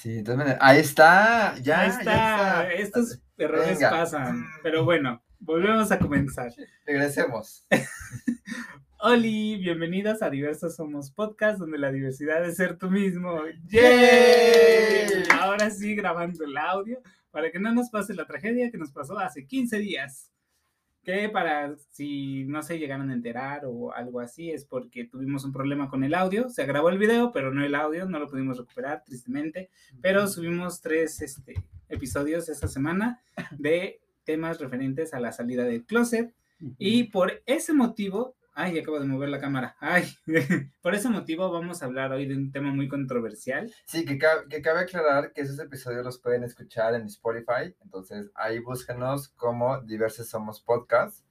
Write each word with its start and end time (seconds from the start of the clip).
Sí, 0.00 0.18
entonces, 0.18 0.56
ahí 0.60 0.80
está, 0.80 1.54
ya, 1.62 1.80
Ahí 1.80 1.90
ya 1.90 1.98
está. 1.98 2.72
Estos 2.72 3.20
errores 3.38 3.78
Venga. 3.78 3.90
pasan. 3.90 4.44
Pero 4.62 4.84
bueno, 4.84 5.22
volvemos 5.38 5.90
a 5.92 5.98
comenzar. 5.98 6.52
Regresemos. 6.84 7.66
Oli, 9.00 9.56
bienvenidas 9.56 10.20
a 10.20 10.30
Diversos 10.30 10.76
Somos 10.76 11.10
Podcast, 11.10 11.58
donde 11.58 11.78
la 11.78 11.90
diversidad 11.90 12.44
es 12.44 12.56
ser 12.56 12.76
tú 12.76 12.90
mismo. 12.90 13.44
¡Yay! 13.68 15.08
¡Yay! 15.08 15.22
Ahora 15.40 15.70
sí, 15.70 15.94
grabando 15.94 16.44
el 16.44 16.58
audio 16.58 17.00
para 17.30 17.50
que 17.50 17.58
no 17.58 17.72
nos 17.72 17.88
pase 17.88 18.14
la 18.14 18.26
tragedia 18.26 18.70
que 18.70 18.78
nos 18.78 18.92
pasó 18.92 19.18
hace 19.18 19.46
15 19.46 19.78
días. 19.78 20.30
Que 21.04 21.28
para 21.28 21.76
si 21.90 22.44
no 22.44 22.62
se 22.62 22.78
llegaron 22.78 23.10
a 23.10 23.14
enterar 23.14 23.62
o 23.66 23.92
algo 23.92 24.20
así, 24.20 24.50
es 24.50 24.64
porque 24.64 25.04
tuvimos 25.04 25.44
un 25.44 25.52
problema 25.52 25.88
con 25.88 26.02
el 26.02 26.14
audio. 26.14 26.48
Se 26.48 26.64
grabó 26.64 26.88
el 26.88 26.98
video, 26.98 27.30
pero 27.30 27.52
no 27.52 27.64
el 27.64 27.74
audio, 27.74 28.06
no 28.06 28.18
lo 28.18 28.28
pudimos 28.28 28.56
recuperar, 28.56 29.04
tristemente. 29.04 29.70
Pero 30.00 30.26
subimos 30.26 30.80
tres 30.80 31.20
este, 31.20 31.54
episodios 31.88 32.48
esta 32.48 32.68
semana 32.68 33.20
de 33.58 34.00
temas 34.24 34.58
referentes 34.58 35.12
a 35.14 35.20
la 35.20 35.32
salida 35.32 35.64
del 35.64 35.84
closet. 35.84 36.34
Y 36.78 37.04
por 37.04 37.42
ese 37.44 37.74
motivo, 37.74 38.34
ay, 38.54 38.78
acabo 38.78 38.98
de 38.98 39.06
mover 39.06 39.28
la 39.28 39.40
cámara, 39.40 39.76
ay, 39.80 40.04
por 40.82 40.94
ese 40.94 41.08
motivo 41.08 41.50
vamos 41.50 41.82
a 41.82 41.86
hablar 41.86 42.12
hoy 42.12 42.26
de 42.26 42.36
un 42.36 42.50
tema 42.50 42.72
muy 42.72 42.88
controversial. 42.88 43.72
Sí, 43.86 44.04
que, 44.04 44.18
que 44.48 44.62
cabe 44.62 44.80
aclarar 44.80 45.32
que 45.32 45.42
esos 45.42 45.58
episodios 45.58 46.04
los 46.04 46.18
pueden 46.18 46.44
escuchar 46.44 46.94
en 46.94 47.02
Spotify, 47.06 47.74
entonces 47.82 48.30
ahí 48.34 48.58
búscanos 48.60 49.28
como 49.28 49.80
Diversos 49.82 50.28
Somos 50.28 50.60
Podcast 50.60 51.24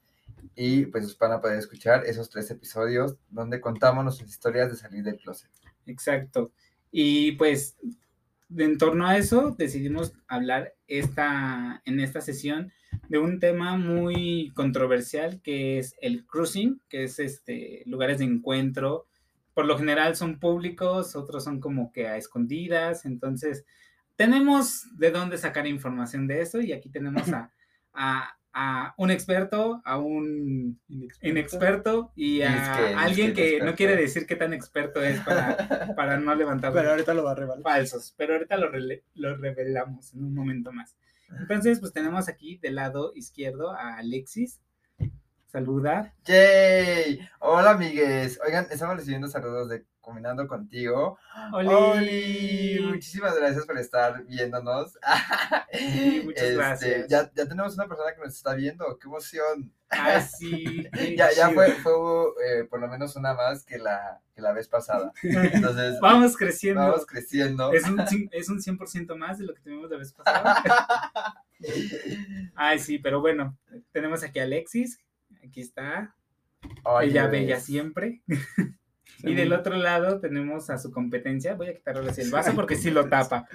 y 0.56 0.86
pues 0.88 1.18
van 1.18 1.32
a 1.32 1.42
poder 1.42 1.58
escuchar 1.58 2.06
esos 2.06 2.30
tres 2.30 2.50
episodios 2.52 3.18
donde 3.30 3.62
contamos 3.62 4.04
nuestras 4.04 4.30
historias 4.30 4.70
de 4.70 4.78
salir 4.78 5.04
del 5.04 5.18
closet. 5.18 5.50
Exacto. 5.86 6.52
Y 6.92 7.34
pues, 7.34 7.76
en 8.58 8.78
torno 8.78 9.08
a 9.08 9.18
eso, 9.18 9.56
decidimos 9.58 10.14
hablar 10.28 10.74
esta, 10.88 11.82
en 11.86 12.00
esta 12.00 12.22
sesión 12.22 12.72
de 13.10 13.18
un 13.20 13.40
tema 13.40 13.78
muy 13.78 14.52
controversial 14.56 15.42
que 15.42 15.80
es 15.80 15.96
el 16.02 16.26
cruising, 16.26 16.82
que 16.90 17.04
es 17.04 17.20
este 17.20 17.84
lugares 17.86 18.20
de 18.20 18.26
encuentro. 18.26 19.06
Por 19.54 19.66
lo 19.66 19.78
general 19.78 20.16
son 20.16 20.40
públicos, 20.40 21.16
otros 21.16 21.44
son 21.44 21.60
como 21.60 21.92
que 21.92 22.08
a 22.08 22.18
escondidas. 22.18 23.06
Entonces, 23.06 23.66
tenemos 24.16 24.86
de 24.98 25.12
dónde 25.12 25.38
sacar 25.38 25.68
información 25.68 26.28
de 26.28 26.42
eso 26.42 26.62
y 26.62 26.72
aquí 26.74 26.90
tenemos 26.90 27.30
a, 27.30 27.52
a- 27.94 28.38
a 28.54 28.94
un 28.98 29.10
experto, 29.10 29.82
a 29.84 29.98
un 29.98 30.80
inexperto 31.22 32.12
y 32.16 32.44
a 32.44 33.00
alguien 33.00 33.34
que 33.34 33.60
no 33.60 33.76
quiere 33.76 33.96
decir 33.96 34.28
qué 34.28 34.36
tan 34.36 34.54
experto 34.54 35.02
es 35.02 35.20
para, 35.22 35.58
para 35.96 36.20
no 36.20 36.36
levantar 36.36 36.72
Pero 36.72 36.92
ahorita 36.92 37.14
lo 37.14 37.24
va 37.24 37.32
a 37.32 37.36
revelar. 37.36 37.62
falsos, 37.64 38.14
pero 38.16 38.34
ahorita 38.34 38.58
lo, 38.58 38.70
lo 39.16 39.38
revelamos 39.38 40.14
en 40.14 40.24
un 40.24 40.36
momento 40.36 40.72
más. 40.72 40.96
Entonces, 41.40 41.80
pues 41.80 41.92
tenemos 41.94 42.30
aquí 42.30 42.58
del 42.58 42.76
lado 42.76 43.12
izquierdo 43.16 43.72
a 43.72 43.98
Alexis. 43.98 44.62
Saluda. 45.48 46.14
¡Yay! 46.26 47.20
Hola, 47.40 47.72
amigues. 47.72 48.40
Oigan, 48.46 48.68
estamos 48.72 48.98
recibiendo 48.98 49.28
saludos 49.28 49.70
de 49.70 49.86
Combinando 50.04 50.48
Contigo. 50.48 51.18
¡Oli! 51.54 51.68
¡Oli! 51.70 52.80
Muchísimas 52.90 53.36
gracias 53.36 53.66
por 53.66 53.78
estar 53.80 54.24
viéndonos. 54.26 55.00
Sí, 55.74 56.22
muchas 56.24 56.44
Este, 56.44 56.56
gracias. 56.56 57.08
Ya, 57.10 57.32
ya 57.34 57.48
tenemos 57.48 57.74
una 57.74 57.88
persona 57.88 58.14
que 58.14 58.22
nos 58.22 58.36
está 58.36 58.54
viendo. 58.54 59.00
¡Qué 59.00 59.08
emoción! 59.08 59.74
¡Ay, 59.90 60.22
sí! 60.38 60.88
Ya, 61.18 61.32
ya 61.32 61.50
fue, 61.50 61.72
fue 61.72 61.92
eh, 62.46 62.64
por 62.66 62.80
lo 62.80 62.88
menos 62.88 63.16
una 63.16 63.34
más 63.34 63.66
que 63.66 63.80
la, 63.80 64.22
que 64.36 64.42
la 64.42 64.54
vez 64.54 64.68
pasada. 64.68 65.12
Entonces, 65.24 66.00
Vamos 66.00 66.38
creciendo. 66.38 66.82
vamos 66.82 67.08
creciendo. 67.08 67.74
Es 67.74 67.86
un, 67.88 68.00
es 68.32 68.50
un 68.50 68.60
100% 68.60 69.16
más 69.18 69.40
de 69.40 69.46
lo 69.46 69.56
que 69.56 69.62
tuvimos 69.62 69.90
la 69.90 69.98
vez 69.98 70.14
pasada. 70.14 70.62
Ay, 72.54 72.78
sí, 72.78 73.00
pero 73.00 73.20
bueno, 73.22 73.58
tenemos 73.92 74.22
aquí 74.24 74.40
a 74.40 74.44
Alexis. 74.44 75.00
Aquí 75.44 75.62
está. 75.62 76.16
Oye, 76.84 77.08
Ella 77.08 77.28
bella 77.28 77.60
siempre. 77.60 78.22
Y 79.24 79.36
del 79.36 79.54
otro 79.54 79.76
lado 79.78 80.20
tenemos 80.20 80.70
a 80.70 80.78
su 80.78 80.92
competencia. 80.92 81.56
Voy 81.56 81.68
a 81.68 81.74
quitarle 81.74 82.12
el 82.16 82.32
vaso 82.32 82.54
porque 82.54 82.76
sí 82.76 82.92
lo 82.92 83.08
tapa. 83.08 83.48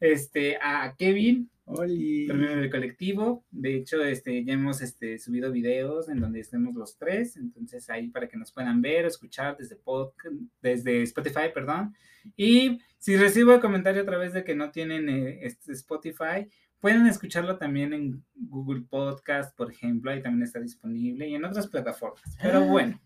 Este, 0.00 0.56
a 0.60 0.94
Kevin, 0.98 1.50
Oli. 1.64 2.26
del 2.26 2.70
colectivo. 2.70 3.44
De 3.50 3.76
hecho, 3.76 4.02
este, 4.02 4.44
ya 4.44 4.54
hemos 4.54 4.80
este, 4.80 5.18
subido 5.18 5.52
videos 5.52 6.08
en 6.08 6.20
donde 6.20 6.40
estemos 6.40 6.74
los 6.74 6.96
tres. 6.96 7.36
Entonces, 7.36 7.88
ahí 7.90 8.08
para 8.08 8.28
que 8.28 8.36
nos 8.36 8.52
puedan 8.52 8.82
ver 8.82 9.04
o 9.04 9.08
escuchar 9.08 9.56
desde, 9.56 9.76
podcast, 9.76 10.34
desde 10.60 11.02
Spotify, 11.02 11.50
perdón. 11.54 11.94
Y 12.36 12.80
si 12.98 13.16
recibo 13.16 13.54
el 13.54 13.60
comentario 13.60 14.02
a 14.02 14.06
través 14.06 14.32
de 14.32 14.44
que 14.44 14.54
no 14.54 14.70
tienen 14.70 15.08
eh, 15.08 15.40
este 15.42 15.72
Spotify, 15.72 16.48
pueden 16.80 17.06
escucharlo 17.06 17.58
también 17.58 17.92
en 17.92 18.24
Google 18.34 18.82
Podcast, 18.88 19.56
por 19.56 19.70
ejemplo. 19.70 20.10
Ahí 20.10 20.20
también 20.20 20.42
está 20.42 20.58
disponible 20.58 21.28
y 21.28 21.34
en 21.34 21.44
otras 21.44 21.68
plataformas. 21.68 22.36
Pero 22.42 22.62
bueno. 22.66 23.00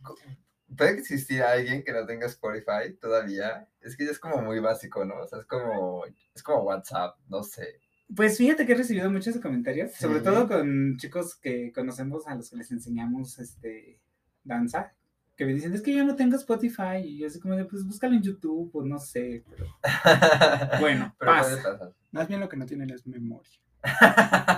¿Puede 0.75 0.93
existir 0.93 1.43
alguien 1.43 1.85
que 1.85 1.93
no 1.93 2.05
tenga 2.07 2.27
Spotify 2.27 2.95
todavía? 3.01 3.69
Es 3.81 3.97
que 3.97 4.05
ya 4.05 4.11
es 4.11 4.19
como 4.19 4.43
muy 4.43 4.59
básico, 4.59 5.05
¿no? 5.05 5.21
O 5.21 5.27
sea, 5.27 5.41
es 5.41 5.47
como, 5.47 6.05
es 6.35 6.43
como 6.43 6.63
WhatsApp, 6.65 7.17
no 7.29 7.43
sé. 7.43 7.81
Pues 8.15 8.39
fíjate 8.39 8.67
que 8.67 8.73
he 8.73 8.77
recibido 8.77 9.11
muchos 9.11 9.37
comentarios, 9.39 9.93
sobre 9.95 10.21
todo 10.21 10.47
con 10.47 10.97
chicos 10.97 11.37
que 11.37 11.73
conocemos 11.73 12.27
a 12.27 12.35
los 12.37 12.51
que 12.51 12.57
les 12.57 12.71
enseñamos 12.71 13.39
este 13.39 14.01
danza, 14.45 14.93
que 15.37 15.45
me 15.45 15.53
dicen, 15.53 15.75
es 15.75 15.83
que 15.83 15.95
yo 15.95 16.05
no 16.05 16.15
tengo 16.15 16.37
Spotify, 16.37 16.99
y 17.05 17.19
yo 17.19 17.27
así 17.27 17.41
como 17.41 17.57
de, 17.57 17.65
pues 17.65 17.85
búscalo 17.85 18.15
en 18.15 18.23
YouTube, 18.23 18.71
o 18.73 18.85
no 18.85 18.99
sé, 18.99 19.45
pero 19.51 19.67
bueno, 20.81 21.15
Pero 21.19 21.31
pasa. 21.31 21.93
Más 22.13 22.29
bien 22.29 22.41
lo 22.41 22.49
que 22.49 22.57
no 22.57 22.65
tienen 22.65 22.91
es 22.91 23.07
memoria. 23.07 23.61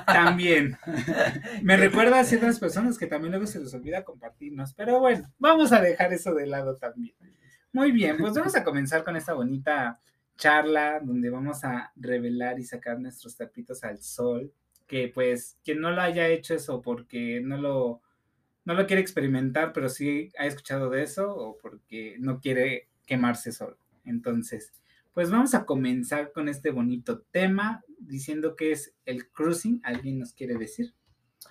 También. 0.06 0.78
Me 1.62 1.76
recuerda 1.76 2.20
a 2.20 2.24
ciertas 2.24 2.58
personas 2.58 2.98
que 2.98 3.06
también 3.06 3.32
luego 3.32 3.46
se 3.46 3.60
les 3.60 3.72
olvida 3.74 4.04
compartirnos, 4.04 4.74
pero 4.74 5.00
bueno, 5.00 5.32
vamos 5.38 5.72
a 5.72 5.80
dejar 5.80 6.12
eso 6.12 6.34
de 6.34 6.46
lado 6.46 6.76
también. 6.76 7.14
Muy 7.72 7.92
bien, 7.92 8.16
pues 8.18 8.34
vamos 8.34 8.56
a 8.56 8.64
comenzar 8.64 9.04
con 9.04 9.16
esta 9.16 9.34
bonita 9.34 10.00
charla 10.36 11.00
donde 11.00 11.30
vamos 11.30 11.64
a 11.64 11.92
revelar 11.96 12.58
y 12.58 12.64
sacar 12.64 12.98
nuestros 12.98 13.36
tapitos 13.36 13.84
al 13.84 13.98
sol, 14.00 14.52
que 14.86 15.10
pues 15.12 15.58
quien 15.64 15.80
no 15.80 15.90
lo 15.90 16.00
haya 16.00 16.28
hecho 16.28 16.54
eso 16.54 16.80
porque 16.80 17.40
no 17.42 17.58
lo 17.58 18.02
no 18.64 18.74
lo 18.74 18.86
quiere 18.86 19.00
experimentar, 19.00 19.72
pero 19.72 19.88
sí 19.88 20.30
ha 20.38 20.44
escuchado 20.44 20.90
de 20.90 21.02
eso 21.02 21.34
o 21.34 21.56
porque 21.56 22.16
no 22.18 22.38
quiere 22.38 22.88
quemarse 23.06 23.50
solo. 23.50 23.78
Entonces, 24.04 24.74
pues 25.12 25.30
vamos 25.30 25.54
a 25.54 25.64
comenzar 25.64 26.32
con 26.32 26.48
este 26.48 26.70
bonito 26.70 27.22
tema 27.30 27.84
diciendo 27.98 28.56
que 28.56 28.72
es 28.72 28.94
el 29.04 29.30
cruising. 29.30 29.80
¿Alguien 29.84 30.18
nos 30.18 30.32
quiere 30.32 30.56
decir? 30.56 30.94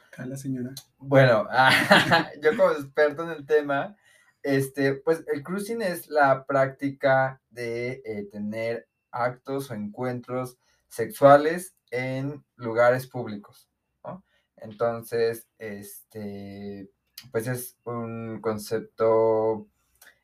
Acá 0.07 0.25
la 0.25 0.37
señora. 0.37 0.73
Bueno, 0.97 1.47
yo 2.41 2.57
como 2.57 2.71
experto 2.71 3.23
en 3.23 3.29
el 3.29 3.45
tema, 3.45 3.97
este, 4.43 4.93
pues 4.93 5.23
el 5.33 5.43
cruising 5.43 5.81
es 5.81 6.07
la 6.09 6.45
práctica 6.45 7.41
de 7.49 8.01
eh, 8.05 8.27
tener 8.31 8.87
actos 9.11 9.71
o 9.71 9.73
encuentros 9.73 10.57
sexuales 10.87 11.75
en 11.91 12.43
lugares 12.55 13.07
públicos, 13.07 13.69
¿no? 14.03 14.23
Entonces, 14.57 15.47
este, 15.57 16.89
pues 17.31 17.47
es 17.47 17.77
un 17.83 18.39
concepto 18.41 19.67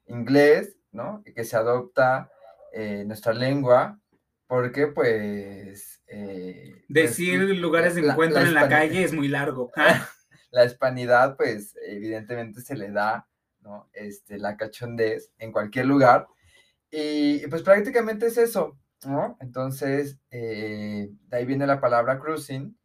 inglés, 0.07 0.77
¿no? 0.91 1.23
Que 1.23 1.43
se 1.43 1.57
adopta 1.57 2.31
eh, 2.73 3.03
nuestra 3.05 3.33
lengua 3.33 3.99
porque, 4.47 4.87
pues... 4.87 6.01
eh, 6.07 6.83
pues, 6.87 7.17
Decir 7.17 7.39
lugares 7.57 7.95
de 7.95 8.01
encuentro 8.01 8.41
en 8.41 8.53
la 8.53 8.67
calle 8.67 9.03
es 9.03 9.13
muy 9.13 9.27
largo. 9.27 9.71
la 10.51 10.65
hispanidad, 10.65 11.35
pues 11.35 11.75
evidentemente 11.87 12.61
se 12.61 12.75
le 12.75 12.91
da, 12.91 13.27
¿no? 13.61 13.89
Este, 13.93 14.37
la 14.37 14.55
cachondez 14.55 15.31
en 15.39 15.51
cualquier 15.51 15.87
lugar. 15.87 16.27
Y 16.91 17.47
pues 17.47 17.63
prácticamente 17.63 18.27
es 18.27 18.37
eso, 18.37 18.77
¿no? 19.05 19.37
Entonces, 19.41 20.19
eh, 20.29 21.09
de 21.27 21.37
ahí 21.37 21.45
viene 21.45 21.65
la 21.65 21.81
palabra 21.81 22.19
cruising. 22.19 22.77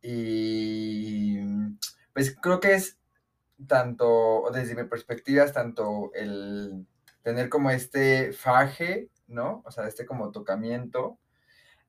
Y 0.00 1.38
pues 2.14 2.34
creo 2.40 2.60
que 2.60 2.74
es 2.74 2.98
tanto, 3.66 4.44
desde 4.54 4.74
mi 4.74 4.84
perspectiva, 4.84 5.44
es 5.44 5.52
tanto 5.52 6.10
el 6.14 6.86
tener 7.22 7.50
como 7.50 7.70
este 7.70 8.32
faje, 8.32 9.10
¿no? 9.26 9.62
O 9.64 9.70
sea, 9.70 9.86
este 9.86 10.06
como 10.06 10.30
tocamiento, 10.30 11.18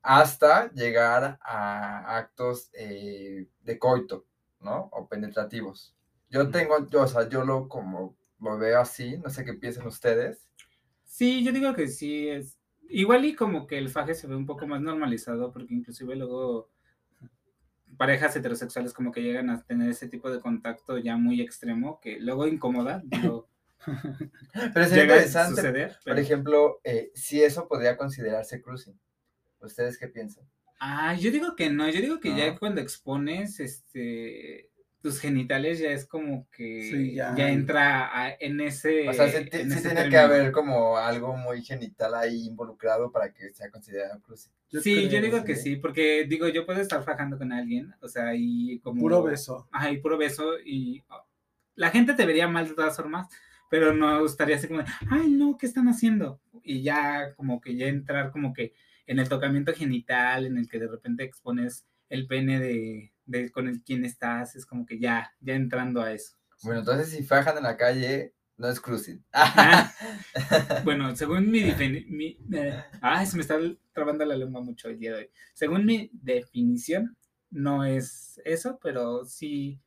hasta 0.02 0.70
llegar 0.72 1.38
a 1.42 2.16
actos 2.16 2.70
eh, 2.74 3.48
de 3.62 3.78
coito, 3.78 4.24
¿no? 4.60 4.88
O 4.92 5.08
penetrativos. 5.08 5.94
Yo 6.30 6.50
tengo, 6.50 6.86
yo, 6.88 7.02
o 7.02 7.06
sea, 7.06 7.28
yo 7.28 7.44
lo 7.44 7.68
como 7.68 8.16
lo 8.40 8.58
veo 8.58 8.80
así, 8.80 9.18
no 9.18 9.30
sé 9.30 9.44
qué 9.44 9.54
piensan 9.54 9.86
ustedes. 9.86 10.46
Sí, 11.04 11.44
yo 11.44 11.52
digo 11.52 11.74
que 11.74 11.88
sí 11.88 12.28
es. 12.28 12.58
Igual 12.88 13.24
y 13.24 13.34
como 13.34 13.66
que 13.66 13.78
el 13.78 13.88
faje 13.88 14.14
se 14.14 14.26
ve 14.26 14.36
un 14.36 14.46
poco 14.46 14.66
más 14.66 14.80
normalizado, 14.80 15.52
porque 15.52 15.74
inclusive 15.74 16.14
luego 16.14 16.70
parejas 17.96 18.36
heterosexuales 18.36 18.92
como 18.92 19.10
que 19.10 19.22
llegan 19.22 19.50
a 19.50 19.62
tener 19.62 19.90
ese 19.90 20.08
tipo 20.08 20.30
de 20.30 20.40
contacto 20.40 20.98
ya 20.98 21.16
muy 21.16 21.40
extremo, 21.40 22.00
que 22.00 22.20
luego 22.20 22.46
incomoda, 22.46 23.02
digo, 23.04 23.48
Pero 24.74 24.84
es 24.84 24.90
llega 24.92 25.14
a 25.14 25.16
interesante, 25.16 25.56
suceder. 25.56 25.96
por 26.04 26.18
ejemplo, 26.18 26.80
eh, 26.84 27.10
si 27.14 27.42
eso 27.42 27.68
podría 27.68 27.96
considerarse 27.96 28.60
cruising. 28.62 28.98
¿Ustedes 29.60 29.98
qué 29.98 30.08
piensan? 30.08 30.44
Ah, 30.78 31.14
yo 31.14 31.30
digo 31.30 31.56
que 31.56 31.70
no, 31.70 31.88
yo 31.88 32.00
digo 32.00 32.20
que 32.20 32.34
ya 32.36 32.52
No. 32.52 32.58
cuando 32.58 32.80
expones 32.80 33.60
este 33.60 34.70
tus 35.02 35.20
genitales 35.20 35.78
ya 35.78 35.90
es 35.90 36.04
como 36.04 36.48
que 36.50 36.82
Sí, 36.82 37.14
ya, 37.14 37.32
ya. 37.36 37.48
entra 37.48 38.06
a- 38.24 38.34
en 38.40 38.60
ese 38.60 39.08
O 39.08 39.12
sea, 39.12 39.28
sí, 39.28 39.44
ti- 39.48 39.58
en 39.58 39.70
sí 39.70 39.78
ese 39.78 39.90
tiene 39.90 40.10
que 40.10 40.18
haber 40.18 40.50
como 40.52 40.96
algo 40.98 41.36
muy 41.36 41.62
genital 41.62 42.14
ahí 42.14 42.46
involucrado 42.48 43.12
para 43.12 43.32
que 43.32 43.54
sea 43.54 43.70
considerado 43.70 44.20
cruising. 44.22 44.52
Yo 44.68 44.80
sí, 44.80 45.08
yo 45.08 45.20
digo 45.22 45.44
que 45.44 45.54
sí. 45.54 45.62
sí, 45.62 45.76
porque 45.76 46.26
digo, 46.28 46.48
yo 46.48 46.66
puedo 46.66 46.80
estar 46.80 47.04
fajando 47.04 47.38
con 47.38 47.52
alguien, 47.52 47.94
o 48.00 48.08
sea, 48.08 48.34
y 48.34 48.80
como 48.80 49.00
Puro 49.00 49.22
beso. 49.22 49.68
Ajá, 49.70 49.92
y 49.92 49.98
puro 49.98 50.18
beso 50.18 50.58
y 50.64 51.04
oh, 51.08 51.24
la 51.76 51.90
gente 51.90 52.14
te 52.14 52.26
vería 52.26 52.48
mal 52.48 52.66
de 52.68 52.74
todas 52.74 52.96
formas, 52.96 53.28
pero 53.70 53.92
no 53.92 54.20
gustaría 54.20 54.56
así 54.56 54.68
como, 54.68 54.82
de, 54.82 54.88
ay, 55.10 55.30
no, 55.30 55.56
¿qué 55.56 55.66
están 55.66 55.88
haciendo? 55.88 56.40
Y 56.62 56.82
ya 56.82 57.34
como 57.34 57.60
que 57.60 57.76
ya 57.76 57.86
entrar 57.86 58.30
como 58.32 58.52
que 58.52 58.74
en 59.06 59.18
el 59.18 59.28
tocamiento 59.28 59.72
genital, 59.72 60.46
en 60.46 60.58
el 60.58 60.68
que 60.68 60.78
de 60.78 60.88
repente 60.88 61.24
expones 61.24 61.86
el 62.08 62.26
pene 62.26 62.60
de, 62.60 63.12
de 63.24 63.50
con 63.50 63.68
el 63.68 63.82
quien 63.82 64.04
estás, 64.04 64.56
es 64.56 64.66
como 64.66 64.86
que 64.86 64.98
ya, 64.98 65.32
ya 65.40 65.54
entrando 65.54 66.02
a 66.02 66.12
eso. 66.12 66.36
Bueno, 66.62 66.80
entonces 66.80 67.10
si 67.10 67.22
fajan 67.22 67.56
en 67.56 67.64
la 67.64 67.76
calle, 67.76 68.34
no 68.56 68.68
es 68.68 68.80
cruising. 68.80 69.24
Ah, 69.32 69.92
bueno, 70.84 71.14
según 71.16 71.50
mi, 71.50 71.62
mi 72.08 72.38
eh, 72.52 72.82
ay, 73.00 73.26
se 73.26 73.36
me 73.36 73.42
está 73.42 73.58
trabando 73.92 74.24
la 74.24 74.36
lengua 74.36 74.62
mucho 74.62 74.88
el 74.88 74.98
día 74.98 75.12
de 75.12 75.18
hoy. 75.18 75.30
Según 75.52 75.84
mi 75.84 76.10
definición, 76.12 77.16
no 77.50 77.84
es 77.84 78.40
eso, 78.44 78.78
pero 78.82 79.24
sí, 79.24 79.80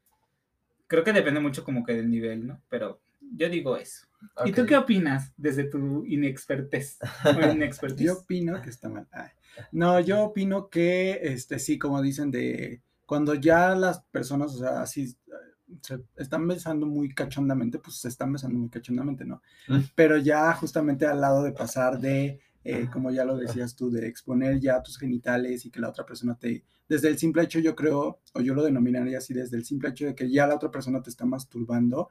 creo 0.88 1.04
que 1.04 1.14
depende 1.14 1.40
mucho 1.40 1.64
como 1.64 1.84
que 1.84 1.94
del 1.94 2.10
nivel, 2.10 2.48
¿no? 2.48 2.62
Pero 2.70 3.02
yo 3.36 3.50
digo 3.50 3.78
eso. 3.78 4.08
¿Y 4.46 4.52
tú 4.52 4.66
qué 4.66 4.76
opinas 4.76 5.32
desde 5.38 5.64
tu 5.66 6.06
inexpertez? 6.06 6.98
Yo 7.98 8.14
opino 8.14 8.62
que 8.62 8.70
está 8.70 8.90
mal. 8.90 9.08
Ay. 9.12 9.30
No, 9.72 10.00
yo 10.00 10.24
opino 10.24 10.70
que, 10.70 11.20
este, 11.22 11.60
sí, 11.60 11.78
como 11.78 12.02
dicen, 12.02 12.32
de 12.32 12.82
cuando 13.06 13.34
ya 13.34 13.76
las 13.76 14.02
personas, 14.04 14.54
o 14.56 14.60
sea, 14.60 14.82
así 14.82 15.04
eh, 15.28 15.78
se 15.82 16.00
están 16.18 16.48
besando 16.48 16.86
muy 16.86 17.14
cachondamente, 17.14 17.80
pues 17.80 17.98
se 17.98 18.08
están 18.08 18.32
besando 18.32 18.60
muy 18.60 18.70
cachondamente, 18.70 19.26
¿no? 19.26 19.42
Mm. 19.68 19.80
Pero 19.96 20.18
ya 20.18 20.54
justamente 20.54 21.06
al 21.06 21.22
lado 21.22 21.44
de 21.44 21.52
pasar 21.52 22.00
de, 22.00 22.40
eh, 22.64 22.88
como 22.92 23.12
ya 23.12 23.26
lo 23.26 23.38
decías 23.38 23.76
tú, 23.76 23.90
de 23.90 24.08
exponer 24.08 24.60
ya 24.60 24.84
tus 24.84 24.98
genitales 24.98 25.66
y 25.66 25.72
que 25.72 25.80
la 25.80 25.90
otra 25.90 26.06
persona 26.06 26.38
te, 26.38 26.64
desde 26.88 27.08
el 27.08 27.18
simple 27.18 27.44
hecho, 27.44 27.60
yo 27.60 27.76
creo, 27.76 28.20
o 28.34 28.42
yo 28.42 28.54
lo 28.54 28.64
denominaría 28.64 29.18
así, 29.20 29.34
desde 29.34 29.58
el 29.58 29.66
simple 29.66 29.90
hecho 29.90 30.06
de 30.06 30.16
que 30.16 30.30
ya 30.30 30.48
la 30.48 30.56
otra 30.56 30.72
persona 30.72 31.02
te 31.02 31.10
está 31.10 31.26
masturbando, 31.26 32.10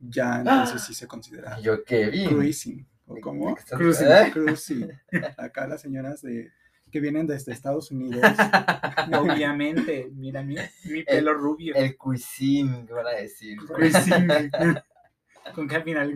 ya 0.00 0.38
entonces 0.38 0.82
sí 0.82 0.94
se 0.94 1.06
considera 1.06 1.60
Yo 1.60 1.84
qué 1.84 2.10
vi. 2.10 2.26
cruising. 2.26 2.86
¿O 3.06 3.20
cómo? 3.20 3.56
Cruising. 3.68 4.06
¿Eh? 4.08 4.30
Cruising. 4.32 4.90
Acá 5.36 5.66
las 5.66 5.82
señoras 5.82 6.22
de, 6.22 6.50
que 6.90 7.00
vienen 7.00 7.26
desde 7.26 7.52
Estados 7.52 7.90
Unidos. 7.90 8.20
Obviamente, 9.18 10.10
mira 10.12 10.42
mi, 10.42 10.56
mi 10.84 11.02
pelo 11.02 11.34
rubio. 11.34 11.74
El 11.74 11.96
cuisine, 11.96 12.84
¿qué 12.86 12.92
van 12.92 13.06
a 13.06 13.10
decir? 13.10 13.58
Cruising. 13.58 14.28
Con 15.54 15.68
que 15.68 15.76
al 15.76 15.84
final. 15.84 16.14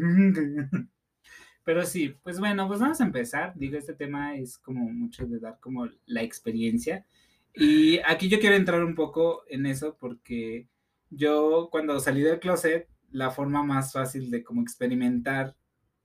Pero 1.64 1.84
sí, 1.84 2.14
pues 2.22 2.38
bueno, 2.38 2.68
pues 2.68 2.80
vamos 2.80 3.00
a 3.00 3.04
empezar. 3.04 3.54
Digo, 3.56 3.78
este 3.78 3.94
tema 3.94 4.36
es 4.36 4.58
como 4.58 4.84
mucho 4.84 5.26
de 5.26 5.38
dar 5.40 5.58
como 5.60 5.88
la 6.06 6.22
experiencia. 6.22 7.06
Y 7.54 8.00
aquí 8.06 8.28
yo 8.28 8.38
quiero 8.38 8.56
entrar 8.56 8.84
un 8.84 8.94
poco 8.94 9.44
en 9.48 9.66
eso 9.66 9.96
porque 9.98 10.68
yo 11.10 11.68
cuando 11.70 11.98
salí 12.00 12.20
del 12.20 12.40
closet, 12.40 12.88
la 13.14 13.30
forma 13.30 13.62
más 13.62 13.92
fácil 13.92 14.28
de 14.28 14.42
como 14.42 14.60
experimentar 14.60 15.54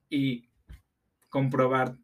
y 0.10 0.48
comprobar 1.28 1.96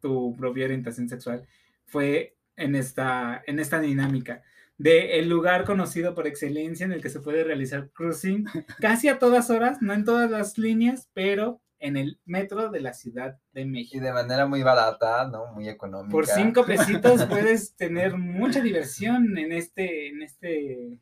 tu 0.00 0.34
propia 0.36 0.66
orientación 0.66 1.08
sexual 1.08 1.44
fue 1.86 2.36
en 2.56 2.76
esta, 2.76 3.42
en 3.46 3.58
esta 3.58 3.80
dinámica 3.80 4.42
de 4.78 5.18
el 5.18 5.28
lugar 5.28 5.64
conocido 5.64 6.14
por 6.14 6.28
excelencia 6.28 6.86
en 6.86 6.92
el 6.92 7.02
que 7.02 7.10
se 7.10 7.18
puede 7.18 7.42
realizar 7.42 7.90
cruising 7.90 8.44
casi 8.80 9.08
a 9.08 9.18
todas 9.18 9.50
horas, 9.50 9.82
no 9.82 9.92
en 9.92 10.04
todas 10.04 10.30
las 10.30 10.56
líneas, 10.56 11.08
pero 11.14 11.60
en 11.80 11.96
el 11.96 12.20
metro 12.24 12.70
de 12.70 12.80
la 12.80 12.94
Ciudad 12.94 13.36
de 13.52 13.62
Y 13.62 13.66
México. 13.66 14.04
de 14.04 14.12
manera 14.12 14.46
muy 14.46 14.62
barata, 14.62 15.28
¿no? 15.28 15.52
Muy 15.52 15.68
económica. 15.68 16.12
Por 16.12 16.26
cinco 16.26 16.64
pesitos 16.66 17.26
puedes 17.26 17.74
tener 17.74 18.16
mucha 18.16 18.60
diversión 18.60 19.36
en 19.36 19.50
este, 19.50 20.08
en 20.08 20.22
este, 20.22 21.00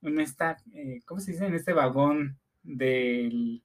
en 0.00 0.20
esta, 0.20 0.56
eh, 0.72 1.02
¿cómo 1.04 1.20
se 1.20 1.32
dice? 1.32 1.46
En 1.46 1.54
este 1.54 1.74
vagón 1.74 2.38
del, 2.66 3.62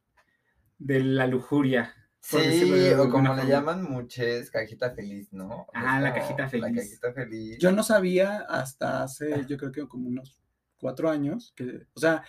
de 0.77 0.99
la 1.01 1.27
lujuria. 1.27 1.93
por 2.29 2.41
decirlo 2.41 2.75
de 2.75 2.89
Sí, 2.89 2.93
o 2.93 3.09
como 3.09 3.33
le 3.35 3.47
llaman 3.47 3.83
muchos, 3.83 4.49
cajita 4.51 4.91
feliz, 4.91 5.33
¿no? 5.33 5.67
Ah, 5.73 5.99
la 5.99 6.13
cajita 6.13 6.43
La 6.43 6.49
feliz. 6.49 6.75
cajita 6.75 7.13
feliz. 7.13 7.57
Yo 7.59 7.71
no 7.71 7.83
sabía 7.83 8.39
hasta 8.47 9.03
hace, 9.03 9.45
yo 9.47 9.57
creo 9.57 9.71
que 9.71 9.87
como 9.87 10.07
unos 10.07 10.39
cuatro 10.77 11.09
años, 11.09 11.53
que, 11.55 11.87
o 11.93 11.99
sea, 11.99 12.23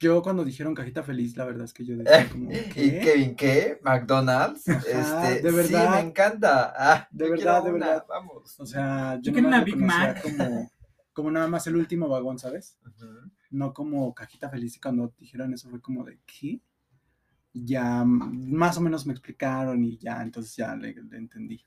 yo 0.00 0.20
cuando 0.22 0.44
dijeron 0.44 0.74
cajita 0.74 1.04
feliz, 1.04 1.36
la 1.36 1.44
verdad 1.44 1.64
es 1.64 1.72
que 1.72 1.84
yo 1.84 1.96
decía 1.96 2.28
como, 2.32 2.50
¿Y 2.52 2.56
¿qué? 2.70 3.00
Kevin 3.02 3.36
qué? 3.36 3.78
¿McDonald's? 3.82 4.68
Ajá, 4.68 5.30
este, 5.32 5.42
de 5.42 5.50
Sí, 5.50 5.72
verdad. 5.72 5.90
me 5.94 6.00
encanta. 6.08 6.74
Ah, 6.76 7.08
De 7.12 7.24
yo 7.26 7.30
verdad, 7.30 7.60
quiero 7.60 7.64
de 7.64 7.72
una, 7.76 7.86
verdad. 7.86 8.04
Vamos. 8.08 8.58
O 8.58 8.66
sea, 8.66 9.14
yo 9.16 9.20
Yo 9.22 9.32
quiero 9.32 9.46
una 9.48 9.62
Big 9.62 9.76
Mac. 9.76 10.20
Como, 10.22 10.72
como 11.12 11.30
nada 11.30 11.46
más 11.46 11.64
el 11.68 11.76
último 11.76 12.08
vagón, 12.08 12.38
¿sabes? 12.40 12.76
No 13.52 13.72
como 13.72 14.14
cajita 14.14 14.50
feliz. 14.50 14.76
Y 14.76 14.80
cuando 14.80 15.14
dijeron 15.18 15.54
eso 15.54 15.70
fue 15.70 15.80
como 15.80 16.04
de, 16.04 16.18
¿qué? 16.26 16.60
Ya 17.54 18.04
más 18.04 18.78
o 18.78 18.80
menos 18.80 19.06
me 19.06 19.12
explicaron 19.12 19.84
y 19.84 19.98
ya, 19.98 20.22
entonces 20.22 20.56
ya 20.56 20.74
le, 20.74 20.94
le 20.94 21.16
entendí 21.18 21.64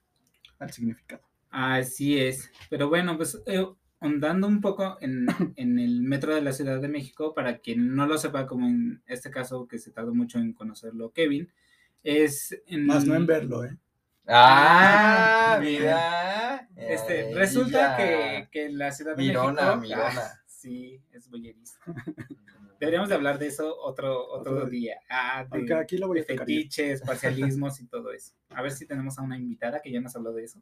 al 0.59 0.71
significado. 0.71 1.21
Así 1.49 2.19
es. 2.19 2.51
Pero 2.69 2.89
bueno, 2.89 3.15
pues 3.17 3.41
eh, 3.45 3.65
un 4.01 4.61
poco 4.61 4.97
en, 5.01 5.25
en 5.55 5.79
el 5.79 6.01
metro 6.01 6.35
de 6.35 6.41
la 6.41 6.53
Ciudad 6.53 6.81
de 6.81 6.87
México, 6.87 7.33
para 7.33 7.59
quien 7.59 7.95
no 7.95 8.05
lo 8.05 8.17
sepa, 8.17 8.45
como 8.45 8.67
en 8.67 9.01
este 9.05 9.31
caso 9.31 9.67
que 9.67 9.79
se 9.79 9.91
tardó 9.91 10.13
mucho 10.13 10.39
en 10.39 10.53
conocerlo, 10.53 11.11
Kevin, 11.11 11.51
es 12.03 12.61
en... 12.67 12.85
Más 12.85 13.05
no 13.05 13.15
en 13.15 13.25
verlo, 13.25 13.65
¿eh? 13.65 13.77
Ah, 14.27 15.55
Ah, 15.55 15.59
mira. 15.61 16.67
Este, 16.75 17.31
Eh, 17.31 17.35
resulta 17.35 17.95
que, 17.95 18.49
que 18.51 18.65
en 18.65 18.77
la 18.77 18.91
Ciudad 18.91 19.15
de 19.15 19.23
Mirona, 19.23 19.75
México... 19.75 19.97
mirona. 19.97 20.41
Sí, 20.65 21.01
es 21.11 21.29
boyerista. 21.29 21.79
Deberíamos 22.79 23.09
de 23.09 23.15
hablar 23.15 23.37
de 23.37 23.47
eso 23.47 23.77
otro, 23.79 24.27
otro, 24.27 24.53
Otro 24.53 24.69
día. 24.69 24.95
Ah, 25.09 25.45
de, 25.49 25.57
Aunque 25.57 25.73
aquí 25.75 25.97
lo 25.97 26.07
voy 26.07 26.21
de 26.21 26.25
a 26.25 26.35
yo. 26.35 26.39
fetiches, 26.39 27.01
parcialismos 27.05 27.79
y 27.79 27.85
todo 27.87 28.11
eso. 28.11 28.33
A 28.49 28.61
ver 28.61 28.71
si 28.71 28.85
tenemos 28.85 29.17
a 29.19 29.21
una 29.21 29.37
invitada 29.37 29.81
que 29.81 29.91
ya 29.91 30.01
nos 30.01 30.15
habló 30.15 30.33
de 30.33 30.43
eso. 30.43 30.59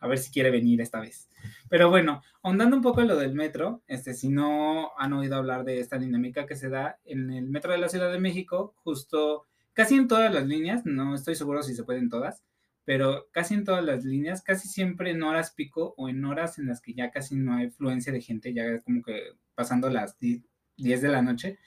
A 0.00 0.08
ver 0.08 0.18
si 0.18 0.32
quiere 0.32 0.50
venir 0.50 0.80
esta 0.80 0.98
vez. 1.00 1.28
Pero 1.68 1.90
bueno, 1.90 2.22
ahondando 2.42 2.74
un 2.74 2.82
poco 2.82 3.02
en 3.02 3.08
lo 3.08 3.16
del 3.16 3.34
metro, 3.34 3.82
este, 3.86 4.14
si 4.14 4.30
no 4.30 4.92
han 4.98 5.12
oído 5.12 5.36
hablar 5.36 5.64
de 5.64 5.78
esta 5.78 5.98
dinámica 5.98 6.46
que 6.46 6.56
se 6.56 6.70
da 6.70 6.98
en 7.04 7.30
el 7.30 7.48
metro 7.48 7.72
de 7.72 7.78
la 7.78 7.88
Ciudad 7.88 8.10
de 8.10 8.18
México, 8.18 8.74
justo 8.82 9.46
casi 9.74 9.94
en 9.94 10.08
todas 10.08 10.32
las 10.32 10.46
líneas, 10.46 10.84
no 10.86 11.14
estoy 11.14 11.34
seguro 11.34 11.62
si 11.62 11.74
se 11.74 11.84
pueden 11.84 12.08
todas, 12.08 12.42
pero 12.84 13.28
casi 13.32 13.54
en 13.54 13.64
todas 13.64 13.84
las 13.84 14.04
líneas, 14.04 14.42
casi 14.42 14.68
siempre 14.68 15.10
en 15.10 15.22
horas 15.22 15.52
pico 15.52 15.94
o 15.96 16.08
en 16.08 16.24
horas 16.24 16.58
en 16.58 16.66
las 16.66 16.80
que 16.80 16.94
ya 16.94 17.10
casi 17.10 17.36
no 17.36 17.54
hay 17.54 17.70
fluencia 17.70 18.12
de 18.12 18.20
gente, 18.20 18.52
ya 18.54 18.78
como 18.80 19.02
que 19.02 19.32
pasando 19.54 19.88
las 19.90 20.18
di- 20.18 20.42
10 20.76 21.00
de 21.02 21.08
la 21.08 21.22
noche, 21.22 21.58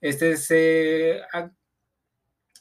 este 0.00 0.36
se, 0.36 1.20
ha- 1.32 1.50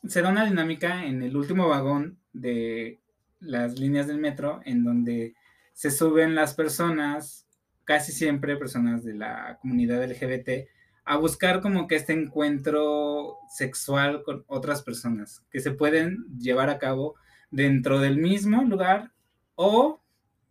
se 0.07 0.21
da 0.21 0.29
una 0.29 0.45
dinámica 0.45 1.05
en 1.05 1.21
el 1.23 1.35
último 1.35 1.67
vagón 1.67 2.19
de 2.33 2.99
las 3.39 3.79
líneas 3.79 4.07
del 4.07 4.17
metro 4.19 4.61
en 4.65 4.83
donde 4.83 5.33
se 5.73 5.91
suben 5.91 6.35
las 6.35 6.53
personas, 6.53 7.47
casi 7.85 8.11
siempre 8.11 8.57
personas 8.57 9.03
de 9.03 9.13
la 9.15 9.57
comunidad 9.61 10.03
LGBT, 10.03 10.67
a 11.05 11.17
buscar 11.17 11.61
como 11.61 11.87
que 11.87 11.95
este 11.95 12.13
encuentro 12.13 13.37
sexual 13.49 14.21
con 14.23 14.43
otras 14.47 14.83
personas 14.83 15.43
que 15.49 15.59
se 15.59 15.71
pueden 15.71 16.25
llevar 16.37 16.69
a 16.69 16.77
cabo 16.77 17.15
dentro 17.51 17.99
del 17.99 18.17
mismo 18.17 18.63
lugar 18.63 19.11
o 19.55 20.01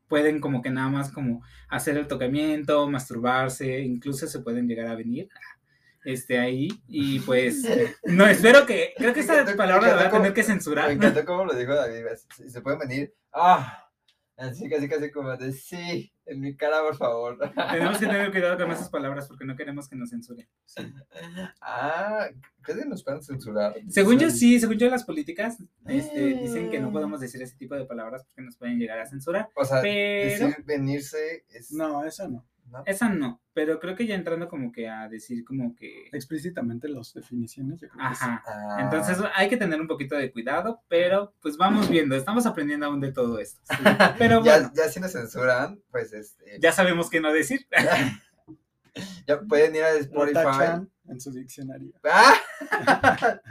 pueden 0.08 0.40
como 0.40 0.62
que 0.62 0.70
nada 0.70 0.88
más 0.88 1.10
como 1.10 1.42
hacer 1.68 1.96
el 1.96 2.08
tocamiento, 2.08 2.88
masturbarse, 2.88 3.80
incluso 3.80 4.26
se 4.26 4.40
pueden 4.40 4.66
llegar 4.66 4.86
a 4.86 4.96
venir 4.96 5.28
este 6.04 6.38
ahí 6.38 6.68
y 6.86 7.20
pues 7.20 7.62
no 8.04 8.26
espero 8.26 8.64
que 8.64 8.94
creo 8.96 9.12
que 9.12 9.20
esta 9.20 9.44
palabra 9.56 9.88
la 9.88 9.96
voy 9.96 10.04
a 10.06 10.10
tener 10.10 10.32
que 10.32 10.42
censurar. 10.42 10.88
Me 10.88 10.94
encantó 10.94 11.24
cómo 11.24 11.44
lo 11.44 11.54
dijo 11.54 11.74
David. 11.74 12.06
Se, 12.34 12.48
se 12.48 12.60
puede 12.62 12.78
venir. 12.78 13.14
Ah, 13.32 13.88
así 14.36 14.68
casi 14.68 14.88
casi 14.88 15.10
como 15.10 15.36
de 15.36 15.52
sí, 15.52 16.12
en 16.28 16.40
mi 16.40 16.56
cara, 16.56 16.80
por 16.82 16.96
favor. 16.96 17.38
Tenemos 17.70 17.98
que 17.98 18.06
tener 18.06 18.30
cuidado 18.32 18.56
con 18.58 18.70
esas 18.70 18.88
palabras 18.90 19.26
porque 19.28 19.44
no 19.44 19.56
queremos 19.56 19.88
que 19.88 19.96
nos 19.96 20.10
censuren. 20.10 20.46
Ah, 21.60 22.28
¿crees 22.62 22.80
que 22.80 22.86
nos 22.86 23.02
pueden 23.02 23.22
censurar? 23.22 23.74
Según 23.88 24.18
yo 24.18 24.30
sí, 24.30 24.60
según 24.60 24.76
yo 24.78 24.88
las 24.90 25.04
políticas 25.04 25.58
este, 25.86 26.34
dicen 26.34 26.70
que 26.70 26.80
no 26.80 26.92
podemos 26.92 27.20
decir 27.20 27.42
ese 27.42 27.56
tipo 27.56 27.74
de 27.74 27.84
palabras 27.86 28.24
porque 28.24 28.42
nos 28.42 28.56
pueden 28.56 28.78
llegar 28.78 28.98
a 29.00 29.06
censurar. 29.06 29.48
O 29.54 29.64
sea, 29.64 29.80
Pero- 29.82 30.46
decir 30.48 30.64
venirse 30.64 31.44
es. 31.50 31.72
No, 31.72 32.04
eso 32.04 32.28
no. 32.28 32.46
¿No? 32.70 32.82
Esa 32.86 33.08
no, 33.08 33.40
pero 33.52 33.78
creo 33.80 33.96
que 33.96 34.06
ya 34.06 34.14
entrando 34.14 34.48
como 34.48 34.72
que 34.72 34.88
a 34.88 35.08
decir 35.08 35.44
como 35.44 35.74
que... 35.74 36.08
Explícitamente 36.12 36.88
las 36.88 37.12
definiciones, 37.12 37.80
yo 37.80 37.88
creo 37.88 38.08
que 38.08 38.14
sí. 38.14 38.24
Ah, 38.26 38.78
Entonces 38.80 39.18
hay 39.34 39.48
que 39.48 39.56
tener 39.56 39.80
un 39.80 39.88
poquito 39.88 40.16
de 40.16 40.30
cuidado, 40.32 40.82
pero 40.88 41.34
pues 41.40 41.56
vamos 41.56 41.88
viendo, 41.88 42.14
estamos 42.14 42.46
aprendiendo 42.46 42.86
aún 42.86 43.00
de 43.00 43.12
todo 43.12 43.38
esto. 43.38 43.60
sí. 43.68 43.76
Pero 44.18 44.42
ya, 44.44 44.54
bueno, 44.54 44.72
ya 44.74 44.88
si 44.88 45.00
nos 45.00 45.12
censuran, 45.12 45.80
pues 45.90 46.12
este, 46.12 46.58
ya 46.60 46.72
sabemos 46.72 47.10
qué 47.10 47.20
no 47.20 47.32
decir. 47.32 47.66
ya 49.26 49.40
pueden 49.40 49.76
ir 49.76 49.82
a 49.82 49.94
Spotify. 49.94 50.86
En 51.08 51.20
su 51.20 51.32
diccionario. 51.32 51.92
¡Ah! 52.04 52.34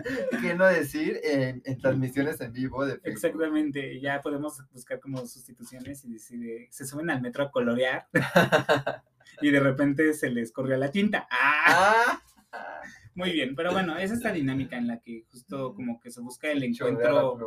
¿Qué 0.42 0.54
no 0.56 0.66
decir 0.66 1.20
en, 1.24 1.62
en 1.66 1.78
transmisiones 1.80 2.40
en 2.42 2.52
vivo 2.54 2.86
de 2.86 2.94
Facebook? 2.94 3.08
Exactamente, 3.12 4.00
ya 4.00 4.22
podemos 4.22 4.62
buscar 4.72 5.00
como 5.00 5.26
sustituciones 5.26 6.04
y 6.06 6.14
decir, 6.14 6.46
eh, 6.50 6.68
se 6.72 6.86
suben 6.86 7.10
al 7.10 7.22
metro 7.22 7.44
a 7.44 7.52
colorear 7.52 8.08
y 9.42 9.50
de 9.52 9.60
repente 9.60 10.14
se 10.14 10.30
les 10.30 10.52
corrió 10.52 10.78
la 10.78 10.92
tinta. 10.92 11.28
¡Ah! 11.32 12.22
Ah, 12.52 12.82
Muy 13.16 13.32
bien, 13.32 13.56
pero 13.56 13.72
bueno, 13.74 13.98
es 13.98 14.12
esta 14.12 14.32
dinámica 14.32 14.78
en 14.78 14.88
la 14.88 15.00
que 15.02 15.26
justo 15.32 15.74
como 15.76 16.00
que 16.00 16.12
se 16.12 16.22
busca 16.22 16.50
el 16.52 16.64
encuentro, 16.64 17.38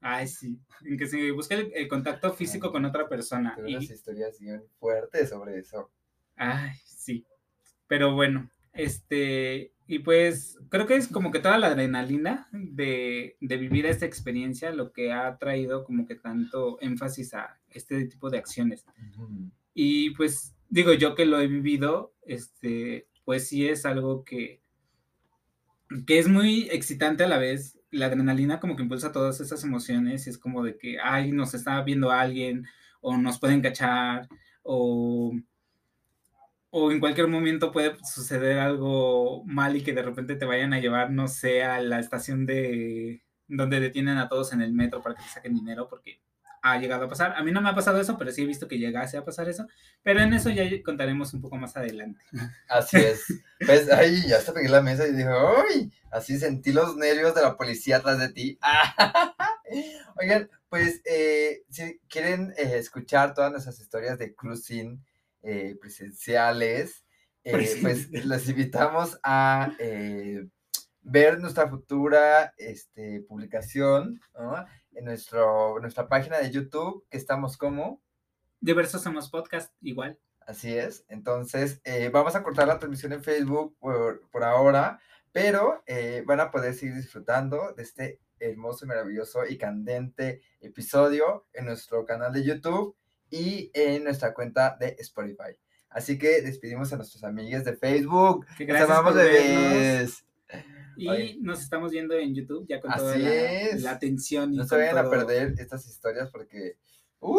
ay 0.00 0.28
sí, 0.28 0.60
en 0.84 0.96
que 0.98 1.06
se 1.06 1.30
busca 1.32 1.54
el, 1.56 1.72
el 1.74 1.88
contacto 1.88 2.32
físico 2.32 2.70
con 2.70 2.84
otra 2.84 3.08
persona. 3.08 3.54
Tengo 3.56 3.68
Y, 3.68 3.74
unas 3.76 3.90
historias 3.90 4.38
bien 4.38 4.62
fuertes 4.78 5.30
sobre 5.30 5.58
eso. 5.58 5.90
ay, 6.36 6.72
sí, 6.84 7.26
pero 7.86 8.14
bueno, 8.14 8.50
este, 8.76 9.72
y 9.86 10.00
pues 10.00 10.58
creo 10.68 10.86
que 10.86 10.96
es 10.96 11.08
como 11.08 11.30
que 11.30 11.38
toda 11.38 11.58
la 11.58 11.68
adrenalina 11.68 12.48
de, 12.52 13.36
de 13.40 13.56
vivir 13.56 13.86
esta 13.86 14.06
experiencia 14.06 14.72
lo 14.72 14.92
que 14.92 15.12
ha 15.12 15.36
traído 15.38 15.84
como 15.84 16.06
que 16.06 16.16
tanto 16.16 16.78
énfasis 16.80 17.34
a 17.34 17.58
este 17.70 18.04
tipo 18.06 18.30
de 18.30 18.38
acciones. 18.38 18.84
Y 19.74 20.10
pues 20.10 20.54
digo 20.68 20.92
yo 20.92 21.14
que 21.14 21.26
lo 21.26 21.40
he 21.40 21.46
vivido, 21.46 22.14
este, 22.22 23.06
pues 23.24 23.48
sí 23.48 23.68
es 23.68 23.86
algo 23.86 24.24
que, 24.24 24.60
que 26.06 26.18
es 26.18 26.28
muy 26.28 26.68
excitante 26.70 27.24
a 27.24 27.28
la 27.28 27.38
vez. 27.38 27.78
La 27.90 28.06
adrenalina 28.06 28.58
como 28.58 28.74
que 28.74 28.82
impulsa 28.82 29.12
todas 29.12 29.40
esas 29.40 29.62
emociones 29.62 30.26
y 30.26 30.30
es 30.30 30.38
como 30.38 30.64
de 30.64 30.76
que, 30.76 30.98
ay, 31.00 31.30
nos 31.30 31.54
está 31.54 31.80
viendo 31.82 32.10
alguien 32.10 32.66
o 33.00 33.16
nos 33.16 33.38
pueden 33.38 33.62
cachar 33.62 34.28
o, 34.62 35.32
o 36.78 36.92
en 36.92 37.00
cualquier 37.00 37.26
momento 37.26 37.72
puede 37.72 37.96
suceder 38.04 38.58
algo 38.58 39.42
mal 39.46 39.74
y 39.76 39.82
que 39.82 39.94
de 39.94 40.02
repente 40.02 40.36
te 40.36 40.44
vayan 40.44 40.74
a 40.74 40.78
llevar, 40.78 41.10
no 41.10 41.26
sé, 41.26 41.64
a 41.64 41.80
la 41.80 41.98
estación 41.98 42.44
de 42.44 43.24
donde 43.48 43.80
detienen 43.80 44.18
a 44.18 44.28
todos 44.28 44.52
en 44.52 44.60
el 44.60 44.74
metro 44.74 45.00
para 45.00 45.14
que 45.14 45.22
te 45.22 45.28
saquen 45.30 45.54
dinero 45.54 45.88
porque 45.88 46.20
ha 46.60 46.76
llegado 46.76 47.06
a 47.06 47.08
pasar. 47.08 47.32
A 47.34 47.42
mí 47.42 47.50
no 47.50 47.62
me 47.62 47.70
ha 47.70 47.74
pasado 47.74 47.98
eso, 47.98 48.18
pero 48.18 48.30
sí 48.30 48.42
he 48.42 48.46
visto 48.46 48.68
que 48.68 48.78
llegase 48.78 49.16
a 49.16 49.24
pasar 49.24 49.48
eso. 49.48 49.66
Pero 50.02 50.20
en 50.20 50.34
eso 50.34 50.50
ya 50.50 50.64
contaremos 50.84 51.32
un 51.32 51.40
poco 51.40 51.56
más 51.56 51.78
adelante. 51.78 52.20
Así 52.68 52.98
es. 52.98 53.24
Pues, 53.64 53.90
ay, 53.90 54.28
ya 54.28 54.36
hasta 54.36 54.52
pegué 54.52 54.68
la 54.68 54.82
mesa 54.82 55.08
y 55.08 55.12
dije, 55.12 55.30
¡ay! 55.30 55.90
Así 56.10 56.38
sentí 56.38 56.72
los 56.72 56.94
nervios 56.94 57.34
de 57.34 57.40
la 57.40 57.56
policía 57.56 57.96
atrás 57.96 58.18
de 58.18 58.28
ti. 58.28 58.58
Oigan, 60.20 60.50
pues, 60.68 61.00
eh, 61.06 61.62
si 61.70 62.00
quieren 62.06 62.52
eh, 62.58 62.72
escuchar 62.74 63.32
todas 63.32 63.50
nuestras 63.50 63.80
historias 63.80 64.18
de 64.18 64.34
cruising 64.34 65.02
eh, 65.46 65.76
presenciales, 65.80 67.06
eh, 67.44 67.78
pues 67.80 68.10
los 68.24 68.48
invitamos 68.48 69.20
a 69.22 69.72
eh, 69.78 70.44
ver 71.02 71.38
nuestra 71.38 71.68
futura 71.68 72.52
este, 72.56 73.20
publicación 73.20 74.20
¿no? 74.34 74.66
en 74.90 75.04
nuestro, 75.04 75.78
nuestra 75.78 76.08
página 76.08 76.38
de 76.38 76.50
YouTube, 76.50 77.06
que 77.08 77.16
estamos 77.16 77.56
como... 77.56 78.02
Diversos 78.60 79.02
somos 79.02 79.30
podcast, 79.30 79.72
igual. 79.80 80.18
Así 80.40 80.76
es. 80.76 81.04
Entonces, 81.08 81.80
eh, 81.84 82.10
vamos 82.12 82.34
a 82.34 82.42
cortar 82.42 82.66
la 82.66 82.80
transmisión 82.80 83.12
en 83.12 83.22
Facebook 83.22 83.76
por, 83.78 84.28
por 84.30 84.42
ahora, 84.42 84.98
pero 85.30 85.84
van 86.24 86.40
a 86.40 86.50
poder 86.50 86.74
seguir 86.74 86.96
disfrutando 86.96 87.72
de 87.74 87.82
este 87.84 88.20
hermoso, 88.40 88.86
maravilloso 88.86 89.46
y 89.46 89.56
candente 89.58 90.40
episodio 90.60 91.46
en 91.52 91.66
nuestro 91.66 92.04
canal 92.04 92.32
de 92.32 92.42
YouTube 92.42 92.96
y 93.30 93.70
en 93.74 94.04
nuestra 94.04 94.32
cuenta 94.34 94.76
de 94.78 94.96
Spotify. 94.98 95.56
Así 95.90 96.18
que 96.18 96.42
despedimos 96.42 96.92
a 96.92 96.96
nuestros 96.96 97.24
amigos 97.24 97.64
de 97.64 97.76
Facebook. 97.76 98.46
Que 98.58 98.64
¡Les 98.64 98.68
gracias 98.68 98.90
amamos, 98.90 99.14
por 99.14 99.22
bebés! 99.22 100.26
Y 100.96 101.08
Oye. 101.08 101.38
nos 101.40 101.60
estamos 101.60 101.92
viendo 101.92 102.14
en 102.14 102.34
YouTube 102.34 102.66
ya 102.68 102.80
con 102.80 102.92
toda 102.92 103.16
la, 103.16 103.90
atención 103.90 104.54
y 104.54 104.56
No 104.56 104.64
se 104.64 104.76
vayan 104.76 104.98
a 104.98 105.10
perder 105.10 105.54
estas 105.58 105.86
historias 105.86 106.30
porque... 106.30 106.78
¡Uh! 107.20 107.38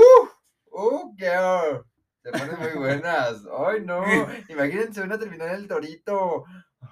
¡Uh, 0.72 1.16
girl! 1.16 1.84
Se 2.22 2.32
ponen 2.32 2.60
muy 2.60 2.80
buenas. 2.80 3.44
¡Ay, 3.68 3.82
no! 3.84 4.04
Imagínense 4.50 5.02
una 5.02 5.18
terminal 5.18 5.50
del 5.58 5.68
Torito. 5.68 6.46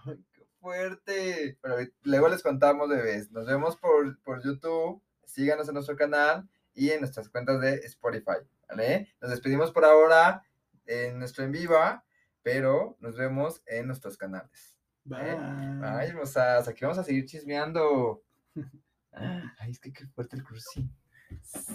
¡Ay, 0.05 0.23
qué 0.33 0.45
fuerte! 0.59 1.57
Pero 1.61 1.77
luego 2.03 2.29
les 2.29 2.41
contamos, 2.41 2.89
bebés. 2.89 3.31
Nos 3.31 3.45
vemos 3.45 3.75
por, 3.77 4.19
por 4.23 4.43
YouTube. 4.43 5.01
Síganos 5.23 5.67
en 5.67 5.75
nuestro 5.75 5.95
canal 5.95 6.47
y 6.73 6.89
en 6.89 7.01
nuestras 7.01 7.29
cuentas 7.29 7.61
de 7.61 7.75
Spotify. 7.85 8.37
¿Vale? 8.67 9.13
Nos 9.21 9.31
despedimos 9.31 9.71
por 9.71 9.85
ahora 9.85 10.43
en 10.85 11.19
nuestro 11.19 11.43
en 11.43 11.51
viva, 11.51 12.05
pero 12.41 12.97
nos 12.99 13.15
vemos 13.15 13.61
en 13.65 13.87
nuestros 13.87 14.17
canales. 14.17 14.77
Bye. 15.03 15.37
Ay, 15.83 16.09
hermosas, 16.09 16.67
aquí 16.67 16.83
vamos 16.83 16.97
a 16.97 17.03
seguir 17.03 17.25
chismeando. 17.25 18.23
Ay, 19.11 19.71
es 19.71 19.79
que 19.79 19.93
qué 19.93 20.05
fuerte 20.07 20.35
el 20.35 20.43
crucing. 20.43 20.89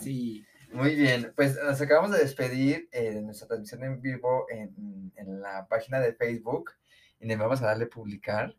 Sí. 0.00 0.44
Muy 0.72 0.94
bien, 0.94 1.32
pues 1.34 1.56
nos 1.62 1.80
acabamos 1.80 2.12
de 2.12 2.18
despedir 2.18 2.88
eh, 2.92 3.14
de 3.14 3.22
nuestra 3.22 3.48
transmisión 3.48 3.82
en 3.82 4.00
vivo 4.00 4.46
en, 4.48 5.12
en 5.16 5.40
la 5.40 5.66
página 5.66 5.98
de 5.98 6.14
Facebook 6.14 6.70
y 7.18 7.26
le 7.26 7.36
vamos 7.36 7.60
a 7.62 7.66
darle 7.66 7.86
publicar. 7.86 8.54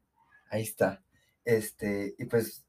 Ahí 0.50 0.64
está. 0.64 1.02
Este, 1.46 2.14
y 2.18 2.26
pues 2.26 2.66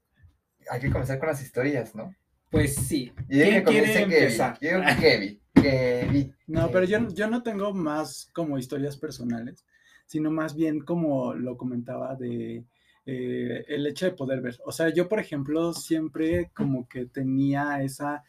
hay 0.69 0.79
que 0.79 0.91
comenzar 0.91 1.19
con 1.19 1.27
las 1.27 1.41
historias, 1.41 1.93
¿no? 1.95 2.15
Pues 2.49 2.75
sí. 2.75 3.13
Y 3.27 3.39
que 3.39 3.43
¿Quién 3.43 3.63
quiere 3.63 4.01
comience 4.01 4.07
Kevin. 4.07 4.57
Yo 4.61 4.71
digo 4.71 5.42
que. 5.53 5.61
Kevin. 5.61 6.35
No, 6.47 6.69
pero 6.71 6.85
yo, 6.85 7.07
yo 7.09 7.29
no 7.29 7.43
tengo 7.43 7.73
más 7.73 8.29
como 8.33 8.57
historias 8.57 8.97
personales, 8.97 9.65
sino 10.05 10.31
más 10.31 10.55
bien 10.55 10.81
como 10.81 11.33
lo 11.33 11.57
comentaba 11.57 12.15
de 12.15 12.65
eh, 13.05 13.65
el 13.67 13.87
hecho 13.87 14.05
de 14.05 14.11
poder 14.13 14.41
ver. 14.41 14.59
O 14.65 14.71
sea, 14.71 14.89
yo, 14.89 15.09
por 15.09 15.19
ejemplo, 15.19 15.73
siempre 15.73 16.51
como 16.55 16.87
que 16.87 17.05
tenía 17.05 17.81
esa, 17.83 18.23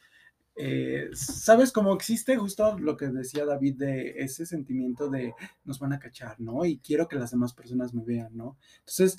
eh, 0.57 1.09
¿sabes? 1.13 1.73
Como 1.73 1.95
existe 1.95 2.37
justo 2.37 2.79
lo 2.79 2.97
que 2.97 3.09
decía 3.09 3.45
David 3.45 3.77
de 3.77 4.15
ese 4.19 4.47
sentimiento 4.47 5.09
de 5.09 5.35
nos 5.65 5.79
van 5.79 5.93
a 5.93 5.99
cachar, 5.99 6.41
¿no? 6.41 6.65
Y 6.65 6.79
quiero 6.79 7.09
que 7.09 7.17
las 7.17 7.31
demás 7.31 7.53
personas 7.55 7.95
me 7.95 8.05
vean, 8.05 8.37
¿no? 8.37 8.57
Entonces, 8.81 9.19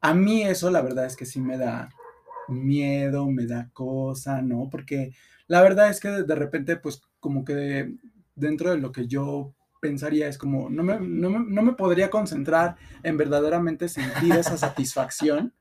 a 0.00 0.14
mí 0.14 0.42
eso 0.42 0.70
la 0.70 0.82
verdad 0.82 1.06
es 1.06 1.16
que 1.16 1.26
sí 1.26 1.40
me 1.40 1.58
da 1.58 1.90
miedo, 2.48 3.28
me 3.30 3.46
da 3.46 3.70
cosa, 3.72 4.42
¿no? 4.42 4.68
Porque 4.70 5.12
la 5.48 5.62
verdad 5.62 5.90
es 5.90 6.00
que 6.00 6.08
de 6.08 6.34
repente, 6.34 6.76
pues 6.76 7.02
como 7.20 7.44
que 7.44 7.92
dentro 8.34 8.70
de 8.70 8.78
lo 8.78 8.92
que 8.92 9.06
yo 9.06 9.54
pensaría 9.80 10.28
es 10.28 10.38
como, 10.38 10.68
no 10.70 10.82
me, 10.82 10.98
no 11.00 11.30
me, 11.30 11.38
no 11.46 11.62
me 11.62 11.72
podría 11.72 12.10
concentrar 12.10 12.76
en 13.02 13.16
verdaderamente 13.16 13.88
sentir 13.88 14.32
esa 14.34 14.56
satisfacción, 14.56 15.54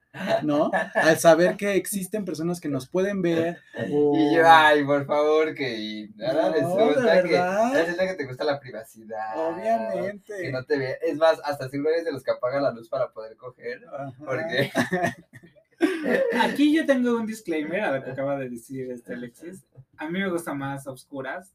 ¿no? 0.44 0.72
Al 0.94 1.20
saber 1.20 1.58
que 1.58 1.76
existen 1.76 2.24
personas 2.24 2.62
que 2.62 2.70
nos 2.70 2.88
pueden 2.88 3.22
ver. 3.22 3.58
O... 3.92 4.18
Y 4.18 4.36
yo, 4.36 4.44
ay, 4.46 4.84
por 4.86 5.06
favor, 5.06 5.54
Kevin. 5.54 6.16
Ahora 6.26 6.62
No, 6.62 6.90
resulta 6.90 7.24
que, 7.24 7.80
resulta 7.82 8.08
que 8.08 8.14
te 8.14 8.26
gusta 8.26 8.44
la 8.46 8.60
privacidad. 8.60 9.34
Que 9.34 9.40
Obviamente. 9.42 10.52
no 10.52 10.64
te 10.64 10.78
vea. 10.78 10.96
Es 11.02 11.18
más, 11.18 11.40
hasta 11.44 11.70
seguro 11.70 11.90
eres 11.90 12.06
de 12.06 12.14
los 12.14 12.24
que 12.24 12.32
apaga 12.32 12.62
la 12.62 12.72
luz 12.72 12.88
para 12.88 13.12
poder 13.12 13.36
coger. 13.36 13.82
Ajá. 13.94 14.14
Porque 14.26 14.72
Aquí 16.42 16.74
yo 16.76 16.86
tengo 16.86 17.16
un 17.18 17.26
disclaimer 17.26 17.82
a 17.82 17.98
lo 17.98 18.04
que 18.04 18.12
acaba 18.12 18.38
de 18.38 18.50
decir 18.50 18.90
este 18.92 19.14
Alexis. 19.14 19.66
A 19.98 20.10
mí 20.10 20.20
me 20.20 20.30
gusta 20.30 20.54
más 20.54 20.88
obscuras, 20.88 21.54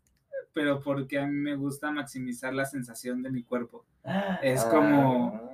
pero 0.53 0.81
porque 0.81 1.19
a 1.19 1.27
mí 1.27 1.33
me 1.35 1.57
gusta 1.57 1.91
maximizar 1.91 2.53
la 2.55 2.65
sensación 2.65 3.23
de 3.23 3.31
mi 3.31 3.43
cuerpo. 3.43 3.85
Es 4.43 4.65
como 4.65 5.35
Ah. 5.35 5.47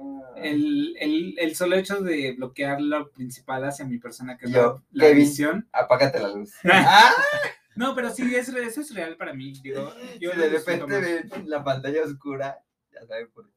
El, 0.42 0.94
el, 1.00 1.35
el 1.38 1.56
solo 1.56 1.76
hecho 1.76 2.02
de 2.02 2.35
bloquear 2.37 2.78
lo 2.82 3.11
principal 3.11 3.64
hacia 3.64 3.87
mi 3.87 3.96
persona, 3.99 4.37
que 4.37 4.44
es 4.44 4.52
Yo, 4.52 4.82
la, 4.92 5.04
la 5.04 5.11
Kevin. 5.11 5.25
visión. 5.25 5.68
Apágate 5.73 6.20
la 6.20 6.28
luz. 6.28 6.52
¡Ah! 6.64 7.11
No, 7.75 7.94
pero 7.94 8.11
sí, 8.11 8.35
es, 8.35 8.52
re- 8.52 8.64
eso 8.66 8.82
es 8.82 8.94
real 8.94 9.16
para 9.16 9.32
mí. 9.32 9.54
Digo, 9.62 9.90
yo 10.20 10.32
si 10.32 10.38
de 10.38 10.49
repente 10.50 11.00
ven 11.00 11.30
la 11.49 11.64
pantalla 11.64 12.02
oscura, 12.04 12.58
ya 12.92 13.06
saben 13.06 13.28
por 13.32 13.50
qué. 13.52 13.55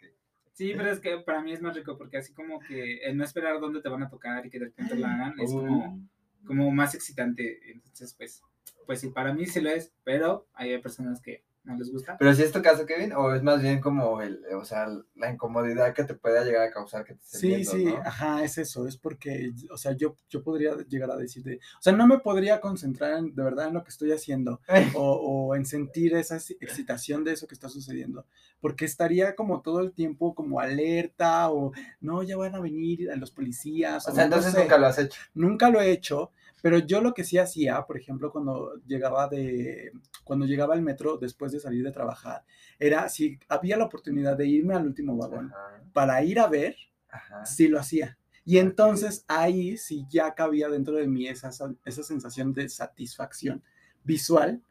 Sí, 0.60 0.74
pero 0.76 0.92
es 0.92 1.00
que 1.00 1.20
para 1.20 1.42
mí 1.42 1.54
es 1.54 1.62
más 1.62 1.74
rico 1.74 1.98
porque 1.98 2.18
así 2.18 2.34
como 2.34 2.60
que 2.60 2.98
el 2.98 3.16
no 3.16 3.24
esperar 3.24 3.62
dónde 3.62 3.82
te 3.82 3.88
van 3.88 4.04
a 4.04 4.10
tocar 4.10 4.46
y 4.46 4.50
que 4.50 4.60
de 4.60 4.66
repente 4.66 4.94
lo 4.98 5.08
hagan 5.08 5.40
es 5.40 5.54
como, 5.54 5.96
Uh, 5.96 6.46
como 6.46 6.70
más 6.70 6.94
excitante. 6.96 7.72
Entonces, 7.72 8.14
pues, 8.16 8.44
pues 8.86 9.00
sí, 9.00 9.08
para 9.08 9.34
mí 9.34 9.46
sí 9.46 9.62
lo 9.62 9.70
es, 9.70 9.94
pero 10.04 10.50
hay 10.54 10.78
personas 10.80 11.22
que 11.22 11.46
no 11.70 11.78
les 11.78 11.92
gusta. 11.92 12.18
Pero 12.18 12.34
si 12.34 12.44
es 12.44 12.52
tu 12.52 12.62
caso, 12.62 12.86
Kevin, 12.86 13.14
o 13.14 13.34
es 13.34 13.42
más 13.44 13.62
bien 13.62 13.80
como 13.80 14.22
el, 14.22 14.42
o 14.56 14.66
sea, 14.66 14.88
la 15.16 15.32
incomodidad 15.32 15.94
que 15.94 16.04
te 16.04 16.14
pueda 16.16 16.44
llegar 16.44 16.64
a 16.68 16.72
causar 16.72 17.06
que 17.06 17.14
te 17.14 17.22
estés 17.24 17.40
Sí, 17.40 17.48
viendo, 17.48 17.72
sí, 17.72 17.86
¿no? 17.86 17.98
ajá, 17.98 18.44
es 18.44 18.58
eso, 18.58 18.88
es 18.88 18.98
porque, 18.98 19.52
o 19.72 19.78
sea, 19.78 19.94
yo, 19.94 20.16
yo 20.30 20.44
podría 20.44 20.76
llegar 20.88 21.12
a 21.12 21.16
decir 21.18 21.44
de, 21.44 21.56
o 21.58 21.82
sea, 21.82 21.94
no 21.94 22.08
me 22.08 22.20
podría 22.20 22.60
concentrar 22.62 23.18
en- 23.20 23.34
de 23.36 23.44
verdad 23.44 23.68
en 23.68 23.74
lo 23.76 23.84
que 23.84 23.90
estoy 23.90 24.12
haciendo 24.12 24.62
o, 24.96 25.48
o 25.50 25.56
en 25.56 25.66
sentir 25.66 26.14
esa 26.16 26.36
ex- 26.36 26.52
excitación 26.60 27.24
de 27.24 27.34
eso 27.34 27.48
que 27.48 27.56
está 27.56 27.70
sucediendo, 27.70 28.26
porque 28.62 28.86
estaría 28.86 29.36
como 29.36 29.62
todo 29.62 29.80
el 29.82 29.94
tiempo 29.94 30.34
como 30.36 30.60
alerta 30.60 31.50
o, 31.52 31.72
no, 32.02 32.24
ya 32.24 32.38
van 32.38 32.56
a 32.56 32.60
venir 32.60 33.10
los 33.18 33.32
policías. 33.32 34.08
O 34.08 34.12
sea, 34.12 34.24
no 34.28 34.36
entonces 34.36 34.54
sé. 34.54 34.60
nunca 34.62 34.78
lo 34.78 34.88
has 34.88 35.00
hecho. 35.00 35.20
Nunca 35.34 35.70
lo 35.70 35.82
he 35.82 35.92
hecho, 35.92 36.32
pero 36.62 36.80
yo 36.80 37.02
lo 37.02 37.14
que 37.14 37.24
sí 37.24 37.38
hacía, 37.38 37.82
por 37.86 37.98
ejemplo, 37.98 38.32
cuando 38.32 38.74
llegaba 38.86 39.28
de, 39.28 39.92
cuando 40.24 40.46
llegaba 40.46 40.74
al 40.74 40.82
metro 40.82 41.18
después 41.18 41.52
de 41.52 41.60
salir 41.60 41.84
de 41.84 41.92
trabajar, 41.92 42.44
era 42.80 43.08
si 43.10 43.40
había 43.48 43.78
la 43.78 43.86
oportunidad 43.86 44.38
de 44.38 44.48
irme 44.48 44.76
al 44.76 44.86
último 44.88 45.18
vagón 45.18 45.48
Ajá, 45.54 45.82
para 45.94 46.24
ir 46.24 46.40
a 46.40 46.48
ver, 46.48 46.76
ajá. 47.10 47.44
sí 47.46 47.68
lo 47.68 47.80
hacía. 47.80 48.18
Y 48.46 48.58
entonces 48.58 49.26
ahí 49.28 49.78
sí 49.78 50.06
ya 50.10 50.34
cabía 50.34 50.70
dentro 50.70 50.96
de 50.96 51.08
mí 51.08 51.28
esa, 51.28 51.52
sa- 51.52 51.76
esa 51.86 52.04
sensación 52.04 52.54
de 52.54 52.68
satisfacción 52.70 53.64
visual 54.04 54.62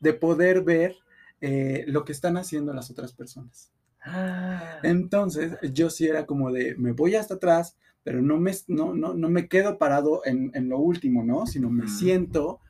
de 0.00 0.12
poder 0.14 0.62
ver 0.62 0.96
eh, 1.40 1.84
lo 1.88 2.04
que 2.04 2.12
están 2.12 2.36
haciendo 2.36 2.72
las 2.72 2.90
otras 2.90 3.12
personas. 3.12 3.72
Ah, 4.04 4.78
Entonces, 4.82 5.54
yo 5.72 5.90
sí 5.90 6.06
era 6.06 6.26
como 6.26 6.52
de, 6.52 6.76
me 6.76 6.92
voy 6.92 7.14
hasta 7.16 7.34
atrás, 7.34 7.76
pero 8.04 8.22
no 8.22 8.38
me, 8.38 8.52
no, 8.68 8.94
no, 8.94 9.14
no 9.14 9.28
me 9.28 9.48
quedo 9.48 9.78
parado 9.78 10.22
en, 10.24 10.50
en 10.54 10.68
lo 10.68 10.78
último, 10.78 11.24
¿no? 11.24 11.46
Sino 11.46 11.68
me 11.70 11.84
siento 11.88 12.60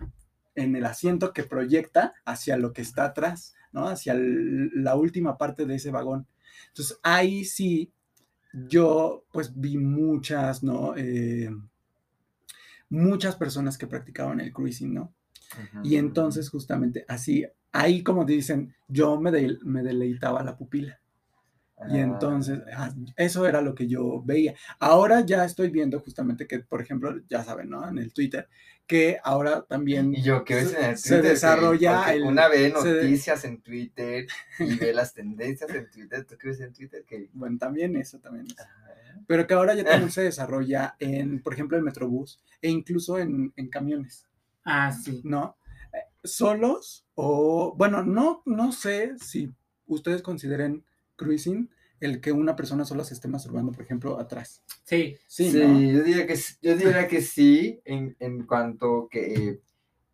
en 0.55 0.75
el 0.75 0.85
asiento 0.87 1.33
que 1.33 1.45
proyecta 1.45 2.15
hacia 2.25 2.57
lo 2.57 2.73
que 2.73 2.83
está 2.83 3.05
atrás, 3.05 3.55
¿no? 3.73 3.87
Hacia 3.89 4.13
el- 4.15 4.71
la 4.75 4.97
última 4.97 5.39
parte 5.39 5.67
de 5.67 5.77
ese 5.77 5.91
vagón. 5.91 6.27
Entonces, 6.69 6.99
ahí 7.03 7.45
sí, 7.45 7.93
yo 8.69 9.25
pues 9.33 9.53
vi 9.61 9.77
muchas, 9.79 10.63
¿no? 10.63 10.95
Eh, 10.97 11.51
muchas 12.91 13.37
personas 13.37 13.79
que 13.79 13.87
practicaban 13.87 14.41
el 14.41 14.53
cruising, 14.53 14.95
¿no? 14.95 15.13
Y 15.83 15.97
entonces 15.97 16.51
justamente 16.51 17.05
así, 17.09 17.47
ahí 17.73 18.03
como 18.03 18.27
te 18.27 18.33
dicen, 18.35 18.75
yo 18.89 19.21
me, 19.21 19.31
de- 19.31 19.59
me 19.65 19.83
deleitaba 19.83 20.43
la 20.43 20.57
pupila. 20.57 21.01
Y 21.89 21.99
Ah, 21.99 22.01
entonces, 22.01 22.61
ah, 22.77 22.93
eso 23.17 23.47
era 23.47 23.61
lo 23.61 23.75
que 23.75 23.87
yo 23.87 24.23
veía. 24.25 24.55
Ahora 24.81 25.21
ya 25.21 25.45
estoy 25.45 25.71
viendo 25.71 26.01
justamente 26.01 26.47
que, 26.49 26.59
por 26.61 26.81
ejemplo, 26.81 27.15
ya 27.29 27.45
saben, 27.45 27.71
¿no? 27.71 27.89
En 27.89 27.99
el 27.99 28.13
Twitter, 28.13 28.49
que 28.87 29.19
ahora 29.23 29.63
también 29.63 30.13
Y 30.15 30.23
yo 30.23 30.45
que 30.45 30.57
ves 30.57 30.71
se- 30.71 30.79
en 30.79 30.85
el 30.91 30.99
se 30.99 31.09
Twitter. 31.09 31.23
que- 31.23 31.29
desarrolla 31.29 32.13
el- 32.15 32.23
Una 32.25 32.49
ve 32.49 32.73
se 32.77 32.93
noticias 32.95 33.45
en 33.45 33.61
Twitter 33.63 34.27
y 34.59 34.77
ve 34.91 34.93
las 34.93 35.15
tendencias 35.15 35.71
en 35.71 35.89
Twitter. 35.91 36.25
¿Tú 36.25 36.37
qué 36.37 36.49
ves 36.49 36.61
en 36.61 36.73
Twitter? 36.73 37.05
Que... 37.07 37.29
Bueno, 37.33 37.59
también 37.59 37.95
eso 37.97 38.19
también 38.19 38.47
es. 38.47 38.59
Ajá. 38.59 39.21
Pero 39.29 39.47
que 39.47 39.55
ahora 39.55 39.75
ya 39.75 39.85
también 39.85 40.11
se 40.11 40.23
desarrolla 40.23 40.97
en, 40.99 41.43
por 41.43 41.53
ejemplo, 41.53 41.77
en 41.79 41.85
Metrobús 41.85 42.43
e 42.61 42.71
incluso 42.71 43.19
en, 43.21 43.53
en 43.57 43.69
camiones, 43.69 44.27
Ah, 44.65 44.91
sí. 44.93 45.21
¿no? 45.25 45.57
Eh, 45.93 45.99
Solos 46.25 47.07
o, 47.15 47.75
bueno, 47.77 48.03
no, 48.03 48.43
no 48.47 48.73
sé 48.73 49.15
si 49.19 49.55
ustedes 49.87 50.23
consideren 50.23 50.85
cruising 51.19 51.69
el 52.01 52.21
que 52.23 52.33
una 52.33 52.55
persona 52.57 52.85
sola 52.87 53.03
se 53.05 53.13
esté 53.15 53.27
masturbando, 53.29 53.73
por 53.73 53.83
ejemplo, 53.83 54.19
atrás. 54.21 54.63
Sí. 54.85 55.17
Sí, 55.27 55.51
Sí, 55.51 55.59
¿no? 55.67 55.81
yo 55.81 56.03
diría 56.05 56.27
que 56.27 56.37
yo 56.63 56.77
diría 56.77 57.07
que 57.09 57.21
sí, 57.21 57.81
en, 57.85 58.17
en 58.21 58.47
cuanto 58.47 59.09
que, 59.11 59.61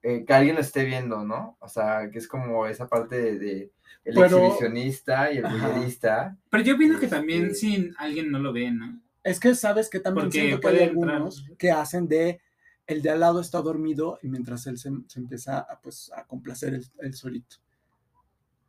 eh, 0.02 0.24
que 0.26 0.32
alguien 0.32 0.54
lo 0.56 0.62
esté 0.62 0.84
viendo, 0.84 1.22
¿no? 1.24 1.56
O 1.60 1.68
sea, 1.68 2.10
que 2.10 2.18
es 2.18 2.26
como 2.26 2.66
esa 2.66 2.88
parte 2.88 3.16
de, 3.20 3.38
de 3.38 3.72
el 4.04 4.14
Pero- 4.14 4.38
exhibicionista 4.38 5.30
y 5.30 5.38
el 5.38 5.44
bullerista. 5.44 6.36
Pero 6.50 6.64
yo 6.64 6.76
pienso 6.78 6.98
que 6.98 7.06
también 7.08 7.44
Este- 7.46 7.54
si 7.54 7.90
alguien 7.98 8.30
no 8.30 8.38
lo 8.38 8.52
ve, 8.52 8.70
¿no? 8.70 9.00
Es 9.22 9.38
que 9.40 9.54
sabes 9.54 9.88
que 9.90 10.00
también 10.00 10.26
Porque 10.26 10.40
siento 10.40 10.60
que 10.60 10.66
hay 10.68 10.74
entrar- 10.74 10.88
algunos 10.90 11.46
que 11.58 11.70
hacen 11.70 12.08
de 12.08 12.40
el 12.86 13.00
de 13.00 13.10
al 13.10 13.20
lado 13.20 13.40
está 13.40 13.62
dormido 13.62 14.18
y 14.22 14.28
mientras 14.28 14.66
él 14.66 14.76
se, 14.78 14.90
se 15.06 15.18
empieza 15.18 15.58
a, 15.60 15.80
pues, 15.80 16.10
a 16.14 16.26
complacer 16.26 16.74
el, 16.74 16.86
el 17.00 17.14
solito. 17.14 17.56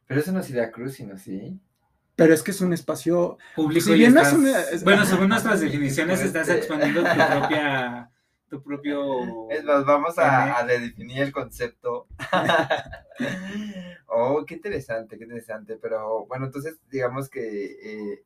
Pero 0.08 0.20
eso 0.22 0.32
no 0.32 0.42
sería 0.44 0.72
cruising, 0.72 1.10
¿no? 1.10 1.18
Sí. 1.18 1.60
Pero 2.16 2.34
es 2.34 2.42
que 2.44 2.52
es 2.52 2.62
un 2.62 2.72
espacio. 2.74 3.38
Público 3.56 3.86
Si 3.88 3.92
y 3.94 3.96
bien 4.00 4.14
no 4.14 4.22
es 4.22 4.28
estás- 4.28 4.40
una- 4.40 4.62
es- 4.62 4.84
Bueno, 4.86 5.06
según 5.06 5.30
nuestras 5.30 5.60
definiciones, 5.62 6.22
Este- 6.22 6.40
estás 6.40 6.56
exponiendo 6.56 7.02
tu 7.04 7.10
propia. 7.32 8.12
Tu 8.50 8.62
propio. 8.64 9.50
Es 9.50 9.64
más, 9.64 9.84
vamos 9.86 10.18
a, 10.20 10.54
a 10.60 10.66
redefinir 10.66 11.22
el 11.24 11.32
concepto. 11.32 12.08
oh, 14.08 14.44
qué 14.46 14.56
interesante, 14.56 15.18
qué 15.18 15.24
interesante. 15.24 15.78
Pero 15.82 16.26
bueno, 16.28 16.46
entonces 16.46 16.78
digamos 16.90 17.30
que 17.30 17.66
eh, 18.14 18.24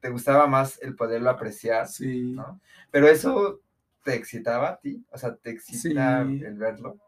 te 0.00 0.08
gustaba 0.10 0.46
más 0.46 0.80
el 0.82 0.94
poderlo 0.94 1.30
apreciar, 1.30 1.88
Sí. 1.88 2.22
¿no? 2.34 2.60
Pero 2.90 3.08
eso 3.08 3.60
te 4.04 4.14
excitaba 4.14 4.68
a 4.70 4.76
ti, 4.78 5.04
o 5.10 5.18
sea, 5.18 5.34
te 5.34 5.50
excita 5.50 6.24
Sí. 6.26 6.42
el 6.44 6.56
verlo. 6.58 6.98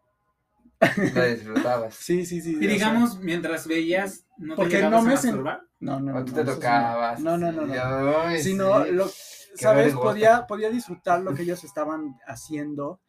Lo 1.14 1.24
disfrutabas. 1.24 1.94
Sí, 1.94 2.24
sí, 2.26 2.40
sí. 2.40 2.56
Y 2.60 2.66
digamos, 2.66 3.18
mientras 3.20 3.66
veías, 3.66 4.24
¿no 4.38 4.56
Porque 4.56 4.82
no 4.82 5.02
me 5.02 5.14
sen- 5.14 5.42
no, 5.80 6.00
no, 6.00 6.12
no. 6.12 6.24
Te 6.24 6.44
no. 6.44 6.54
tocabas. 6.54 7.20
No, 7.20 7.36
no, 7.36 7.52
no, 7.52 7.66
no. 7.66 8.18
ay, 8.20 8.42
Sino, 8.42 8.84
sí. 8.84 8.90
lo, 8.92 9.08
¿sabes? 9.54 9.94
Podía, 9.94 10.46
podía 10.46 10.70
disfrutar 10.70 11.20
lo 11.20 11.34
que 11.34 11.42
ellos 11.42 11.62
estaban 11.64 12.16
haciendo 12.26 13.00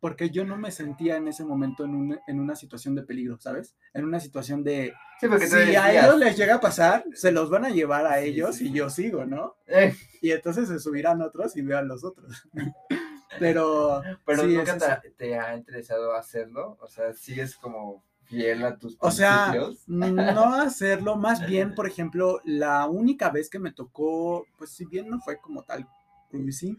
porque 0.00 0.30
yo 0.30 0.44
no 0.44 0.56
me 0.56 0.70
sentía 0.70 1.16
en 1.16 1.26
ese 1.26 1.44
momento 1.44 1.84
en, 1.84 1.94
un- 1.96 2.20
en 2.28 2.38
una 2.38 2.54
situación 2.54 2.94
de 2.94 3.02
peligro, 3.02 3.36
¿sabes? 3.40 3.74
En 3.92 4.04
una 4.04 4.20
situación 4.20 4.62
de, 4.62 4.92
Sí, 5.20 5.26
porque 5.26 5.48
si 5.48 5.74
a 5.74 5.90
ellos 5.92 6.16
les 6.18 6.36
llega 6.36 6.54
a 6.54 6.60
pasar, 6.60 7.04
se 7.14 7.32
los 7.32 7.50
van 7.50 7.64
a 7.64 7.70
llevar 7.70 8.06
a 8.06 8.20
Sí, 8.20 8.28
ellos 8.28 8.54
sí, 8.56 8.66
y 8.66 8.68
sí. 8.68 8.74
yo 8.74 8.90
sigo, 8.90 9.24
¿no? 9.24 9.56
"Eh", 9.66 9.92
Y 10.22 10.30
entonces 10.30 10.68
se 10.68 10.78
subirán 10.78 11.20
otros 11.20 11.56
y 11.56 11.62
vean 11.62 11.88
los 11.88 12.04
otros. 12.04 12.48
Pero, 13.38 14.02
pero 14.24 14.42
sí, 14.42 14.48
nunca 14.56 14.74
es 14.76 14.82
eso. 14.82 15.00
te, 15.02 15.10
te 15.10 15.38
ha 15.38 15.54
interesado 15.54 16.14
hacerlo. 16.14 16.76
O 16.80 16.88
sea, 16.88 17.12
sigues 17.12 17.56
como 17.56 18.02
fiel 18.28 18.64
a 18.64 18.78
tus 18.78 18.96
O 19.00 19.10
sea, 19.10 19.54
no 19.86 20.54
hacerlo, 20.54 21.16
más 21.16 21.46
bien, 21.46 21.74
por 21.74 21.86
ejemplo, 21.86 22.40
la 22.44 22.86
única 22.86 23.30
vez 23.30 23.48
que 23.50 23.58
me 23.58 23.72
tocó, 23.72 24.46
pues 24.56 24.70
si 24.70 24.84
bien 24.84 25.08
no 25.08 25.20
fue 25.20 25.40
como 25.40 25.64
tal 25.64 25.86
cruising, 26.30 26.78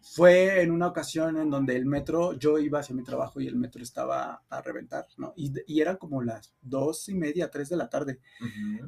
fue 0.00 0.62
en 0.62 0.70
una 0.70 0.86
ocasión 0.86 1.36
en 1.36 1.50
donde 1.50 1.76
el 1.76 1.86
metro, 1.86 2.32
yo 2.34 2.58
iba 2.58 2.78
hacia 2.78 2.94
mi 2.94 3.02
trabajo 3.02 3.40
y 3.40 3.46
el 3.46 3.56
metro 3.56 3.82
estaba 3.82 4.42
a 4.48 4.62
reventar, 4.62 5.06
¿no? 5.18 5.32
Y, 5.36 5.52
y 5.66 5.80
eran 5.80 5.96
como 5.96 6.22
las 6.22 6.54
dos 6.62 7.08
y 7.08 7.14
media, 7.14 7.50
tres 7.50 7.68
de 7.68 7.76
la 7.76 7.90
tarde. 7.90 8.20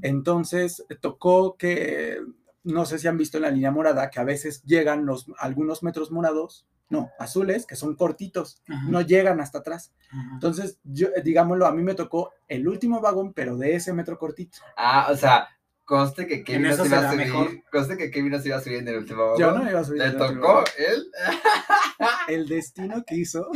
Entonces 0.02 0.84
tocó 1.00 1.56
que, 1.56 2.20
no 2.68 2.84
sé 2.84 2.98
si 2.98 3.08
han 3.08 3.16
visto 3.16 3.38
en 3.38 3.44
la 3.44 3.50
línea 3.50 3.70
morada, 3.70 4.10
que 4.10 4.20
a 4.20 4.24
veces 4.24 4.62
llegan 4.64 5.06
los, 5.06 5.26
algunos 5.38 5.82
metros 5.82 6.10
morados, 6.10 6.66
no, 6.90 7.10
azules, 7.18 7.66
que 7.66 7.76
son 7.76 7.96
cortitos, 7.96 8.62
Ajá, 8.68 8.84
no 8.88 9.00
llegan 9.00 9.40
hasta 9.40 9.58
atrás. 9.58 9.92
ajá. 10.10 10.30
Entonces, 10.34 10.78
yo, 10.84 11.08
eh, 11.08 11.22
digámoslo, 11.22 11.66
a 11.66 11.72
mí 11.72 11.82
me 11.82 11.94
tocó 11.94 12.32
el 12.46 12.68
último 12.68 13.00
vagón, 13.00 13.32
pero 13.32 13.56
de 13.56 13.74
ese 13.74 13.92
metro 13.92 14.18
cortito. 14.18 14.58
Ah, 14.76 15.08
o 15.10 15.16
sea, 15.16 15.48
conste 15.84 16.26
que 16.26 16.44
Kevin 16.44 16.62
no 16.62 16.70
eso 16.70 16.84
se 16.84 16.90
iba 16.90 16.98
a 17.08 17.12
subir. 17.12 17.26
mejor. 17.26 17.48
Conste 17.70 17.96
que 17.96 18.10
Kevin 18.10 18.32
no 18.32 18.38
se 18.38 18.48
iba 18.48 18.58
a 18.58 18.60
subir 18.60 18.78
en 18.78 18.88
el 18.88 18.98
último 18.98 19.22
vagón. 19.22 19.38
Yo 19.38 19.52
no 19.52 19.70
iba 19.70 19.80
a 19.80 19.84
subir. 19.84 20.02
Le 20.02 20.10
último 20.10 20.40
tocó 20.40 20.64
él. 20.78 21.10
El 22.28 22.48
destino 22.48 23.02
quiso. 23.04 23.50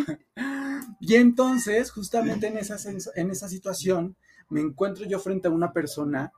Y 1.01 1.14
entonces, 1.16 1.90
justamente 1.90 2.46
en 2.46 2.59
esa, 2.59 2.77
en 3.14 3.31
esa 3.31 3.48
situación, 3.48 4.16
me 4.48 4.61
encuentro 4.61 5.07
yo 5.07 5.18
frente 5.18 5.48
a 5.48 5.51
una 5.51 5.72
persona 5.72 6.33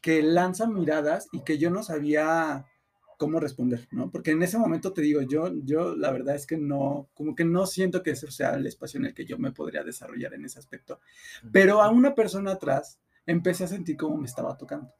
que 0.00 0.22
lanza 0.22 0.66
miradas 0.66 1.28
y 1.32 1.40
que 1.40 1.58
yo 1.58 1.70
no 1.70 1.82
sabía 1.82 2.66
cómo 3.18 3.40
responder, 3.40 3.88
¿no? 3.90 4.10
Porque 4.10 4.30
en 4.30 4.42
ese 4.42 4.58
momento 4.58 4.92
te 4.92 5.02
digo, 5.02 5.20
yo, 5.22 5.52
yo 5.64 5.94
la 5.96 6.12
verdad 6.12 6.36
es 6.36 6.46
que 6.46 6.56
no, 6.56 7.08
como 7.14 7.34
que 7.34 7.44
no 7.44 7.66
siento 7.66 8.02
que 8.02 8.12
ese 8.12 8.30
sea 8.30 8.54
el 8.54 8.66
espacio 8.66 8.98
en 8.98 9.06
el 9.06 9.14
que 9.14 9.26
yo 9.26 9.38
me 9.38 9.52
podría 9.52 9.82
desarrollar 9.82 10.34
en 10.34 10.44
ese 10.44 10.58
aspecto. 10.58 11.00
Pero 11.52 11.82
a 11.82 11.90
una 11.90 12.14
persona 12.14 12.52
atrás 12.52 13.00
empecé 13.26 13.64
a 13.64 13.68
sentir 13.68 13.96
cómo 13.96 14.16
me 14.16 14.26
estaba 14.26 14.56
tocando. 14.56 14.90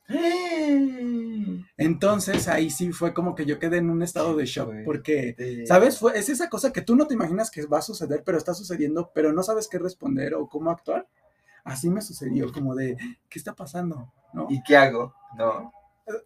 Entonces 1.77 2.49
ahí 2.49 2.71
sí 2.71 2.93
fue 2.93 3.15
como 3.15 3.35
que 3.35 3.47
yo 3.47 3.59
quedé 3.59 3.79
en 3.79 3.89
un 3.89 4.03
estado 4.03 4.37
de 4.37 4.45
shock, 4.45 4.73
porque. 4.85 5.65
¿sabes? 5.67 5.99
Fue, 5.99 6.19
es 6.19 6.29
esa 6.29 6.51
cosa 6.51 6.73
que 6.73 6.83
tú 6.83 6.97
no 6.97 7.07
te 7.07 7.15
imaginas 7.15 7.51
que 7.51 7.65
va 7.67 7.79
a 7.79 7.83
suceder, 7.83 8.23
pero 8.27 8.37
está 8.37 8.53
sucediendo, 8.53 9.13
pero 9.15 9.33
no 9.33 9.43
sabes 9.43 9.69
qué 9.69 9.79
responder 9.79 10.35
o 10.35 10.49
cómo 10.49 10.71
actuar. 10.71 11.09
Así 11.69 11.91
me 11.91 12.01
sucedió, 12.01 12.53
como 12.53 12.75
de, 12.75 12.97
¿qué 13.29 13.39
está 13.39 13.55
pasando? 13.55 14.13
¿No? 14.33 14.47
¿Y 14.51 14.63
qué 14.63 14.77
hago? 14.77 15.15
No. 15.37 15.73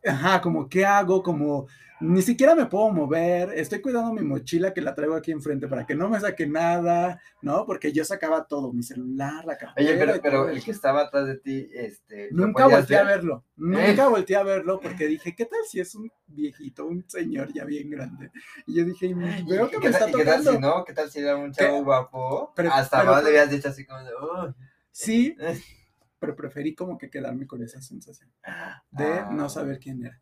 Ajá, 0.07 0.41
como, 0.41 0.69
¿qué 0.69 0.87
hago? 0.87 1.25
Como, 1.25 1.67
ni 1.99 2.23
siquiera 2.23 2.55
me 2.55 2.67
puedo 2.67 2.91
mover, 2.91 3.51
estoy 3.55 3.81
cuidando 3.81 4.13
mi 4.13 4.23
mochila 4.23 4.73
que 4.73 4.81
la 4.81 4.95
traigo 4.95 5.17
aquí 5.17 5.33
enfrente 5.33 5.67
para 5.67 5.85
que 5.85 5.97
no 5.97 6.09
me 6.09 6.21
saque 6.21 6.47
nada, 6.47 7.21
¿no? 7.41 7.67
Porque 7.67 7.91
yo 7.93 8.05
sacaba 8.05 8.45
todo, 8.47 8.73
mi 8.73 8.85
celular, 8.85 9.45
la 9.45 9.59
cartera. 9.59 9.75
Oye, 9.91 9.99
pero, 9.99 10.21
pero 10.23 10.49
el 10.49 10.63
que 10.63 10.71
estaba 10.71 11.01
atrás 11.01 11.27
de 11.27 11.37
ti, 11.39 11.69
este. 11.75 12.29
¿lo 12.31 12.47
Nunca 12.47 12.69
volteé 12.69 12.97
a 12.97 13.03
ver? 13.03 13.17
verlo, 13.19 13.45
nunca 13.57 14.05
Eh. 14.05 14.09
volteé 14.09 14.37
a 14.37 14.45
verlo 14.45 14.79
porque 14.79 15.07
dije, 15.09 15.35
¿qué 15.35 15.47
tal 15.47 15.61
si 15.69 15.81
es 15.81 15.97
un 15.97 16.09
viejito, 16.29 16.87
un 16.87 17.05
señor 17.09 17.53
ya 17.53 17.65
bien 17.65 17.91
grande? 17.91 18.31
Y 18.69 18.77
yo 18.77 18.85
dije, 18.85 19.07
¿Y 19.07 19.15
veo 19.15 19.69
que 19.69 19.79
qué 19.79 19.89
me 19.89 19.91
tal- 19.91 19.95
está 19.95 20.09
y 20.11 20.13
qué 20.13 20.25
tal 20.25 20.45
tocando. 20.45 20.53
si 20.53 20.59
no? 20.61 20.85
¿Qué 20.85 20.93
tal 20.93 21.11
si 21.11 21.19
era 21.19 21.35
un 21.37 21.51
chavo 21.53 21.79
¿Qué? 21.79 21.83
guapo? 21.83 22.53
Pero- 22.55 22.73
Hasta 22.73 23.01
pero- 23.01 23.11
más 23.13 23.25
le 23.25 23.31
habías 23.31 23.51
dicho 23.51 23.69
así 23.69 23.85
como 23.85 23.99
de. 24.01 24.11
"Uy". 24.15 24.55
Sí, 24.93 25.37
pero 26.19 26.37
preferí 26.37 26.75
como 26.75 26.97
que 26.99 27.11
quedarme 27.11 27.47
con 27.47 27.63
esa 27.63 27.81
sensación 27.83 28.31
de 28.91 29.05
Ah. 29.05 29.29
no 29.33 29.49
saber 29.49 29.79
quién 29.81 30.05
era. 30.05 30.21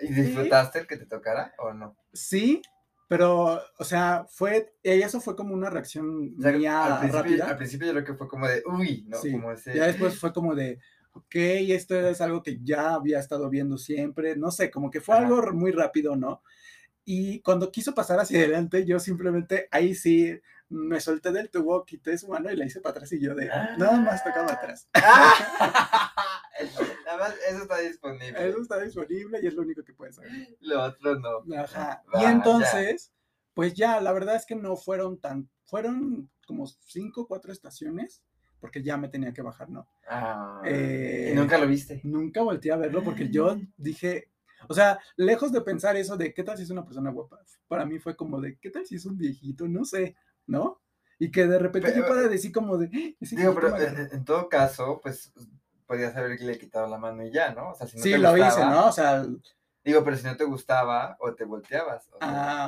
¿Y 0.00 0.12
disfrutaste 0.12 0.80
el 0.80 0.86
que 0.86 0.96
te 0.96 1.06
tocara 1.06 1.54
o 1.58 1.72
no? 1.72 1.96
Sí, 2.12 2.62
pero, 3.08 3.60
o 3.78 3.84
sea, 3.84 4.26
fue, 4.28 4.74
y 4.82 4.90
eso 4.90 5.20
fue 5.20 5.36
como 5.36 5.54
una 5.54 5.70
reacción 5.70 6.34
O 6.38 6.42
sea, 6.42 6.52
mía 6.52 6.84
al, 6.84 6.98
principio, 7.00 7.22
rápida. 7.22 7.46
al 7.48 7.56
principio 7.58 7.86
yo 7.88 7.92
creo 7.92 8.04
que 8.04 8.14
fue 8.14 8.28
como 8.28 8.46
de, 8.48 8.62
uy, 8.66 9.04
¿no? 9.08 9.18
Sí, 9.18 9.30
Como 9.32 9.52
ese... 9.52 9.74
Ya 9.74 9.86
después 9.86 10.18
fue 10.18 10.32
como 10.32 10.54
de, 10.54 10.78
ok, 11.12 11.34
esto 11.34 11.94
es 12.08 12.20
algo 12.20 12.42
que 12.42 12.58
ya 12.62 12.94
había 12.94 13.18
estado 13.20 13.48
viendo 13.50 13.76
siempre, 13.78 14.36
no 14.36 14.50
sé, 14.50 14.70
como 14.70 14.90
que 14.90 15.00
fue 15.00 15.14
Ajá. 15.14 15.24
algo 15.26 15.52
muy 15.52 15.70
rápido, 15.70 16.16
¿no? 16.16 16.42
Y 17.04 17.40
cuando 17.42 17.70
quiso 17.70 17.94
pasar 17.94 18.18
hacia 18.18 18.38
adelante, 18.38 18.84
yo 18.86 18.98
simplemente 18.98 19.68
ahí 19.70 19.94
sí 19.94 20.40
me 20.68 21.00
solté 21.00 21.30
del 21.32 21.50
tubo, 21.50 21.84
quité 21.84 22.16
su 22.18 22.28
mano 22.28 22.50
y 22.50 22.56
la 22.56 22.64
hice 22.64 22.80
para 22.80 22.92
atrás 22.92 23.12
y 23.12 23.20
yo 23.20 23.34
de, 23.34 23.46
nada 23.46 23.96
más 23.98 24.24
tocaba 24.24 24.52
atrás. 24.52 24.88
Nada 27.04 27.18
más, 27.18 27.34
eso 27.48 27.62
está 27.62 27.78
disponible. 27.78 28.48
Eso 28.48 28.60
está 28.60 28.80
disponible 28.80 29.40
y 29.42 29.46
es 29.46 29.54
lo 29.54 29.62
único 29.62 29.82
que 29.82 29.92
puedes 29.92 30.18
hacer. 30.18 30.56
Lo 30.60 30.82
otro 30.84 31.16
no. 31.18 31.42
Ajá. 31.58 32.02
Y 32.14 32.24
entonces, 32.24 33.12
pues 33.54 33.74
ya, 33.74 34.00
la 34.00 34.12
verdad 34.12 34.36
es 34.36 34.46
que 34.46 34.54
no 34.54 34.76
fueron 34.76 35.20
tan, 35.20 35.48
fueron 35.64 36.30
como 36.46 36.66
cinco 36.66 37.22
o 37.22 37.26
cuatro 37.26 37.52
estaciones, 37.52 38.22
porque 38.60 38.82
ya 38.82 38.96
me 38.96 39.08
tenía 39.08 39.32
que 39.32 39.42
bajar, 39.42 39.68
¿no? 39.68 39.86
Ah, 40.08 40.62
Eh, 40.64 41.30
¿Y 41.32 41.36
nunca 41.36 41.58
lo 41.58 41.66
viste? 41.66 42.00
Nunca 42.04 42.42
volteé 42.42 42.72
a 42.72 42.76
verlo 42.76 43.02
porque 43.02 43.28
yo 43.28 43.56
dije, 43.76 44.30
o 44.68 44.74
sea, 44.74 44.98
lejos 45.16 45.52
de 45.52 45.60
pensar 45.60 45.96
eso 45.96 46.16
de 46.16 46.32
qué 46.32 46.42
tal 46.42 46.56
si 46.56 46.62
es 46.62 46.70
una 46.70 46.84
persona 46.84 47.10
guapa, 47.10 47.40
para 47.68 47.84
mí 47.84 47.98
fue 47.98 48.16
como 48.16 48.40
de 48.40 48.58
qué 48.58 48.70
tal 48.70 48.86
si 48.86 48.96
es 48.96 49.04
un 49.06 49.16
viejito, 49.16 49.68
no 49.68 49.84
sé, 49.84 50.16
¿no? 50.46 50.80
Y 51.18 51.30
que 51.30 51.46
de 51.46 51.58
repente 51.58 51.88
yo 51.90 52.02
Pero- 52.02 52.08
para 52.08 52.28
decir 52.28 52.52
como 52.52 52.76
de, 52.76 52.86
"Ah, 52.92 53.16
ese 53.20 53.36
Digo, 53.36 53.54
pero 53.54 53.68
en, 53.68 53.74
agarró". 53.74 54.12
en 54.12 54.24
todo 54.24 54.48
caso, 54.48 55.00
pues 55.02 55.32
podías 55.86 56.16
haberle 56.16 56.58
quitado 56.58 56.88
la 56.88 56.98
mano 56.98 57.24
y 57.24 57.30
ya, 57.32 57.54
¿no? 57.54 57.70
O 57.70 57.74
sea, 57.74 57.86
si 57.86 57.96
no 57.96 58.02
sí, 58.02 58.10
te 58.12 58.18
lo 58.18 58.36
hice, 58.36 58.60
¿no? 58.64 58.88
O 58.88 58.92
sea, 58.92 59.24
Digo, 59.84 60.02
pero 60.02 60.16
si 60.16 60.24
no 60.24 60.34
te 60.36 60.44
gustaba 60.44 61.16
o 61.20 61.34
te 61.34 61.44
volteabas. 61.44 62.08
o 62.08 62.18
sea, 62.18 62.18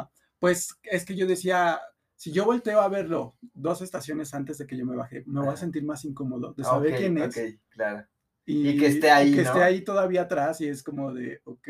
ah, 0.00 0.10
pues 0.38 0.76
es 0.82 1.04
que 1.06 1.16
yo 1.16 1.26
decía, 1.26 1.80
si 2.14 2.30
yo 2.30 2.44
volteo 2.44 2.80
a 2.82 2.88
verlo 2.88 3.36
dos 3.54 3.80
estaciones 3.80 4.34
antes 4.34 4.58
de 4.58 4.66
que 4.66 4.76
yo 4.76 4.84
me 4.84 4.96
baje, 4.96 5.24
me 5.26 5.40
voy 5.40 5.54
a 5.54 5.56
sentir 5.56 5.82
más 5.84 6.04
incómodo 6.04 6.52
de 6.52 6.62
saber 6.62 6.94
quién 6.96 7.16
es. 7.18 7.36
Ok, 7.36 7.42
claro. 7.70 8.06
Y, 8.44 8.68
Y 8.68 8.78
que 8.78 8.86
esté 8.88 9.10
ahí, 9.10 9.30
que 9.34 9.42
¿no? 9.42 9.48
esté 9.48 9.62
ahí 9.62 9.82
todavía 9.82 10.22
atrás 10.22 10.60
y 10.60 10.68
es 10.68 10.82
como 10.82 11.12
de, 11.12 11.40
ok, 11.44 11.68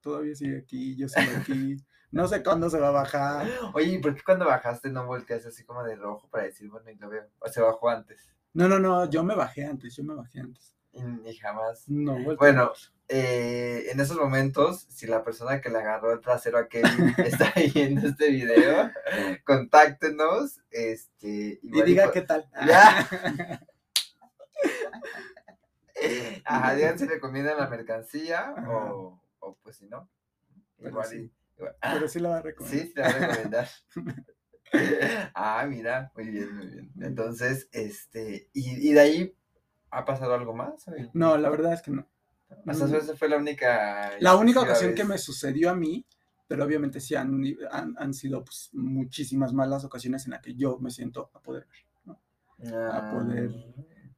todavía 0.00 0.34
sigue 0.34 0.58
aquí, 0.58 0.96
yo 0.96 1.08
sigo 1.08 1.30
aquí, 1.40 1.76
no 2.16 2.26
sé 2.28 2.42
cuándo 2.42 2.68
se 2.70 2.80
va 2.80 2.88
a 2.88 2.92
bajar. 2.92 3.46
Oye, 3.74 3.92
¿y 3.92 3.98
por 3.98 4.14
qué 4.14 4.22
cuando 4.24 4.46
bajaste 4.46 4.90
no 4.90 5.06
volteas 5.06 5.46
así 5.46 5.64
como 5.64 5.84
de 5.84 5.96
rojo 5.96 6.28
para 6.28 6.44
decir, 6.44 6.68
bueno, 6.70 6.90
y 6.90 6.96
lo 6.96 7.08
veo? 7.08 7.28
O 7.38 7.48
se 7.48 7.60
bajó 7.60 7.88
antes. 7.90 8.32
No, 8.54 8.68
no, 8.68 8.78
no, 8.78 9.08
yo 9.10 9.22
me 9.22 9.34
bajé 9.34 9.64
antes, 9.66 9.94
yo 9.94 10.02
me 10.02 10.14
bajé 10.14 10.40
antes. 10.40 10.74
Y, 10.92 11.02
y 11.28 11.36
jamás. 11.36 11.84
No, 11.88 12.12
volteé. 12.14 12.36
Bueno, 12.36 12.72
eh, 13.08 13.86
en 13.92 14.00
esos 14.00 14.16
momentos, 14.16 14.80
si 14.88 15.06
la 15.06 15.22
persona 15.22 15.60
que 15.60 15.68
le 15.68 15.78
agarró 15.78 16.12
el 16.12 16.20
trasero 16.20 16.56
a 16.58 16.68
Kevin 16.68 17.14
está 17.18 17.52
viendo 17.74 18.08
este 18.08 18.30
video, 18.30 18.90
contáctenos. 19.44 20.60
Este, 20.70 21.58
y 21.62 21.82
diga 21.82 22.10
qué 22.10 22.22
tal. 22.22 22.48
Ya. 22.66 23.08
Ajá, 26.44 26.74
digan 26.74 26.98
si 26.98 27.06
recomiendan 27.06 27.56
la 27.58 27.68
mercancía 27.68 28.52
Ajá. 28.56 28.92
o, 28.92 29.20
o 29.40 29.54
pues 29.62 29.76
si 29.76 29.86
no. 29.86 30.08
Pero 30.76 30.90
Igual 30.90 31.06
sí. 31.08 31.16
y- 31.16 31.32
Pero 31.80 32.08
sí 32.08 32.18
lo 32.20 32.30
va 32.30 32.38
a 32.38 32.42
recomendar. 32.42 32.80
Sí, 32.86 32.92
te 32.94 33.00
va 33.00 33.08
a 33.08 33.12
recomendar. 33.12 33.68
ah, 35.34 35.66
mira, 35.68 36.12
muy 36.16 36.26
bien, 36.30 36.56
muy 36.56 36.66
bien. 36.66 36.92
Entonces, 37.00 37.68
este, 37.72 38.50
y, 38.52 38.88
y 38.90 38.92
de 38.92 39.00
ahí 39.00 39.34
ha 39.90 40.04
pasado 40.04 40.34
algo 40.34 40.54
más. 40.54 40.86
¿O- 40.88 40.92
No, 41.14 41.36
la 41.36 41.48
verdad 41.50 41.72
es 41.72 41.82
que 41.82 41.90
no. 41.90 42.06
O 42.66 42.74
sea, 42.74 42.86
Mm. 42.86 42.94
esa 42.94 43.16
fue 43.16 43.28
la 43.28 43.36
única. 43.36 44.12
La 44.20 44.36
única 44.36 44.60
ocasión 44.60 44.94
que 44.94 45.02
vez. 45.02 45.08
me 45.08 45.18
sucedió 45.18 45.70
a 45.70 45.74
mí, 45.74 46.04
pero 46.46 46.64
obviamente 46.64 47.00
sí 47.00 47.14
han, 47.14 47.42
han, 47.70 47.94
han 47.98 48.14
sido 48.14 48.44
pues, 48.44 48.70
muchísimas 48.72 49.52
malas 49.52 49.84
ocasiones 49.84 50.24
en 50.26 50.32
las 50.32 50.42
que 50.42 50.54
yo 50.54 50.78
me 50.78 50.90
siento 50.90 51.30
a 51.34 51.40
poder 51.40 51.66
ver, 51.66 52.16
a 52.92 53.10
poder 53.10 53.50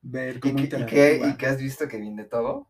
ver 0.03 0.37
¿Y 0.37 0.41
cómo 0.41 0.57
qué, 0.57 0.65
y, 0.65 0.87
qué, 0.87 1.23
¿Y 1.25 1.37
qué 1.37 1.47
has 1.47 1.59
visto 1.59 1.89
que 1.89 1.99
viene 1.99 2.23
de 2.25 2.29
todo? 2.29 2.69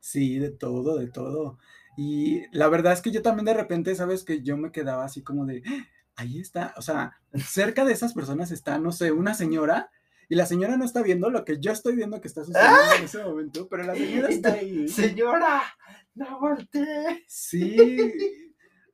Sí, 0.00 0.38
de 0.38 0.50
todo, 0.50 0.98
de 0.98 1.08
todo. 1.08 1.58
Y 1.96 2.42
la 2.56 2.68
verdad 2.68 2.92
es 2.92 3.00
que 3.02 3.10
yo 3.10 3.22
también 3.22 3.46
de 3.46 3.54
repente, 3.54 3.94
sabes 3.94 4.24
que 4.24 4.42
yo 4.42 4.56
me 4.56 4.72
quedaba 4.72 5.04
así 5.04 5.22
como 5.22 5.46
de, 5.46 5.62
"Ah, 5.66 5.86
ahí 6.16 6.38
está, 6.38 6.74
o 6.76 6.82
sea, 6.82 7.20
cerca 7.46 7.84
de 7.84 7.92
esas 7.92 8.14
personas 8.14 8.50
está, 8.50 8.78
no 8.78 8.92
sé, 8.92 9.12
una 9.12 9.34
señora, 9.34 9.90
y 10.28 10.36
la 10.36 10.46
señora 10.46 10.76
no 10.76 10.84
está 10.84 11.02
viendo 11.02 11.30
lo 11.30 11.44
que 11.44 11.60
yo 11.60 11.72
estoy 11.72 11.96
viendo 11.96 12.20
que 12.20 12.28
está 12.28 12.44
sucediendo 12.44 12.78
en 12.98 13.04
ese 13.04 13.22
momento, 13.22 13.68
pero 13.68 13.82
la 13.84 13.94
señora 13.94 14.28
está 14.28 14.52
ahí. 14.54 14.88
Señora, 14.88 15.62
no 16.14 16.40
volteé. 16.40 17.24
Sí, 17.26 17.76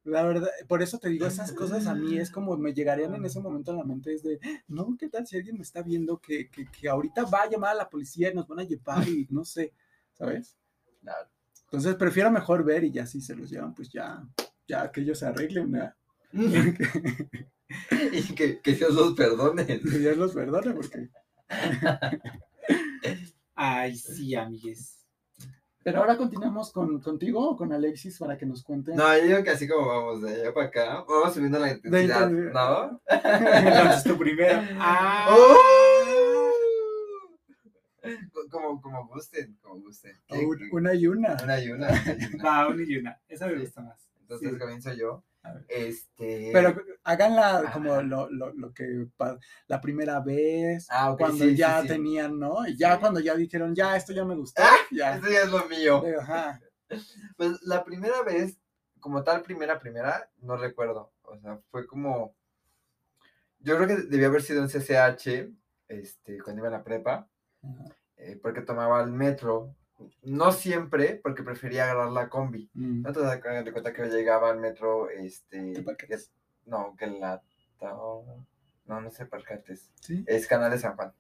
la 0.05 0.25
verdad, 0.25 0.49
por 0.67 0.83
eso 0.83 0.99
te 0.99 1.09
digo, 1.09 1.27
esas 1.27 1.53
cosas 1.53 1.87
a 1.87 1.95
mí 1.95 2.19
es 2.19 2.31
como 2.33 2.57
me 2.57 2.75
llegarían 2.75 3.15
en 3.15 3.25
ese 3.25 3.41
momento 3.41 3.73
a 3.73 3.77
la 3.77 3.85
mente, 3.85 4.13
es 4.15 4.23
de, 4.23 4.41
no, 4.69 4.97
¿qué 4.99 5.09
tal 5.09 5.27
si 5.27 5.37
alguien 5.37 5.57
me 5.57 5.63
está 5.63 5.83
viendo 5.83 6.19
que, 6.19 6.51
que, 6.51 6.67
que 6.71 6.89
ahorita 6.89 7.25
va 7.25 7.43
a 7.43 7.51
llamar 7.51 7.73
a 7.73 7.75
la 7.79 7.89
policía 7.91 8.31
y 8.31 8.35
nos 8.35 8.49
van 8.49 8.61
a 8.61 8.65
llevar 8.65 9.09
y 9.09 9.27
no 9.31 9.45
sé, 9.45 9.73
¿sabes? 10.15 10.57
Claro. 11.01 11.29
Entonces 11.71 11.95
prefiero 11.95 12.33
mejor 12.33 12.65
ver 12.65 12.83
y 12.83 12.91
ya 12.91 13.07
si 13.07 13.21
se 13.21 13.37
los 13.37 13.49
llevan, 13.49 13.75
pues 13.75 13.91
ya, 13.91 14.21
ya 14.67 14.91
que 14.91 15.03
ellos 15.03 15.21
se 15.21 15.27
arreglen, 15.27 15.71
¿verdad? 15.71 15.95
y 16.33 18.35
que, 18.35 18.61
que 18.61 18.75
Dios 18.75 18.93
los 18.93 19.15
perdone. 19.15 19.65
que 19.67 19.79
Dios 19.79 20.17
los 20.17 20.33
perdone, 20.33 20.75
porque... 20.75 21.11
Ay, 23.55 23.97
sí, 23.97 24.35
amigues. 24.35 24.97
Pero 25.85 26.01
ahora 26.01 26.17
continuamos 26.17 26.73
con, 26.73 27.01
contigo 27.01 27.51
o 27.51 27.57
con 27.57 27.73
Alexis 27.73 28.19
para 28.19 28.37
que 28.37 28.47
nos 28.47 28.65
cuente. 28.65 28.93
No, 28.95 29.17
yo 29.17 29.25
digo 29.25 29.45
que 29.45 29.51
así 29.51 29.69
como 29.69 29.87
vamos 29.87 30.23
de 30.23 30.43
allá 30.43 30.53
para 30.53 30.67
acá, 30.67 31.05
vamos 31.09 31.33
subiendo 31.33 31.61
la 31.61 31.71
intensidad. 31.71 32.29
¿no? 32.29 33.01
Entonces 33.07 34.05
tú 34.05 34.19
primero. 34.19 34.61
Ah. 34.77 35.29
¡Oh! 35.31 36.00
Como, 38.51 38.81
como 38.81 39.07
gusten, 39.09 39.57
como 39.63 39.81
gusten. 39.81 40.17
O 40.31 40.39
un- 40.39 40.69
una 40.73 40.95
y 40.95 41.07
una. 41.07 41.37
Una 41.43 41.61
y 41.61 41.71
una. 41.71 41.89
Va, 42.45 42.69
una 42.69 42.83
y 42.83 42.97
una. 42.97 43.21
Esa 43.29 43.47
me 43.47 43.59
gusta 43.59 43.83
más. 43.83 44.09
Entonces 44.21 44.53
Sí. 44.53 44.59
comienzo 44.59 44.93
yo. 44.95 45.25
Este. 45.69 46.51
Pero 46.53 46.75
háganla 47.05 47.65
Ah. 47.67 47.73
como 47.73 48.03
lo, 48.03 48.29
lo, 48.31 48.53
lo 48.53 48.75
que 48.75 49.07
la 49.67 49.81
primera 49.81 50.21
vez, 50.21 50.87
Ah, 50.91 51.13
ok, 51.13 51.19
cuando 51.19 51.45
sí, 51.45 51.57
ya 51.57 51.81
sí. 51.83 51.89
tenían, 51.89 52.39
¿no? 52.39 52.67
Y 52.67 52.77
ya 52.77 53.01
cuando 53.01 53.21
ya 53.21 53.35
dijeron, 53.35 53.75
ya, 53.75 53.97
esto 53.97 54.13
ya 54.13 54.25
me 54.25 54.35
gustó, 54.37 54.63
Ah, 54.63 54.77
ya. 54.91 55.15
Esto 55.17 55.31
ya 55.31 55.43
es 55.43 55.51
lo 55.51 55.65
mío. 55.67 56.07
Eh, 56.07 56.17
Ajá. 56.21 56.61
Pues 57.37 57.63
la 57.63 57.85
primera 57.85 58.23
vez, 58.23 58.59
como 58.99 59.23
tal, 59.23 59.43
primera, 59.43 59.79
primera, 59.79 60.29
no 60.39 60.57
recuerdo. 60.57 61.13
O 61.23 61.39
sea, 61.39 61.59
fue 61.71 61.87
como. 61.87 62.35
Yo 63.61 63.77
creo 63.77 63.87
que 63.89 63.97
debió 64.09 64.27
haber 64.29 64.43
sido 64.43 64.63
en 64.63 64.69
CCH, 64.69 65.53
este, 65.89 66.39
cuando 66.43 66.61
iba 66.61 66.69
a 66.69 66.73
la 66.79 66.85
prepa. 66.85 67.29
Eh, 68.17 68.39
porque 68.43 68.61
tomaba 68.63 69.03
el 69.03 69.11
metro. 69.13 69.75
No 70.23 70.51
siempre, 70.53 71.21
porque 71.23 71.43
prefería 71.43 71.85
agarrar 71.85 72.11
la 72.11 72.29
combi. 72.31 72.71
Mm. 72.75 73.03
¿No 73.03 73.13
te 73.13 73.21
das 73.21 73.39
cuenta 73.41 73.93
que 73.93 74.03
yo 74.03 74.09
llegaba 74.17 74.51
al 74.51 74.59
metro, 74.59 75.11
este. 75.11 75.73
Que- 75.75 76.19
no, 76.67 76.97
que 76.97 77.07
la. 77.07 77.43
No, 78.87 79.01
no 79.01 79.11
sé, 79.11 79.27
Parcates. 79.27 79.91
Sí. 80.01 80.25
Es 80.27 80.47
Canal 80.47 80.71
de 80.71 80.79
San 80.79 80.97
Juan. 80.97 81.13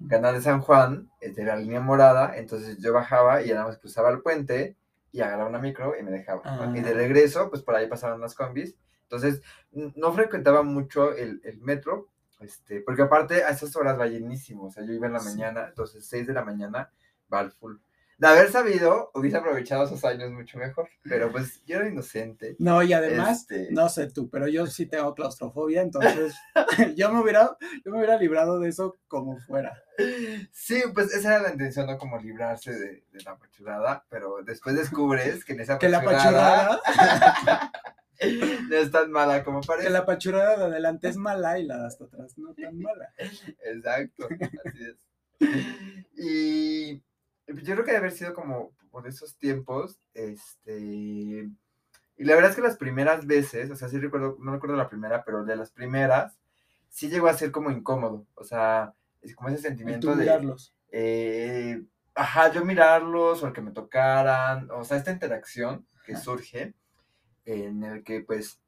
Ujú. 0.00 0.08
Canal 0.08 0.34
de 0.34 0.40
San 0.40 0.60
Juan 0.60 1.10
es 1.20 1.34
de 1.34 1.44
la 1.44 1.56
línea 1.56 1.80
morada, 1.80 2.36
entonces 2.36 2.78
yo 2.78 2.92
bajaba 2.92 3.42
y 3.42 3.50
nada 3.50 3.64
más 3.66 3.78
cruzaba 3.78 4.10
el 4.10 4.20
puente 4.20 4.76
y 5.10 5.20
agarraba 5.20 5.48
una 5.48 5.58
micro 5.58 5.94
y 5.98 6.02
me 6.02 6.10
dejaba. 6.10 6.42
¿no? 6.66 6.76
Y 6.76 6.80
de 6.80 6.90
Ah. 6.90 6.94
regreso, 6.94 7.50
pues 7.50 7.62
por 7.62 7.74
ahí 7.74 7.86
pasaban 7.88 8.20
las 8.20 8.34
combis. 8.34 8.76
Entonces, 9.04 9.42
no 9.72 10.12
frecuentaba 10.12 10.62
mucho 10.62 11.14
el, 11.14 11.40
el 11.44 11.58
metro, 11.60 12.08
este, 12.42 12.80
porque 12.80 13.02
aparte 13.02 13.44
a 13.44 13.50
esas 13.50 13.74
horas 13.76 13.98
va 13.98 14.06
llenísimo. 14.06 14.64
O 14.66 14.70
sea, 14.70 14.84
yo 14.84 14.92
iba 14.92 15.06
en 15.06 15.12
la 15.14 15.20
Sí. 15.20 15.28
mañana, 15.30 15.66
entonces 15.68 16.04
6 16.06 16.26
de 16.26 16.32
la 16.34 16.44
mañana 16.44 16.90
va 17.32 17.40
al 17.40 17.52
full. 17.52 17.76
De 18.18 18.28
haber 18.28 18.52
sabido, 18.52 19.10
hubiese 19.14 19.38
aprovechado 19.38 19.84
esos 19.84 20.04
años 20.04 20.30
mucho 20.30 20.56
mejor. 20.56 20.88
Pero 21.02 21.32
pues 21.32 21.60
yo 21.64 21.76
era 21.78 21.88
inocente. 21.88 22.54
No, 22.60 22.80
y 22.82 22.92
además, 22.92 23.40
Este, 23.40 23.68
no 23.72 23.88
sé 23.88 24.12
tú, 24.12 24.30
pero 24.30 24.46
yo 24.46 24.66
sí 24.68 24.86
tengo 24.86 25.12
claustrofobia, 25.16 25.82
entonces 25.82 26.32
yo 26.96 27.10
me 27.12 27.20
hubiera, 27.20 27.56
yo 27.84 27.90
me 27.90 27.98
hubiera 27.98 28.16
librado 28.18 28.60
de 28.60 28.68
eso 28.68 28.96
como 29.08 29.38
fuera. 29.38 29.82
Sí, 30.52 30.82
pues 30.94 31.12
esa 31.12 31.34
era 31.36 31.42
la 31.42 31.50
intención, 31.52 31.86
¿no? 31.86 31.98
Como 31.98 32.16
librarse 32.18 32.72
de, 32.72 33.04
de 33.10 33.22
la 33.24 33.32
apachurrada, 33.32 34.04
pero 34.08 34.36
después 34.44 34.76
descubres 34.76 35.44
que 35.44 35.54
en 35.54 35.60
esa 35.60 35.78
Que 35.78 35.88
la 35.88 35.98
apachurrada, 35.98 36.80
no 38.68 38.76
es 38.76 38.90
tan 38.90 39.10
mala 39.10 39.44
como 39.44 39.60
parece. 39.60 39.86
que 39.86 39.92
la 39.92 40.00
apachurrada 40.00 40.56
de 40.56 40.64
adelante 40.64 41.08
es 41.08 41.16
mala 41.16 41.58
y 41.58 41.64
la 41.64 41.78
de 41.78 41.86
hasta 41.86 42.04
atrás 42.04 42.36
no 42.38 42.54
tan 42.54 42.78
mala. 42.78 43.12
Exacto, 43.64 44.28
así 44.64 44.84
es. 44.84 44.96
Y 46.16 47.02
pues, 47.46 47.64
yo 47.64 47.74
creo 47.74 47.84
que 47.84 47.92
debe 47.92 47.98
haber 47.98 48.12
sido 48.12 48.34
como 48.34 48.72
por 48.90 49.06
esos 49.06 49.36
tiempos, 49.38 49.98
este... 50.14 51.48
Y 52.18 52.24
la 52.24 52.34
verdad 52.34 52.50
es 52.50 52.56
que 52.56 52.62
las 52.62 52.76
primeras 52.76 53.26
veces, 53.26 53.70
o 53.70 53.76
sea, 53.76 53.88
sí 53.88 53.98
recuerdo, 53.98 54.36
no 54.38 54.52
recuerdo 54.52 54.76
la 54.76 54.88
primera, 54.88 55.24
pero 55.24 55.44
de 55.44 55.56
las 55.56 55.70
primeras, 55.72 56.38
sí 56.88 57.08
llegó 57.08 57.26
a 57.28 57.34
ser 57.34 57.50
como 57.50 57.70
incómodo, 57.70 58.26
o 58.34 58.44
sea, 58.44 58.94
es 59.22 59.34
como 59.34 59.48
ese 59.48 59.62
sentimiento 59.62 60.14
de... 60.14 60.24
mirarlos. 60.24 60.74
eh, 60.90 61.82
ajá, 62.14 62.52
yo 62.52 62.64
mirarlos 62.64 63.42
o 63.42 63.52
que 63.52 63.62
me 63.62 63.72
tocaran, 63.72 64.70
o 64.70 64.84
sea, 64.84 64.98
esta 64.98 65.10
interacción 65.10 65.86
que 66.04 66.16
surge 66.16 66.74
en 67.44 67.84
el 67.84 68.04
que 68.04 68.20
pues 68.20 68.60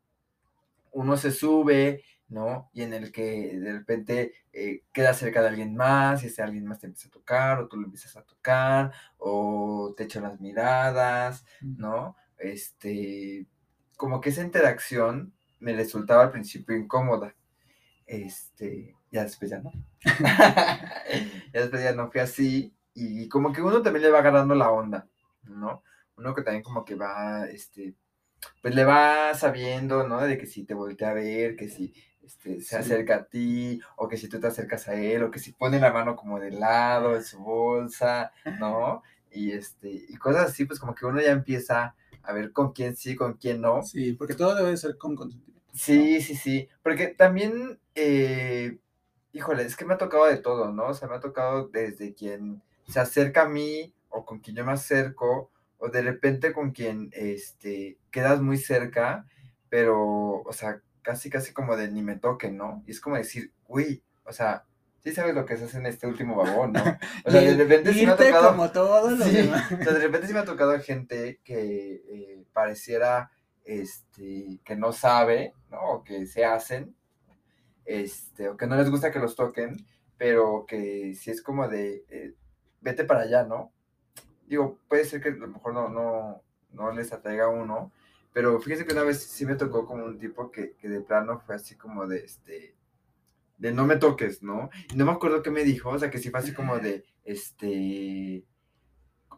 uno 0.93 1.17
se 1.17 1.31
sube, 1.31 2.05
¿no? 2.29 2.71
Y 2.73 2.83
en 2.83 2.93
el 2.95 3.13
que 3.13 3.59
de 3.59 3.73
repente 3.73 4.35
eh, 4.53 4.83
queda 4.93 5.15
cerca 5.15 5.43
de 5.43 5.49
alguien 5.49 5.75
más 5.77 6.23
y 6.23 6.27
ese 6.27 6.43
alguien 6.43 6.67
más 6.67 6.81
te 6.81 6.87
empieza 6.87 7.09
a 7.09 7.13
tocar 7.13 7.61
o 7.61 7.69
tú 7.69 7.77
lo 7.77 7.85
empiezas 7.87 8.17
a 8.17 8.23
tocar 8.23 8.93
o 9.19 9.95
te 9.97 10.05
echan 10.05 10.23
las 10.25 10.41
miradas, 10.41 11.45
¿no? 11.61 12.17
Este, 12.39 13.47
como 13.97 14.21
que 14.21 14.31
esa 14.31 14.43
interacción 14.43 15.33
me 15.61 15.75
resultaba 15.75 16.25
al 16.25 16.31
principio 16.31 16.77
incómoda. 16.77 17.35
Este, 18.07 18.95
ya 19.11 19.23
después 19.25 19.51
ya 19.51 19.61
no. 19.61 19.73
ya 20.21 21.61
después 21.61 21.83
ya 21.83 21.93
no 21.93 22.11
fue 22.11 22.21
así. 22.21 22.75
Y 22.95 23.29
como 23.29 23.53
que 23.53 23.63
uno 23.63 23.83
también 23.83 24.05
le 24.05 24.11
va 24.11 24.21
agarrando 24.21 24.55
la 24.55 24.71
onda, 24.71 25.09
¿no? 25.43 25.83
Uno 26.17 26.35
que 26.35 26.43
también 26.43 26.63
como 26.63 26.85
que 26.85 26.95
va, 26.95 27.47
este, 27.47 27.95
pues 28.63 28.75
le 28.75 28.85
va 28.85 29.35
sabiendo, 29.35 30.07
¿no? 30.07 30.21
De 30.23 30.39
que 30.39 30.47
si 30.47 30.65
te 30.65 30.75
voltea 30.75 31.11
a 31.11 31.15
ver, 31.15 31.57
que 31.57 31.69
si 31.69 31.95
este, 32.23 32.61
se 32.61 32.77
acerca 32.77 33.17
a 33.17 33.25
ti, 33.25 33.81
o 33.97 34.09
que 34.09 34.17
si 34.17 34.29
tú 34.29 34.41
te 34.41 34.47
acercas 34.47 34.89
a 34.89 34.95
él, 34.95 35.23
o 35.23 35.31
que 35.31 35.39
si 35.39 35.53
pone 35.53 35.79
la 35.81 35.93
mano 35.93 36.17
como 36.17 36.41
de 36.41 36.51
lado 36.51 37.17
en 37.17 37.25
su 37.25 37.39
bolsa, 37.39 38.33
¿no? 38.59 39.03
Y 39.31 39.53
este, 39.53 39.91
y 40.09 40.17
cosas 40.17 40.51
así, 40.51 40.65
pues 40.65 40.79
como 40.81 40.95
que 40.95 41.07
uno 41.07 41.21
ya 41.21 41.33
empieza 41.33 41.95
a 42.23 42.33
ver 42.33 42.53
con 42.53 42.73
quién 42.73 42.97
sí, 42.97 43.17
con 43.17 43.35
quién 43.35 43.61
no. 43.61 43.83
Sí, 43.83 44.15
porque 44.15 44.35
todo 44.35 44.55
debe 44.55 44.77
ser 44.77 44.97
con 44.97 45.15
consentimiento. 45.15 45.71
Sí, 45.75 46.21
sí, 46.21 46.35
sí. 46.37 46.69
Porque 46.83 47.09
también, 47.09 47.79
eh, 47.95 48.79
híjole, 49.33 49.65
es 49.65 49.77
que 49.77 49.85
me 49.85 49.95
ha 49.95 49.99
tocado 49.99 50.27
de 50.27 50.39
todo, 50.39 50.73
¿no? 50.73 50.87
O 50.89 50.95
sea, 50.95 51.09
me 51.09 51.17
ha 51.17 51.21
tocado 51.21 51.69
desde 51.69 52.15
quien 52.15 52.63
se 52.89 53.01
acerca 53.01 53.43
a 53.43 53.49
mí 53.49 53.93
o 54.09 54.25
con 54.25 54.39
quien 54.39 54.57
yo 54.57 54.65
me 54.65 54.73
acerco, 54.73 55.51
o 55.85 55.91
de 55.91 56.01
repente 56.01 56.55
con 56.55 56.71
quien 56.71 57.11
este, 57.13 57.99
quedas 58.11 58.41
muy 58.41 58.57
cerca, 58.57 59.27
pero, 59.69 60.41
o 60.41 60.53
sea, 60.53 60.81
casi, 61.03 61.29
casi 61.29 61.53
como 61.53 61.77
de 61.77 61.91
ni 61.91 62.01
me 62.01 62.17
toque, 62.17 62.51
¿no? 62.51 62.83
Y 62.87 62.93
es 62.93 63.01
como 63.01 63.17
decir, 63.17 63.53
uy, 63.69 64.03
o 64.25 64.33
sea, 64.33 64.65
sí 65.01 65.13
sabes 65.13 65.35
lo 65.35 65.45
que 65.45 65.59
se 65.59 65.65
hace 65.65 65.77
en 65.77 65.85
este 65.85 66.07
último 66.07 66.37
vagón, 66.37 66.73
¿no? 66.73 66.83
O 67.27 67.31
sea, 67.31 67.43
de 67.43 67.55
repente 67.55 67.93
sí 67.93 68.07
me 68.07 68.13
ha 68.13 68.17
tocado. 68.17 68.49
Como 68.49 68.73
todos 68.73 69.19
los 69.19 69.29
sí, 69.29 69.37
demás. 69.37 69.71
o 69.73 69.85
sea, 69.85 69.93
de 69.93 70.01
repente 70.01 70.27
sí 70.27 70.33
me 70.33 70.39
ha 70.39 70.45
tocado 70.47 70.81
gente 70.81 71.41
que 71.45 72.03
eh, 72.09 72.45
pareciera 72.55 73.31
este, 73.65 74.61
que 74.65 74.77
no 74.77 74.93
sabe, 74.93 75.53
¿no? 75.71 75.81
O 75.83 76.03
que 76.03 76.25
se 76.25 76.47
hacen, 76.47 76.97
este, 77.85 78.49
o 78.49 78.57
que 78.57 78.67
no 78.67 78.77
les 78.77 78.91
gusta 78.91 79.13
que 79.13 79.19
los 79.19 79.37
toquen, 79.37 79.87
pero 80.17 80.65
que 80.67 81.15
sí 81.15 81.31
es 81.31 81.43
como 81.43 81.69
de, 81.69 82.07
eh, 82.09 82.33
vete 82.81 83.05
para 83.05 83.23
allá, 83.25 83.45
¿no? 83.45 83.74
Digo, 84.47 84.79
puede 84.89 85.05
ser 85.05 85.21
que 85.23 85.31
a 85.31 85.33
lo 85.33 85.49
mejor 85.49 85.75
no, 85.75 85.89
no, 85.89 86.43
no 86.73 86.93
les 86.93 87.13
atraiga 87.13 87.45
a 87.45 87.49
uno, 87.49 87.93
pero 88.33 88.61
fíjese 88.61 88.85
que 88.85 88.93
una 88.93 89.05
vez 89.05 89.23
sí 89.23 89.47
me 89.47 89.55
tocó 89.55 89.87
como 89.87 90.05
un 90.05 90.19
tipo 90.19 90.51
que, 90.51 90.75
que 90.77 90.89
de 90.89 91.01
plano 91.01 91.41
fue 91.47 91.55
así 91.55 91.77
como 91.77 92.07
de, 92.07 92.19
este, 92.25 92.75
de 93.59 93.73
no 93.73 93.87
me 93.87 93.97
toques, 93.97 94.43
¿no? 94.43 94.71
Y 94.93 94.97
no 94.97 95.07
me 95.07 95.13
acuerdo 95.13 95.43
qué 95.43 95.51
me 95.51 95.65
dijo, 95.65 95.91
o 95.91 95.99
sea, 95.99 96.11
que 96.11 96.19
sí 96.19 96.31
fue 96.31 96.41
así 96.41 96.53
como 96.53 96.79
de, 96.79 97.05
este, 97.25 98.45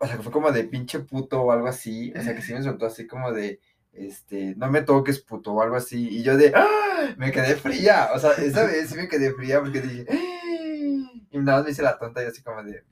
o 0.00 0.06
sea, 0.06 0.16
que 0.16 0.22
fue 0.22 0.32
como 0.32 0.50
de 0.50 0.64
pinche 0.64 1.00
puto 1.00 1.42
o 1.42 1.52
algo 1.52 1.68
así, 1.68 2.12
o 2.16 2.22
sea, 2.22 2.34
que 2.34 2.42
sí 2.42 2.52
me 2.52 2.62
soltó 2.62 2.86
así 2.86 3.06
como 3.06 3.32
de, 3.32 3.60
este, 3.92 4.54
no 4.56 4.70
me 4.70 4.82
toques 4.82 5.20
puto 5.20 5.52
o 5.52 5.62
algo 5.62 5.76
así, 5.76 6.08
y 6.08 6.22
yo 6.22 6.36
de, 6.36 6.52
¡ah! 6.54 7.14
Me 7.18 7.30
quedé 7.30 7.56
fría, 7.56 8.10
o 8.14 8.18
sea, 8.18 8.32
esa 8.32 8.64
vez 8.64 8.88
sí 8.88 8.96
me 8.96 9.08
quedé 9.08 9.32
fría 9.32 9.60
porque 9.60 9.82
dije, 9.82 10.06
¡Ah! 10.10 11.12
y 11.30 11.38
nada 11.38 11.58
más 11.58 11.64
me 11.66 11.70
hice 11.72 11.82
la 11.82 11.98
tonta 11.98 12.22
y 12.22 12.26
así 12.26 12.42
como 12.42 12.62
de, 12.62 12.84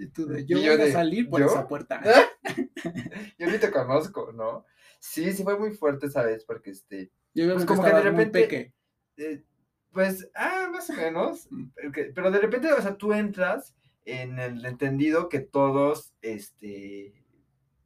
Y 0.00 0.08
tú 0.08 0.26
de, 0.26 0.44
yo, 0.46 0.58
Y 0.58 0.62
yo 0.62 0.72
voy 0.76 0.82
de, 0.84 0.90
a 0.90 0.92
salir 0.92 1.28
por 1.28 1.40
¿yo? 1.40 1.46
esa 1.46 1.66
puerta. 1.66 2.00
yo 3.38 3.50
ni 3.50 3.58
te 3.58 3.70
conozco, 3.70 4.32
¿no? 4.32 4.64
Sí, 5.00 5.32
sí 5.32 5.42
fue 5.44 5.58
muy 5.58 5.70
fuerte 5.72 6.06
esa 6.06 6.22
vez 6.22 6.44
porque, 6.44 6.70
este, 6.70 7.10
Yo 7.34 7.44
obviamente 7.44 7.66
como 7.66 7.82
que 7.82 7.92
de 7.92 8.02
repente- 8.02 8.74
eh, 9.16 9.44
pues, 9.92 10.30
ah, 10.34 10.68
más 10.72 10.88
o 10.90 10.94
menos. 10.94 11.48
Mm. 11.50 11.70
Pero 12.14 12.30
de 12.30 12.38
repente, 12.40 12.72
o 12.72 12.82
sea, 12.82 12.96
tú 12.96 13.12
entras 13.12 13.74
en 14.04 14.38
el 14.38 14.64
entendido 14.64 15.28
que 15.28 15.40
todos, 15.40 16.12
este, 16.22 17.14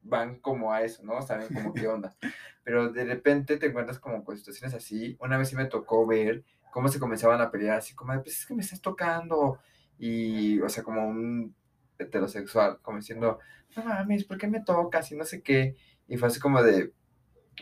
van 0.03 0.41
como 0.41 0.73
a 0.73 0.83
eso, 0.83 1.03
¿no? 1.05 1.23
Saben 1.23 1.49
como 1.55 1.73
qué 1.73 1.87
onda. 1.89 2.17
Pero 2.65 2.93
de 2.93 3.05
repente 3.05 3.57
te 3.57 3.67
encuentras 3.67 3.99
como 3.99 4.25
con 4.25 4.37
situaciones 4.37 4.75
así. 4.75 5.17
Una 5.21 5.39
vez 5.39 5.49
sí 5.49 5.57
me 5.57 5.67
tocó 5.67 6.07
ver 6.07 6.45
cómo 6.73 6.89
se 6.89 6.99
comenzaban 6.99 7.41
a 7.41 7.51
pelear, 7.51 7.79
así 7.79 7.95
como, 7.95 8.13
pues 8.23 8.39
es 8.41 8.47
que 8.47 8.55
me 8.55 8.63
estás 8.63 8.81
tocando. 8.81 9.59
Y, 9.99 10.61
o 10.61 10.69
sea, 10.69 10.83
como 10.83 11.07
un 11.07 11.55
heterosexual, 12.03 12.79
como 12.83 12.99
diciendo, 12.99 13.39
no 13.77 13.85
mames, 13.85 14.25
¿por 14.25 14.39
qué 14.39 14.49
me 14.49 14.61
tocas? 14.61 15.11
Y 15.13 15.17
no 15.17 15.25
sé 15.25 15.43
qué. 15.43 15.77
Y 16.09 16.17
fue 16.17 16.29
así 16.29 16.41
como 16.41 16.63
de, 16.63 16.93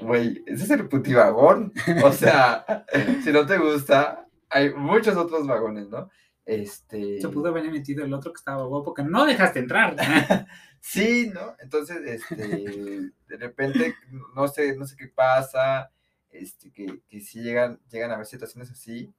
güey, 0.01 0.43
ese 0.47 0.65
es 0.65 0.71
el 0.71 0.89
putivagón. 0.89 1.73
O 2.05 2.13
sea, 2.13 2.85
si 3.23 3.33
no 3.33 3.47
te 3.47 3.59
gusta, 3.59 4.27
hay 4.49 4.75
muchos 4.75 5.17
otros 5.17 5.47
vagones, 5.47 5.89
¿no? 5.89 6.11
Este. 6.45 7.21
Se 7.21 7.29
pudo 7.29 7.49
haber 7.49 7.71
metido 7.71 8.05
el 8.05 8.13
otro 8.13 8.33
que 8.33 8.39
estaba 8.39 8.65
guapo, 8.65 8.95
que 8.95 9.05
no 9.05 9.25
dejaste 9.25 9.61
entrar. 9.61 9.97
Sí, 10.83 11.31
¿no? 11.33 11.55
Entonces, 11.61 11.99
este, 12.07 12.47
de 13.29 13.37
repente, 13.37 13.95
no 14.35 14.49
sé, 14.49 14.75
no 14.77 14.87
sé 14.87 14.97
qué 14.97 15.09
pasa, 15.09 15.93
este, 16.31 16.73
que, 16.73 17.03
que 17.07 17.21
sí 17.21 17.43
llegan, 17.43 17.79
llegan 17.91 18.11
a 18.11 18.15
haber 18.15 18.27
situaciones 18.27 18.71
así. 18.71 19.13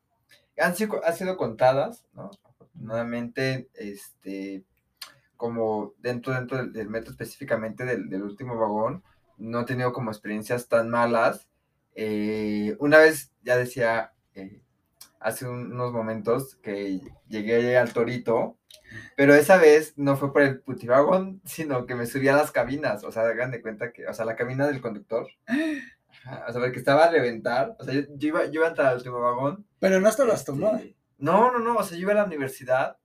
Han 0.58 0.76
sido, 0.76 1.06
han 1.06 1.16
sido 1.16 1.38
contadas, 1.38 2.04
¿no? 2.14 2.32
Afortunadamente, 2.44 3.70
este, 3.76 4.64
como 5.42 5.96
dentro, 5.98 6.34
dentro 6.34 6.58
del, 6.58 6.72
del 6.72 6.88
metro 6.88 7.10
específicamente 7.10 7.84
del, 7.84 8.10
del 8.12 8.22
último 8.22 8.56
vagón, 8.60 9.04
no 9.40 9.62
he 9.62 9.66
tenido 9.66 9.92
como 9.92 10.12
experiencias 10.12 10.68
tan 10.68 10.88
malas. 10.92 11.48
Eh, 11.96 12.76
una 12.80 13.00
vez, 13.00 13.32
ya 13.42 13.58
decía, 13.58 14.14
eh, 14.36 14.62
hace 15.20 15.48
un- 15.48 15.74
unos 15.74 15.92
momentos 15.94 16.58
que 16.58 17.02
llegué 17.28 17.76
al 17.76 17.92
Torito, 17.92 18.60
pero 19.18 19.34
esa 19.34 19.58
vez 19.58 19.94
no 19.98 20.16
fue 20.16 20.32
por 20.32 20.44
el 20.44 20.60
putivagón, 20.62 21.42
sino 21.46 21.88
que 21.88 21.96
me 21.96 22.06
subí 22.06 22.28
a 22.28 22.36
las 22.36 22.52
cabinas. 22.52 23.04
O 23.04 23.12
sea, 23.12 23.24
hagan 23.24 23.50
de 23.50 23.64
cuenta 23.64 23.92
que, 23.92 24.06
o 24.06 24.14
sea, 24.14 24.26
la 24.26 24.36
cabina 24.36 24.68
del 24.68 24.80
conductor. 24.80 25.28
Ajá, 26.24 26.46
o 26.48 26.52
sea, 26.52 26.62
porque 26.62 26.78
estaba 26.78 27.06
a 27.06 27.10
reventar. 27.12 27.76
O 27.80 27.84
sea, 27.84 27.96
yo, 27.96 28.02
yo 28.16 28.28
iba, 28.28 28.46
yo 28.46 28.52
iba 28.60 28.68
a 28.68 28.70
entrar 28.70 28.88
al 28.90 28.98
último 28.98 29.20
vagón. 29.20 29.66
Pero 29.80 30.00
no 30.00 30.08
estabas 30.08 30.42
este, 30.42 30.52
tomada. 30.52 30.82
No, 31.18 31.52
no, 31.52 31.58
no. 31.60 31.78
O 31.78 31.84
sea, 31.84 31.98
yo 31.98 32.04
iba 32.04 32.12
a 32.12 32.16
la 32.16 32.26
universidad, 32.26 32.98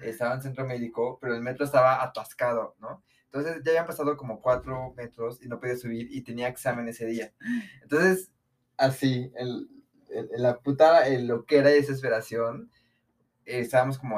estaba 0.00 0.34
en 0.34 0.42
centro 0.42 0.66
médico, 0.66 1.18
pero 1.20 1.34
el 1.34 1.40
metro 1.42 1.64
estaba 1.64 2.02
atascado, 2.02 2.74
¿no? 2.80 3.02
Entonces 3.26 3.62
ya 3.64 3.72
habían 3.72 3.86
pasado 3.86 4.16
como 4.16 4.40
cuatro 4.40 4.92
metros 4.96 5.42
y 5.42 5.48
no 5.48 5.58
podía 5.58 5.76
subir 5.76 6.08
y 6.12 6.22
tenía 6.22 6.48
examen 6.48 6.88
ese 6.88 7.06
día. 7.06 7.32
Entonces, 7.82 8.30
así, 8.76 9.32
el, 9.36 9.68
el- 10.10 10.30
la 10.42 10.58
puta 10.60 11.06
el, 11.08 11.26
lo 11.26 11.44
que 11.44 11.58
era 11.58 11.70
desesperación, 11.70 12.70
eh, 13.44 13.58
estábamos 13.60 13.98
como, 13.98 14.16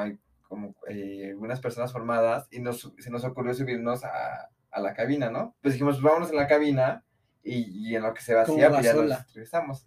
como 0.49 0.75
eh, 0.89 1.29
algunas 1.31 1.61
personas 1.61 1.93
formadas 1.93 2.47
y 2.51 2.61
nos, 2.61 2.93
se 2.99 3.11
nos 3.11 3.25
ocurrió 3.25 3.55
subirnos 3.55 4.05
a, 4.05 4.51
a 4.71 4.81
la 4.81 4.93
cabina, 4.95 5.31
¿no? 5.31 5.57
Pues 5.63 5.75
dijimos, 5.75 6.03
vámonos 6.03 6.31
en 6.31 6.37
la 6.37 6.47
cabina 6.47 7.03
y, 7.43 7.89
y 7.91 7.97
en 7.97 8.03
lo 8.03 8.13
que 8.13 8.21
se 8.21 8.35
vacía, 8.35 8.69
pues 8.71 8.85
ya 8.85 8.93
nos 9.17 9.35
regresamos. 9.35 9.87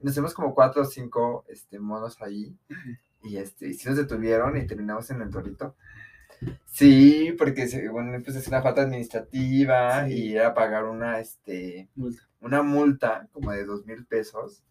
Nos 0.00 0.12
hicimos 0.12 0.32
como 0.32 0.54
cuatro 0.54 0.82
o 0.82 0.84
cinco 0.86 1.44
este, 1.48 1.78
monos 1.80 2.22
ahí 2.22 2.56
y 3.22 3.36
este, 3.36 3.68
y 3.68 3.74
sí 3.74 3.88
nos 3.88 3.96
detuvieron 3.98 4.56
y 4.56 4.66
terminamos 4.66 5.10
en 5.10 5.22
el 5.22 5.30
torito. 5.30 5.76
Sí, 6.64 7.34
porque 7.36 7.66
según 7.68 8.22
pues 8.24 8.36
es 8.36 8.48
una 8.48 8.62
falta 8.62 8.82
administrativa 8.82 10.06
Sí. 10.06 10.14
y 10.14 10.36
era 10.36 10.54
pagar 10.54 10.84
una, 10.84 11.20
este, 11.20 11.88
Multa. 11.94 12.22
una 12.40 12.62
multa 12.62 13.28
como 13.32 13.52
de 13.52 13.64
dos 13.64 13.84
mil 13.86 14.06
pesos. 14.06 14.62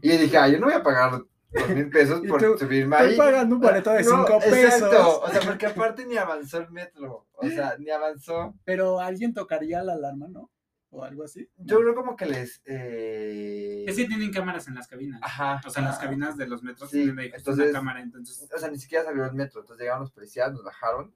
Y 0.00 0.08
yo 0.10 0.18
dije, 0.18 0.36
ah, 0.36 0.48
yo 0.48 0.58
no 0.58 0.66
voy 0.66 0.74
a 0.74 0.82
pagar 0.82 1.12
dos 1.12 1.68
mil 1.68 1.88
pesos 1.90 2.20
por 2.28 2.40
tú, 2.42 2.58
subirme 2.58 2.96
Estoy 2.96 3.12
ahí. 3.12 3.16
pagando 3.18 3.54
un 3.54 3.60
boleto 3.60 3.90
de 3.92 4.02
No, 4.04 4.26
5 4.26 4.38
pesos. 4.40 4.82
Exacto, 4.82 5.20
o 5.20 5.28
sea, 5.30 5.40
porque 5.42 5.66
aparte 5.66 6.06
ni 6.06 6.16
avanzó 6.16 6.58
el 6.58 6.70
metro, 6.72 7.26
o 7.34 7.48
sea, 7.48 7.76
ni 7.78 7.88
avanzó. 7.90 8.54
Pero 8.64 8.98
alguien 8.98 9.32
tocaría 9.32 9.82
la 9.84 9.92
alarma, 9.92 10.26
¿no? 10.28 10.50
O 10.94 11.02
algo 11.04 11.24
así. 11.24 11.48
Yo 11.56 11.80
creo 11.80 11.94
como 11.94 12.16
que 12.16 12.26
les... 12.26 12.60
Eh... 12.66 13.84
Es 13.88 13.96
que 13.96 14.04
tienen 14.04 14.30
cámaras 14.30 14.68
en 14.68 14.74
las 14.74 14.86
cabinas. 14.86 15.20
Ajá. 15.22 15.58
O 15.66 15.70
sea, 15.70 15.80
en 15.82 15.88
las 15.88 15.98
cabinas 15.98 16.36
de 16.36 16.46
los 16.46 16.62
metros 16.62 16.90
Sí, 16.90 16.98
tienen 16.98 17.18
ahí 17.18 17.32
entonces- 17.34 17.70
una 17.70 17.78
cámara, 17.78 18.00
entonces 18.02 18.46
o 18.54 18.58
sea, 18.58 18.70
ni 18.70 18.78
siquiera 18.78 19.02
salió 19.02 19.24
el 19.24 19.32
metro. 19.32 19.62
Entonces 19.62 19.80
llegaron 19.82 20.02
los 20.02 20.12
policías, 20.12 20.52
nos 20.52 20.62
bajaron 20.62 21.14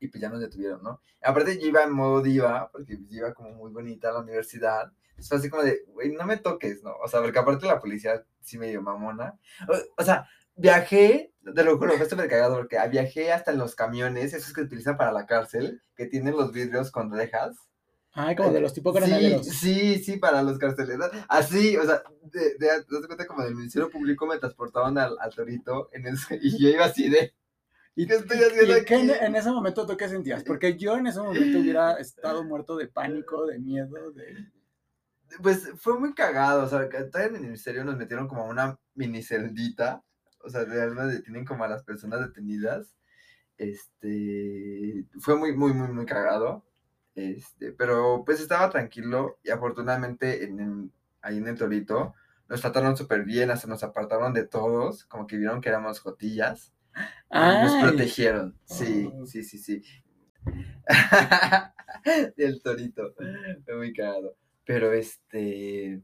y 0.00 0.08
pues 0.08 0.20
ya 0.20 0.28
nos 0.28 0.40
detuvieron, 0.40 0.82
¿no? 0.82 1.00
Aparte 1.22 1.56
yo 1.58 1.68
iba 1.68 1.84
en 1.84 1.92
modo 1.92 2.20
diva, 2.20 2.68
porque 2.72 2.96
pues, 2.96 3.12
iba 3.12 3.32
como 3.32 3.50
muy 3.52 3.70
bonita 3.70 4.08
a 4.10 4.12
la 4.14 4.20
universidad. 4.20 4.92
Entonces 5.10 5.28
fue 5.28 5.38
así 5.38 5.48
como 5.50 5.62
de, 5.62 5.84
güey, 5.86 6.10
no 6.12 6.26
me 6.26 6.36
toques, 6.38 6.82
¿no? 6.82 6.94
O 6.96 7.06
sea, 7.06 7.22
porque 7.22 7.38
aparte 7.38 7.66
la 7.66 7.78
policía 7.80 8.24
sí 8.40 8.58
me 8.58 8.68
dio 8.68 8.82
mamona. 8.82 9.38
O, 9.68 10.02
o 10.02 10.04
sea, 10.04 10.26
viajé, 10.56 11.32
te 11.54 11.62
lo 11.62 11.78
juro, 11.78 11.92
fue 11.96 12.08
súper 12.10 12.28
cagado 12.28 12.56
porque 12.56 12.76
viajé 12.90 13.32
hasta 13.32 13.52
en 13.52 13.58
los 13.58 13.76
camiones, 13.76 14.34
esos 14.34 14.52
que 14.52 14.62
utilizan 14.62 14.96
para 14.96 15.12
la 15.12 15.26
cárcel, 15.26 15.80
que 15.94 16.06
tienen 16.06 16.36
los 16.36 16.50
vidrios 16.52 16.90
con 16.90 17.12
rejas. 17.12 17.56
Ay, 18.16 18.36
como 18.36 18.52
de 18.52 18.60
los 18.60 18.72
tipos 18.72 18.94
Sí, 18.94 19.00
granaderos. 19.00 19.46
Sí, 19.46 19.98
sí, 19.98 20.16
para 20.18 20.42
los 20.42 20.56
carceleros. 20.58 21.10
Así, 21.28 21.76
o 21.76 21.84
sea, 21.84 22.02
de, 22.22 22.54
de, 22.58 22.66
de 22.78 23.06
cuenta 23.06 23.26
como 23.26 23.42
del 23.42 23.56
Ministerio 23.56 23.90
Público 23.90 24.24
me 24.26 24.38
transportaban 24.38 24.96
al, 24.98 25.16
al 25.20 25.34
torito 25.34 25.90
en 25.92 26.04
y 26.40 26.62
yo 26.62 26.68
iba 26.68 26.84
así 26.84 27.08
de. 27.08 27.34
¿Y 27.96 28.06
¿Qué 28.06 28.14
estoy 28.14 28.38
haciendo 28.38 28.78
y 28.78 28.84
qué 28.84 28.94
en, 28.94 29.10
aquí? 29.10 29.24
en 29.24 29.36
ese 29.36 29.50
momento 29.50 29.86
tú 29.86 29.96
qué 29.96 30.08
sentías? 30.08 30.44
Porque 30.44 30.76
yo 30.76 30.96
en 30.96 31.06
ese 31.08 31.20
momento 31.20 31.58
hubiera 31.58 31.94
estado 31.94 32.44
muerto 32.44 32.76
de 32.76 32.88
pánico, 32.88 33.46
de 33.46 33.58
miedo, 33.58 34.10
de... 34.12 34.48
Pues 35.42 35.70
fue 35.76 35.98
muy 35.98 36.12
cagado, 36.12 36.64
o 36.64 36.68
sea, 36.68 36.88
todavía 36.88 37.28
en 37.30 37.36
el 37.36 37.42
ministerio 37.42 37.84
nos 37.84 37.96
metieron 37.96 38.28
como 38.28 38.46
una 38.46 38.78
mini 38.94 39.22
celdita, 39.22 40.02
o 40.40 40.50
sea, 40.50 40.64
de 40.64 40.76
verdad 40.76 41.08
detienen 41.08 41.44
como 41.44 41.64
a 41.64 41.68
las 41.68 41.82
personas 41.82 42.20
detenidas. 42.20 42.94
Este, 43.58 45.06
fue 45.20 45.36
muy, 45.36 45.56
muy, 45.56 45.72
muy, 45.72 45.88
muy 45.88 46.06
cagado. 46.06 46.64
Este, 47.14 47.72
pero 47.72 48.24
pues 48.26 48.40
estaba 48.40 48.70
tranquilo 48.70 49.38
y 49.44 49.50
afortunadamente 49.50 50.44
en 50.44 50.92
ahí 51.22 51.38
en 51.38 51.48
el 51.48 51.56
Torito 51.56 52.14
nos 52.48 52.60
trataron 52.60 52.96
súper 52.96 53.24
bien, 53.24 53.50
hasta 53.50 53.66
nos 53.68 53.82
apartaron 53.82 54.34
de 54.34 54.46
todos, 54.46 55.04
como 55.06 55.26
que 55.26 55.36
vieron 55.38 55.60
que 55.60 55.70
éramos 55.70 56.00
jotillas. 56.00 56.72
y 57.30 57.36
Nos 57.62 57.72
Ay. 57.74 57.82
protegieron, 57.82 58.58
sí, 58.64 59.10
Oh. 59.12 59.26
sí, 59.26 59.42
sí, 59.44 59.58
sí. 59.58 59.82
Del 62.36 62.62
torito, 62.62 63.14
fue 63.64 63.76
muy 63.76 63.92
cagado. 63.94 64.36
Pero 64.66 64.92
este, 64.92 66.02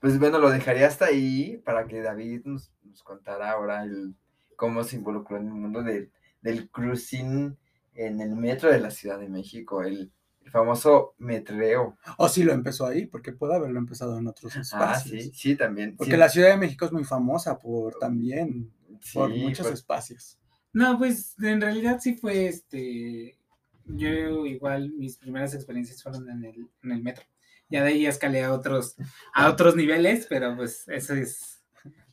pues 0.00 0.18
bueno, 0.18 0.38
lo 0.38 0.50
dejaría 0.50 0.86
hasta 0.86 1.06
ahí 1.06 1.58
para 1.58 1.86
que 1.86 2.00
David 2.00 2.42
nos, 2.44 2.72
nos 2.82 3.02
contara 3.02 3.50
ahora 3.50 3.84
el, 3.84 4.14
cómo 4.56 4.84
se 4.84 4.96
involucró 4.96 5.36
en 5.36 5.48
el 5.48 5.52
mundo 5.54 5.82
del, 5.82 6.10
del 6.40 6.70
cruising 6.70 7.56
en 7.94 8.20
el 8.20 8.34
metro 8.36 8.70
de 8.72 8.80
la 8.80 8.90
Ciudad 8.90 9.18
de 9.18 9.28
México, 9.28 9.82
el, 9.82 10.10
el 10.44 10.50
famoso 10.50 11.14
metreo. 11.18 11.96
O 12.18 12.28
sí 12.28 12.42
lo 12.44 12.52
empezó 12.52 12.86
ahí, 12.86 13.06
porque 13.06 13.32
puede 13.32 13.54
haberlo 13.56 13.78
empezado 13.78 14.18
en 14.18 14.26
otros 14.26 14.54
Ah, 14.56 14.60
espacios. 14.60 15.22
sí, 15.22 15.32
sí, 15.34 15.56
también. 15.56 15.96
Porque 15.96 16.12
sí, 16.12 16.18
la 16.18 16.28
Ciudad 16.28 16.50
de 16.50 16.56
México 16.58 16.84
es 16.84 16.92
muy 16.92 17.04
famosa 17.04 17.58
por 17.58 17.94
también, 17.98 18.70
por 19.12 19.30
sí, 19.32 19.38
muchos 19.38 19.66
por- 19.66 19.72
espacios. 19.74 20.38
No, 20.72 20.98
pues 20.98 21.34
en 21.40 21.60
realidad 21.60 21.98
sí 22.00 22.14
fue 22.16 22.46
este. 22.48 23.38
Yo 23.86 24.44
igual 24.46 24.90
mis 24.92 25.16
primeras 25.18 25.54
experiencias 25.54 26.02
fueron 26.02 26.28
en 26.30 26.44
el, 26.44 26.68
en 26.82 26.90
el 26.92 27.02
metro. 27.02 27.24
Ya 27.68 27.82
de 27.84 27.90
ahí 27.90 28.06
escalé 28.06 28.42
a 28.42 28.52
otros, 28.52 28.96
a 29.34 29.48
otros 29.48 29.76
niveles, 29.76 30.26
pero 30.28 30.56
pues 30.56 30.86
eso 30.88 31.14
es 31.14 31.62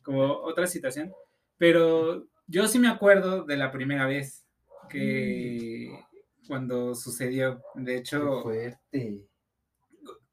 como 0.03 0.23
otra 0.31 0.67
situación. 0.67 1.11
Pero 1.57 2.27
yo 2.47 2.67
sí 2.67 2.77
me 2.79 2.87
acuerdo 2.87 3.43
de 3.45 3.57
la 3.57 3.71
primera 3.71 4.05
vez 4.05 4.45
que 4.89 5.89
cuando 6.47 6.95
sucedió. 6.95 7.61
De 7.75 7.93
qué 7.93 7.97
hecho, 7.99 8.41
fuerte. 8.43 9.21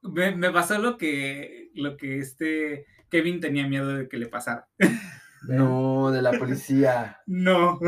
me, 0.03 0.35
me 0.35 0.51
pasó 0.51 0.79
lo 0.79 0.97
que, 0.99 1.71
lo 1.75 1.97
que 1.97 2.19
este 2.19 2.87
Kevin 3.11 3.41
tenía 3.41 3.67
miedo 3.69 3.89
de 3.97 4.09
que 4.09 4.19
le 4.19 4.27
pasara. 4.29 4.69
No, 5.47 6.11
de 6.11 6.21
la 6.21 6.33
policía. 6.33 7.19
No, 7.27 7.79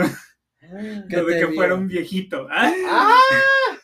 ¿Qué 1.09 1.17
lo 1.17 1.25
de 1.27 1.37
que 1.41 1.47
vio? 1.47 1.55
fuera 1.57 1.75
un 1.75 1.89
viejito. 1.89 2.47
¡Ah! 2.49 2.73
¡Ah! 2.87 3.79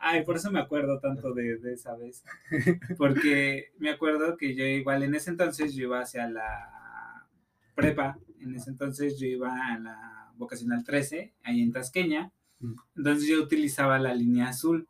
Ay, 0.00 0.24
por 0.24 0.36
eso 0.36 0.50
me 0.50 0.58
acuerdo 0.60 0.98
tanto 0.98 1.32
de, 1.32 1.58
de 1.58 1.74
esa 1.74 1.94
vez. 1.96 2.24
Porque 2.98 3.72
me 3.78 3.90
acuerdo 3.90 4.36
que 4.36 4.54
yo 4.56 4.64
igual 4.64 5.02
en 5.04 5.14
ese 5.14 5.30
entonces 5.30 5.74
yo 5.74 5.84
iba 5.84 6.00
hacia 6.00 6.28
la 6.28 7.28
prepa. 7.74 8.18
En 8.40 8.54
ese 8.54 8.70
entonces 8.70 9.18
yo 9.18 9.26
iba 9.26 9.54
a 9.72 9.78
la 9.78 10.32
vocacional 10.36 10.82
13, 10.84 11.34
ahí 11.44 11.62
en 11.62 11.72
Tasqueña. 11.72 12.32
Mm. 12.60 12.74
Entonces 12.96 13.28
yo 13.28 13.42
utilizaba 13.42 13.98
la 13.98 14.14
línea 14.14 14.48
azul. 14.48 14.88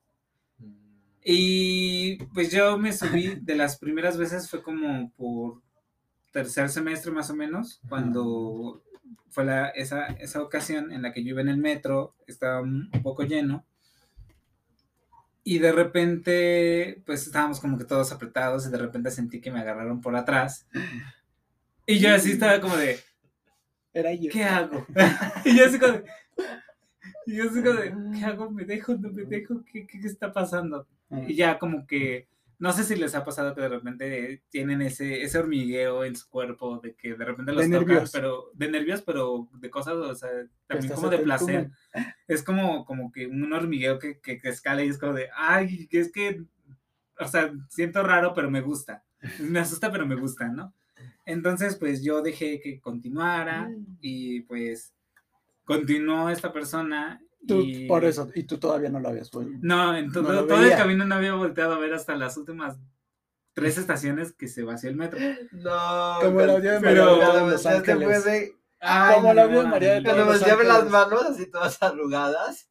Y 1.24 2.16
pues 2.34 2.50
yo 2.50 2.76
me 2.76 2.92
subí, 2.92 3.36
de 3.40 3.54
las 3.54 3.78
primeras 3.78 4.18
veces 4.18 4.48
fue 4.50 4.62
como 4.62 5.10
por 5.12 5.62
tercer 6.32 6.68
semestre 6.68 7.12
más 7.12 7.30
o 7.30 7.34
menos, 7.34 7.80
cuando 7.88 8.82
fue 9.30 9.44
la, 9.44 9.68
esa, 9.68 10.06
esa 10.06 10.42
ocasión 10.42 10.92
en 10.92 11.00
la 11.00 11.12
que 11.12 11.24
yo 11.24 11.30
iba 11.30 11.40
en 11.40 11.48
el 11.48 11.56
metro, 11.56 12.14
estaba 12.26 12.60
un 12.60 12.90
poco 13.02 13.22
lleno. 13.22 13.64
Y 15.42 15.58
de 15.58 15.72
repente, 15.72 17.02
pues 17.06 17.26
estábamos 17.26 17.60
como 17.60 17.78
que 17.78 17.84
todos 17.84 18.12
apretados 18.12 18.66
y 18.66 18.70
de 18.70 18.78
repente 18.78 19.10
sentí 19.10 19.40
que 19.40 19.50
me 19.50 19.60
agarraron 19.60 20.00
por 20.00 20.16
atrás. 20.16 20.66
Y 21.86 21.98
yo 21.98 22.14
así 22.14 22.32
estaba 22.32 22.60
como 22.60 22.76
de, 22.76 22.98
Era 23.92 24.12
yo. 24.14 24.30
¿qué 24.30 24.44
hago? 24.44 24.86
y 25.44 25.56
yo 25.56 25.66
así 25.66 25.78
como 25.78 25.92
de, 25.92 26.04
y 27.26 27.36
yo 27.36 27.48
como 27.48 27.72
de, 27.72 27.94
¿qué 28.18 28.24
hago? 28.24 28.50
¿Me 28.50 28.64
dejo? 28.64 28.94
¿No 28.94 29.10
me 29.10 29.24
dejo? 29.24 29.62
¿Qué, 29.64 29.86
qué, 29.86 30.00
qué 30.00 30.06
está 30.06 30.32
pasando? 30.32 30.86
Ah. 31.10 31.22
Y 31.26 31.34
ya 31.34 31.58
como 31.58 31.86
que, 31.86 32.28
no 32.58 32.72
sé 32.72 32.84
si 32.84 32.96
les 32.96 33.14
ha 33.14 33.24
pasado 33.24 33.54
que 33.54 33.60
de 33.60 33.68
repente 33.68 34.42
tienen 34.48 34.80
ese, 34.82 35.22
ese 35.22 35.38
hormigueo 35.38 36.04
en 36.04 36.16
su 36.16 36.28
cuerpo, 36.28 36.78
de 36.78 36.94
que 36.94 37.14
de 37.14 37.24
repente 37.24 37.52
los 37.52 37.68
De 37.68 37.70
tocan, 37.70 37.88
nervios. 37.88 38.10
pero 38.12 38.50
de 38.54 38.70
nervios, 38.70 39.02
pero 39.02 39.48
de 39.52 39.70
cosas, 39.70 39.94
o 39.94 40.14
sea, 40.14 40.30
también 40.66 40.92
como 40.92 41.08
de 41.10 41.18
placer. 41.18 41.70
Es 42.28 42.42
como, 42.42 42.84
como 42.84 43.10
que 43.12 43.26
un 43.26 43.52
hormigueo 43.52 43.98
que, 43.98 44.20
que, 44.20 44.38
que 44.38 44.48
escala 44.48 44.84
y 44.84 44.88
es 44.88 44.98
como 44.98 45.14
de, 45.14 45.28
ay, 45.36 45.86
que 45.88 46.00
es 46.00 46.12
que, 46.12 46.42
o 47.18 47.28
sea, 47.28 47.52
siento 47.68 48.02
raro, 48.02 48.32
pero 48.34 48.50
me 48.50 48.60
gusta. 48.60 49.04
Me 49.40 49.58
asusta, 49.58 49.90
pero 49.90 50.06
me 50.06 50.16
gusta, 50.16 50.48
¿no? 50.48 50.74
Entonces, 51.26 51.76
pues 51.76 52.02
yo 52.04 52.22
dejé 52.22 52.60
que 52.60 52.80
continuara 52.80 53.70
y 54.00 54.40
pues 54.42 54.93
continuó 55.64 56.28
esta 56.30 56.52
persona. 56.52 57.20
Tú, 57.46 57.60
y... 57.60 57.86
Por 57.86 58.04
eso, 58.04 58.30
y 58.34 58.44
tú 58.44 58.58
todavía 58.58 58.88
no 58.90 59.00
lo 59.00 59.08
habías 59.10 59.30
vuelto. 59.30 59.58
No, 59.62 59.96
en 59.96 60.10
todo, 60.12 60.32
No 60.32 60.44
todo 60.46 60.62
el 60.64 60.76
camino 60.76 61.04
no 61.04 61.14
había 61.14 61.34
volteado 61.34 61.74
a 61.74 61.78
ver 61.78 61.92
hasta 61.94 62.16
las 62.16 62.36
últimas 62.36 62.76
tres 63.52 63.76
estaciones 63.78 64.32
que 64.32 64.48
se 64.48 64.62
vació 64.62 64.88
el 64.90 64.96
metro. 64.96 65.18
No. 65.52 66.18
Como 66.22 66.40
el 66.40 66.50
audio 66.50 66.72
de 66.72 66.80
María 66.80 67.04
pero 67.04 67.44
de 67.44 67.50
Los 67.52 67.66
Ángeles. 67.66 68.24
de- 68.24 68.56
Ay, 68.80 69.14
Como 69.16 69.32
el 69.32 69.38
audio 69.38 69.62
de 69.62 69.68
María 69.68 69.94
de. 69.94 70.02
Cuando 70.02 70.24
Los 70.24 70.38
volteaba 70.40 70.62
las 70.64 70.90
manos 70.90 71.22
así 71.24 71.50
todas 71.50 71.82
arrugadas. 71.82 72.68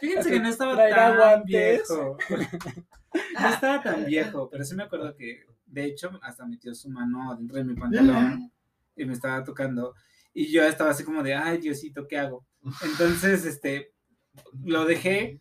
Fíjense 0.00 0.30
que 0.30 0.40
no 0.40 0.48
estaba 0.48 0.76
tan 0.76 1.16
guantes. 1.16 1.46
viejo. 1.88 2.16
No 3.40 3.48
estaba 3.48 3.80
tan 3.80 4.04
viejo, 4.06 4.48
pero 4.50 4.64
sí 4.64 4.74
me 4.74 4.82
acuerdo 4.82 5.14
que, 5.16 5.46
de 5.66 5.84
hecho, 5.84 6.10
hasta 6.20 6.44
metió 6.46 6.74
su 6.74 6.90
mano 6.90 7.30
adentro 7.30 7.58
de 7.58 7.64
mi 7.64 7.74
pantalón 7.80 8.50
y 8.96 9.04
me 9.04 9.12
estaba 9.12 9.44
tocando. 9.44 9.94
Y 10.34 10.50
yo 10.52 10.64
estaba 10.64 10.90
así 10.90 11.04
como 11.04 11.22
de, 11.22 11.34
ay, 11.34 11.58
Diosito, 11.58 12.06
¿qué 12.06 12.18
hago? 12.18 12.46
Entonces, 12.82 13.46
este, 13.46 13.94
lo 14.64 14.84
dejé 14.84 15.40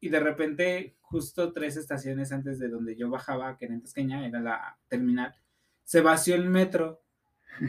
y 0.00 0.08
de 0.08 0.20
repente, 0.20 0.96
justo 1.00 1.52
tres 1.52 1.76
estaciones 1.76 2.30
antes 2.32 2.58
de 2.58 2.68
donde 2.68 2.96
yo 2.96 3.10
bajaba, 3.10 3.56
que 3.56 3.64
era 3.64 3.74
en 3.74 3.82
Tasqueña, 3.82 4.24
era 4.26 4.40
la 4.40 4.78
terminal, 4.88 5.34
se 5.84 6.00
vació 6.00 6.36
el 6.36 6.48
metro. 6.48 7.02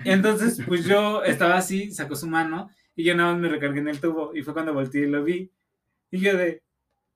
Y 0.06 0.12
entonces, 0.12 0.62
pues 0.68 0.86
yo 0.86 1.24
estaba 1.24 1.58
así, 1.58 1.92
sacó 1.92 2.16
su 2.16 2.28
mano 2.28 2.70
y 2.96 3.04
yo 3.04 3.16
nada 3.16 3.34
más 3.34 3.42
me 3.42 3.50
recargué 3.50 3.80
en 3.80 3.88
el 3.88 4.00
tubo 4.00 4.36
y 4.36 4.44
fue 4.44 4.54
cuando 4.54 4.74
volteé 4.74 5.02
y 5.02 5.08
lo 5.08 5.24
vi. 5.24 5.52
Y 6.12 6.20
yo 6.20 6.38
de, 6.38 6.62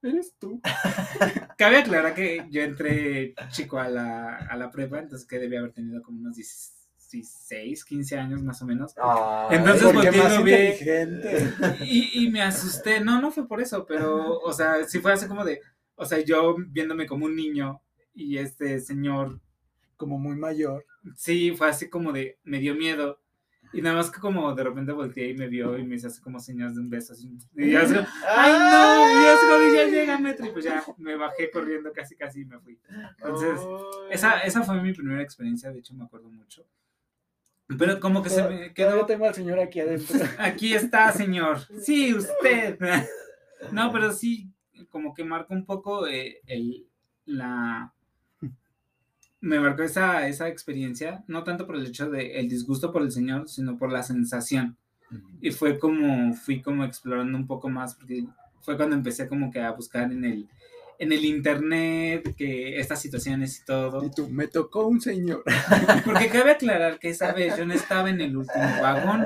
Eres 0.03 0.35
tú. 0.37 0.61
Cabe 1.57 1.77
aclarar 1.77 2.13
que 2.13 2.45
yo 2.49 2.61
entré 2.61 3.33
chico 3.51 3.79
a 3.79 3.87
la, 3.87 4.35
a 4.35 4.57
la 4.57 4.69
prepa, 4.69 4.99
entonces 4.99 5.25
que 5.25 5.39
debía 5.39 5.59
haber 5.59 5.71
tenido 5.71 6.03
como 6.03 6.19
unos 6.19 6.35
16, 6.35 6.72
15 7.21 8.17
años 8.17 8.43
más 8.43 8.61
o 8.61 8.65
menos. 8.65 8.93
Ay, 8.97 9.57
Entonces, 9.57 9.93
volteé 9.93 10.77
y. 11.85 12.23
Y, 12.23 12.29
me 12.29 12.41
asusté, 12.41 12.99
no, 12.99 13.21
no 13.21 13.31
fue 13.31 13.47
por 13.47 13.61
eso, 13.61 13.85
pero, 13.85 14.39
o 14.39 14.53
sea, 14.53 14.83
sí 14.85 14.99
fue 14.99 15.13
así 15.13 15.27
como 15.27 15.43
de, 15.45 15.61
o 15.95 16.05
sea, 16.05 16.19
yo 16.19 16.55
viéndome 16.69 17.05
como 17.05 17.25
un 17.25 17.35
niño 17.35 17.81
y 18.13 18.37
este 18.37 18.79
señor, 18.79 19.39
Como 19.97 20.17
muy 20.17 20.35
mayor. 20.35 20.85
sí, 21.15 21.53
fue 21.55 21.69
así 21.69 21.89
como 21.89 22.11
de, 22.11 22.39
me 22.43 22.59
dio 22.59 22.75
miedo. 22.75 23.19
Y 23.71 23.81
nada 23.81 23.95
más 23.95 24.11
que 24.11 24.19
como 24.19 24.53
de 24.53 24.63
repente 24.63 24.91
volteé 24.91 25.29
y 25.29 25.33
me 25.33 25.47
vio 25.47 25.79
y 25.79 25.83
me 25.83 25.95
hizo 25.95 26.07
así 26.07 26.21
como 26.21 26.39
señas 26.39 26.75
de 26.75 26.81
un 26.81 26.91
beso. 26.91 27.13
Así, 27.13 27.27
y 27.55 27.71
yo 27.71 27.81
así, 27.81 27.95
¡ay 28.27 28.51
no! 28.51 29.29
Así 29.29 29.45
como, 29.47 29.75
ya 29.75 29.85
llega 29.85 30.19
metro 30.19 30.45
y 30.45 30.49
pues 30.51 30.65
ya 30.65 30.83
me 30.97 31.15
bajé 31.15 31.49
corriendo 31.49 31.91
casi 31.91 32.15
casi 32.15 32.41
y 32.41 32.45
me 32.45 32.59
fui. 32.59 32.77
Entonces, 33.17 33.59
Esa, 34.11 34.41
esa 34.41 34.61
fue 34.61 34.79
mi 34.79 34.93
primera 34.93 35.23
experiencia, 35.23 35.71
de 35.71 35.79
hecho 35.79 35.95
me 35.95 36.03
acuerdo 36.03 36.29
mucho. 36.29 36.63
Pero 37.77 37.99
como 37.99 38.21
que 38.21 38.29
se 38.29 38.43
me 38.47 38.73
quedó... 38.73 39.05
tengo 39.05 39.25
al 39.25 39.33
señor 39.33 39.59
aquí 39.59 39.79
adentro. 39.79 40.19
Aquí 40.37 40.73
está, 40.73 41.11
señor. 41.11 41.59
Sí, 41.81 42.13
usted. 42.15 42.77
No, 43.71 43.93
pero 43.93 44.11
sí, 44.11 44.51
como 44.89 45.13
que 45.13 45.23
marcó 45.23 45.53
un 45.53 45.65
poco 45.65 46.05
eh, 46.05 46.41
el, 46.47 46.85
la... 47.23 47.93
Me 49.39 49.57
marcó 49.57 49.83
esa, 49.83 50.27
esa 50.27 50.49
experiencia, 50.49 51.23
no 51.27 51.45
tanto 51.45 51.65
por 51.65 51.77
el 51.77 51.87
hecho 51.87 52.09
de 52.09 52.39
el 52.39 52.49
disgusto 52.49 52.91
por 52.91 53.03
el 53.03 53.11
señor, 53.13 53.47
sino 53.47 53.77
por 53.77 53.89
la 53.89 54.03
sensación. 54.03 54.75
Y 55.39 55.51
fue 55.51 55.79
como, 55.79 56.33
fui 56.33 56.61
como 56.61 56.83
explorando 56.83 57.37
un 57.37 57.47
poco 57.47 57.69
más, 57.69 57.95
porque 57.95 58.25
fue 58.59 58.75
cuando 58.75 58.97
empecé 58.97 59.29
como 59.29 59.49
que 59.49 59.61
a 59.61 59.71
buscar 59.71 60.11
en 60.11 60.25
el, 60.25 60.49
en 61.03 61.11
el 61.11 61.25
internet, 61.25 62.35
que 62.35 62.79
estas 62.79 63.01
situaciones 63.01 63.59
y 63.61 63.65
todo. 63.65 64.03
Y 64.03 64.11
tú, 64.11 64.29
me 64.29 64.47
tocó 64.47 64.87
un 64.87 64.99
señor. 65.01 65.43
Porque 66.05 66.29
cabe 66.29 66.51
aclarar 66.51 66.99
que 66.99 67.09
esa 67.09 67.31
vez 67.33 67.55
yo 67.57 67.65
no 67.65 67.73
estaba 67.73 68.09
en 68.09 68.21
el 68.21 68.35
último 68.35 68.65
vagón. 68.81 69.25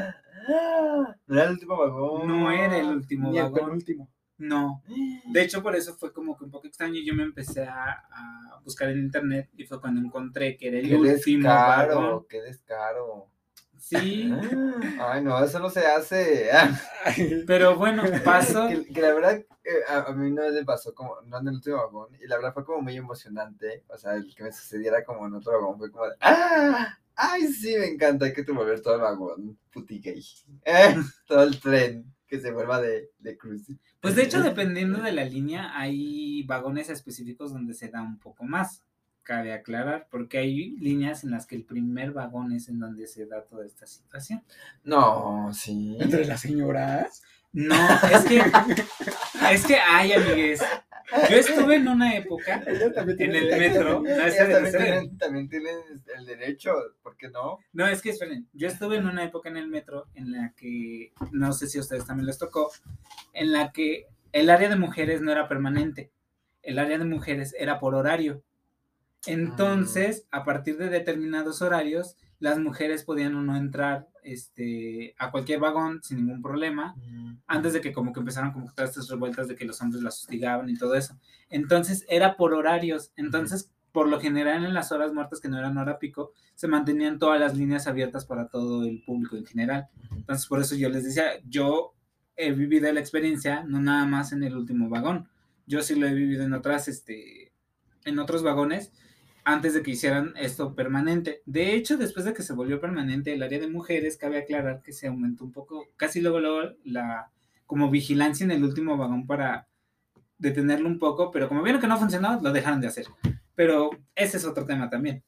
No 1.28 1.36
era 1.36 1.44
el 1.46 1.52
último 1.52 1.78
vagón. 1.78 2.28
No 2.28 2.52
era 2.52 2.78
el 2.78 2.88
último 2.88 3.32
Ni 3.32 3.38
el 3.38 3.44
vagón. 3.46 3.60
penúltimo. 3.66 4.10
No. 4.38 4.84
De 5.34 5.42
hecho, 5.42 5.62
por 5.64 5.76
eso 5.76 5.96
fue 5.96 6.14
como 6.14 6.38
que 6.38 6.46
un 6.46 6.52
poco 6.52 6.68
extraño. 6.68 7.00
Yo 7.06 7.14
me 7.14 7.24
empecé 7.24 7.64
a, 7.66 7.90
a 8.12 8.60
buscar 8.64 8.90
en 8.90 9.00
internet 9.00 9.50
y 9.58 9.66
fue 9.66 9.80
cuando 9.82 10.02
encontré 10.02 10.58
que 10.58 10.68
era 10.70 10.80
el 10.80 10.88
Qué 10.88 10.96
último 10.96 11.48
vagón. 11.48 11.88
descaro, 11.88 12.28
qué 12.30 12.42
descaro. 12.42 13.28
Sí, 13.90 14.30
Ay, 15.00 15.24
no, 15.24 15.42
eso 15.42 15.60
no 15.60 15.70
se 15.70 15.86
hace. 15.86 16.50
pero 17.48 17.78
bueno, 17.78 18.04
pasó. 18.26 18.68
que, 18.68 18.86
que 18.86 19.02
la 19.02 19.14
verdad, 19.14 19.38
eh, 19.64 19.80
a, 19.88 20.00
a 20.00 20.12
mí 20.14 20.30
una 20.30 20.42
vez 20.44 20.56
me 20.56 20.66
pasó 20.66 20.94
como, 20.94 21.22
no 21.22 21.40
en 21.40 21.48
el 21.48 21.54
último 21.56 21.78
vagón, 21.78 22.10
y 22.22 22.28
la 22.28 22.36
verdad 22.36 22.54
fue 22.54 22.66
como 22.66 22.82
muy 22.82 22.98
emocionante. 22.98 23.86
O 23.88 23.98
sea, 23.98 24.16
el 24.16 24.36
que 24.36 24.44
me 24.44 24.52
sucediera 24.52 25.06
como 25.06 25.26
en 25.26 25.36
otro 25.36 25.54
vagón 25.54 25.78
fue 25.78 25.90
como 25.90 26.06
de, 26.06 26.16
¡ah! 26.20 26.98
¡Ay, 27.16 27.48
sí, 27.48 27.78
me 27.78 27.86
encanta! 27.88 28.26
Hay 28.26 28.34
que 28.34 28.44
volver 28.44 28.82
todo 28.82 28.96
el 28.96 29.02
vagón, 29.02 29.58
puti 29.72 30.00
gay. 30.02 30.22
Eh, 30.66 30.96
todo 31.26 31.44
el 31.44 31.58
tren 31.62 32.14
que 32.28 32.42
se 32.42 32.52
vuelva 32.52 32.82
de, 32.82 33.12
de 33.20 33.38
cruising. 33.38 33.80
Pues 34.02 34.18
de 34.18 34.24
hecho, 34.24 34.42
dependiendo 34.44 35.02
de 35.02 35.14
la 35.14 35.24
línea, 35.24 35.72
hay 35.80 36.44
vagones 36.44 36.90
específicos 36.90 37.54
donde 37.54 37.74
se 37.74 37.88
da 37.88 38.02
un 38.02 38.20
poco 38.20 38.44
más. 38.44 38.84
Cabe 39.28 39.52
aclarar, 39.52 40.08
porque 40.10 40.38
hay 40.38 40.78
líneas 40.78 41.26
en 41.26 41.32
las 41.32 41.46
que 41.46 41.58
el 41.58 41.66
primer 41.66 42.14
vagón 42.14 42.54
es 42.54 42.70
en 42.70 42.80
donde 42.80 43.08
se 43.08 43.26
da 43.26 43.44
toda 43.44 43.66
esta 43.66 43.86
situación. 43.86 44.42
No, 44.86 45.52
sí. 45.54 45.98
Entre 46.00 46.24
las 46.24 46.40
señoras. 46.40 47.24
No, 47.52 47.76
es 48.10 48.24
que, 48.24 48.42
es 49.52 49.66
que 49.66 49.76
hay, 49.76 50.14
amigues. 50.14 50.62
Yo 51.30 51.36
estuve 51.36 51.76
en 51.76 51.90
una 51.90 52.16
época 52.16 52.64
en 52.66 53.36
el 53.36 53.60
metro. 53.60 54.02
No, 54.02 54.10
esperen, 54.10 55.18
también 55.18 55.50
tienen 55.50 55.76
el 56.18 56.26
derecho, 56.26 56.72
¿por 57.04 57.18
qué 57.18 57.28
no? 57.28 57.60
No, 57.74 57.86
es 57.86 58.02
que 58.02 58.12
esperen, 58.12 58.48
yo 58.54 58.70
estuve 58.70 58.96
en 58.96 59.08
una 59.08 59.26
época 59.26 59.50
en 59.50 59.58
el 59.58 59.68
metro 59.68 60.08
en 60.16 60.32
la 60.32 60.54
que, 60.56 61.12
no 61.34 61.52
sé 61.52 61.68
si 61.68 61.80
a 61.80 61.82
ustedes 61.82 62.06
también 62.06 62.28
les 62.28 62.38
tocó, 62.38 62.72
en 63.34 63.52
la 63.52 63.74
que 63.74 64.08
el 64.32 64.50
área 64.50 64.70
de 64.70 64.78
mujeres 64.78 65.20
no 65.20 65.34
era 65.34 65.50
permanente, 65.50 66.12
el 66.62 66.80
área 66.80 66.98
de 66.98 67.04
mujeres 67.04 67.54
era 67.60 67.78
por 67.78 67.94
horario. 67.94 68.42
Entonces, 69.28 70.28
a 70.32 70.44
partir 70.44 70.78
de 70.78 70.90
determinados 70.90 71.62
horarios, 71.62 72.16
las 72.40 72.60
mujeres 72.60 73.04
podían 73.04 73.36
o 73.36 73.42
no 73.42 73.56
entrar 73.56 74.08
este, 74.24 75.16
a 75.18 75.32
cualquier 75.32 75.60
vagón 75.60 76.02
sin 76.04 76.18
ningún 76.18 76.42
problema, 76.42 76.96
antes 77.48 77.74
de 77.74 77.82
que 77.82 77.94
como 77.94 78.14
que 78.14 78.20
empezaran 78.20 78.52
como 78.52 78.72
todas 78.72 78.92
estas 78.92 79.10
revueltas 79.10 79.48
de 79.48 79.56
que 79.56 79.66
los 79.66 79.82
hombres 79.82 80.04
las 80.04 80.20
hostigaban 80.20 80.70
y 80.70 80.78
todo 80.78 80.96
eso. 80.96 81.18
Entonces, 81.50 82.06
era 82.10 82.38
por 82.38 82.54
horarios. 82.54 83.12
Entonces, 83.16 83.72
por 83.92 84.08
lo 84.08 84.20
general 84.20 84.64
en 84.64 84.74
las 84.74 84.92
horas 84.92 85.14
muertas 85.14 85.40
que 85.40 85.50
no 85.50 85.58
eran 85.58 85.78
hora 85.78 85.98
pico, 85.98 86.32
se 86.56 86.68
mantenían 86.68 87.18
todas 87.18 87.40
las 87.40 87.58
líneas 87.58 87.88
abiertas 87.88 88.26
para 88.26 88.48
todo 88.48 88.84
el 88.84 89.02
público 89.04 89.38
en 89.38 89.46
general. 89.46 89.88
Entonces, 90.16 90.46
por 90.46 90.62
eso 90.62 90.76
yo 90.76 90.90
les 90.90 91.04
decía, 91.04 91.26
yo 91.48 91.94
he 92.36 92.52
vivido 92.52 92.92
la 92.94 93.00
experiencia, 93.00 93.64
no 93.64 93.82
nada 93.82 94.06
más 94.06 94.32
en 94.32 94.44
el 94.44 94.56
último 94.56 94.90
vagón. 94.90 95.28
Yo 95.66 95.82
sí 95.82 95.96
lo 95.96 96.08
he 96.08 96.14
vivido 96.14 96.44
en 96.44 96.54
otras, 96.54 96.88
este, 96.88 97.52
en 98.06 98.20
otros 98.20 98.44
vagones, 98.44 98.94
antes 99.48 99.74
de 99.74 99.82
que 99.82 99.92
hicieran 99.92 100.34
esto 100.36 100.76
permanente. 100.76 101.42
De 101.46 101.74
hecho, 101.74 101.96
después 101.96 102.26
de 102.26 102.34
que 102.34 102.44
se 102.44 102.52
volvió 102.52 102.82
permanente 102.82 103.34
el 103.34 103.42
área 103.42 103.60
de 103.60 103.70
mujeres, 103.70 104.18
cabe 104.18 104.40
aclarar 104.40 104.82
que 104.82 104.92
se 104.92 105.08
aumentó 105.08 105.46
un 105.46 105.54
poco, 105.54 105.88
casi 105.96 106.20
luego, 106.20 106.42
luego 106.42 106.76
la 106.84 107.32
como 107.66 107.90
vigilancia 107.90 108.44
en 108.44 108.52
el 108.52 108.66
último 108.66 108.98
vagón 108.98 109.26
para 109.26 109.70
detenerlo 110.38 110.90
un 110.90 111.00
poco, 111.00 111.32
pero 111.32 111.48
como 111.48 111.64
vieron 111.64 111.80
que 111.80 111.88
no 111.88 111.98
funcionó, 111.98 112.42
lo 112.42 112.52
dejaron 112.52 112.82
de 112.82 112.88
hacer. 112.88 113.06
Pero 113.56 113.90
ese 114.16 114.36
es 114.36 114.44
otro 114.44 114.66
tema 114.66 114.90
también. 114.90 115.24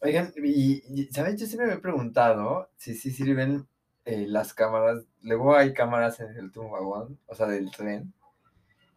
Oigan, 0.00 0.34
y, 0.36 0.82
y. 0.88 1.08
Yo 1.10 1.46
siempre 1.46 1.66
me 1.66 1.74
he 1.74 1.78
preguntado 1.78 2.68
si 2.76 2.94
sí 2.94 3.10
sirven 3.10 3.66
eh, 4.04 4.26
las 4.28 4.52
cámaras. 4.52 5.06
Luego 5.22 5.56
hay 5.56 5.72
cámaras 5.72 6.20
en 6.20 6.36
el 6.36 6.44
último 6.44 6.72
vagón, 6.72 7.18
o 7.24 7.34
sea, 7.34 7.46
del 7.46 7.70
tren. 7.70 8.12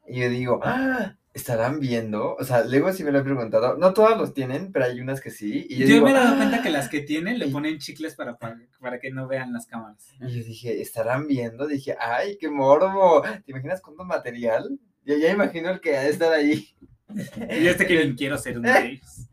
Y 0.06 0.20
yo 0.20 0.30
digo, 0.30 0.60
¡ah! 0.64 1.16
¿Estarán 1.34 1.80
viendo? 1.80 2.36
O 2.36 2.44
sea, 2.44 2.64
luego 2.64 2.92
sí 2.92 3.04
me 3.04 3.12
lo 3.12 3.20
he 3.20 3.24
preguntado. 3.24 3.78
No 3.78 3.94
todas 3.94 4.18
los 4.18 4.34
tienen, 4.34 4.72
pero 4.72 4.86
hay 4.86 5.00
unas 5.00 5.22
que 5.22 5.30
sí. 5.30 5.68
Y 5.70 5.78
yo, 5.78 5.86
Yo, 5.86 5.94
digo, 5.94 6.06
me 6.06 6.12
he 6.12 6.16
dado 6.16 6.34
¡ah! 6.34 6.38
cuenta 6.38 6.64
que 6.64 6.70
las 6.72 6.90
que 6.90 7.02
tienen 7.02 7.38
le 7.38 7.48
ponen 7.48 7.78
chicles 7.78 8.16
para, 8.16 8.38
para, 8.38 9.00
que 9.00 9.12
no 9.12 9.28
vean 9.28 9.54
las 9.54 9.68
cámaras. 9.68 10.04
Y 10.20 10.32
yo 10.32 10.44
dije, 10.44 10.82
¿estarán 10.82 11.28
viendo? 11.28 11.68
Dije, 11.68 11.96
¡ay, 12.00 12.38
qué 12.40 12.50
morbo! 12.50 13.22
¿Te 13.22 13.52
imaginas 13.52 13.82
cuánto 13.82 14.04
material? 14.06 14.80
Ya, 15.06 15.18
ya 15.18 15.30
imagino 15.30 15.70
el 15.70 15.80
que 15.80 15.98
ha 15.98 16.02
de 16.02 16.10
estar 16.10 16.34
ahí. 16.34 16.68
Y 17.10 17.64
yo 17.64 17.72
este 17.72 17.88
que 17.88 18.16
quiero 18.18 18.38
ser 18.38 18.58
uno 18.58 18.72
de 18.72 18.86
ellos. 18.88 19.30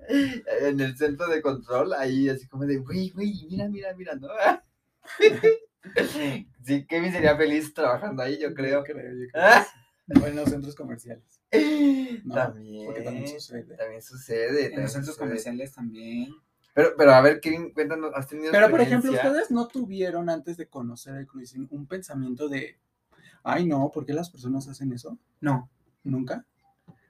en 0.63 0.81
el 0.81 0.97
centro 0.97 1.29
de 1.29 1.43
control, 1.43 1.95
ahí 1.95 2.29
así 2.29 2.47
como 2.47 2.65
de, 2.67 2.77
güey, 2.79 3.11
güey, 3.11 3.47
mira, 3.51 3.69
mira, 3.69 3.95
mira, 3.95 4.15
¿no? 4.15 4.29
sí, 6.65 6.87
Kevin 6.87 7.13
sería 7.13 7.37
feliz 7.37 7.73
trabajando 7.73 8.23
ahí, 8.23 8.39
yo 8.41 8.55
creo. 8.55 8.81
Yo 8.81 8.85
creo, 8.85 9.13
yo 9.13 9.29
creo. 9.31 9.43
Ah. 9.45 9.67
O 10.23 10.27
en 10.27 10.37
los 10.37 10.49
centros 10.49 10.75
comerciales. 10.75 11.36
No, 12.25 12.35
también, 12.35 12.87
Porque 12.87 13.03
también 13.03 13.29
sucede. 13.29 13.77
también 13.77 14.03
sucede. 14.03 14.49
En 14.49 14.55
también 14.65 14.83
los 14.83 14.93
centros 14.93 15.15
sucede. 15.15 15.29
comerciales 15.29 15.73
también. 15.73 16.35
Pero, 16.75 16.95
pero 16.97 17.13
a 17.13 17.21
ver, 17.21 17.41
Kevin, 17.41 17.73
cuéntanos, 17.73 18.13
¿has 18.15 18.27
tenido 18.27 18.51
Pero, 18.51 18.69
por 18.69 18.81
ejemplo, 18.81 19.13
ustedes 19.13 19.51
no 19.51 19.69
tuvieron 19.69 20.29
antes 20.29 20.57
de 20.57 20.67
conocer 20.69 21.15
el 21.15 21.27
cruising 21.27 21.69
un 21.71 21.87
pensamiento 21.87 22.49
de, 22.49 22.79
ay, 23.45 23.67
no, 23.67 23.91
¿por 23.93 24.05
qué 24.05 24.13
las 24.13 24.29
personas 24.29 24.67
hacen 24.69 24.93
eso? 24.93 25.19
No. 25.41 25.71
Nunca. 26.03 26.45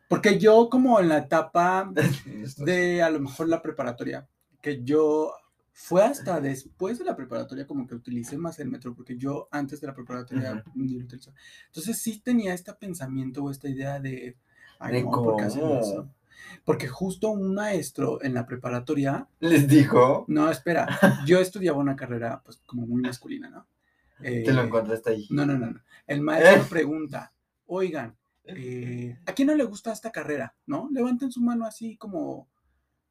Porque 0.08 0.38
yo 0.38 0.68
como 0.70 1.00
en 1.00 1.08
la 1.08 1.18
etapa 1.18 1.90
de 2.58 3.02
a 3.02 3.10
lo 3.10 3.20
mejor 3.20 3.48
la 3.48 3.60
preparatoria, 3.62 4.28
que 4.60 4.82
yo 4.82 5.32
fue 5.78 6.02
hasta 6.02 6.40
después 6.40 6.98
de 6.98 7.04
la 7.04 7.14
preparatoria 7.14 7.66
como 7.66 7.86
que 7.86 7.94
utilicé 7.94 8.38
más 8.38 8.58
el 8.58 8.70
metro, 8.70 8.94
porque 8.94 9.18
yo 9.18 9.46
antes 9.50 9.78
de 9.80 9.86
la 9.86 9.94
preparatoria 9.94 10.64
ni 10.74 10.94
lo 10.94 11.04
utilizaba. 11.04 11.36
Entonces 11.66 11.98
sí 11.98 12.18
tenía 12.20 12.54
este 12.54 12.72
pensamiento 12.72 13.44
o 13.44 13.50
esta 13.50 13.68
idea 13.68 14.00
de, 14.00 14.36
ay, 14.78 14.92
¿De 14.94 15.02
no, 15.02 15.10
¿por 15.10 15.36
qué 15.36 15.42
hacen 15.44 15.70
eso? 15.70 16.08
Porque 16.64 16.88
justo 16.88 17.30
un 17.30 17.54
maestro 17.54 18.22
en 18.22 18.32
la 18.32 18.46
preparatoria, 18.46 19.28
Les 19.38 19.68
dijo, 19.68 20.24
no, 20.28 20.50
espera, 20.50 20.86
yo 21.26 21.40
estudiaba 21.40 21.78
una 21.78 21.94
carrera 21.94 22.40
pues 22.42 22.56
como 22.66 22.86
muy 22.86 23.02
masculina, 23.02 23.50
¿no? 23.50 23.66
te 24.18 24.52
lo 24.52 24.62
Eh, 24.62 24.64
encontraste 24.64 25.10
ahí. 25.10 25.26
no, 25.30 25.44
no, 25.44 25.58
no, 25.58 25.70
no. 25.72 25.80
El 26.06 26.22
maestro 26.22 26.62
¿Eh? 26.62 26.66
pregunta, 26.70 27.34
oigan, 27.66 28.16
eh, 28.44 29.18
¿a 29.26 29.32
quién 29.34 29.48
no 29.48 29.54
le 29.54 29.64
gusta 29.64 29.92
esta 29.92 30.10
carrera? 30.10 30.54
¿No? 30.66 30.88
Levanten 30.90 31.30
su 31.30 31.42
mano 31.42 31.66
así 31.66 31.96
como 31.98 32.48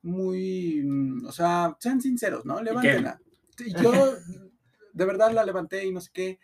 muy, 0.06 0.82
mm, 0.84 1.26
o 1.26 1.32
sea, 1.32 1.76
sean 1.80 2.00
sinceros, 2.00 2.46
¿no? 2.46 2.62
Levántenla. 2.62 3.20
Yo 3.82 3.92
de 4.94 5.06
verdad 5.06 5.32
la 5.32 5.46
levanté 5.46 5.86
y 5.86 5.92
no 5.92 6.00
sé 6.00 6.10
qué. 6.14 6.40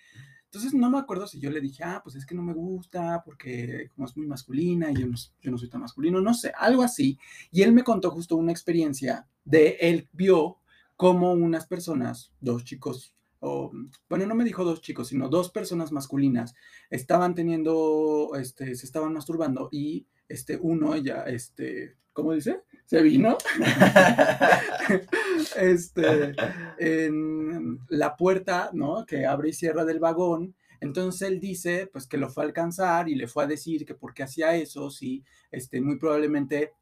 Entonces 0.45 0.73
no 0.73 0.89
me 0.89 0.97
acuerdo 0.97 1.27
si 1.27 1.39
yo 1.39 1.49
le 1.49 1.61
dije, 1.61 1.83
ah, 1.83 2.01
pues 2.03 2.15
es 2.15 2.25
que 2.25 2.35
no 2.35 2.41
me 2.41 2.53
gusta 2.53 3.21
porque 3.23 3.89
como 3.95 4.05
es 4.05 4.17
muy 4.17 4.27
masculina 4.27 4.91
y 4.91 4.95
yo 4.95 5.07
no, 5.07 5.15
yo 5.41 5.51
no 5.51 5.57
soy 5.57 5.69
tan 5.69 5.79
masculino, 5.79 6.19
no 6.19 6.33
sé, 6.33 6.51
algo 6.57 6.83
así. 6.83 7.17
Y 7.51 7.61
él 7.61 7.71
me 7.71 7.85
contó 7.85 8.11
justo 8.11 8.35
una 8.35 8.51
experiencia 8.51 9.27
de 9.45 9.77
él 9.79 10.09
vio 10.11 10.57
cómo 10.97 11.31
unas 11.31 11.67
personas, 11.67 12.33
dos 12.41 12.65
chicos, 12.65 13.15
o, 13.39 13.71
bueno, 14.09 14.25
no 14.25 14.35
me 14.35 14.43
dijo 14.43 14.63
dos 14.65 14.81
chicos, 14.81 15.07
sino 15.07 15.29
dos 15.29 15.49
personas 15.49 15.91
masculinas, 15.91 16.53
estaban 16.89 17.33
teniendo, 17.33 18.31
este, 18.35 18.75
se 18.75 18.85
estaban 18.85 19.13
masturbando 19.13 19.69
y 19.71 20.05
este, 20.27 20.59
uno 20.61 20.95
ya, 20.97 21.23
este, 21.23 21.95
¿cómo 22.13 22.33
dice? 22.33 22.61
Se 22.91 23.01
vino. 23.01 23.37
este, 25.55 26.33
en 26.77 27.79
la 27.89 28.15
puerta, 28.17 28.69
¿no? 28.73 29.05
Que 29.05 29.25
abre 29.25 29.49
y 29.49 29.53
cierra 29.53 29.85
del 29.85 29.99
vagón. 29.99 30.55
Entonces 30.81 31.21
él 31.29 31.39
dice, 31.39 31.87
pues 31.91 32.07
que 32.07 32.17
lo 32.17 32.29
fue 32.29 32.43
a 32.43 32.47
alcanzar 32.47 33.07
y 33.07 33.15
le 33.15 33.27
fue 33.27 33.43
a 33.43 33.47
decir 33.47 33.85
que 33.85 33.95
por 33.95 34.13
qué 34.13 34.23
hacía 34.23 34.55
eso, 34.55 34.89
si, 34.89 35.23
este, 35.51 35.79
muy 35.79 35.97
probablemente 35.97 36.73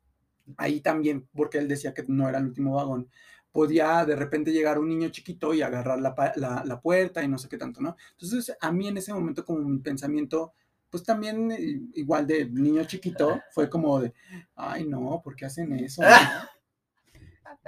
ahí 0.57 0.81
también, 0.81 1.27
porque 1.33 1.59
él 1.59 1.67
decía 1.67 1.93
que 1.93 2.03
no 2.07 2.29
era 2.29 2.39
el 2.39 2.45
último 2.47 2.75
vagón, 2.75 3.09
podía 3.51 4.05
de 4.05 4.15
repente 4.15 4.51
llegar 4.53 4.79
un 4.79 4.89
niño 4.89 5.09
chiquito 5.09 5.53
y 5.53 5.61
agarrar 5.61 5.99
la, 6.01 6.15
la- 6.37 6.63
la 6.65 6.81
puerta 6.81 7.23
y 7.23 7.27
no 7.27 7.37
sé 7.37 7.49
qué 7.49 7.57
tanto, 7.57 7.81
¿no? 7.81 7.95
Entonces 8.11 8.55
a 8.61 8.71
mí 8.71 8.87
en 8.87 8.97
ese 8.97 9.13
momento 9.13 9.45
como 9.45 9.59
mi 9.61 9.79
pensamiento, 9.79 10.53
pues 10.89 11.03
también 11.03 11.51
eh, 11.51 11.81
igual 11.93 12.25
de 12.27 12.49
niño 12.49 12.83
chiquito, 12.85 13.41
fue 13.51 13.69
como 13.69 13.99
de, 13.99 14.13
ay 14.55 14.85
no, 14.85 15.21
¿por 15.23 15.35
qué 15.35 15.45
hacen 15.45 15.73
eso? 15.73 16.01
no?" 16.01 16.09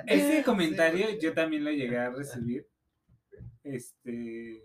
Ese 0.08 0.44
comentario 0.44 1.08
yo 1.20 1.34
también 1.34 1.64
lo 1.64 1.72
llegué 1.72 1.98
a 1.98 2.10
recibir. 2.10 2.68
Este. 3.64 4.64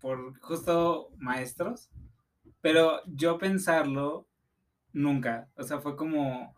Por 0.00 0.38
justo 0.40 1.10
maestros. 1.18 1.88
Pero 2.60 3.00
yo 3.06 3.38
pensarlo 3.38 4.26
nunca. 4.92 5.48
O 5.56 5.62
sea, 5.62 5.80
fue 5.80 5.96
como. 5.96 6.55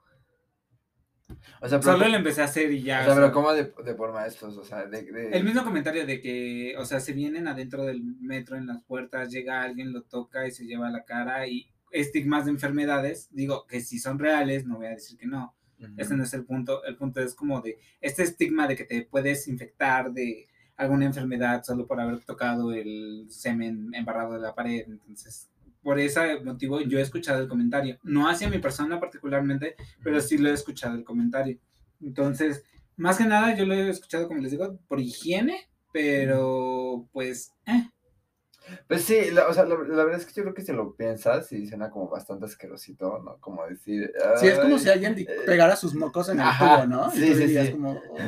O 1.60 1.68
sea, 1.68 1.78
pero, 1.80 1.92
Solo 1.92 2.08
lo 2.08 2.16
empecé 2.16 2.40
a 2.42 2.44
hacer 2.44 2.72
y 2.72 2.82
ya. 2.82 3.00
o 3.00 3.04
sea, 3.04 3.12
o 3.12 3.16
pero 3.16 3.26
sea, 3.26 3.32
¿cómo 3.32 3.52
de, 3.52 3.72
de 3.84 3.94
por 3.94 4.12
maestros? 4.12 4.56
O 4.56 4.64
sea, 4.64 4.86
de... 4.86 5.02
de- 5.02 5.30
El 5.30 5.44
mismo 5.44 5.62
comentario 5.64 6.06
de 6.06 6.20
que, 6.20 6.74
o 6.78 6.84
sea, 6.84 7.00
se 7.00 7.12
vienen 7.12 7.48
adentro 7.48 7.84
del 7.84 8.02
metro 8.02 8.56
en 8.56 8.66
las 8.66 8.82
puertas, 8.84 9.30
llega 9.30 9.62
alguien, 9.62 9.92
lo 9.92 10.02
toca 10.02 10.46
y 10.46 10.50
se 10.50 10.64
lleva 10.64 10.90
la 10.90 11.04
cara 11.04 11.46
y 11.46 11.68
estigmas 11.90 12.44
de 12.46 12.52
enfermedades, 12.52 13.28
digo 13.32 13.66
que 13.66 13.80
si 13.80 13.98
son 13.98 14.18
reales, 14.18 14.66
no 14.66 14.76
voy 14.76 14.86
a 14.86 14.90
decir 14.90 15.18
que 15.18 15.26
no, 15.26 15.54
ese 15.96 16.16
no 16.16 16.24
es 16.24 16.34
el 16.34 16.44
punto, 16.44 16.84
el 16.84 16.96
punto 16.96 17.20
es 17.20 17.34
como 17.34 17.60
de 17.60 17.78
este 18.00 18.22
estigma 18.24 18.66
de 18.66 18.76
que 18.76 18.84
te 18.84 19.02
puedes 19.02 19.48
infectar 19.48 20.12
de 20.12 20.46
alguna 20.76 21.06
enfermedad 21.06 21.62
solo 21.64 21.86
por 21.86 22.00
haber 22.00 22.20
tocado 22.24 22.72
el 22.72 23.26
semen 23.30 23.90
embarrado 23.94 24.34
de 24.34 24.40
la 24.40 24.54
pared, 24.54 24.84
entonces 24.86 25.48
por 25.88 25.98
ese 25.98 26.38
motivo 26.40 26.82
yo 26.82 26.98
he 26.98 27.00
escuchado 27.00 27.40
el 27.40 27.48
comentario, 27.48 27.96
no 28.02 28.28
hacia 28.28 28.50
mi 28.50 28.58
persona 28.58 29.00
particularmente, 29.00 29.74
pero 30.04 30.20
sí 30.20 30.36
lo 30.36 30.50
he 30.50 30.52
escuchado 30.52 30.94
el 30.94 31.02
comentario. 31.02 31.56
Entonces, 32.02 32.62
más 32.96 33.16
que 33.16 33.24
nada 33.24 33.56
yo 33.56 33.64
lo 33.64 33.72
he 33.72 33.88
escuchado, 33.88 34.28
como 34.28 34.42
les 34.42 34.50
digo, 34.50 34.78
por 34.86 35.00
higiene, 35.00 35.70
pero 35.90 37.08
pues, 37.10 37.54
eh, 37.64 37.88
Pues 38.86 39.00
sí, 39.04 39.30
la, 39.32 39.48
o 39.48 39.54
sea, 39.54 39.64
la, 39.64 39.76
la 39.76 40.04
verdad 40.04 40.20
es 40.20 40.26
que 40.26 40.34
yo 40.34 40.42
creo 40.42 40.52
que 40.54 40.60
si 40.60 40.72
lo 40.74 40.94
piensas 40.94 41.50
y 41.52 41.66
suena 41.66 41.88
como 41.88 42.10
bastante 42.10 42.44
asquerosito, 42.44 43.20
¿no? 43.20 43.38
Como 43.40 43.66
decir... 43.66 44.12
Sí, 44.36 44.48
es 44.48 44.58
como 44.58 44.78
si 44.78 44.90
alguien 44.90 45.14
eh, 45.18 45.26
pegara 45.46 45.74
sus 45.74 45.94
mocos 45.94 46.28
en 46.28 46.34
el 46.38 46.46
ajá, 46.46 46.82
tubo, 46.82 46.86
¿no? 46.86 47.06
Y 47.14 47.16
sí, 47.18 47.28
tú 47.30 47.34
sí, 47.34 47.44
dirías 47.46 47.66
sí. 47.68 47.72
como, 47.72 47.92
"Uy", 47.92 48.20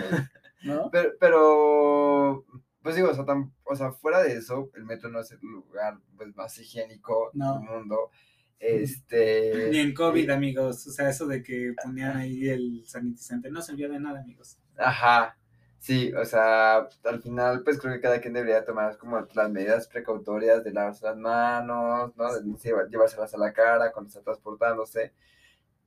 ¿no? 0.64 0.88
Pero, 0.92 1.10
pero, 1.20 2.44
pues 2.82 2.96
digo, 2.96 3.10
o 3.10 3.14
sea, 3.14 3.24
tam- 3.24 3.52
o 3.64 3.74
sea, 3.76 3.92
fuera 3.92 4.22
de 4.22 4.32
eso, 4.34 4.70
el 4.74 4.84
metro 4.84 5.08
no 5.10 5.20
es 5.20 5.30
el 5.32 5.38
lugar 5.40 5.98
pues, 6.16 6.34
más 6.36 6.56
higiénico 6.58 7.30
No. 7.34 7.54
del 7.54 7.62
mundo. 7.62 8.10
Este. 8.58 9.68
ni 9.72 9.78
en 9.78 9.94
COVID, 9.94 10.28
y- 10.28 10.30
amigos. 10.30 10.86
O 10.86 10.90
sea, 10.90 11.08
eso 11.10 11.26
de 11.26 11.42
que 11.42 11.74
ponían 11.82 12.16
ahí 12.16 12.48
el 12.48 12.82
sanitizante 12.86 13.50
no 13.50 13.62
servía 13.62 13.88
de 13.88 14.00
nada, 14.00 14.20
amigos. 14.20 14.58
Ajá. 14.76 15.36
Sí, 15.78 16.12
o 16.12 16.24
sea, 16.26 16.86
al 17.04 17.22
final, 17.22 17.62
pues 17.64 17.80
creo 17.80 17.94
que 17.94 18.00
cada 18.02 18.20
quien 18.20 18.34
debería 18.34 18.66
tomar 18.66 18.98
como 18.98 19.18
las 19.34 19.50
medidas 19.50 19.88
precautorias 19.88 20.62
de 20.62 20.72
lavarse 20.74 21.06
las 21.06 21.16
manos, 21.16 22.14
¿no? 22.16 22.34
De 22.34 22.88
llevárselas 22.90 23.32
a 23.32 23.38
la 23.38 23.54
cara 23.54 23.90
cuando 23.90 24.08
está 24.08 24.20
transportándose. 24.22 25.14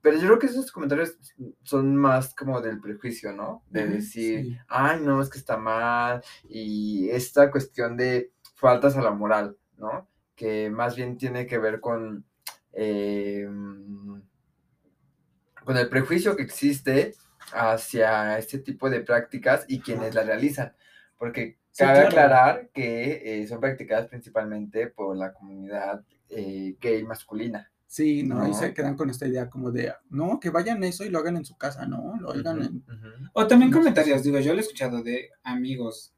Pero 0.04 0.18
yo 0.18 0.28
creo 0.28 0.39
que 0.39 0.47
esos 0.47 0.72
comentarios 0.72 1.18
son 1.64 1.95
más 1.95 2.36
como 2.36 2.62
del 2.62 2.80
prejuicio, 2.80 3.34
¿no? 3.34 3.64
De 3.72 3.88
decir, 3.88 4.43
sí. 4.45 4.58
ay, 4.68 4.99
no, 5.01 5.22
es 5.22 5.30
que 5.30 5.39
está 5.39 5.58
mal. 5.58 6.22
Y 6.47 7.10
esta 7.10 7.49
cuestión 7.49 7.97
de 7.97 8.32
faltas 8.56 8.95
a 8.97 9.01
la 9.01 9.12
moral, 9.12 9.58
¿no? 9.78 10.08
Que 10.36 10.70
más 10.70 10.95
bien 10.95 11.18
tiene 11.18 11.47
que 11.47 11.58
ver 11.58 11.80
con, 11.80 12.26
eh, 12.74 13.47
con 15.64 15.78
el 15.78 15.89
prejuicio 15.89 16.36
que 16.36 16.43
existe 16.43 17.16
hacia 17.54 18.38
este 18.38 18.60
tipo 18.60 18.89
de 18.89 19.01
prácticas 19.01 19.66
y 19.68 19.82
quienes 19.82 20.14
las 20.16 20.26
realizan. 20.28 20.76
Porque 21.18 21.58
Sí, 21.74 21.86
cabe 21.86 22.06
claro. 22.08 22.08
aclarar 22.08 22.70
que 22.72 23.41
eh, 23.41 23.47
son 23.47 23.60
practicadas 23.60 24.08
principalmente 24.08 24.88
por 24.88 25.18
la 25.18 25.34
comunidad 25.34 26.04
eh, 26.30 26.78
gay 26.80 27.04
masculina. 27.04 27.72
Sí, 27.94 28.24
¿no? 28.24 28.44
Y 28.48 28.50
No. 28.50 28.54
se 28.56 28.74
quedan 28.74 28.96
con 28.98 29.12
esta 29.12 29.28
idea 29.28 29.52
como 29.52 29.72
de, 29.72 29.94
no, 30.10 30.39
que 30.39 30.50
vayan 30.50 30.84
eso 30.84 31.06
y 31.06 31.10
lo 31.10 31.20
hagan 31.20 31.38
en 31.38 31.46
su 31.46 31.56
casa, 31.58 31.86
¿no? 31.86 32.16
Lo 32.20 32.32
hagan 32.32 32.64
en... 32.64 32.84
O 33.34 33.46
también 33.46 33.70
No 33.70 33.78
comentarios, 33.78 34.24
digo, 34.24 34.39
yo 34.39 34.52
lo 34.54 34.58
he 34.58 34.62
escuchado 34.64 35.04
de 35.04 35.30
amigos, 35.44 36.12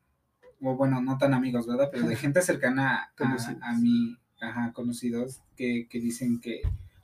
o 0.61 0.77
bueno, 0.77 1.01
no 1.01 1.17
tan 1.17 1.33
amigos, 1.33 1.67
¿verdad? 1.67 1.89
Pero 1.91 2.07
de 2.07 2.15
gente 2.15 2.41
cercana 2.41 2.95
a, 2.95 3.11
Conocidos. 3.17 3.61
a 3.61 3.73
mí, 3.73 4.17
ajá, 4.39 4.71
conocidos, 4.71 5.41
que, 5.57 5.89
que 5.89 5.99
dicen 5.99 6.39
que, 6.39 6.61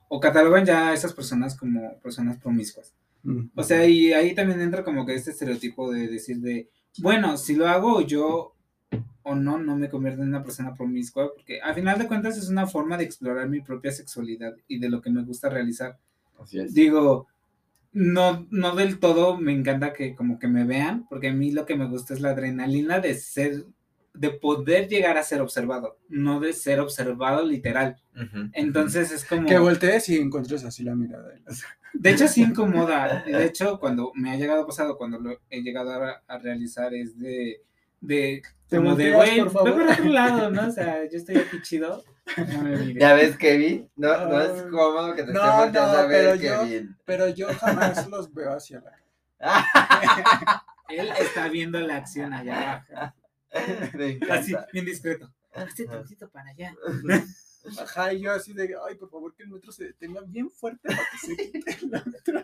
o 0.08 0.22
catalogan 0.22 0.66
ya 0.66 0.88
a 0.88 0.94
esas 0.94 1.12
personas 1.12 1.58
como 1.58 2.00
personas 2.00 2.38
promiscuas. 2.38 2.94
O 3.56 3.64
sea, 3.64 3.86
y 3.86 4.14
ahí 4.14 4.34
también 4.34 4.62
entra 4.62 4.86
como 4.86 5.06
que 5.06 5.16
este 5.16 5.32
estereotipo 5.32 5.92
de 5.92 6.08
decir 6.08 6.40
de, 6.40 6.70
bueno, 7.00 7.36
si 7.36 7.56
lo 7.56 7.68
hago 7.68 8.00
yo 8.00 8.56
o 9.24 9.36
no, 9.36 9.58
no 9.60 9.76
me 9.78 9.90
convierto 9.90 10.22
en 10.24 10.30
una 10.30 10.44
persona 10.44 10.74
promiscua, 10.74 11.32
porque 11.34 11.62
al 11.62 11.76
final 11.76 12.00
de 12.00 12.08
cuentas 12.08 12.38
es 12.38 12.50
una 12.50 12.66
forma 12.68 12.98
de 12.98 13.04
explorar 13.04 13.48
mi 13.50 13.62
propia 13.62 13.92
sexualidad 13.92 14.56
y 14.68 14.80
de 14.80 14.90
lo 14.90 15.02
que 15.02 15.12
me 15.12 15.24
gusta 15.24 15.50
realizar 15.50 15.98
Así 16.40 16.60
es. 16.60 16.74
digo, 16.74 17.28
no, 17.94 18.48
no 18.50 18.76
del 18.76 19.00
todo 19.00 19.38
me 19.38 19.52
encanta 19.54 19.94
que 19.94 20.16
como 20.16 20.40
que 20.40 20.48
me 20.48 20.64
vean, 20.66 21.06
porque 21.08 21.28
a 21.30 21.34
mí 21.34 21.52
lo 21.52 21.66
que 21.66 21.76
me 21.76 21.88
gusta 21.88 22.14
es 22.14 22.22
la 22.22 22.30
adrenalina 22.32 23.00
de 23.00 23.14
ser, 23.16 23.66
de 24.14 24.30
poder 24.32 24.88
llegar 24.88 25.18
a 25.18 25.24
ser 25.24 25.42
observado, 25.42 25.98
no 26.10 26.40
de 26.40 26.54
ser 26.54 26.80
observado 26.80 27.46
literal. 27.46 28.02
Ujú, 28.16 28.50
Entonces 28.54 29.12
es 29.12 29.24
como, 29.26 29.46
Que 29.48 29.58
voltees 29.60 30.10
y 30.10 30.18
encuentres 30.18 30.64
así 30.66 30.84
la 30.84 30.96
mirada. 30.96 31.30
de 31.30 31.42
las- 31.46 31.64
de 31.94 32.10
hecho 32.12 32.28
sí 32.28 32.42
incomoda, 32.44 33.24
de 33.26 33.46
hecho 33.46 33.78
cuando 33.80 34.14
me 34.16 34.32
ha 34.32 34.38
llegado 34.38 34.66
pasado, 34.66 34.98
cuando 34.98 35.20
lo 35.20 35.38
he 35.50 35.62
llegado 35.62 35.92
a, 35.92 36.24
a 36.26 36.38
realizar 36.40 36.94
es 36.94 37.20
de, 37.20 37.62
de, 38.02 38.42
como 38.70 38.96
de, 38.96 39.12
güey, 39.14 39.40
por 39.40 39.52
favor". 39.52 39.70
ve 39.78 39.84
por 39.86 39.92
otro 39.94 40.06
lado, 40.12 40.50
¿no? 40.52 40.68
O 40.68 40.72
sea, 40.72 41.04
yo 41.10 41.18
estoy 41.18 41.38
aquí 41.38 41.62
chido, 41.62 42.04
no 42.38 42.62
me. 42.64 42.94
Ya 42.96 43.14
ves, 43.14 43.38
Kevin, 43.38 43.90
no, 43.96 44.26
no 44.28 44.42
es 44.42 44.52
Ay. 44.64 44.70
cómodo 44.70 45.16
que 45.16 45.24
te 45.24 45.32
No, 45.32 45.40
estén 45.42 45.58
volteando 45.58 45.94
no, 45.94 45.98
a 46.00 46.06
ver, 46.08 46.26
pero 46.26 46.36
yo- 46.36 46.62
Kevin. 46.64 46.98
Pero 47.06 47.30
yo 47.30 47.48
jamás 47.54 48.08
los 48.10 48.34
veo 48.34 48.54
hacia 48.54 48.82
la... 48.82 48.92
Él 50.90 51.10
está 51.20 51.48
viendo 51.48 51.80
la 51.80 51.96
acción 51.98 52.34
allá 52.34 52.86
abajo, 52.92 53.16
así, 54.30 54.54
bien 54.74 54.86
discreto. 54.86 55.32
Hazte 55.54 55.86
tantito 55.86 56.30
para 56.30 56.50
allá. 56.50 56.76
Ajá, 57.80 58.12
y 58.14 58.22
yo 58.22 58.32
así 58.32 58.54
de, 58.54 58.76
ay, 58.88 58.96
por 58.96 59.10
favor, 59.10 59.34
que 59.36 59.44
el 59.44 59.50
metro 59.50 59.72
se 59.72 59.86
detenga 59.86 60.22
bien 60.26 60.50
fuerte 60.50 60.80
para 60.90 61.00
que 61.12 61.18
se 61.18 61.52
quite 61.52 61.78
la 61.88 62.00
otra. 62.20 62.44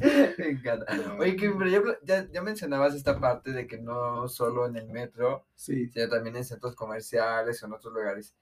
Me 0.38 0.48
encanta. 0.50 0.86
Oye, 1.18 1.36
Kevin, 1.36 1.58
pero 1.58 1.70
ya, 1.70 1.82
ya, 2.04 2.28
ya 2.30 2.42
mencionabas 2.42 2.94
esta 2.94 3.18
parte 3.20 3.52
de 3.52 3.66
que 3.66 3.78
no 3.78 4.28
solo 4.28 4.66
en 4.66 4.76
el 4.76 4.88
metro, 4.88 5.46
Sí, 5.54 5.88
sino 5.88 6.08
también 6.08 6.36
en 6.36 6.44
centros 6.44 6.74
comerciales 6.74 7.62
o 7.62 7.66
en 7.66 7.72
otros 7.72 7.92
lugares. 7.92 8.34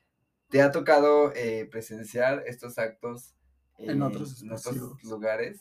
¿Te 0.48 0.62
ha 0.62 0.70
tocado 0.70 1.32
eh, 1.34 1.68
presenciar 1.70 2.44
estos 2.46 2.78
actos 2.78 3.34
eh, 3.78 3.86
En 3.88 4.02
otros 4.02 4.42
en 4.42 4.52
otros 4.52 4.66
espacios. 4.66 5.04
lugares? 5.04 5.60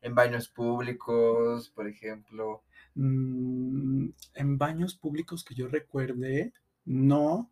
En 0.00 0.14
baños 0.14 0.48
públicos, 0.48 1.70
por 1.70 1.86
ejemplo. 1.86 2.62
Mm, 2.94 4.08
en 4.34 4.58
baños 4.58 4.94
públicos 4.96 5.44
que 5.44 5.54
yo 5.54 5.68
recuerde, 5.68 6.52
no. 6.84 7.50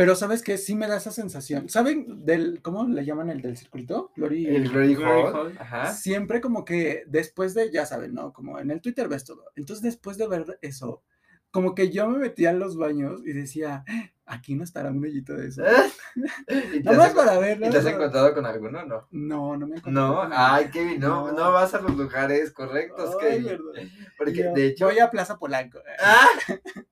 Pero 0.00 0.14
¿sabes 0.16 0.40
qué? 0.42 0.56
Sí 0.56 0.74
me 0.74 0.88
da 0.88 0.96
esa 0.96 1.10
sensación. 1.10 1.68
¿Saben 1.68 2.24
del, 2.24 2.62
cómo 2.62 2.88
le 2.88 3.04
llaman 3.04 3.28
el 3.28 3.42
del 3.42 3.58
circulito? 3.58 4.12
Glory. 4.16 4.46
El 4.46 4.70
Glory 4.70 4.94
Glory 4.94 5.20
Hall. 5.22 5.34
Hall. 5.34 5.56
Ajá. 5.60 5.92
Siempre 5.92 6.40
como 6.40 6.64
que 6.64 7.02
después 7.06 7.52
de, 7.52 7.70
ya 7.70 7.84
saben, 7.84 8.14
¿no? 8.14 8.32
Como 8.32 8.58
en 8.58 8.70
el 8.70 8.80
Twitter 8.80 9.08
ves 9.08 9.26
todo. 9.26 9.44
Entonces 9.56 9.82
después 9.82 10.16
de 10.16 10.26
ver 10.26 10.58
eso, 10.62 11.02
como 11.50 11.74
que 11.74 11.90
yo 11.90 12.08
me 12.08 12.18
metía 12.18 12.48
en 12.48 12.60
los 12.60 12.78
baños 12.78 13.20
y 13.26 13.34
decía, 13.34 13.84
"Ah, 13.86 14.10
aquí 14.24 14.54
no 14.54 14.64
estará 14.64 14.88
un 14.90 15.04
hoyito 15.04 15.34
de 15.34 15.48
eso. 15.48 15.62
¿Y 16.48 16.78
te, 16.78 16.82
Nada 16.82 16.96
más 16.96 17.08
has, 17.08 17.14
para 17.14 17.38
verlo. 17.38 17.66
y 17.66 17.70
te 17.70 17.76
has 17.76 17.84
encontrado 17.86 18.32
con 18.32 18.46
alguno 18.46 18.86
no? 18.86 19.06
No, 19.10 19.56
no 19.58 19.66
me 19.66 19.76
encontré 19.76 19.92
No, 19.92 20.16
con 20.22 20.30
ay, 20.32 20.70
Kevin, 20.70 20.98
no, 21.00 21.26
No. 21.26 21.32
no, 21.32 21.52
vas 21.52 21.74
a 21.74 21.80
los 21.82 21.94
lugares 21.94 22.52
correctos, 22.52 23.16
Ay, 23.20 23.28
Kevin. 23.42 23.44
verdad. 23.44 23.90
Porque, 24.16 24.32
Yo 24.44 24.52
de 24.54 24.66
hecho, 24.66 24.86
Voy 24.86 24.98
a 24.98 25.10
Plaza 25.10 25.38
Polanco. 25.38 25.78
¡Ah! 26.02 26.26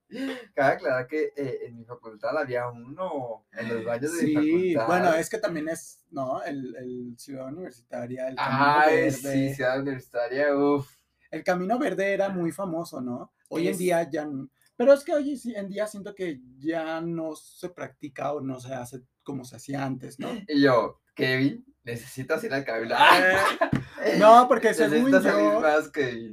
cabe 0.55 0.73
aclarar 0.73 1.07
que 1.07 1.31
eh, 1.35 1.59
en 1.67 1.77
mi 1.77 1.85
facultad 1.85 2.37
había 2.37 2.67
uno 2.67 3.45
en 3.53 3.69
los 3.69 3.83
baños 3.85 4.13
de 4.17 4.23
mi 4.23 4.27
Sí, 4.29 4.73
facultad. 4.73 4.87
bueno, 4.87 5.13
es 5.15 5.29
que 5.29 5.37
también 5.37 5.69
es, 5.69 6.03
¿no? 6.11 6.41
El, 6.43 6.75
el 6.75 7.13
Ciudad 7.17 7.47
Universitaria, 7.47 8.27
el 8.27 8.35
Camino 8.35 8.65
Ay, 8.65 8.95
Verde. 8.95 9.11
sí, 9.11 9.53
Ciudad 9.55 9.79
Universitaria, 9.81 10.55
uff. 10.55 10.91
El 11.31 11.43
Camino 11.43 11.77
Verde 11.77 12.11
era 12.13 12.29
muy 12.29 12.51
famoso, 12.51 12.99
¿no? 13.01 13.31
Hoy 13.49 13.67
en 13.67 13.73
Es- 13.73 13.77
día 13.79 14.09
ya. 14.09 14.27
Pero 14.75 14.93
es 14.93 15.03
que 15.03 15.13
hoy 15.13 15.37
en 15.55 15.67
día 15.67 15.85
siento 15.87 16.15
que 16.15 16.39
ya 16.57 17.01
no 17.01 17.35
se 17.35 17.69
practica 17.69 18.31
o 18.31 18.39
no 18.41 18.59
se 18.61 18.73
hace 18.73 19.01
como 19.23 19.43
se 19.43 19.57
hacía 19.57 19.83
antes, 19.83 20.17
¿no? 20.19 20.29
Y 20.47 20.61
yo, 20.61 21.01
Kevin, 21.13 21.65
necesitas 21.83 22.41
ir 22.45 22.53
al 22.53 22.63
cabildo. 22.63 22.95
No, 24.19 24.47
porque 24.47 24.73
según 24.73 25.11
yo, 25.11 25.21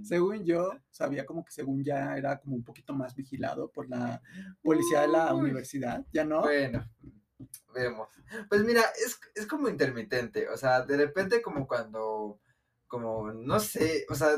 según 0.05 0.45
yo, 0.45 0.71
sabía 0.91 1.27
como 1.27 1.45
que 1.45 1.53
según 1.53 1.85
ya 1.85 2.17
era 2.17 2.39
como 2.39 2.57
un 2.57 2.65
poquito 2.65 2.95
más 2.95 3.15
vigilado 3.15 3.71
por 3.71 3.89
la 3.89 4.21
policía 4.63 5.03
de 5.03 5.09
la 5.09 5.35
Uy. 5.35 5.43
universidad, 5.43 6.05
¿ya 6.13 6.25
no? 6.25 6.43
Bueno, 6.43 6.89
vemos. 7.75 8.09
Pues 8.49 8.65
mira, 8.65 8.83
es, 9.05 9.19
es 9.35 9.47
como 9.47 9.69
intermitente, 9.69 10.49
o 10.49 10.57
sea, 10.57 10.83
de 10.83 10.97
repente 10.97 11.43
como 11.43 11.67
cuando, 11.67 12.41
como, 12.87 13.33
no 13.33 13.61
sé, 13.61 14.07
o 14.09 14.15
sea, 14.15 14.37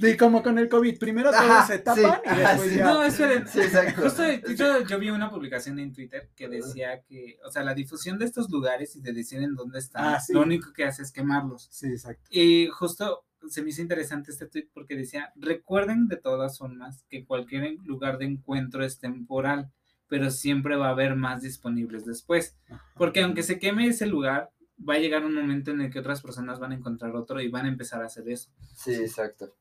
Sí, 0.00 0.16
como 0.16 0.42
con 0.42 0.58
el 0.58 0.68
COVID, 0.68 0.98
primero 0.98 1.30
todos 1.30 1.42
Ajá, 1.44 1.66
se 1.66 1.78
sí, 1.78 1.82
tapan 1.84 2.20
y 2.24 2.38
después 2.38 2.74
ya. 2.74 2.84
No, 2.84 3.02
esperen. 3.04 3.46
sí, 3.48 3.60
exacto. 3.60 4.02
Justo 4.02 4.22
de 4.22 4.34
hecho, 4.34 4.80
yo 4.86 4.98
vi 4.98 5.10
una 5.10 5.30
publicación 5.30 5.78
en 5.78 5.92
Twitter 5.92 6.30
que 6.34 6.48
decía 6.48 7.02
que, 7.02 7.38
o 7.44 7.50
sea, 7.50 7.62
la 7.64 7.74
difusión 7.74 8.18
de 8.18 8.24
estos 8.24 8.48
lugares 8.50 8.96
y 8.96 9.00
de 9.02 9.12
decir 9.12 9.42
en 9.42 9.54
dónde 9.54 9.78
están, 9.78 10.14
Ah, 10.14 10.20
sí. 10.20 10.32
lo 10.32 10.42
único 10.42 10.72
que 10.72 10.84
hace 10.84 11.02
es 11.02 11.12
quemarlos. 11.12 11.68
Sí, 11.70 11.88
exacto. 11.88 12.28
Y 12.30 12.68
justo 12.68 13.24
se 13.48 13.62
me 13.62 13.70
hizo 13.70 13.82
interesante 13.82 14.30
este 14.30 14.46
tweet 14.46 14.68
porque 14.74 14.96
decía, 14.96 15.32
recuerden 15.36 16.08
de 16.08 16.16
todas 16.16 16.58
formas 16.58 17.04
que 17.08 17.24
cualquier 17.24 17.76
lugar 17.84 18.18
de 18.18 18.26
encuentro 18.26 18.84
es 18.84 18.98
temporal, 18.98 19.70
pero 20.08 20.30
siempre 20.30 20.76
va 20.76 20.88
a 20.88 20.90
haber 20.90 21.14
más 21.16 21.42
disponibles 21.42 22.04
después. 22.04 22.56
Porque 22.96 23.20
aunque 23.22 23.42
se 23.42 23.58
queme 23.58 23.86
ese 23.86 24.06
lugar, 24.06 24.50
va 24.86 24.94
a 24.94 24.98
llegar 24.98 25.24
un 25.24 25.34
momento 25.34 25.70
en 25.70 25.80
el 25.82 25.90
que 25.90 26.00
otras 26.00 26.20
personas 26.22 26.58
van 26.58 26.72
a 26.72 26.74
encontrar 26.74 27.14
otro 27.14 27.40
y 27.40 27.48
van 27.48 27.66
a 27.66 27.68
empezar 27.68 28.02
a 28.02 28.06
hacer 28.06 28.28
eso. 28.28 28.50
Sí, 28.74 28.92
exacto. 28.94 29.54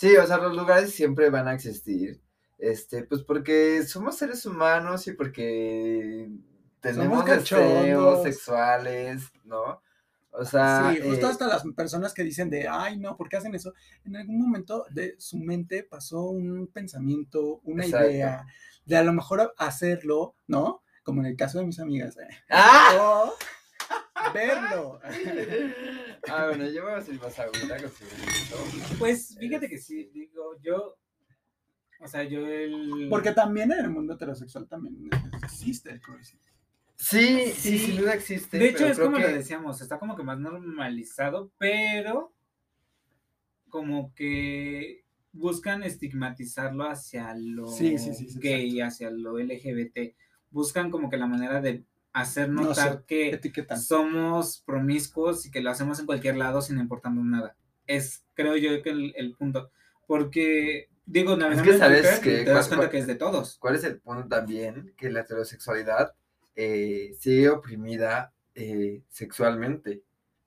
Sí, 0.00 0.16
o 0.16 0.26
sea, 0.26 0.38
los 0.38 0.56
lugares 0.56 0.94
siempre 0.94 1.28
van 1.28 1.46
a 1.46 1.52
existir, 1.52 2.22
este, 2.56 3.02
pues 3.04 3.22
porque 3.22 3.82
somos 3.86 4.16
seres 4.16 4.46
humanos 4.46 5.06
y 5.06 5.12
porque 5.12 6.26
tenemos 6.80 7.22
deseos 7.26 8.22
sexuales, 8.22 9.24
¿no? 9.44 9.82
O 10.30 10.42
sea, 10.46 10.90
Sí, 10.94 11.02
justo 11.02 11.26
eh, 11.26 11.30
hasta 11.30 11.46
las 11.48 11.64
personas 11.76 12.14
que 12.14 12.22
dicen 12.22 12.48
de, 12.48 12.66
ay, 12.66 12.96
no, 12.96 13.14
¿por 13.14 13.28
qué 13.28 13.36
hacen 13.36 13.54
eso? 13.54 13.74
En 14.06 14.16
algún 14.16 14.40
momento 14.40 14.86
de 14.88 15.16
su 15.18 15.36
mente 15.36 15.82
pasó 15.82 16.30
un 16.30 16.68
pensamiento, 16.68 17.60
una 17.64 17.84
Exacto. 17.84 18.10
idea 18.10 18.46
de 18.86 18.96
a 18.96 19.02
lo 19.02 19.12
mejor 19.12 19.52
hacerlo, 19.58 20.34
¿no? 20.46 20.82
Como 21.02 21.20
en 21.20 21.26
el 21.26 21.36
caso 21.36 21.58
de 21.58 21.66
mis 21.66 21.78
amigas. 21.78 22.16
¿eh? 22.16 22.28
¡Ah! 22.48 22.92
O 22.98 23.34
verlo. 24.34 25.00
Ah, 26.28 26.46
bueno, 26.48 26.66
yo 26.68 26.84
me 26.84 26.90
voy 26.90 27.00
a 27.00 27.02
servir 27.02 27.20
más 27.22 27.38
agüita 27.38 27.76
con 27.80 27.90
su 27.90 28.04
vinito. 28.04 28.96
Pues 28.98 29.36
fíjate 29.38 29.68
que 29.68 29.78
sí, 29.78 30.10
digo, 30.12 30.56
yo 30.62 30.96
O 32.00 32.06
sea, 32.08 32.22
yo 32.24 32.46
el... 32.46 33.06
Porque 33.10 33.32
también 33.32 33.72
en 33.72 33.80
el 33.80 33.90
mundo 33.90 34.14
heterosexual 34.14 34.66
también 34.68 35.08
existe 35.42 35.90
el 35.90 36.00
cruising. 36.00 36.38
Sí, 36.96 37.52
sí, 37.56 37.78
sin 37.78 37.96
duda 37.96 38.14
existe. 38.14 38.58
De 38.58 38.66
hecho, 38.68 38.78
pero 38.78 38.90
es 38.90 38.96
creo 38.96 39.06
como 39.10 39.16
que- 39.18 39.22
lo 39.30 39.34
decíamos, 39.34 39.80
está 39.80 39.98
como 39.98 40.16
que 40.16 40.22
más 40.22 40.38
normalizado, 40.38 41.50
pero 41.58 42.34
como 43.70 44.12
que 44.14 45.04
buscan 45.32 45.82
estigmatizarlo 45.82 46.84
hacia 46.84 47.34
lo 47.34 47.68
Sí, 47.68 47.96
sí, 47.98 48.12
sí, 48.14 48.28
sí, 48.28 48.38
gay, 48.40 48.80
hacia 48.80 49.10
lo 49.10 49.38
LGBT. 49.38 50.14
Buscan 50.50 50.90
como 50.90 51.08
que 51.08 51.16
la 51.16 51.26
manera 51.26 51.60
de 51.60 51.84
hacer 52.12 52.48
No 52.48 52.62
notar 52.62 53.04
que 53.04 53.38
somos 53.76 54.62
promiscuos 54.66 55.46
y 55.46 55.50
que 55.50 55.60
lo 55.60 55.70
hacemos 55.70 56.00
en 56.00 56.06
cualquier 56.06 56.36
lado 56.36 56.60
sin 56.62 56.78
importarnos 56.78 57.24
nada. 57.24 57.56
Es, 57.86 58.24
creo 58.34 58.56
yo, 58.56 58.82
que 58.82 58.90
el, 58.90 59.12
el 59.16 59.34
punto. 59.36 59.70
Porque, 60.06 60.88
digo, 61.06 61.36
navegando 61.36 61.70
que 61.70 61.78
sabes 61.78 62.02
Twitter, 62.02 62.20
que 62.20 62.44
te 62.44 62.50
das 62.50 62.66
cual- 62.66 62.78
cuenta 62.78 62.84
cual- 62.86 62.90
que 62.90 62.98
es 62.98 63.06
de 63.06 63.14
todos. 63.14 63.58
¿Cuál 63.58 63.76
es 63.76 63.84
el 63.84 64.00
punto 64.00 64.26
también? 64.28 64.92
Que 64.96 65.10
la 65.10 65.20
heterosexualidad 65.20 66.14
eh, 66.56 67.14
sigue 67.18 67.48
oprimida 67.48 68.32
eh, 68.54 69.02
sexualmente, 69.08 70.02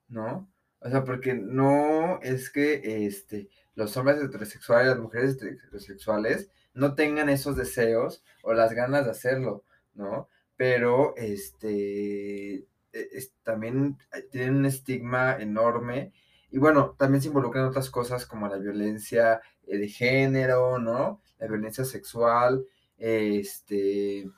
¿no? 0.08 0.50
O 0.80 0.88
sea, 0.90 1.02
porque 1.02 1.32
no 1.34 2.20
es 2.22 2.50
que 2.50 3.06
este, 3.06 3.48
los 3.74 3.96
hombres 3.96 4.22
heterosexuales, 4.22 4.88
las 4.88 4.98
mujeres 4.98 5.38
heterosexuales 5.42 6.50
no 6.74 6.94
tengan 6.94 7.30
esos 7.30 7.56
deseos 7.56 8.22
o 8.42 8.52
las 8.52 8.72
ganas 8.74 9.06
de 9.06 9.10
hacerlo, 9.12 9.64
¿no? 9.94 10.28
Pero 10.56 11.14
este, 11.16 12.54
e- 12.92 13.28
también 13.42 13.98
tienen 14.30 14.56
un 14.56 14.66
estigma 14.66 15.36
enorme 15.40 16.12
y 16.50 16.58
bueno, 16.58 16.94
también 16.98 17.20
se 17.20 17.28
involucran 17.28 17.64
otras 17.64 17.90
cosas 17.90 18.26
como 18.26 18.46
la 18.48 18.58
violencia 18.58 19.40
eh, 19.66 19.76
de 19.78 19.88
género, 19.88 20.78
¿no? 20.78 21.20
La 21.38 21.48
violencia 21.48 21.84
sexual, 21.84 22.64
este, 22.96 24.30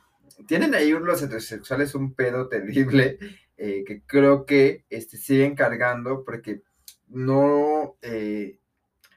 tienen 0.47 0.75
ahí 0.75 0.91
los 0.91 1.23
heterosexuales 1.23 1.95
un 1.95 2.15
pedo 2.15 2.49
terrible 2.49 3.19
eh, 3.57 3.85
que 3.87 4.03
creo 4.03 4.47
que 4.47 4.85
este, 4.91 5.17
siguen 5.19 5.55
cargando 5.55 6.25
porque 6.25 6.63
no, 7.09 7.97
eh, 8.03 8.59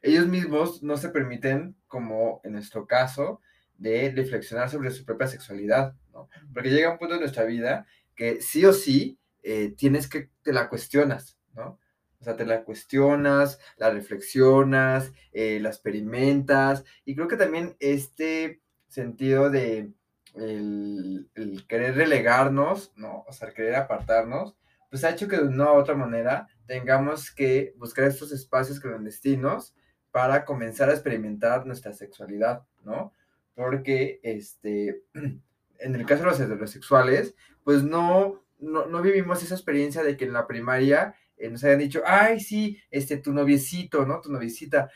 ellos 0.02 0.28
mismos 0.28 0.84
no 0.84 0.98
se 0.98 1.10
permiten, 1.10 1.76
como 1.88 2.42
en 2.44 2.54
nuestro 2.54 2.88
caso, 2.88 3.42
de 3.80 4.12
reflexionar 4.16 4.70
sobre 4.70 4.92
su 4.92 5.06
propia 5.06 5.28
sexualidad, 5.28 5.96
¿no? 6.14 6.30
Porque 6.54 6.70
llega 6.70 6.92
un 6.92 6.98
punto 6.98 7.16
en 7.16 7.22
nuestra 7.22 7.46
vida 7.46 7.86
que 8.16 8.42
sí 8.42 8.66
o 8.66 8.74
sí 8.74 9.18
eh, 9.42 9.74
tienes 9.78 10.08
que, 10.08 10.30
te 10.44 10.54
la 10.54 10.70
cuestionas, 10.70 11.38
¿no? 11.54 11.80
O 12.20 12.24
sea, 12.24 12.36
te 12.36 12.46
la 12.46 12.64
cuestionas, 12.64 13.60
la 13.78 13.90
reflexionas, 13.90 15.14
eh, 15.32 15.60
la 15.62 15.70
experimentas, 15.70 16.84
y 17.06 17.16
creo 17.16 17.30
que 17.30 17.38
también 17.38 17.78
este 17.80 18.62
sentido 18.90 19.50
de 19.50 19.94
el, 20.36 21.30
el 21.36 21.66
querer 21.66 21.96
relegarnos, 21.96 22.92
¿no? 22.98 23.24
O 23.28 23.32
sea, 23.32 23.48
el 23.48 23.54
querer 23.54 23.76
apartarnos, 23.76 24.58
pues 24.90 25.04
ha 25.06 25.12
hecho 25.12 25.30
que 25.30 25.38
de 25.38 25.44
una 25.48 25.72
u 25.72 25.76
otra 25.76 25.96
manera 25.96 26.48
tengamos 26.66 27.32
que 27.32 27.74
buscar 27.78 28.06
estos 28.06 28.34
espacios 28.34 28.80
clandestinos 28.82 29.74
para 30.12 30.44
comenzar 30.44 30.90
a 30.90 30.94
experimentar 30.94 31.66
nuestra 31.66 31.94
sexualidad, 31.94 32.64
¿no? 32.84 33.14
Porque, 33.60 34.22
este, 34.24 35.04
en 35.80 35.96
el 35.96 36.06
caso 36.06 36.24
de 36.24 36.30
los 36.30 36.40
heterosexuales, 36.40 37.36
pues 37.66 37.84
no, 37.84 38.46
no, 38.58 38.86
no 38.86 39.02
vivimos 39.02 39.44
esa 39.44 39.54
experiencia 39.56 40.02
de 40.02 40.16
que 40.16 40.24
en 40.24 40.32
la 40.32 40.48
primaria 40.48 41.14
eh, 41.36 41.50
nos 41.50 41.62
hayan 41.66 41.80
dicho, 41.80 42.02
ay, 42.06 42.40
sí, 42.40 42.80
este, 42.90 43.18
tu 43.18 43.34
noviecito, 43.34 44.06
¿no? 44.06 44.22
Tu 44.22 44.32
noviecita. 44.32 44.90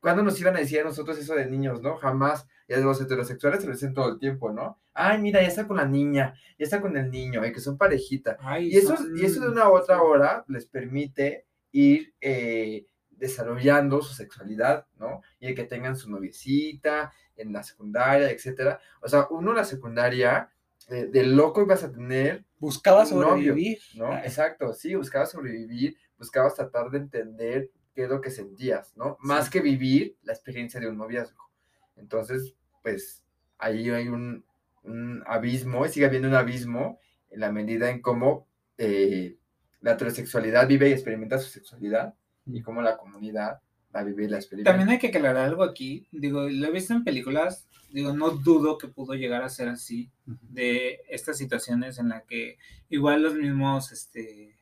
¿Cuándo 0.00 0.22
nos 0.22 0.40
iban 0.40 0.56
a 0.56 0.60
decir 0.60 0.80
a 0.80 0.84
nosotros 0.84 1.18
eso 1.18 1.34
de 1.34 1.44
niños, 1.44 1.82
no? 1.82 1.96
Jamás. 1.98 2.48
Y 2.66 2.72
a 2.72 2.78
los 2.78 2.98
heterosexuales 2.98 3.60
se 3.60 3.66
lo 3.66 3.74
dicen 3.74 3.92
todo 3.92 4.08
el 4.08 4.18
tiempo, 4.18 4.50
¿no? 4.50 4.80
Ay, 4.94 5.20
mira, 5.20 5.42
ya 5.42 5.48
está 5.48 5.68
con 5.68 5.76
la 5.76 5.84
niña, 5.84 6.32
ya 6.58 6.64
está 6.64 6.80
con 6.80 6.96
el 6.96 7.10
niño, 7.10 7.44
y 7.44 7.52
que 7.52 7.60
son 7.60 7.76
parejita. 7.76 8.38
Ay, 8.40 8.68
Y 8.72 8.78
eso, 8.78 8.96
son- 8.96 9.18
y 9.18 9.24
eso 9.26 9.42
de 9.42 9.48
una 9.50 9.68
u 9.68 9.74
otra 9.74 10.00
hora 10.00 10.46
les 10.48 10.64
permite 10.64 11.44
ir 11.72 12.14
eh, 12.22 12.86
desarrollando 13.22 14.02
su 14.02 14.14
sexualidad, 14.14 14.84
¿no? 14.98 15.22
Y 15.38 15.46
el 15.46 15.54
que 15.54 15.62
tengan 15.62 15.96
su 15.96 16.10
noviecita 16.10 17.12
en 17.36 17.52
la 17.52 17.62
secundaria, 17.62 18.28
etcétera. 18.32 18.80
O 19.00 19.08
sea, 19.08 19.28
uno 19.30 19.52
en 19.52 19.58
la 19.58 19.64
secundaria, 19.64 20.50
de 20.88 21.22
loco 21.22 21.62
ibas 21.62 21.84
a 21.84 21.92
tener 21.92 22.44
Buscaba 22.58 23.04
novio, 23.04 23.28
sobrevivir. 23.28 23.78
¿no? 23.94 24.12
Ay, 24.12 24.22
Exacto, 24.24 24.72
sí, 24.72 24.96
buscabas 24.96 25.30
sobrevivir, 25.30 25.96
buscabas 26.18 26.56
tratar 26.56 26.90
de 26.90 26.98
entender 26.98 27.70
qué 27.94 28.02
es 28.02 28.08
lo 28.08 28.20
que 28.20 28.30
sentías, 28.30 28.92
¿no? 28.96 29.16
Más 29.20 29.48
que 29.48 29.60
vivir 29.60 30.16
la 30.24 30.32
experiencia 30.32 30.80
de 30.80 30.88
un 30.88 30.98
noviazgo. 30.98 31.48
Entonces, 31.94 32.56
pues 32.82 33.24
ahí 33.56 33.88
hay 33.90 34.08
un, 34.08 34.44
un 34.82 35.22
abismo, 35.26 35.86
y 35.86 35.90
sigue 35.90 36.06
habiendo 36.06 36.26
un 36.26 36.34
abismo 36.34 36.98
en 37.30 37.38
la 37.38 37.52
medida 37.52 37.88
en 37.88 38.02
cómo 38.02 38.48
eh, 38.78 39.38
la 39.80 39.92
heterosexualidad 39.92 40.66
vive 40.66 40.88
y 40.88 40.92
experimenta 40.92 41.38
su 41.38 41.48
sexualidad 41.48 42.16
y 42.46 42.62
cómo 42.62 42.82
la 42.82 42.96
comunidad 42.96 43.60
la 43.92 44.02
vive 44.02 44.24
y 44.24 44.28
la 44.28 44.38
experimenta. 44.38 44.70
También 44.70 44.90
hay 44.90 44.98
que 44.98 45.08
aclarar 45.08 45.36
algo 45.36 45.62
aquí. 45.62 46.06
Digo, 46.10 46.48
lo 46.48 46.66
he 46.66 46.70
visto 46.70 46.94
en 46.94 47.04
películas. 47.04 47.68
Digo, 47.90 48.12
no 48.14 48.30
dudo 48.30 48.78
que 48.78 48.88
pudo 48.88 49.14
llegar 49.14 49.42
a 49.42 49.50
ser 49.50 49.68
así. 49.68 50.10
De 50.24 51.00
estas 51.08 51.36
situaciones 51.36 51.98
en 51.98 52.08
las 52.08 52.24
que 52.24 52.58
igual 52.88 53.22
los 53.22 53.34
mismos 53.34 53.92
este, 53.92 54.56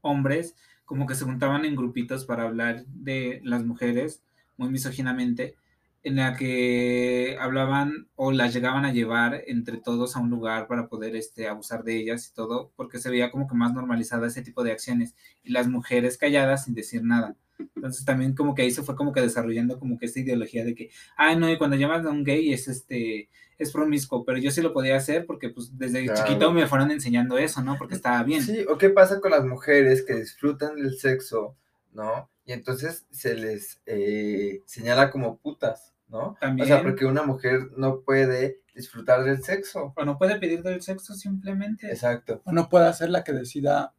hombres 0.00 0.54
como 0.84 1.06
que 1.06 1.14
se 1.14 1.24
juntaban 1.24 1.64
en 1.64 1.76
grupitos 1.76 2.24
para 2.24 2.44
hablar 2.44 2.84
de 2.86 3.40
las 3.42 3.64
mujeres 3.64 4.22
muy 4.56 4.68
misóginamente, 4.68 5.56
en 6.04 6.16
la 6.16 6.36
que 6.36 7.36
hablaban 7.40 8.08
o 8.14 8.30
las 8.30 8.52
llegaban 8.54 8.84
a 8.84 8.92
llevar 8.92 9.42
entre 9.46 9.78
todos 9.78 10.16
a 10.16 10.20
un 10.20 10.30
lugar 10.30 10.68
para 10.68 10.86
poder 10.86 11.16
este, 11.16 11.48
abusar 11.48 11.82
de 11.82 11.96
ellas 11.96 12.28
y 12.28 12.34
todo, 12.34 12.70
porque 12.76 12.98
se 12.98 13.10
veía 13.10 13.30
como 13.30 13.48
que 13.48 13.54
más 13.54 13.72
normalizada 13.72 14.26
ese 14.26 14.42
tipo 14.42 14.62
de 14.62 14.72
acciones 14.72 15.14
y 15.42 15.50
las 15.50 15.66
mujeres 15.66 16.18
calladas 16.18 16.64
sin 16.64 16.74
decir 16.74 17.02
nada. 17.02 17.36
Entonces 17.74 18.04
también 18.04 18.34
como 18.34 18.54
que 18.54 18.62
ahí 18.62 18.70
se 18.70 18.82
fue 18.82 18.96
como 18.96 19.12
que 19.12 19.20
desarrollando 19.22 19.78
como 19.78 19.96
que 19.98 20.06
esta 20.06 20.20
ideología 20.20 20.64
de 20.64 20.74
que, 20.74 20.90
ay 21.16 21.36
no, 21.36 21.50
y 21.50 21.56
cuando 21.56 21.76
llamas 21.76 22.04
a 22.04 22.10
un 22.10 22.22
gay 22.24 22.52
es 22.52 22.68
este, 22.68 23.30
es 23.56 23.72
promiscuo, 23.72 24.24
pero 24.26 24.38
yo 24.38 24.50
sí 24.50 24.60
lo 24.60 24.72
podía 24.74 24.96
hacer 24.96 25.24
porque 25.24 25.48
pues 25.48 25.78
desde 25.78 26.04
Claro. 26.04 26.20
chiquito 26.22 26.52
me 26.52 26.66
fueron 26.66 26.90
enseñando 26.90 27.38
eso, 27.38 27.62
¿no? 27.62 27.78
Porque 27.78 27.94
estaba 27.94 28.22
bien. 28.24 28.42
Sí, 28.42 28.66
o 28.68 28.76
qué 28.76 28.90
pasa 28.90 29.20
con 29.20 29.30
las 29.30 29.44
mujeres 29.46 30.04
que 30.04 30.16
disfrutan 30.16 30.76
del 30.76 30.98
sexo, 30.98 31.56
¿no? 31.92 32.28
Y 32.44 32.52
entonces 32.52 33.06
se 33.10 33.34
les 33.36 33.80
eh, 33.86 34.60
señala 34.66 35.10
como 35.10 35.38
putas, 35.38 35.93
¿no? 36.14 36.36
También. 36.40 36.64
O 36.64 36.68
sea, 36.68 36.82
porque 36.82 37.04
una 37.04 37.24
mujer 37.24 37.70
no 37.76 38.00
puede 38.00 38.60
disfrutar 38.74 39.24
del 39.24 39.42
sexo. 39.42 39.92
O 39.96 40.04
no 40.04 40.16
puede 40.16 40.38
pedir 40.38 40.62
del 40.62 40.80
sexo 40.80 41.14
simplemente. 41.14 41.88
Exacto. 41.90 42.40
O 42.44 42.52
no 42.52 42.68
puede 42.68 42.92
ser 42.94 43.10
la 43.10 43.22
que 43.24 43.32
decida, 43.32 43.92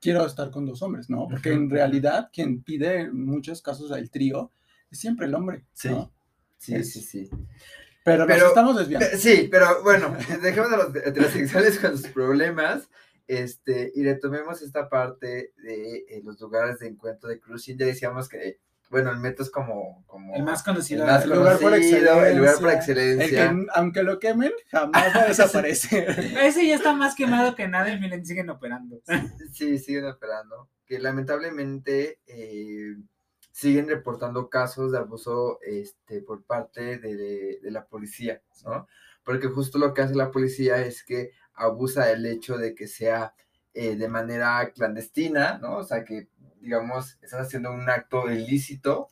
quiero 0.00 0.24
estar 0.26 0.50
con 0.50 0.66
dos 0.66 0.82
hombres, 0.82 1.08
¿no? 1.10 1.26
Porque 1.28 1.52
en 1.52 1.70
realidad 1.70 2.28
quien 2.32 2.62
pide 2.62 3.00
en 3.00 3.24
muchos 3.24 3.62
casos 3.62 3.90
el 3.90 4.10
trío 4.10 4.52
es 4.90 4.98
siempre 5.00 5.26
el 5.26 5.34
hombre, 5.34 5.64
Sí. 5.72 5.88
¿no? 5.88 6.12
Sí, 6.58 6.74
Es- 6.74 6.92
sí, 6.92 7.00
sí. 7.00 7.30
Pero, 8.04 8.26
Pero- 8.26 8.40
nos 8.40 8.48
estamos 8.50 8.76
desviando. 8.76 9.06
Pe- 9.10 9.16
Sí, 9.16 9.48
pero 9.50 9.82
bueno, 9.82 10.14
dejemos 10.42 10.70
a 10.72 10.76
los 10.76 10.94
heterosexuales 10.94 11.78
con 11.78 11.96
sus 11.96 12.08
problemas 12.08 12.88
este, 13.26 13.90
y 13.94 14.04
retomemos 14.04 14.60
esta 14.60 14.90
parte 14.90 15.52
de 15.56 16.04
eh, 16.10 16.20
los 16.22 16.38
lugares 16.40 16.78
de 16.80 16.88
encuentro 16.88 17.30
de 17.30 17.40
cruising. 17.40 17.78
Ya 17.78 17.86
decíamos 17.86 18.28
que, 18.28 18.58
bueno, 18.94 19.10
el 19.10 19.18
metro 19.18 19.44
es 19.44 19.50
como... 19.50 20.04
como 20.06 20.34
El 20.36 20.44
más 20.44 20.60
el 20.60 20.64
conocido. 20.64 21.04
más 21.04 21.24
el 21.24 21.30
lugar 21.30 21.58
por 21.58 21.72
conocido, 21.72 22.24
el 22.24 22.38
lugar 22.38 22.54
por 22.60 22.70
excelencia, 22.70 23.24
excelencia. 23.24 23.50
El 23.50 23.58
que, 23.66 23.66
aunque 23.74 24.02
lo 24.04 24.18
quemen, 24.20 24.52
jamás 24.70 25.16
va 25.16 25.20
a 25.22 25.26
desaparecer. 25.28 26.08
Ese 26.40 26.66
ya 26.66 26.76
está 26.76 26.94
más 26.94 27.14
quemado 27.14 27.54
que 27.56 27.66
nada 27.66 27.90
y 27.90 27.98
miren, 27.98 28.24
siguen 28.24 28.50
operando. 28.50 29.00
Sí, 29.52 29.78
siguen 29.78 30.06
operando. 30.06 30.70
Que 30.86 30.98
lamentablemente 31.00 32.20
eh, 32.26 32.94
siguen 33.50 33.88
reportando 33.88 34.48
casos 34.48 34.92
de 34.92 34.98
abuso 34.98 35.58
este, 35.62 36.22
por 36.22 36.44
parte 36.44 36.98
de, 36.98 37.16
de- 37.16 37.58
de 37.62 37.70
la 37.70 37.86
policía, 37.86 38.40
¿no? 38.64 38.86
Porque 39.24 39.48
justo 39.48 39.78
lo 39.78 39.94
que 39.94 40.02
hace 40.02 40.14
la 40.14 40.30
policía 40.30 40.78
es 40.84 41.02
que 41.02 41.30
abusa 41.54 42.06
del 42.06 42.26
hecho 42.26 42.58
de 42.58 42.74
que 42.74 42.86
sea 42.86 43.34
eh, 43.72 43.96
de 43.96 44.08
manera 44.08 44.70
clandestina, 44.72 45.58
¿no? 45.58 45.78
O 45.78 45.82
sea, 45.84 46.04
que, 46.04 46.28
digamos, 46.64 47.18
estás 47.22 47.42
haciendo 47.46 47.70
un 47.72 47.88
acto 47.88 48.28
ilícito, 48.30 49.10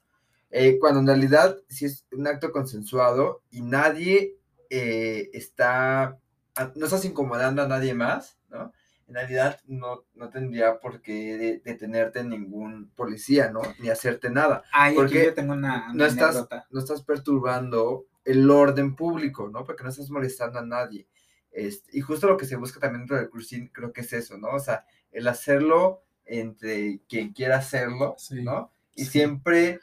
eh, 0.51 0.79
cuando 0.81 1.01
en 1.01 1.07
realidad 1.07 1.57
sí 1.69 1.85
es 1.87 2.07
un 2.13 2.27
acto 2.27 2.51
consensuado 2.53 3.43
y 3.51 3.61
nadie 3.63 4.37
eh, 4.71 5.31
está, 5.35 6.19
a- 6.57 6.73
no 6.75 6.85
estás 6.87 7.05
incomodando 7.05 7.63
a 7.63 7.69
nadie 7.69 7.95
más, 7.95 8.39
¿no? 8.51 8.73
en 9.09 9.15
realidad 9.17 9.61
no, 9.67 10.05
no 10.15 10.31
tendría 10.31 10.81
por 10.81 11.03
qué 11.03 11.37
de- 11.37 11.59
detenerte 11.63 12.25
ningún 12.25 12.89
policía, 12.97 13.51
¿no? 13.51 13.61
Ni 13.81 13.91
hacerte 13.91 14.31
nada. 14.31 14.63
Ay, 14.73 14.93
aquí 14.93 14.97
Porque 14.97 15.25
yo 15.27 15.35
tengo 15.35 15.53
una, 15.53 15.89
No 15.89 15.95
una 15.95 16.07
estás, 16.07 16.31
anécdota. 16.37 16.67
no 16.71 16.81
estás 16.81 17.03
perturbando 17.03 18.07
el 18.25 18.51
orden 18.51 18.97
público, 18.97 19.51
¿no? 19.51 19.65
Porque 19.65 19.83
no 19.85 19.91
estás 19.91 20.09
molestando 20.09 20.59
a 20.61 20.65
nadie. 20.65 21.07
Este, 21.51 21.99
y 21.99 22.01
justo 22.01 22.27
lo 22.27 22.39
que 22.39 22.47
se 22.47 22.57
busca 22.57 22.81
también 22.81 23.01
dentro 23.03 23.17
del 23.19 23.29
cruising 23.29 23.69
creo 23.69 23.93
que 23.93 24.01
es 24.01 24.13
eso, 24.15 24.39
¿no? 24.39 24.49
O 24.49 24.61
sea, 24.61 24.87
el 25.11 25.29
hacerlo 25.29 26.03
entre 26.27 27.01
quien 27.09 27.33
quiera 27.33 27.59
hacerlo, 27.59 28.15
Sí, 28.19 28.43
¿no? 28.43 28.71
Y 28.95 29.05
sí. 29.05 29.11
siempre, 29.13 29.81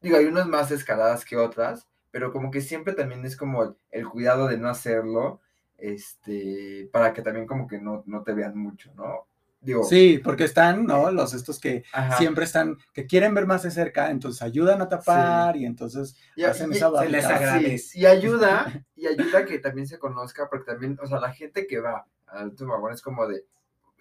digo, 0.00 0.16
hay 0.16 0.26
unas 0.26 0.46
más 0.46 0.70
escaladas 0.70 1.24
que 1.24 1.36
otras, 1.36 1.86
pero 2.10 2.32
como 2.32 2.50
que 2.50 2.60
siempre 2.60 2.94
también 2.94 3.24
es 3.24 3.36
como 3.36 3.62
el, 3.64 3.76
el 3.90 4.08
cuidado 4.08 4.46
de 4.48 4.58
no 4.58 4.68
hacerlo, 4.68 5.40
este, 5.78 6.88
para 6.92 7.12
que 7.12 7.22
también 7.22 7.46
como 7.46 7.66
que 7.66 7.78
no, 7.80 8.02
no 8.06 8.22
te 8.22 8.32
vean 8.32 8.56
mucho, 8.56 8.92
¿no? 8.94 9.26
Digo, 9.60 9.84
Sí, 9.84 10.20
porque 10.22 10.44
están, 10.44 10.86
¿no? 10.86 11.10
Los 11.12 11.34
estos 11.34 11.60
que 11.60 11.84
ajá. 11.92 12.16
siempre 12.16 12.44
están, 12.44 12.78
que 12.92 13.06
quieren 13.06 13.32
ver 13.34 13.46
más 13.46 13.62
de 13.62 13.70
cerca, 13.70 14.10
entonces 14.10 14.42
ayudan 14.42 14.82
a 14.82 14.88
tapar 14.88 15.56
y 15.56 15.64
entonces 15.66 16.16
Y- 16.34 16.42
hacen 16.44 16.72
y- 16.72 16.76
esa 16.76 16.86
se 16.98 17.08
les 17.08 17.24
barricada. 17.24 17.36
agradece. 17.36 17.78
Sí, 17.78 18.00
y 18.00 18.06
ayuda, 18.06 18.84
y 18.96 19.06
ayuda 19.06 19.44
que 19.44 19.58
también 19.60 19.86
se 19.86 19.98
conozca, 20.00 20.48
porque 20.50 20.72
también, 20.72 20.98
o 21.00 21.06
sea, 21.06 21.20
la 21.20 21.32
gente 21.32 21.66
que 21.68 21.80
va 21.80 22.06
al 22.26 22.48
último 22.48 22.72
vagón 22.72 22.92
es 22.92 23.02
como 23.02 23.26
de, 23.28 23.44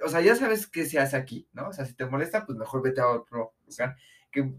o 0.04 0.10
sea, 0.10 0.22
ya 0.22 0.36
sabes 0.36 0.68
qué 0.68 0.86
se 0.86 1.00
hace 1.00 1.18
aquí, 1.18 1.48
¿no? 1.54 1.70
O 1.70 1.74
sea, 1.74 1.86
si 1.86 1.94
te 1.94 2.06
molesta, 2.06 2.46
pues 2.46 2.58
mejor 2.58 2.82
vete 2.82 3.02
a 3.02 3.08
otro 3.08 3.54
lugar. 3.68 3.96
Que 4.32 4.54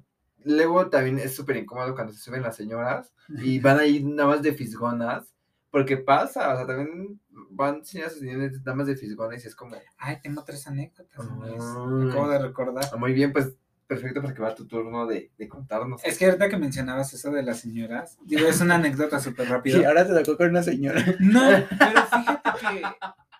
luego 0.44 0.88
también 0.90 1.18
es 1.18 1.34
súper 1.34 1.56
incómodo 1.56 1.94
cuando 1.94 2.12
se 2.12 2.20
suben 2.20 2.42
las 2.42 2.56
señoras 2.56 3.12
y 3.28 3.58
van 3.60 3.78
ahí 3.78 4.02
nada 4.02 4.28
más 4.28 4.42
de 4.42 4.52
fisgonas, 4.52 5.32
porque 5.70 5.96
pasa, 5.96 6.52
o 6.52 6.56
sea, 6.56 6.66
también 6.66 7.20
van 7.50 7.84
señoras 7.84 8.20
y 8.20 8.26
nada 8.26 8.74
más 8.74 8.86
de 8.86 8.96
fisgonas 8.96 9.44
y 9.44 9.48
es 9.48 9.56
como, 9.56 9.76
Ay, 9.98 10.18
tengo 10.22 10.44
tres 10.44 10.66
anécdotas. 10.66 11.24
Me 11.30 12.10
acabo 12.10 12.28
de 12.28 12.38
recordar. 12.38 12.84
ah, 12.92 12.96
muy 12.96 13.12
bien, 13.12 13.32
pues 13.32 13.54
perfecto 13.92 14.22
porque 14.22 14.40
va 14.40 14.54
tu 14.54 14.66
turno 14.66 15.06
de, 15.06 15.30
de 15.36 15.48
contarnos. 15.48 16.02
Es 16.04 16.18
que 16.18 16.26
ahorita 16.26 16.48
que 16.48 16.56
mencionabas 16.56 17.12
eso 17.12 17.30
de 17.30 17.42
las 17.42 17.60
señoras, 17.60 18.18
digo, 18.24 18.46
es 18.46 18.60
una 18.60 18.74
anécdota 18.76 19.20
súper 19.20 19.48
rápida. 19.48 19.78
Y 19.78 19.84
ahora 19.84 20.06
te 20.06 20.14
tocó 20.22 20.38
con 20.38 20.50
una 20.50 20.62
señora. 20.62 21.04
No, 21.20 21.42
pero 21.78 22.02
fíjate 22.06 22.50
que, 22.60 22.82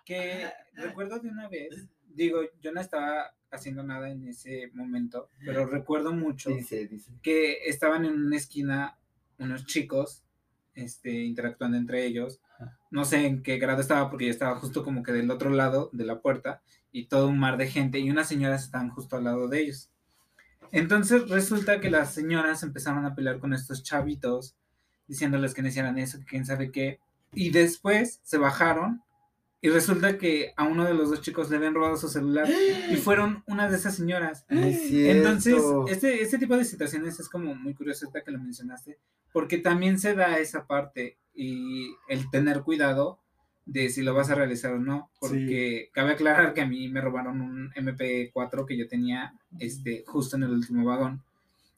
que 0.05 0.49
recuerdo 0.73 1.19
de 1.19 1.29
una 1.29 1.47
vez, 1.49 1.87
digo, 2.07 2.41
yo 2.61 2.71
no 2.71 2.81
estaba 2.81 3.33
haciendo 3.51 3.83
nada 3.83 4.09
en 4.09 4.27
ese 4.27 4.71
momento, 4.73 5.29
pero 5.45 5.65
recuerdo 5.65 6.11
mucho 6.11 6.49
Dice, 6.49 6.87
dice. 6.87 7.11
que 7.21 7.65
estaban 7.65 8.05
en 8.05 8.13
una 8.13 8.37
esquina 8.37 8.97
unos 9.37 9.65
chicos 9.65 10.23
este, 10.75 11.11
interactuando 11.23 11.77
entre 11.77 12.05
ellos. 12.05 12.39
No 12.91 13.05
sé 13.05 13.25
en 13.25 13.43
qué 13.43 13.57
grado 13.57 13.81
estaba, 13.81 14.09
porque 14.09 14.25
yo 14.25 14.31
estaba 14.31 14.55
justo 14.55 14.83
como 14.83 15.03
que 15.03 15.11
del 15.11 15.29
otro 15.29 15.49
lado 15.49 15.89
de 15.93 16.05
la 16.05 16.21
puerta 16.21 16.61
y 16.91 17.05
todo 17.05 17.27
un 17.27 17.39
mar 17.39 17.57
de 17.57 17.67
gente 17.67 17.99
y 17.99 18.09
unas 18.09 18.27
señoras 18.27 18.63
estaban 18.63 18.89
justo 18.89 19.17
al 19.17 19.25
lado 19.25 19.47
de 19.47 19.61
ellos. 19.61 19.89
Entonces 20.71 21.29
resulta 21.29 21.79
que 21.79 21.91
las 21.91 22.13
señoras 22.13 22.63
empezaron 22.63 23.05
a 23.05 23.15
pelear 23.15 23.39
con 23.39 23.53
estos 23.53 23.83
chavitos, 23.83 24.55
diciéndoles 25.07 25.53
que 25.53 25.61
no 25.61 25.67
hicieran 25.67 25.97
eso, 25.97 26.19
que 26.19 26.25
quién 26.25 26.45
sabe 26.45 26.71
qué. 26.71 26.99
Y 27.33 27.49
después 27.49 28.19
se 28.23 28.37
bajaron 28.37 29.01
y 29.63 29.69
resulta 29.69 30.17
que 30.17 30.51
a 30.57 30.65
uno 30.65 30.83
de 30.83 30.93
los 30.93 31.09
dos 31.09 31.21
chicos 31.21 31.49
le 31.49 31.55
habían 31.55 31.73
robado 31.73 31.95
su 31.95 32.09
celular 32.09 32.45
y 32.91 32.97
fueron 32.97 33.45
una 33.47 33.69
de 33.69 33.77
esas 33.77 33.95
señoras. 33.95 34.45
Es 34.49 34.91
Entonces, 34.91 35.55
este, 35.87 36.21
este 36.21 36.37
tipo 36.37 36.57
de 36.57 36.65
situaciones 36.65 37.17
es 37.21 37.29
como 37.29 37.55
muy 37.55 37.73
curioso 37.73 38.05
ahorita 38.05 38.25
que 38.25 38.31
lo 38.31 38.39
mencionaste, 38.39 38.99
porque 39.31 39.59
también 39.59 39.99
se 39.99 40.15
da 40.15 40.37
esa 40.37 40.67
parte 40.67 41.17
y 41.33 41.95
el 42.09 42.29
tener 42.29 42.63
cuidado 42.63 43.19
de 43.65 43.87
si 43.87 44.01
lo 44.01 44.13
vas 44.13 44.29
a 44.29 44.35
realizar 44.35 44.73
o 44.73 44.79
no, 44.79 45.09
porque 45.21 45.89
cabe 45.93 46.11
aclarar 46.11 46.53
que 46.53 46.59
a 46.59 46.67
mí 46.67 46.89
me 46.89 46.99
robaron 46.99 47.39
un 47.39 47.71
MP4 47.71 48.65
que 48.65 48.75
yo 48.75 48.89
tenía 48.89 49.33
este, 49.59 50.03
justo 50.05 50.35
en 50.35 50.43
el 50.43 50.51
último 50.51 50.83
vagón. 50.83 51.23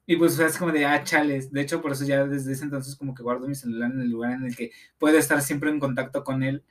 Y 0.08 0.16
pues 0.16 0.36
fue 0.36 0.46
así 0.46 0.58
como 0.58 0.72
de, 0.72 0.86
ah, 0.86 1.04
chales. 1.04 1.52
De 1.52 1.62
hecho, 1.62 1.84
por 1.84 1.92
eso 1.92 2.04
ya 2.04 2.26
desde 2.26 2.52
ese 2.52 2.64
entonces 2.64 2.96
como 2.96 3.14
que 3.14 3.22
guardo 3.22 3.48
mi 3.48 3.54
celular 3.54 3.92
en 3.92 4.02
el 4.02 4.10
lugar 4.10 4.32
en 4.32 4.46
el 4.46 4.56
que 4.56 4.72
puedo 4.98 5.20
estar 5.20 5.40
siempre 5.44 5.70
en 5.70 5.80
contacto 5.80 6.24
con 6.24 6.42
él, 6.42 6.64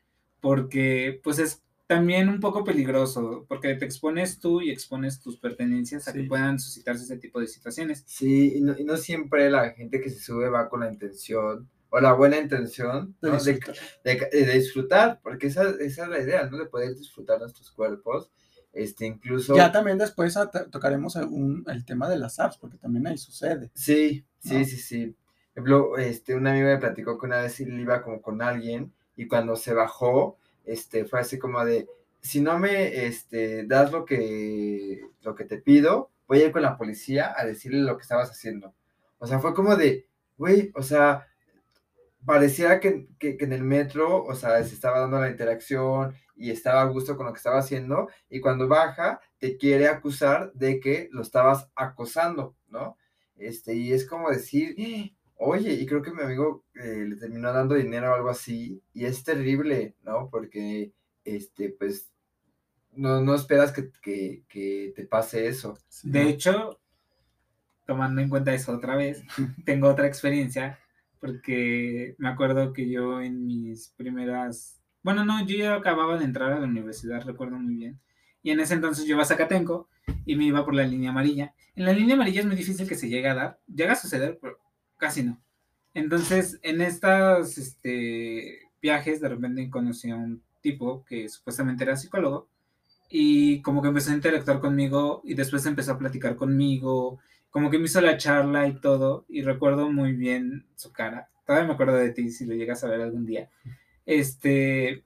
porque 0.45 1.20
pues 1.24 1.38
es 1.38 1.62
también 1.86 2.28
un 2.28 2.38
poco 2.38 2.64
peligroso, 2.64 3.47
porque 3.49 3.74
te 3.76 3.86
expones 3.86 4.38
tú 4.38 4.61
y 4.61 4.70
expones 4.70 5.20
tus 5.20 5.38
pertenencias 5.38 6.07
a 6.07 6.12
que 6.12 6.20
Sí. 6.20 6.26
puedan 6.28 6.59
suscitarse 6.59 7.05
ese 7.05 7.16
tipo 7.16 7.40
de 7.40 7.47
situaciones. 7.47 8.05
Sí, 8.07 8.53
y 8.57 8.61
no, 8.61 8.78
y 8.78 8.84
no 8.84 8.99
siempre 8.99 9.49
la 9.51 9.70
gente 9.70 10.03
que 10.03 10.11
se 10.11 10.20
sube 10.20 10.51
va 10.51 10.68
con 10.68 10.80
la 10.80 10.92
intención 10.92 11.66
o 11.88 12.01
la 12.01 12.12
buena 12.12 12.38
intención 12.38 13.16
De 13.22 13.30
¿no? 13.30 13.38
de, 13.42 13.53
disfrutar. 13.55 13.76
de- 14.05 14.45
de 14.47 14.53
disfrutar, 14.53 15.20
porque 15.22 15.47
esa, 15.47 15.62
esa 15.80 16.03
es 16.05 16.09
la 16.11 16.20
idea, 16.20 16.47
¿no? 16.51 16.59
De 16.59 16.66
poder 16.66 16.95
disfrutar 16.95 17.38
nuestros 17.40 17.70
cuerpos, 17.70 18.30
este, 18.74 19.07
incluso... 19.07 19.57
Ya 19.57 19.72
también 19.72 19.97
después 19.97 20.36
tocaremos 20.70 21.16
algún- 21.16 21.64
el 21.68 21.86
tema 21.86 22.07
de 22.11 22.18
las 22.18 22.38
apps, 22.38 22.59
porque 22.59 22.76
también 22.76 23.07
ahí 23.07 23.16
sucede. 23.16 23.70
Sí, 23.74 24.26
sí, 24.40 24.59
¿no? 24.59 24.64
sí, 24.66 24.76
sí. 24.76 25.07
Por 25.55 25.62
ejemplo, 25.62 25.97
este, 25.99 26.34
un 26.34 26.47
amigo 26.47 26.66
me 26.68 26.78
platicó 26.78 27.16
que 27.18 27.26
una 27.26 27.38
vez 27.40 27.61
él 27.61 27.78
iba 27.80 28.03
como 28.03 28.20
con 28.20 28.42
alguien 28.42 28.92
y 29.17 29.27
cuando 29.27 29.57
se 29.57 29.75
bajó, 29.75 30.39
este, 30.65 31.05
fue 31.05 31.21
así 31.21 31.39
como 31.39 31.65
de, 31.65 31.89
si 32.21 32.41
no 32.41 32.59
me, 32.59 33.07
este, 33.07 33.67
das 33.67 33.93
lo 33.93 34.05
que, 34.05 35.03
lo 35.23 35.35
que 35.35 35.45
te 35.45 35.59
pido, 35.59 36.11
voy 36.27 36.41
a 36.41 36.47
ir 36.47 36.53
con 36.53 36.62
la 36.62 36.77
policía 36.77 37.35
a 37.37 37.45
decirle 37.45 37.81
lo 37.83 37.97
que 37.97 38.03
estabas 38.03 38.31
haciendo. 38.31 38.75
O 39.19 39.27
sea, 39.27 39.39
fue 39.41 39.55
como 39.55 39.77
de, 39.77 40.07
güey, 40.37 40.73
o 40.75 40.83
sea, 40.83 41.27
pareciera 42.25 42.81
que, 42.81 43.09
que, 43.19 43.37
que 43.37 43.45
en 43.45 43.53
el 43.53 43.62
metro, 43.62 44.25
o 44.25 44.35
sea, 44.35 44.62
se 44.65 44.75
estaba 44.75 45.01
dando 45.01 45.21
la 45.21 45.31
interacción 45.31 46.15
y 46.37 46.51
estaba 46.51 46.83
a 46.83 46.87
gusto 46.87 47.17
con 47.17 47.27
lo 47.27 47.33
que 47.33 47.39
estaba 47.39 47.59
haciendo, 47.59 48.09
y 48.29 48.41
cuando 48.41 48.67
baja, 48.67 49.21
te 49.39 49.57
quiere 49.57 49.89
acusar 49.89 50.53
de 50.55 50.81
que 50.81 51.09
lo 51.12 51.23
estabas 51.23 51.69
acosando, 51.77 52.57
¿no? 52.69 52.97
Este, 53.37 53.75
y 53.75 53.93
es 53.93 54.07
como 54.07 54.31
decir, 54.31 54.75
oye, 55.37 55.72
y 55.72 55.87
creo 55.87 56.03
que 56.03 56.12
mi 56.12 56.22
amigo 56.22 56.64
eh, 56.74 57.05
le 57.09 57.16
terminó 57.16 57.53
dando 57.53 57.74
dinero 57.74 58.11
o 58.11 58.14
algo 58.14 58.30
así, 58.30 58.82
y 58.93 59.05
es 59.05 59.24
terrible, 59.24 59.95
¿no? 60.03 60.28
Porque, 60.30 60.93
este, 61.24 61.70
pues, 61.70 62.11
no, 62.93 63.20
no 63.20 63.35
esperas 63.35 63.72
que, 63.72 63.91
que, 64.03 64.45
que 64.49 64.93
te 64.95 65.07
pase 65.07 65.47
eso. 65.49 65.78
Sí. 65.89 66.11
De 66.11 66.28
hecho, 66.28 66.80
tomando 67.87 68.20
en 68.20 68.28
cuenta 68.28 68.55
eso 68.55 68.72
otra 68.72 68.97
vez, 68.97 69.22
tengo 69.64 69.89
otra 69.89 70.07
experiencia, 70.07 70.78
porque 71.20 72.14
me 72.18 72.28
acuerdo 72.28 72.72
que 72.72 72.89
yo 72.89 73.20
en 73.20 73.47
mis 73.47 73.89
primeras, 73.97 74.80
bueno, 75.03 75.24
no, 75.24 75.45
yo 75.47 75.57
ya 75.57 75.74
acababa 75.74 76.18
de 76.18 76.24
entrar 76.24 76.53
a 76.53 76.61
la 76.61 76.66
universidad, 76.66 77.24
recuerdo 77.24 77.59
muy 77.59 77.76
bien, 77.76 78.01
y 78.43 78.51
en 78.51 78.61
ese 78.61 78.74
entonces 78.74 79.07
yo 79.07 79.14
iba 79.14 79.22
a 79.22 79.26
Zacatenco 79.26 79.89
y 80.26 80.37
me 80.37 80.45
iba 80.45 80.64
por 80.64 80.74
la 80.74 80.87
línea 80.87 81.11
amarilla. 81.11 81.55
En 81.74 81.87
la 81.87 81.95
línea 81.95 82.14
amarilla 82.14 82.41
es 82.41 82.47
muy 82.47 82.57
difícil 82.57 82.87
que 82.87 82.95
se 82.95 83.09
llegue 83.09 83.28
a 83.28 83.35
dar, 83.35 83.61
llega 83.66 83.95
a 83.95 83.97
suceder, 83.97 84.39
pero 84.41 84.59
casi 85.05 85.22
no. 85.22 85.38
Entonces, 85.92 86.59
en 86.62 86.80
estos 86.80 87.59
este, 87.59 88.70
viajes, 88.80 89.20
de 89.20 89.28
repente 89.28 89.68
conocí 89.68 90.11
a 90.11 90.16
un 90.16 90.42
tipo 90.62 91.05
que 91.05 91.28
supuestamente 91.28 91.84
era 91.84 91.94
psicólogo, 91.94 92.48
y 93.11 93.61
como 93.61 93.82
que 93.82 93.88
empezó 93.88 94.11
a 94.12 94.14
interactuar 94.14 94.61
conmigo 94.61 95.20
y 95.22 95.34
después 95.34 95.66
empezó 95.66 95.92
a 95.92 95.98
platicar 95.98 96.36
conmigo, 96.36 97.18
como 97.50 97.70
que 97.70 97.78
me 97.78 97.84
hizo 97.84 98.00
la 98.00 98.16
charla 98.16 98.66
y 98.66 98.80
todo, 98.80 99.26
y 99.28 99.42
recuerdo 99.42 99.92
muy 99.92 100.14
bien 100.14 100.64
su 100.74 100.90
cara. 100.90 101.28
Todavía 101.46 101.68
me 101.68 101.74
acuerdo 101.74 101.96
de 101.96 102.11
ti 102.11 102.30
si 102.30 102.46
lo 102.46 102.55
llegas 102.55 102.82
a 102.82 102.88
ver 102.88 103.02
algún 103.02 103.26
día. 103.26 103.50
Este, 104.07 105.05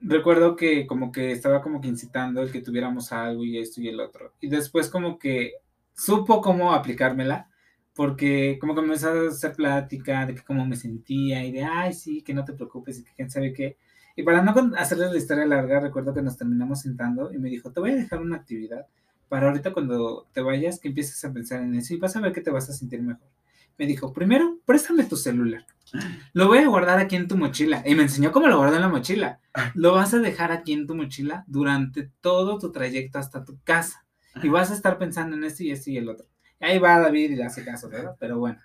recuerdo 0.00 0.54
que 0.54 0.86
como 0.86 1.10
que 1.12 1.32
estaba 1.32 1.62
como 1.62 1.80
que 1.80 1.88
incitando 1.88 2.42
el 2.42 2.52
que 2.52 2.60
tuviéramos 2.60 3.10
algo 3.10 3.42
y 3.42 3.58
esto 3.58 3.80
y 3.80 3.88
el 3.88 4.00
otro. 4.00 4.34
Y 4.38 4.48
después 4.48 4.90
como 4.90 5.18
que 5.18 5.54
supo 5.94 6.42
cómo 6.42 6.74
aplicármela, 6.74 7.49
porque 7.94 8.58
como 8.60 8.78
empezó 8.78 9.10
a 9.10 9.28
hacer 9.28 9.52
plática 9.54 10.26
de 10.26 10.34
que 10.34 10.42
cómo 10.42 10.64
me 10.66 10.76
sentía 10.76 11.44
y 11.44 11.52
de, 11.52 11.64
ay, 11.64 11.92
sí, 11.92 12.22
que 12.22 12.34
no 12.34 12.44
te 12.44 12.52
preocupes 12.52 12.98
y 12.98 13.04
que 13.04 13.12
quién 13.14 13.30
sabe 13.30 13.52
qué. 13.52 13.76
Y 14.16 14.22
para 14.22 14.42
no 14.42 14.54
hacerles 14.76 15.12
la 15.12 15.18
historia 15.18 15.46
larga, 15.46 15.80
recuerdo 15.80 16.14
que 16.14 16.22
nos 16.22 16.36
terminamos 16.36 16.80
sentando 16.80 17.32
y 17.32 17.38
me 17.38 17.48
dijo, 17.48 17.72
te 17.72 17.80
voy 17.80 17.90
a 17.90 17.96
dejar 17.96 18.20
una 18.20 18.36
actividad 18.36 18.86
para 19.28 19.46
ahorita 19.46 19.72
cuando 19.72 20.26
te 20.32 20.40
vayas 20.40 20.80
que 20.80 20.88
empieces 20.88 21.24
a 21.24 21.32
pensar 21.32 21.62
en 21.62 21.74
eso 21.74 21.94
y 21.94 21.98
vas 21.98 22.16
a 22.16 22.20
ver 22.20 22.32
que 22.32 22.40
te 22.40 22.50
vas 22.50 22.68
a 22.68 22.72
sentir 22.72 23.00
mejor. 23.00 23.28
Me 23.78 23.86
dijo, 23.86 24.12
primero, 24.12 24.58
préstame 24.66 25.04
tu 25.04 25.16
celular. 25.16 25.64
Lo 26.32 26.48
voy 26.48 26.58
a 26.58 26.68
guardar 26.68 26.98
aquí 26.98 27.16
en 27.16 27.28
tu 27.28 27.36
mochila. 27.36 27.82
Y 27.86 27.94
me 27.94 28.02
enseñó 28.02 28.30
cómo 28.30 28.46
lo 28.46 28.58
guardo 28.58 28.74
en 28.76 28.82
la 28.82 28.88
mochila. 28.88 29.40
Lo 29.74 29.92
vas 29.94 30.12
a 30.12 30.18
dejar 30.18 30.52
aquí 30.52 30.74
en 30.74 30.86
tu 30.86 30.94
mochila 30.94 31.44
durante 31.46 32.10
todo 32.20 32.58
tu 32.58 32.72
trayecto 32.72 33.18
hasta 33.18 33.44
tu 33.44 33.58
casa. 33.64 34.04
Y 34.42 34.48
vas 34.48 34.70
a 34.70 34.74
estar 34.74 34.98
pensando 34.98 35.34
en 35.36 35.44
esto 35.44 35.62
y 35.62 35.70
esto 35.70 35.90
y 35.90 35.96
el 35.96 36.10
otro. 36.10 36.26
Ahí 36.60 36.78
va 36.78 36.98
David 37.00 37.30
y 37.32 37.36
le 37.36 37.44
hace 37.44 37.64
caso, 37.64 37.88
¿verdad? 37.88 38.16
Pero 38.20 38.38
bueno. 38.38 38.58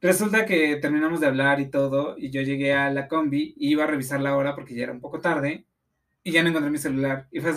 Resulta 0.00 0.44
que 0.46 0.76
terminamos 0.76 1.20
de 1.20 1.28
hablar 1.28 1.60
y 1.60 1.70
todo, 1.70 2.16
y 2.18 2.30
yo 2.30 2.42
llegué 2.42 2.72
a 2.74 2.90
la 2.90 3.06
combi 3.06 3.54
y 3.56 3.70
iba 3.70 3.84
a 3.84 3.86
revisar 3.86 4.20
la 4.20 4.36
hora 4.36 4.54
porque 4.56 4.74
ya 4.74 4.82
era 4.84 4.92
un 4.92 5.00
poco 5.00 5.20
tarde, 5.20 5.64
y 6.24 6.32
ya 6.32 6.42
no 6.42 6.48
encontré 6.48 6.70
mi 6.70 6.78
celular. 6.78 7.28
Y 7.30 7.40
fue. 7.40 7.52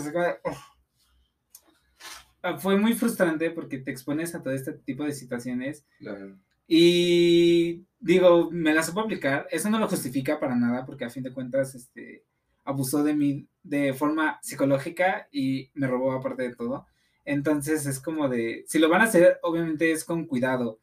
Ah, 2.42 2.58
Fue 2.58 2.78
muy 2.78 2.94
frustrante 2.94 3.50
porque 3.52 3.80
te 3.80 3.92
expones 3.92 4.36
a 4.36 4.44
todo 4.44 4.54
este 4.54 4.74
tipo 4.74 5.04
de 5.04 5.14
situaciones 5.14 5.86
Claro. 5.98 6.38
y 6.68 7.84
digo, 8.00 8.52
me 8.52 8.74
la 8.74 8.84
supo 8.84 9.00
aplicar. 9.02 9.48
Eso 9.50 9.70
no 9.70 9.80
lo 9.80 9.88
justifica 9.88 10.40
para 10.40 10.56
nada 10.56 10.86
porque 10.86 11.06
a 11.06 11.10
fin 11.10 11.24
de 11.24 11.34
cuentas 11.34 11.74
este, 11.74 12.24
abusó 12.64 13.04
de 13.04 13.16
mí 13.16 13.48
de 13.64 13.94
forma 13.94 14.40
psicológica 14.44 15.28
y 15.32 15.72
me 15.74 15.88
robó 15.88 16.12
aparte 16.14 16.44
de 16.44 16.56
todo. 16.56 16.86
Entonces 17.26 17.86
es 17.86 18.00
como 18.00 18.30
de, 18.30 18.64
si 18.68 18.80
lo 18.80 18.88
van 18.90 19.02
a 19.02 19.06
hacer, 19.06 19.40
obviamente 19.42 19.92
es 19.92 20.04
con 20.06 20.26
cuidado. 20.26 20.80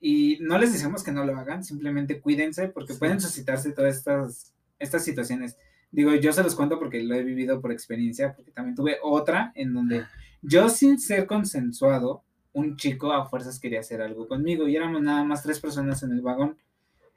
Y 0.00 0.38
no 0.40 0.58
les 0.58 0.72
decimos 0.72 1.02
que 1.02 1.12
no 1.12 1.24
lo 1.24 1.36
hagan, 1.36 1.64
simplemente 1.64 2.20
cuídense 2.20 2.68
porque 2.68 2.92
Sí. 2.92 2.98
pueden 2.98 3.20
suscitarse 3.20 3.72
todas 3.72 3.96
estas, 3.96 4.52
estas 4.78 5.04
situaciones. 5.04 5.56
Digo, 5.90 6.12
yo 6.14 6.32
se 6.32 6.42
los 6.42 6.56
cuento 6.56 6.78
porque 6.78 7.02
lo 7.02 7.14
he 7.14 7.22
vivido 7.22 7.60
por 7.60 7.72
experiencia, 7.72 8.34
porque 8.34 8.50
también 8.50 8.74
tuve 8.74 8.98
otra 9.02 9.52
en 9.54 9.72
donde 9.72 10.04
yo 10.42 10.68
sin 10.68 10.98
ser 10.98 11.26
consensuado, 11.26 12.22
un 12.52 12.76
chico 12.76 13.12
a 13.12 13.26
fuerzas 13.28 13.58
quería 13.58 13.80
hacer 13.80 14.02
algo 14.02 14.28
conmigo 14.28 14.68
y 14.68 14.76
éramos 14.76 15.00
nada 15.02 15.24
más 15.24 15.42
tres 15.42 15.58
personas 15.60 16.02
en 16.02 16.12
el 16.12 16.20
vagón. 16.20 16.56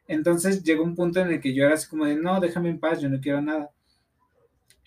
Entonces 0.07 0.63
llegó 0.63 0.83
un 0.83 0.95
punto 0.95 1.19
en 1.19 1.29
el 1.29 1.41
que 1.41 1.53
yo 1.53 1.65
era 1.65 1.73
así 1.73 1.89
como 1.89 2.05
de, 2.05 2.15
no, 2.15 2.39
déjame 2.39 2.69
en 2.69 2.79
paz, 2.79 3.01
yo 3.01 3.09
no 3.09 3.19
quiero 3.19 3.41
nada. 3.41 3.69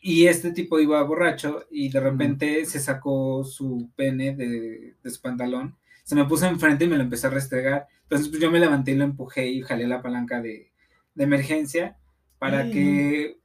Y 0.00 0.26
este 0.26 0.52
tipo 0.52 0.80
iba 0.80 1.02
borracho 1.02 1.66
y 1.70 1.90
de 1.90 2.00
repente 2.00 2.64
se 2.64 2.80
sacó 2.80 3.44
su 3.44 3.90
pene 3.96 4.34
de, 4.34 4.94
de, 5.02 5.10
su 5.10 5.20
pantalón, 5.20 5.76
se 6.04 6.14
me 6.14 6.24
puso 6.24 6.46
enfrente 6.46 6.86
y 6.86 6.88
me 6.88 6.96
lo 6.96 7.02
empezó 7.02 7.26
a 7.26 7.30
restregar. 7.30 7.86
Entonces 8.02 8.28
pues, 8.28 8.40
yo 8.40 8.50
me 8.50 8.60
levanté 8.60 8.92
y 8.92 8.96
lo 8.96 9.04
empujé 9.04 9.48
y 9.48 9.62
jalé 9.62 9.86
la 9.86 10.00
palanca 10.00 10.40
de, 10.40 10.72
de 11.14 11.24
emergencia 11.24 11.98
para 12.38 12.70
que, 12.70 13.36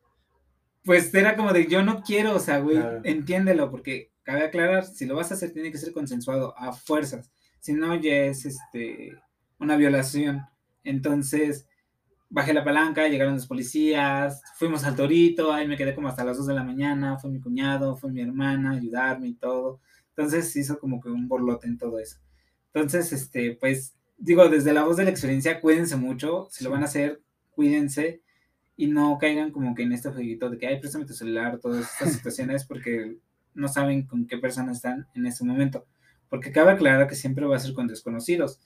pues 0.85 1.13
era 1.13 1.35
como 1.35 1.51
de, 1.51 1.67
yo 1.67 1.83
no 1.83 2.01
quiero, 2.01 2.33
o 2.35 2.39
sea, 2.39 2.59
güey, 2.59 2.79
entiéndelo, 3.03 3.69
porque 3.69 4.11
cabe 4.23 4.43
aclarar, 4.43 4.85
si 4.85 5.05
lo 5.05 5.15
vas 5.15 5.31
a 5.31 5.33
hacer 5.33 5.51
tiene 5.51 5.71
que 5.71 5.77
ser 5.77 5.91
consensuado 5.91 6.57
a 6.57 6.71
fuerzas, 6.71 7.29
si 7.59 7.73
no 7.73 7.93
ya 7.95 8.15
es 8.15 8.45
este, 8.45 9.13
una 9.59 9.75
violación. 9.75 10.43
Entonces, 10.85 11.67
bajé 12.29 12.53
la 12.53 12.63
palanca, 12.63 13.07
llegaron 13.07 13.35
los 13.35 13.47
policías, 13.47 14.41
fuimos 14.55 14.83
al 14.83 14.95
torito, 14.95 15.53
ahí 15.53 15.67
me 15.67 15.77
quedé 15.77 15.95
como 15.95 16.07
hasta 16.07 16.23
las 16.23 16.37
2 16.37 16.47
de 16.47 16.53
la 16.53 16.63
mañana, 16.63 17.17
fue 17.17 17.29
mi 17.29 17.39
cuñado, 17.39 17.95
fue 17.95 18.11
mi 18.11 18.21
hermana, 18.21 18.71
ayudarme 18.71 19.29
y 19.29 19.33
todo. 19.35 19.79
Entonces 20.09 20.55
hizo 20.55 20.79
como 20.79 21.01
que 21.01 21.09
un 21.09 21.27
borlote 21.27 21.67
en 21.67 21.77
todo 21.77 21.99
eso. 21.99 22.17
Entonces, 22.73 23.11
este, 23.13 23.55
pues, 23.59 23.95
digo, 24.17 24.47
desde 24.49 24.73
la 24.73 24.83
voz 24.83 24.97
de 24.97 25.05
la 25.05 25.09
experiencia, 25.09 25.61
cuídense 25.61 25.95
mucho, 25.95 26.47
si 26.51 26.63
lo 26.63 26.71
van 26.71 26.81
a 26.81 26.85
hacer, 26.85 27.21
cuídense 27.51 28.21
y 28.77 28.87
no 28.87 29.17
caigan 29.17 29.51
como 29.51 29.73
que 29.73 29.83
en 29.83 29.93
este 29.93 30.09
jueguito 30.09 30.49
de 30.49 30.57
que, 30.57 30.67
ay, 30.67 30.79
préstame 30.79 31.05
tu 31.05 31.13
celular, 31.13 31.59
todas 31.59 31.89
estas 31.89 32.13
situaciones, 32.15 32.65
porque 32.65 33.17
no 33.53 33.67
saben 33.67 34.05
con 34.05 34.27
qué 34.27 34.37
persona 34.37 34.71
están 34.71 35.07
en 35.15 35.25
ese 35.25 35.45
momento. 35.45 35.85
Porque 36.29 36.51
cabe 36.51 36.71
aclarar 36.71 37.07
que 37.07 37.15
siempre 37.15 37.45
va 37.45 37.55
a 37.55 37.59
ser 37.59 37.73
con 37.73 37.87
desconocidos 37.87 38.59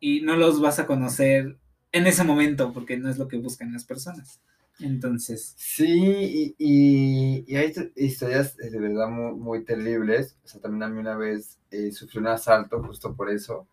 y 0.00 0.22
no 0.22 0.36
los 0.36 0.60
vas 0.60 0.80
a 0.80 0.86
conocer 0.86 1.58
en 1.92 2.06
ese 2.06 2.24
momento, 2.24 2.72
porque 2.72 2.96
no 2.96 3.08
es 3.10 3.18
lo 3.18 3.28
que 3.28 3.36
buscan 3.36 3.72
las 3.72 3.84
personas. 3.84 4.40
Entonces. 4.80 5.54
Sí, 5.56 6.54
y, 6.58 7.44
y, 7.46 7.56
hay 7.56 7.72
historias 7.96 8.56
de 8.56 8.78
verdad 8.78 9.08
muy, 9.08 9.64
terribles. 9.64 10.36
O 10.44 10.48
sea, 10.48 10.60
también 10.60 10.82
a 10.82 10.88
mí 10.88 10.98
una 10.98 11.16
vez 11.16 11.58
eh, 11.70 11.92
sufrí 11.92 12.18
un 12.18 12.28
asalto 12.28 12.82
justo 12.82 13.14
por 13.14 13.30
eso. 13.30 13.68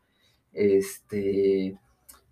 Este. 0.54 1.78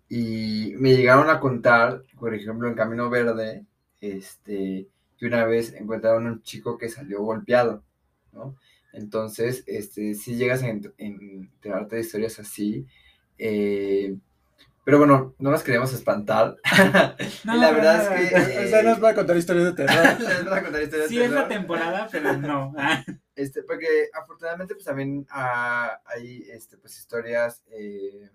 Y 0.08 0.74
me 0.78 0.96
llegaron 0.96 1.28
a 1.28 1.40
contar, 1.40 2.02
por 2.18 2.34
ejemplo, 2.34 2.68
en 2.68 2.74
Camino 2.74 3.10
Verde, 3.10 3.66
este, 4.00 4.88
que 5.18 5.26
una 5.26 5.44
vez 5.44 5.74
encontraron 5.74 6.26
un 6.26 6.42
chico 6.42 6.78
que 6.78 6.88
salió 6.88 7.22
golpeado, 7.22 7.84
¿no? 8.32 8.56
Entonces, 8.92 9.64
este, 9.66 10.14
si 10.14 10.36
llegas 10.36 10.62
a 10.62 10.70
enterarte 10.70 11.96
de 11.96 12.02
historias 12.02 12.38
así, 12.38 12.86
eh, 13.36 14.16
pero 14.88 14.96
bueno, 15.00 15.34
no 15.38 15.50
nos 15.50 15.62
queremos 15.62 15.92
espantar. 15.92 16.56
y 17.44 17.58
la 17.58 17.72
verdad 17.72 18.18
es 18.18 18.32
que. 18.32 18.64
Esa 18.64 18.82
no 18.82 18.92
es 18.92 18.98
para 18.98 19.14
contar 19.14 19.36
historias 19.36 19.66
de 19.66 19.72
terror. 19.74 20.18
no 20.18 20.28
es 20.30 20.44
para 20.44 20.62
contar 20.62 20.82
historias 20.82 21.08
sí 21.10 21.16
de 21.18 21.20
terror. 21.24 21.36
Sí 21.36 21.36
es 21.36 21.42
la 21.42 21.46
temporada, 21.46 22.08
pero 22.10 22.32
no. 22.38 22.74
este, 23.36 23.64
porque 23.64 24.08
afortunadamente, 24.14 24.72
pues 24.72 24.86
también 24.86 25.26
ah, 25.28 26.00
hay 26.06 26.48
este, 26.50 26.78
pues, 26.78 26.98
historias. 26.98 27.62
Eh, 27.70 28.30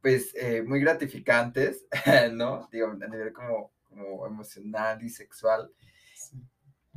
pues 0.00 0.34
eh, 0.34 0.64
muy 0.66 0.80
gratificantes, 0.80 1.86
¿no? 2.32 2.68
Digo, 2.72 2.88
a 3.00 3.06
nivel 3.06 3.32
como, 3.32 3.70
como 3.84 4.26
emocional 4.26 5.00
y 5.00 5.10
sexual. 5.10 5.70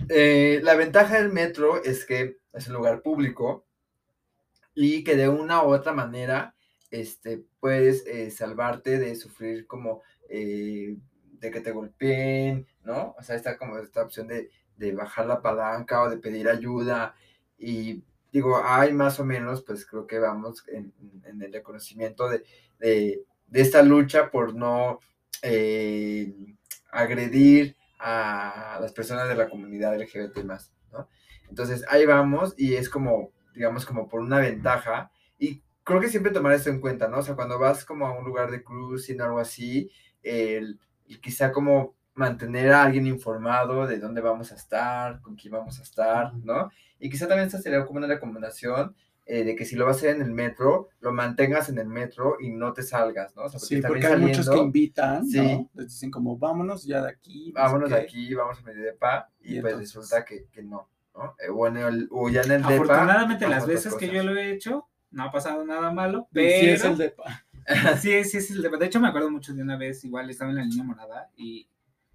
Eh, 0.10 0.60
la 0.64 0.74
ventaja 0.74 1.20
del 1.20 1.32
metro 1.32 1.84
es 1.84 2.04
que 2.04 2.40
es 2.52 2.68
un 2.68 2.74
lugar 2.74 3.04
público 3.04 3.68
y 4.74 5.04
que 5.04 5.16
de 5.16 5.30
una 5.30 5.62
u 5.62 5.68
otra 5.68 5.94
manera 5.94 6.55
este, 7.02 7.44
puedes 7.60 8.06
eh, 8.08 8.32
salvarte 8.32 8.98
de 9.00 9.16
sufrir 9.16 9.68
como 9.68 10.02
eh, 10.30 10.98
de 11.40 11.52
que 11.52 11.60
te 11.60 11.72
golpeen, 11.72 12.66
¿no? 12.84 13.16
O 13.20 13.24
sea, 13.24 13.36
está 13.36 13.58
como 13.58 13.78
esta 13.78 14.02
opción 14.02 14.28
de, 14.28 14.50
bajar 14.94 15.26
la 15.26 15.42
palanca 15.42 16.02
o 16.02 16.10
de 16.10 16.18
pedir 16.18 16.48
ayuda. 16.48 17.16
Y 17.58 18.04
digo, 18.32 18.62
hay 18.64 18.94
más 18.94 19.20
o 19.20 19.26
menos, 19.26 19.62
pues 19.62 19.86
creo 19.86 20.08
que 20.08 20.20
vamos 20.20 20.64
en, 20.68 20.94
el 21.42 21.52
reconocimiento 21.52 22.30
de, 22.30 22.44
esta 23.52 23.84
lucha 23.84 24.32
por 24.32 24.56
no 24.56 25.00
eh, 25.42 26.34
agredir 26.92 27.76
a 28.00 28.78
las 28.82 28.94
personas 28.94 29.28
de 29.28 29.36
la 29.36 29.50
comunidad 29.50 30.00
LGBT 30.00 30.44
más, 30.44 30.72
¿no? 30.92 31.10
Entonces 31.50 31.84
ahí 31.90 32.06
vamos 32.06 32.54
y 32.58 32.76
es 32.76 32.90
como, 32.90 33.32
digamos, 33.54 33.86
como 33.86 34.08
por 34.08 34.22
una 34.22 34.40
ventaja 34.40 35.12
y 35.38 35.62
creo 35.86 36.02
que 36.02 36.10
siempre 36.10 36.34
tomar 36.34 36.52
esto 36.54 36.70
en 36.70 36.82
cuenta, 36.82 37.08
¿no? 37.08 37.20
O 37.20 37.22
sea, 37.22 37.36
cuando 37.36 37.58
vas 37.58 37.86
como 37.86 38.08
a 38.08 38.18
un 38.18 38.26
lugar 38.26 38.52
de 38.52 38.64
cruising 38.64 39.22
o 39.22 39.24
algo 39.24 39.40
así, 39.40 39.90
el, 40.24 40.80
quizá 41.22 41.52
como 41.52 41.96
mantener 42.16 42.74
a 42.74 42.84
alguien 42.84 43.08
informado 43.08 43.86
de 43.86 44.00
dónde 44.00 44.20
vamos 44.20 44.52
a 44.52 44.56
estar, 44.56 45.22
con 45.22 45.36
quién 45.36 45.54
vamos 45.54 45.80
a 45.80 45.84
estar, 45.84 46.34
¿no? 46.34 46.72
Y 47.00 47.10
quizá 47.10 47.28
también 47.28 47.48
esta 47.48 47.60
sería 47.60 47.86
como 47.86 48.00
una 48.00 48.08
recomendación 48.08 48.96
eh, 49.28 49.44
de 49.44 49.56
que 49.56 49.66
si 49.66 49.76
lo 49.76 49.86
vas 49.86 49.98
a 49.98 50.00
hacer 50.00 50.16
en 50.16 50.22
el 50.22 50.32
metro, 50.32 50.90
lo 51.02 51.14
mantengas 51.14 51.70
en 51.70 51.78
el 51.78 51.88
metro 51.88 52.38
y 52.40 52.50
no 52.50 52.74
te 52.74 52.82
salgas, 52.82 53.36
¿no? 53.36 53.44
O 53.44 53.50
sea, 53.50 53.60
porque 53.60 53.76
sí, 53.76 53.82
porque 53.82 54.08
hay 54.08 54.18
muchos 54.18 54.50
que 54.50 54.58
invitan, 54.58 55.28
sí. 55.28 55.40
¿no? 55.40 55.70
Les 55.76 55.88
dicen 55.88 56.10
como, 56.10 56.38
vámonos 56.38 56.84
ya 56.86 57.04
de 57.04 57.10
aquí. 57.10 57.52
vámonos 57.52 57.92
de 57.92 57.98
aquí, 57.98 58.34
vamos 58.34 58.60
a 58.60 58.64
Medidepa, 58.64 59.30
y, 59.42 59.58
y 59.58 59.62
pues 59.62 59.78
resulta 59.78 60.26
que, 60.26 60.48
que 60.52 60.64
no, 60.64 60.90
¿no? 61.14 61.36
Eh, 61.40 61.50
o, 61.50 61.70
o 62.12 62.30
ya 62.30 62.42
en 62.42 62.52
el 62.52 62.62
Depa. 62.62 62.74
Afortunadamente, 62.74 63.48
las 63.48 63.68
veces 63.68 63.94
que 63.96 64.10
yo 64.10 64.24
lo 64.24 64.36
he 64.36 64.52
hecho, 64.52 64.88
no 65.16 65.24
ha 65.24 65.32
pasado 65.32 65.66
nada 65.66 65.92
malo, 65.92 66.28
pero... 66.32 66.60
Sí 66.60 66.70
es 66.70 66.84
el 66.84 66.98
de... 66.98 67.16
sí, 68.02 68.24
sí 68.26 68.38
es 68.38 68.52
el 68.52 68.62
de... 68.62 68.70
De 68.70 68.86
hecho, 68.86 69.00
me 69.00 69.08
acuerdo 69.08 69.32
mucho 69.32 69.54
de 69.54 69.64
una 69.64 69.78
vez, 69.78 70.04
igual 70.04 70.30
estaba 70.30 70.52
en 70.52 70.58
la 70.58 70.64
línea 70.64 70.84
morada 70.84 71.30
y 71.36 71.68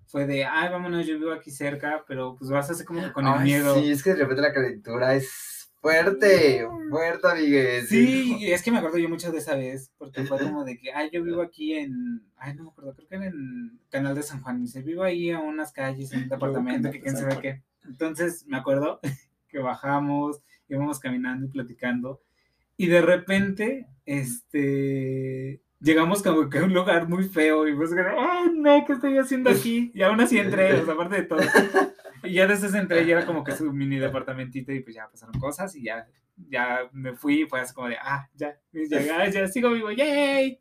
fue 0.06 0.26
de, 0.26 0.44
ay, 0.44 0.70
vámonos, 0.70 1.06
yo 1.06 1.18
vivo 1.18 1.32
aquí 1.32 1.50
cerca, 1.50 2.04
pero 2.06 2.36
pues 2.36 2.50
vas 2.50 2.68
a 2.68 2.72
hacer 2.72 2.84
como 2.84 3.12
con 3.12 3.26
el 3.26 3.40
miedo. 3.40 3.74
Sí, 3.76 3.90
es 3.90 4.02
que 4.02 4.10
de 4.10 4.16
repente 4.16 4.42
la 4.42 4.52
calentura 4.52 5.14
es 5.14 5.70
fuerte, 5.80 6.66
fuerte, 6.90 7.28
Miguel. 7.36 7.86
Sí, 7.86 8.36
y 8.38 8.52
es 8.52 8.62
que 8.62 8.70
me 8.70 8.78
acuerdo 8.78 8.98
yo 8.98 9.08
mucho 9.08 9.32
de 9.32 9.38
esa 9.38 9.56
vez, 9.56 9.90
porque 9.96 10.24
fue 10.24 10.38
como 10.38 10.64
de 10.64 10.78
que, 10.78 10.92
ay, 10.92 11.10
yo 11.12 11.22
vivo 11.22 11.40
aquí 11.42 11.74
en, 11.74 12.22
ay, 12.36 12.54
no 12.54 12.64
me 12.64 12.70
acuerdo, 12.70 12.94
creo 12.94 13.08
que 13.08 13.14
en 13.14 13.22
el 13.22 13.72
canal 13.88 14.14
de 14.14 14.22
San 14.22 14.42
Juan, 14.42 14.58
y 14.58 14.62
dice, 14.62 14.82
vivo 14.82 15.04
ahí 15.04 15.30
a 15.30 15.38
unas 15.38 15.72
calles, 15.72 16.12
en 16.12 16.24
un 16.24 16.28
departamento, 16.28 16.90
que 16.90 17.00
quién 17.00 17.16
sabe 17.16 17.40
qué. 17.40 17.62
Entonces, 17.84 18.44
me 18.46 18.58
acuerdo 18.58 19.00
que 19.48 19.58
bajamos, 19.58 20.42
íbamos 20.68 20.98
caminando 21.00 21.46
y 21.46 21.48
platicando, 21.48 22.20
y 22.80 22.86
de 22.86 23.02
repente, 23.02 23.86
este, 24.06 25.60
llegamos 25.80 26.22
como 26.22 26.48
que 26.48 26.60
a 26.60 26.64
un 26.64 26.72
lugar 26.72 27.10
muy 27.10 27.24
feo 27.24 27.68
y 27.68 27.74
pues, 27.74 27.90
¡ay, 27.92 28.52
no! 28.54 28.86
¿Qué 28.86 28.94
estoy 28.94 29.18
haciendo 29.18 29.50
aquí? 29.50 29.92
Y 29.94 30.00
aún 30.00 30.18
así 30.18 30.38
entré, 30.38 30.80
o 30.80 30.84
sea, 30.86 30.94
aparte 30.94 31.16
de 31.16 31.22
todo. 31.24 31.40
Y 32.22 32.32
ya 32.32 32.46
desde 32.46 32.68
ese 32.68 32.78
entré 32.78 33.02
y 33.02 33.10
era 33.10 33.26
como 33.26 33.44
que 33.44 33.52
su 33.52 33.70
mini 33.70 33.98
departamentito 33.98 34.72
y 34.72 34.80
pues 34.80 34.96
ya 34.96 35.10
pasaron 35.10 35.38
cosas 35.38 35.76
y 35.76 35.82
ya, 35.82 36.06
ya 36.48 36.88
me 36.92 37.14
fui 37.14 37.42
y 37.42 37.46
fue 37.46 37.60
así 37.60 37.74
como 37.74 37.88
de, 37.88 37.96
ah, 38.00 38.26
ya, 38.34 38.58
ya, 38.72 39.28
ya, 39.28 39.46
sigo 39.46 39.72
vivo, 39.72 39.90
¡yay! 39.90 40.58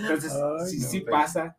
Entonces, 0.00 0.32
sí, 0.70 0.80
sí 0.80 1.00
pasa, 1.00 1.58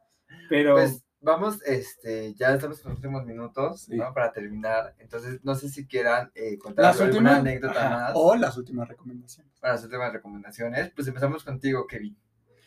pero... 0.49 0.73
Pues, 0.73 1.03
vamos, 1.21 1.61
este, 1.65 2.33
ya 2.35 2.53
estamos 2.53 2.79
en 2.81 2.89
los 2.89 2.97
últimos 2.97 3.25
minutos, 3.25 3.89
¿no? 3.89 4.13
Para 4.13 4.31
terminar. 4.31 4.95
Entonces, 4.99 5.39
no 5.43 5.55
sé 5.55 5.69
si 5.69 5.85
quieran 5.85 6.31
eh, 6.35 6.57
contar 6.57 6.95
alguna 7.01 7.37
anécdota 7.37 7.89
más. 7.89 8.11
O 8.15 8.35
las 8.35 8.57
últimas 8.57 8.87
recomendaciones. 8.87 9.59
Para 9.59 9.73
las 9.73 9.83
últimas 9.83 10.13
recomendaciones. 10.13 10.91
Pues 10.95 11.07
empezamos 11.07 11.43
contigo, 11.43 11.85
Kevin. 11.87 12.17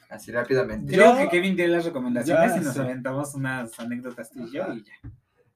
Así 0.08 0.30
rápidamente. 0.30 0.94
Yo, 0.94 1.16
que 1.16 1.28
Kevin 1.28 1.56
dé 1.56 1.68
las 1.68 1.86
recomendaciones 1.86 2.56
y 2.56 2.60
nos 2.60 2.78
aventamos 2.78 3.34
unas 3.34 3.78
anécdotas 3.80 4.30
tú 4.30 4.46
y 4.46 4.52
yo 4.52 4.72
y 4.74 4.84
ya 4.84 5.10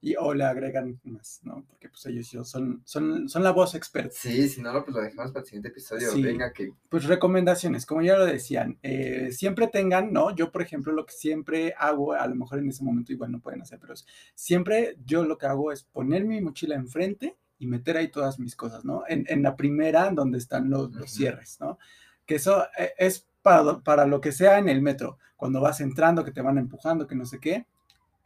y 0.07 0.15
o 0.17 0.33
le 0.33 0.45
agregan 0.45 0.99
más, 1.03 1.41
¿no? 1.43 1.65
Porque 1.67 1.89
pues 1.89 2.05
ellos 2.05 2.27
son, 2.47 2.81
son, 2.85 3.27
son 3.27 3.43
la 3.43 3.51
voz 3.51 3.75
experta. 3.75 4.15
Sí, 4.15 4.47
si 4.47 4.61
no, 4.61 4.71
pues 4.83 4.95
lo 4.95 5.01
dejamos 5.01 5.31
para 5.31 5.41
el 5.41 5.45
siguiente 5.45 5.69
episodio. 5.69 6.09
Venga, 6.15 6.53
que... 6.53 6.71
Pues 6.87 7.03
recomendaciones, 7.03 7.85
como 7.85 8.01
ya 8.01 8.17
lo 8.17 8.25
decían, 8.25 8.77
eh, 8.83 9.29
siempre 9.31 9.67
tengan, 9.67 10.13
¿no? 10.13 10.33
Yo, 10.33 10.51
por 10.51 10.61
ejemplo, 10.61 10.93
lo 10.93 11.05
que 11.05 11.13
siempre 11.13 11.73
hago, 11.77 12.13
a 12.13 12.25
lo 12.25 12.35
mejor 12.35 12.59
en 12.59 12.69
ese 12.69 12.83
momento 12.83 13.11
igual 13.11 13.31
no 13.31 13.41
pueden 13.41 13.61
hacer, 13.61 13.79
pero 13.79 13.95
siempre 14.33 14.97
yo 15.05 15.25
lo 15.25 15.37
que 15.37 15.47
hago 15.47 15.71
es 15.71 15.83
poner 15.83 16.23
mi 16.23 16.39
mochila 16.39 16.75
enfrente 16.75 17.35
y 17.59 17.67
meter 17.67 17.97
ahí 17.97 18.07
todas 18.09 18.39
mis 18.39 18.55
cosas, 18.55 18.85
¿no? 18.85 19.03
En, 19.09 19.25
en 19.27 19.43
la 19.43 19.55
primera, 19.55 20.09
donde 20.11 20.37
están 20.37 20.69
los, 20.69 20.93
los 20.93 21.11
cierres, 21.11 21.57
¿no? 21.59 21.79
Que 22.25 22.35
eso 22.35 22.63
eh, 22.77 22.93
es 22.97 23.27
para, 23.41 23.79
para 23.79 24.05
lo 24.05 24.21
que 24.21 24.31
sea 24.31 24.57
en 24.59 24.69
el 24.69 24.81
metro, 24.81 25.17
cuando 25.35 25.59
vas 25.59 25.81
entrando, 25.81 26.23
que 26.23 26.31
te 26.31 26.41
van 26.41 26.57
empujando, 26.57 27.07
que 27.07 27.15
no 27.15 27.25
sé 27.25 27.39
qué, 27.39 27.65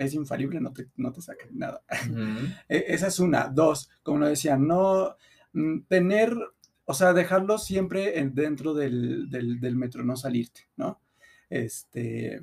es 0.03 0.13
infalible, 0.13 0.59
no 0.59 0.73
te, 0.73 0.87
no 0.97 1.11
te 1.11 1.21
saquen 1.21 1.57
nada. 1.57 1.83
E, 2.69 2.85
esa 2.87 3.07
es 3.07 3.19
una. 3.19 3.47
Dos, 3.47 3.89
como 4.03 4.19
lo 4.19 4.27
decía, 4.27 4.57
no 4.57 5.15
mm, 5.53 5.81
tener, 5.87 6.35
o 6.85 6.93
sea, 6.93 7.13
dejarlo 7.13 7.57
siempre 7.57 8.13
dentro 8.33 8.73
del, 8.73 9.29
del, 9.29 9.75
metro, 9.75 10.03
no 10.03 10.15
salirte, 10.15 10.67
¿no? 10.77 11.01
Este, 11.49 12.41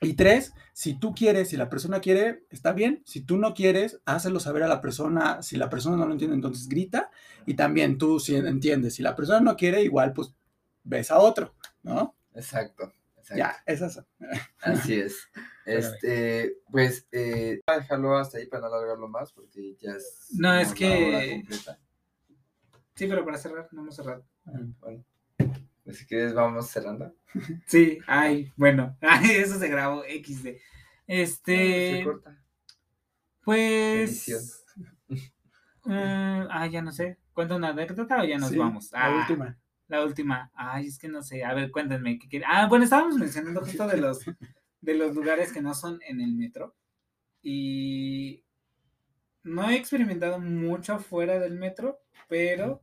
y 0.00 0.14
tres, 0.14 0.52
si 0.72 0.94
tú 0.94 1.14
quieres, 1.14 1.48
si 1.48 1.56
la 1.56 1.68
persona 1.68 2.00
quiere, 2.00 2.44
está 2.50 2.72
bien. 2.72 3.02
Si 3.04 3.20
tú 3.20 3.36
no 3.36 3.52
quieres, 3.52 4.00
hácelo 4.04 4.38
saber 4.38 4.62
a 4.62 4.68
la 4.68 4.80
persona. 4.80 5.42
Si 5.42 5.56
la 5.56 5.68
persona 5.68 5.96
no 5.96 6.06
lo 6.06 6.12
entiende, 6.12 6.36
entonces 6.36 6.68
grita. 6.68 7.10
Y 7.46 7.54
también 7.54 7.98
tú 7.98 8.20
si 8.20 8.36
entiendes. 8.36 8.94
Si 8.94 9.02
la 9.02 9.16
persona 9.16 9.40
no 9.40 9.56
quiere, 9.56 9.82
igual 9.82 10.12
pues 10.12 10.32
ves 10.84 11.10
a 11.10 11.18
otro, 11.18 11.54
¿no? 11.82 12.14
Exacto. 12.34 12.92
Ya, 13.36 13.56
esas. 13.66 14.04
Así 14.60 14.94
es. 14.94 15.28
Este, 15.68 16.56
pues, 16.70 17.06
eh, 17.12 17.60
dejarlo 17.66 18.16
hasta 18.16 18.38
ahí 18.38 18.46
para 18.46 18.68
no 18.68 18.74
alargarlo 18.74 19.08
más 19.08 19.32
porque 19.32 19.76
ya 19.80 19.92
es. 19.92 20.28
No, 20.32 20.54
es 20.54 20.68
la 20.68 20.74
que-. 20.74 21.42
Sí, 22.94 23.06
pero 23.06 23.24
para 23.24 23.38
cerrar, 23.38 23.68
no 23.72 23.82
hemos 23.82 23.94
cerrado. 23.96 24.24
Bueno, 24.80 25.04
pues 25.84 25.98
si 25.98 26.06
quieres, 26.06 26.34
vamos 26.34 26.68
cerrando. 26.68 27.14
Sí, 27.66 27.98
ay, 28.06 28.50
bueno, 28.56 28.96
ay, 29.02 29.30
eso 29.36 29.58
se 29.58 29.68
grabó 29.68 30.02
XD. 30.02 30.42
Se 30.42 30.60
Este, 31.06 32.02
corta. 32.04 32.42
pues. 33.42 34.28
Edición. 34.28 34.40
eh, 35.90 36.46
ah, 36.50 36.66
ya 36.66 36.82
no 36.82 36.92
sé. 36.92 37.18
¿Cuenta 37.32 37.54
una 37.56 37.68
anécdota 37.68 38.20
o 38.20 38.24
ya 38.24 38.38
nos 38.38 38.50
Sí, 38.50 38.56
vamos? 38.58 38.90
La 38.92 39.04
Ah, 39.06 39.18
última. 39.20 39.58
La 39.86 40.04
última. 40.04 40.50
Ay, 40.54 40.86
es 40.88 40.98
que 40.98 41.08
no 41.08 41.22
sé. 41.22 41.44
A 41.44 41.54
ver, 41.54 41.70
cuéntenme. 41.70 42.18
¿qué 42.18 42.28
quieren? 42.28 42.48
Ah, 42.50 42.66
bueno, 42.66 42.84
estábamos 42.84 43.16
mencionando 43.16 43.60
justo 43.60 43.86
de 43.86 43.96
los, 43.98 44.20
de 44.80 44.94
los 44.94 45.14
lugares 45.14 45.52
que 45.52 45.62
no 45.62 45.74
son 45.74 46.00
en 46.06 46.20
el 46.20 46.34
metro. 46.34 46.74
Y 47.42 48.44
no 49.42 49.70
he 49.70 49.76
experimentado 49.76 50.38
mucho 50.40 50.98
fuera 50.98 51.38
del 51.38 51.54
metro, 51.54 52.00
pero 52.28 52.82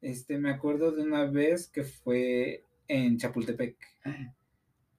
este, 0.00 0.38
me 0.38 0.50
acuerdo 0.50 0.92
de 0.92 1.02
una 1.02 1.24
vez 1.24 1.68
que 1.68 1.82
fue 1.82 2.64
en 2.86 3.18
Chapultepec, 3.18 3.76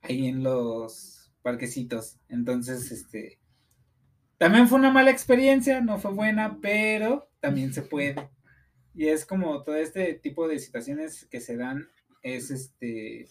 ahí 0.01 0.27
en 0.27 0.43
los 0.43 1.31
parquecitos. 1.41 2.19
Entonces, 2.27 2.91
este, 2.91 3.39
también 4.37 4.67
fue 4.67 4.79
una 4.79 4.91
mala 4.91 5.11
experiencia, 5.11 5.81
no 5.81 5.99
fue 5.99 6.11
buena, 6.11 6.59
pero 6.61 7.29
también 7.39 7.73
se 7.73 7.81
puede. 7.81 8.29
Y 8.93 9.07
es 9.07 9.25
como 9.25 9.63
todo 9.63 9.75
este 9.75 10.13
tipo 10.15 10.47
de 10.47 10.59
situaciones 10.59 11.25
que 11.25 11.39
se 11.39 11.55
dan, 11.55 11.87
es 12.21 12.51
este, 12.51 13.29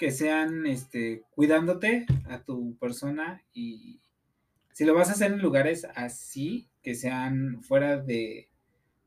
que 0.00 0.10
sean, 0.10 0.64
este, 0.64 1.24
cuidándote 1.34 2.06
a 2.30 2.38
tu 2.42 2.74
persona 2.78 3.42
y 3.52 4.00
si 4.72 4.86
lo 4.86 4.94
vas 4.94 5.10
a 5.10 5.12
hacer 5.12 5.30
en 5.30 5.42
lugares 5.42 5.86
así, 5.94 6.66
que 6.82 6.94
sean 6.94 7.60
fuera 7.62 7.98
de, 7.98 8.48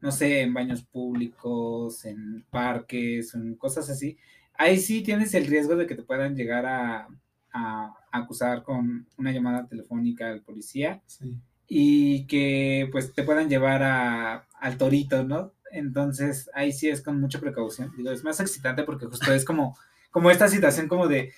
no 0.02 0.12
sé, 0.12 0.41
en 0.41 0.54
baños 0.54 0.84
públicos, 0.84 2.06
en 2.06 2.46
parques, 2.52 3.34
en 3.34 3.56
cosas 3.56 3.89
así, 3.89 4.18
ahí 4.54 4.78
sí 4.78 5.02
tienes 5.02 5.34
el 5.34 5.48
riesgo 5.48 5.76
de 5.76 5.88
que 5.88 5.96
te 5.96 6.04
puedan 6.04 6.36
llegar 6.36 6.68
a, 6.68 7.08
a 7.52 7.94
acusar 8.12 8.62
con 8.62 9.08
una 9.18 9.32
llamada 9.32 9.66
telefónica 9.68 10.30
al 10.30 10.41
policía 10.41 11.02
Sí. 11.08 11.34
y 11.68 12.28
que 12.28 12.88
pues 12.91 13.14
te 13.16 13.24
puedan 13.24 13.50
llevar 13.50 13.82
a, 13.82 14.46
al 14.60 14.78
torito, 14.78 15.24
¿no? 15.24 15.54
Entonces 15.72 16.52
ahí 16.54 16.72
sí 16.72 16.88
es 16.88 17.02
con 17.02 17.20
mucha 17.20 17.39
precaución. 17.39 17.91
Digo, 17.98 18.12
es 18.12 18.24
más 18.24 18.39
excitante 18.39 18.84
porque 18.84 19.08
justo 19.08 19.34
es 19.34 19.44
como, 19.44 19.76
como 20.14 20.32
esta 20.32 20.47
situación 20.49 20.88
como 20.89 21.09
de, 21.09 21.34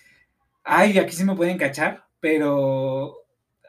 ay, 0.64 0.98
aquí 1.00 1.16
sí 1.16 1.24
me 1.24 1.36
pueden 1.36 1.58
cachar, 1.58 2.06
pero 2.20 3.16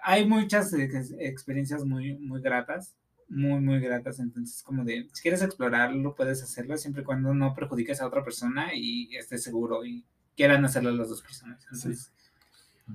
hay 0.02 0.26
muchas 0.26 0.72
ex- 0.74 1.14
experiencias 1.18 1.84
muy, 1.84 2.18
muy 2.18 2.40
gratas, 2.42 2.96
muy, 3.28 3.60
muy 3.60 3.80
gratas. 3.80 4.20
Entonces 4.20 4.62
como 4.62 4.84
de, 4.84 5.08
si 5.12 5.22
quieres 5.22 5.42
explorarlo, 5.42 6.14
puedes 6.14 6.42
hacerlo 6.42 6.76
siempre 6.78 7.02
y 7.02 7.06
cuando 7.06 7.34
no 7.34 7.54
perjudiques 7.54 8.00
a 8.00 8.06
otra 8.08 8.24
persona 8.24 8.74
y 8.74 9.14
estés 9.16 9.44
seguro 9.44 9.84
y 9.84 10.04
quieran 10.36 10.64
hacerlo 10.64 10.92
las 10.92 11.08
dos 11.10 11.22
personas. 11.22 11.62
Entonces, 11.64 12.12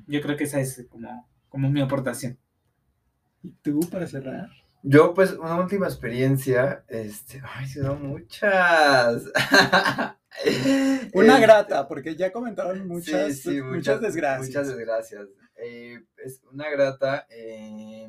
yo 0.07 0.21
creo 0.21 0.37
que 0.37 0.45
esa 0.45 0.59
es 0.61 0.85
como, 0.89 1.27
como 1.49 1.69
mi 1.69 1.81
aportación. 1.81 2.37
¿Y 3.43 3.51
tú 3.61 3.79
para 3.89 4.07
cerrar? 4.07 4.49
Yo, 4.83 5.13
pues, 5.13 5.33
una 5.33 5.59
última 5.59 5.87
experiencia, 5.87 6.83
este, 6.87 7.41
ay, 7.43 7.67
se 7.67 7.81
dan 7.81 8.01
muchas. 8.07 9.23
Una 11.13 11.35
Este, 11.35 11.41
grata, 11.41 11.87
porque 11.87 12.15
ya 12.15 12.31
comentaron 12.31 12.87
muchas, 12.87 13.39
sí, 13.39 13.41
sí, 13.41 13.61
muchas, 13.61 14.01
desgracias. 14.01 14.47
Muchas 14.47 14.67
desgracias. 14.67 15.27
Eh, 15.55 16.03
es 16.17 16.41
una 16.51 16.69
grata. 16.69 17.27
eh, 17.29 18.07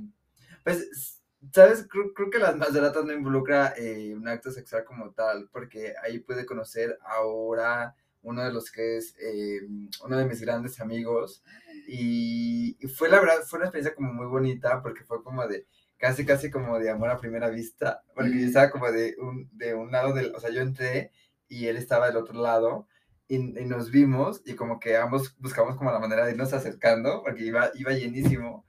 pues, 0.64 1.20
¿sabes? 1.52 1.86
Creo, 1.90 2.14
creo 2.14 2.30
que 2.30 2.38
las 2.38 2.56
más 2.56 2.72
gratas 2.72 3.04
no 3.04 3.12
involucra 3.12 3.74
eh, 3.76 4.14
un 4.14 4.28
acto 4.28 4.50
sexual 4.52 4.84
como 4.84 5.10
tal, 5.12 5.48
porque 5.52 5.94
ahí 6.02 6.20
pude 6.20 6.46
conocer 6.46 6.98
ahora 7.04 7.96
uno 8.22 8.44
de 8.44 8.52
los 8.52 8.70
que 8.70 8.96
es 8.98 9.16
eh, 9.20 9.60
uno 10.04 10.16
de 10.18 10.24
mis 10.26 10.40
grandes 10.40 10.80
amigos. 10.80 11.42
Y, 11.88 12.76
y 12.80 12.88
fue 12.88 13.08
la 13.08 13.20
verdad, 13.20 13.42
fue 13.46 13.58
una 13.58 13.66
experiencia 13.68 13.94
como 13.96 14.12
muy 14.12 14.26
bonita, 14.26 14.80
porque 14.82 15.04
fue 15.04 15.22
como 15.22 15.46
de 15.48 15.66
casi, 15.98 16.24
casi 16.24 16.50
como 16.50 16.78
de 16.78 16.90
amor 16.90 17.10
a 17.10 17.18
primera 17.18 17.48
vista, 17.50 18.04
porque 18.14 18.40
yo 18.40 18.46
estaba 18.46 18.70
como 18.70 18.90
de 18.92 19.16
un, 19.18 19.48
de 19.52 19.74
un 19.74 19.90
lado 19.90 20.12
del, 20.14 20.34
o 20.34 20.40
sea, 20.40 20.50
yo 20.50 20.60
entré 20.60 21.12
y 21.52 21.68
él 21.68 21.76
estaba 21.76 22.06
del 22.06 22.16
otro 22.16 22.40
lado 22.40 22.88
y, 23.28 23.38
nos 23.38 23.90
vimos 23.90 24.42
y 24.46 24.54
como 24.54 24.80
que 24.80 24.96
ambos 24.96 25.36
buscamos 25.38 25.76
como 25.76 25.92
la 25.92 25.98
manera 25.98 26.24
de 26.24 26.32
irnos 26.32 26.52
acercando 26.52 27.22
porque 27.22 27.44
iba, 27.44 27.70
iba 27.74 27.92
llenísimo 27.92 28.64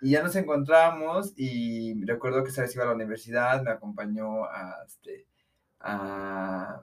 y 0.00 0.10
ya 0.10 0.22
nos 0.22 0.34
encontramos 0.36 1.32
y 1.36 2.04
recuerdo 2.04 2.42
que 2.42 2.50
esa 2.50 2.62
vez 2.62 2.74
iba 2.74 2.84
a 2.84 2.88
la 2.88 2.94
universidad, 2.94 3.62
me 3.62 3.70
acompañó 3.70 4.44
a, 4.44 4.74
este, 4.86 5.26
a 5.80 6.82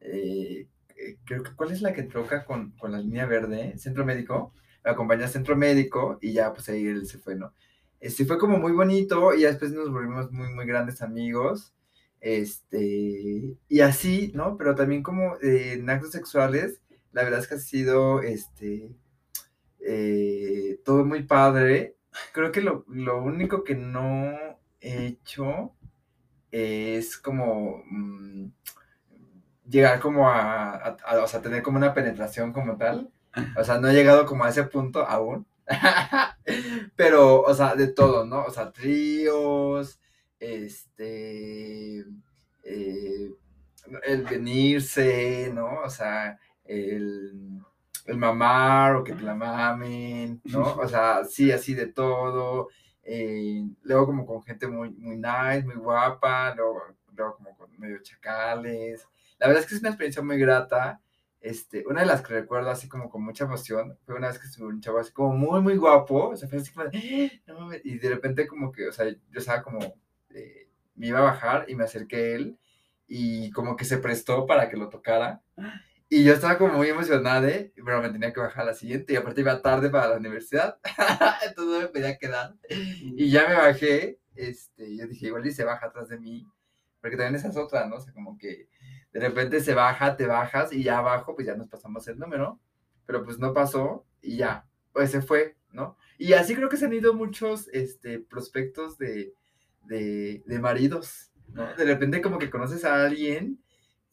eh, 0.00 0.66
eh, 0.96 1.18
que, 1.26 1.42
¿cuál 1.54 1.70
es 1.72 1.82
la 1.82 1.92
que 1.92 2.02
troca 2.04 2.44
con, 2.44 2.72
con 2.72 2.92
la 2.92 2.98
línea 2.98 3.26
verde? 3.26 3.76
Centro 3.78 4.04
médico, 4.06 4.52
me 4.84 4.90
acompañó 4.90 5.24
a 5.24 5.28
centro 5.28 5.54
médico 5.54 6.18
y 6.22 6.32
ya 6.32 6.52
pues 6.52 6.68
ahí 6.70 6.86
él 6.86 7.06
se 7.06 7.18
fue, 7.18 7.36
¿no? 7.36 7.52
Este 8.00 8.24
fue 8.24 8.38
como 8.38 8.58
muy 8.58 8.72
bonito 8.72 9.34
y 9.34 9.42
ya 9.42 9.48
después 9.48 9.72
nos 9.72 9.90
volvimos 9.90 10.30
muy, 10.32 10.52
muy 10.54 10.66
grandes 10.66 11.02
amigos. 11.02 11.74
Este, 12.20 13.56
y 13.68 13.80
así, 13.80 14.32
¿no? 14.34 14.56
Pero 14.56 14.74
también 14.74 15.02
como 15.02 15.36
eh, 15.42 15.74
en 15.74 15.88
actos 15.90 16.12
sexuales, 16.12 16.80
la 17.12 17.24
verdad 17.24 17.40
es 17.40 17.48
que 17.48 17.54
ha 17.56 17.58
sido, 17.58 18.22
este, 18.22 18.90
eh, 19.80 20.80
todo 20.84 21.04
muy 21.04 21.24
padre. 21.24 21.96
Creo 22.32 22.52
que 22.52 22.60
lo, 22.62 22.84
lo 22.88 23.22
único 23.22 23.64
que 23.64 23.74
no 23.76 24.36
he 24.80 25.06
hecho 25.06 25.74
es 26.52 27.18
como 27.18 27.82
mm, 27.90 28.48
llegar 29.68 30.00
como 30.00 30.28
a, 30.28 30.74
a- 30.76 31.22
o 31.22 31.26
sea, 31.26 31.40
tener 31.42 31.62
como 31.62 31.78
una 31.78 31.94
penetración 31.94 32.52
como 32.52 32.76
tal. 32.76 33.10
O 33.56 33.64
sea, 33.64 33.78
no 33.78 33.88
he 33.88 33.94
llegado 33.94 34.26
como 34.26 34.44
a 34.44 34.48
ese 34.50 34.64
punto 34.64 35.06
aún. 35.06 35.46
Pero, 36.96 37.42
o 37.42 37.54
sea, 37.54 37.74
de 37.74 37.88
todo, 37.88 38.24
¿no? 38.26 38.44
O 38.44 38.50
sea, 38.50 38.72
tríos, 38.72 40.00
este, 40.40 42.00
eh, 42.64 43.30
el 44.04 44.22
venirse, 44.24 45.50
¿no? 45.52 45.80
O 45.84 45.90
sea, 45.90 46.38
el, 46.64 47.60
el 48.06 48.16
mamar 48.16 48.96
o 48.96 49.04
que 49.04 49.14
te 49.14 49.22
la 49.22 49.34
mamen, 49.34 50.40
¿no? 50.44 50.62
O 50.76 50.88
sea, 50.88 51.24
sí, 51.24 51.50
así 51.52 51.74
de 51.74 51.86
todo. 51.86 52.68
eh, 53.02 53.62
luego 53.82 54.06
como 54.06 54.26
con 54.26 54.42
gente 54.42 54.66
muy, 54.68 54.90
muy 54.90 55.16
nice, 55.16 55.62
muy 55.64 55.76
guapa, 55.76 56.54
luego, 56.54 56.82
luego 57.16 57.36
como 57.36 57.56
con 57.56 57.70
medio 57.78 57.98
chacales. 58.02 59.06
La 59.38 59.46
verdad 59.46 59.62
es 59.62 59.68
que 59.68 59.74
es 59.76 59.80
una 59.80 59.90
experiencia 59.90 60.22
muy 60.22 60.38
grata. 60.38 61.00
Este, 61.40 61.84
una 61.86 62.00
de 62.00 62.06
las 62.06 62.20
que 62.22 62.34
recuerdo 62.34 62.68
así 62.70 62.88
como 62.88 63.08
con 63.08 63.22
mucha 63.24 63.44
emoción 63.44 63.96
fue 64.04 64.16
una 64.16 64.26
vez 64.28 64.38
que 64.40 64.46
estuve 64.48 64.66
un 64.68 64.80
chavo 64.80 64.98
así 64.98 65.12
como 65.12 65.32
muy, 65.36 65.60
muy 65.62 65.76
guapo, 65.76 66.30
o 66.30 66.36
sea, 66.36 66.48
fue 66.48 66.58
así 66.58 66.72
como 66.72 66.86
de, 66.86 66.94
"No 67.46 67.60
mames", 67.60 67.80
y 67.84 67.98
de 67.98 68.08
repente 68.10 68.46
como 68.48 68.72
que, 68.72 68.88
o 68.88 68.92
sea, 68.92 69.08
yo 69.08 69.38
estaba 69.38 69.62
como, 69.62 69.78
eh, 70.30 70.70
me 70.94 71.08
iba 71.08 71.18
a 71.18 71.22
bajar 71.22 71.66
y 71.68 71.74
me 71.74 71.84
acerqué 71.84 72.16
a 72.16 72.36
él 72.36 72.58
y 73.06 73.50
como 73.52 73.76
que 73.76 73.84
se 73.84 73.98
prestó 73.98 74.46
para 74.46 74.68
que 74.68 74.76
lo 74.76 74.88
tocara. 74.88 75.42
Y 76.10 76.24
yo 76.24 76.32
estaba 76.32 76.58
como 76.58 76.74
muy 76.74 76.88
emocionada, 76.88 77.48
¿eh? 77.48 77.72
pero 77.74 78.00
me 78.00 78.10
tenía 78.10 78.32
que 78.32 78.40
bajar 78.40 78.62
a 78.62 78.66
la 78.66 78.74
siguiente 78.74 79.12
y 79.12 79.16
aparte 79.16 79.40
iba 79.40 79.60
tarde 79.60 79.90
para 79.90 80.08
la 80.08 80.16
universidad, 80.16 80.78
entonces 81.46 81.74
no 81.74 81.80
me 81.80 81.88
podía 81.88 82.16
quedar. 82.16 82.54
Y 82.68 83.30
ya 83.30 83.46
me 83.48 83.54
bajé, 83.54 84.18
este, 84.34 84.96
yo 84.96 85.06
dije, 85.06 85.26
igual 85.26 85.46
y 85.46 85.52
se 85.52 85.64
baja 85.64 85.86
atrás 85.86 86.08
de 86.08 86.18
mí, 86.18 86.46
porque 87.00 87.16
también 87.16 87.34
esa 87.34 87.48
es 87.48 87.56
otra, 87.56 87.86
¿no? 87.86 87.96
O 87.96 88.00
sea, 88.00 88.12
como 88.12 88.38
que 88.38 88.68
de 89.12 89.20
repente 89.20 89.60
se 89.60 89.74
baja, 89.74 90.16
te 90.16 90.26
bajas 90.26 90.72
y 90.72 90.82
ya 90.82 90.98
abajo, 90.98 91.34
pues 91.34 91.46
ya 91.46 91.54
nos 91.54 91.68
pasamos 91.68 92.06
el 92.08 92.18
número, 92.18 92.58
pero 93.06 93.24
pues 93.24 93.38
no 93.38 93.52
pasó 93.52 94.06
y 94.22 94.36
ya, 94.38 94.66
pues 94.92 95.10
se 95.10 95.22
fue, 95.22 95.56
¿no? 95.72 95.98
Y 96.18 96.32
así 96.32 96.54
creo 96.54 96.68
que 96.68 96.76
se 96.76 96.86
han 96.86 96.92
ido 96.92 97.14
muchos, 97.14 97.68
este, 97.72 98.18
prospectos 98.18 98.98
de, 98.98 99.34
de, 99.88 100.42
de 100.46 100.58
maridos, 100.60 101.32
¿no? 101.48 101.74
De 101.74 101.84
repente 101.84 102.22
como 102.22 102.38
que 102.38 102.50
conoces 102.50 102.84
a 102.84 103.04
alguien 103.04 103.62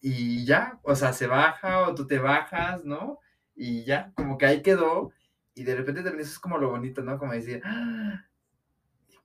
y 0.01 0.45
ya, 0.45 0.79
o 0.83 0.95
sea, 0.95 1.13
se 1.13 1.27
baja 1.27 1.87
o 1.89 1.95
tú 1.95 2.07
te 2.07 2.19
bajas, 2.19 2.85
¿no? 2.85 3.19
Y 3.55 3.83
ya, 3.85 4.13
como 4.15 4.37
que 4.37 4.45
ahí 4.45 4.61
quedó 4.61 5.11
y 5.55 5.63
de 5.63 5.75
repente 5.75 6.01
también 6.03 6.21
eso 6.21 6.31
es 6.33 6.39
como 6.39 6.57
lo 6.57 6.69
bonito, 6.69 7.01
¿no? 7.03 7.17
Como 7.17 7.33
decir, 7.33 7.61
"Ah, 7.65 8.25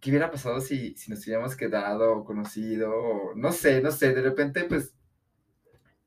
¿qué 0.01 0.11
hubiera 0.11 0.30
pasado 0.30 0.61
si, 0.61 0.96
si 0.96 1.11
nos 1.11 1.24
hubiéramos 1.26 1.57
quedado 1.57 2.12
o 2.12 2.24
conocido? 2.24 2.92
O 2.94 3.34
no 3.36 3.53
sé, 3.53 3.80
no 3.82 3.90
sé, 3.90 4.14
de 4.14 4.22
repente 4.22 4.64
pues 4.64 4.94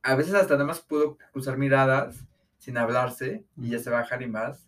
a 0.01 0.15
veces 0.15 0.33
hasta 0.33 0.53
nada 0.55 0.65
más 0.65 0.81
pudo 0.81 1.17
cruzar 1.31 1.57
miradas 1.57 2.25
sin 2.57 2.77
hablarse 2.77 3.45
y 3.57 3.69
ya 3.71 3.79
se 3.79 3.89
bajan 3.89 4.21
y 4.21 4.27
más. 4.27 4.67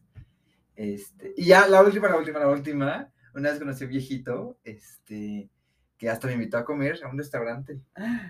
Este, 0.76 1.34
y 1.38 1.45
ya 1.47 1.67
la 1.67 1.82
última, 1.82 2.09
la 2.09 2.17
última, 2.17 2.39
la 2.39 2.49
última, 2.49 3.13
una 3.34 3.49
vez 3.49 3.59
conocí 3.59 3.84
a 3.84 3.88
un 3.88 3.91
viejito, 3.91 4.57
este, 4.63 5.49
que 5.97 6.09
hasta 6.09 6.27
me 6.27 6.33
invitó 6.33 6.57
a 6.57 6.65
comer 6.65 6.99
a 7.03 7.09
un 7.09 7.17
restaurante. 7.17 7.79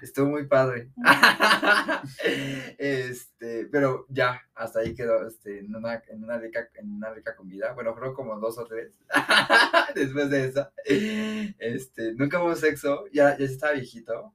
Estuvo 0.02 0.28
muy 0.28 0.46
padre. 0.46 0.92
este, 2.78 3.66
pero 3.72 4.06
ya, 4.10 4.42
hasta 4.54 4.82
ahí 4.82 4.94
quedó, 4.94 5.28
este, 5.28 5.60
en 5.60 5.76
una, 5.76 6.02
en 6.08 6.24
una 6.24 6.38
rica, 6.38 6.70
en 6.76 6.92
una 6.92 7.12
rica 7.12 7.36
comida. 7.36 7.74
Bueno, 7.74 7.94
fueron 7.94 8.14
como 8.14 8.40
dos 8.40 8.58
o 8.60 8.66
tres 8.66 9.00
después 9.96 10.30
de 10.30 10.46
esa. 10.46 10.72
Este, 10.86 12.14
nunca 12.14 12.42
hubo 12.42 12.56
sexo, 12.56 13.06
ya, 13.12 13.36
ya 13.38 13.46
estaba 13.46 13.74
viejito, 13.74 14.34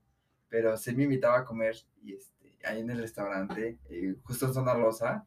pero 0.49 0.77
sí 0.77 0.95
me 0.95 1.05
invitaba 1.05 1.39
a 1.39 1.45
comer 1.45 1.77
y 2.03 2.15
este, 2.15 2.59
ahí 2.65 2.81
en 2.81 2.91
el 2.91 2.99
restaurante, 2.99 3.79
eh, 3.91 4.17
justo 4.25 4.47
en 4.47 4.55
Zona 4.55 4.75
Rosa. 4.75 5.27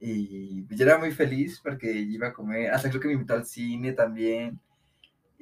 Y 0.00 0.66
yo 0.74 0.84
era 0.84 0.98
muy 0.98 1.12
feliz 1.12 1.60
porque 1.62 1.92
iba 1.92 2.28
a 2.28 2.32
comer, 2.32 2.70
hasta 2.70 2.88
creo 2.88 3.00
que 3.00 3.08
me 3.08 3.14
invitó 3.14 3.34
al 3.34 3.46
cine 3.46 3.92
también. 3.92 4.58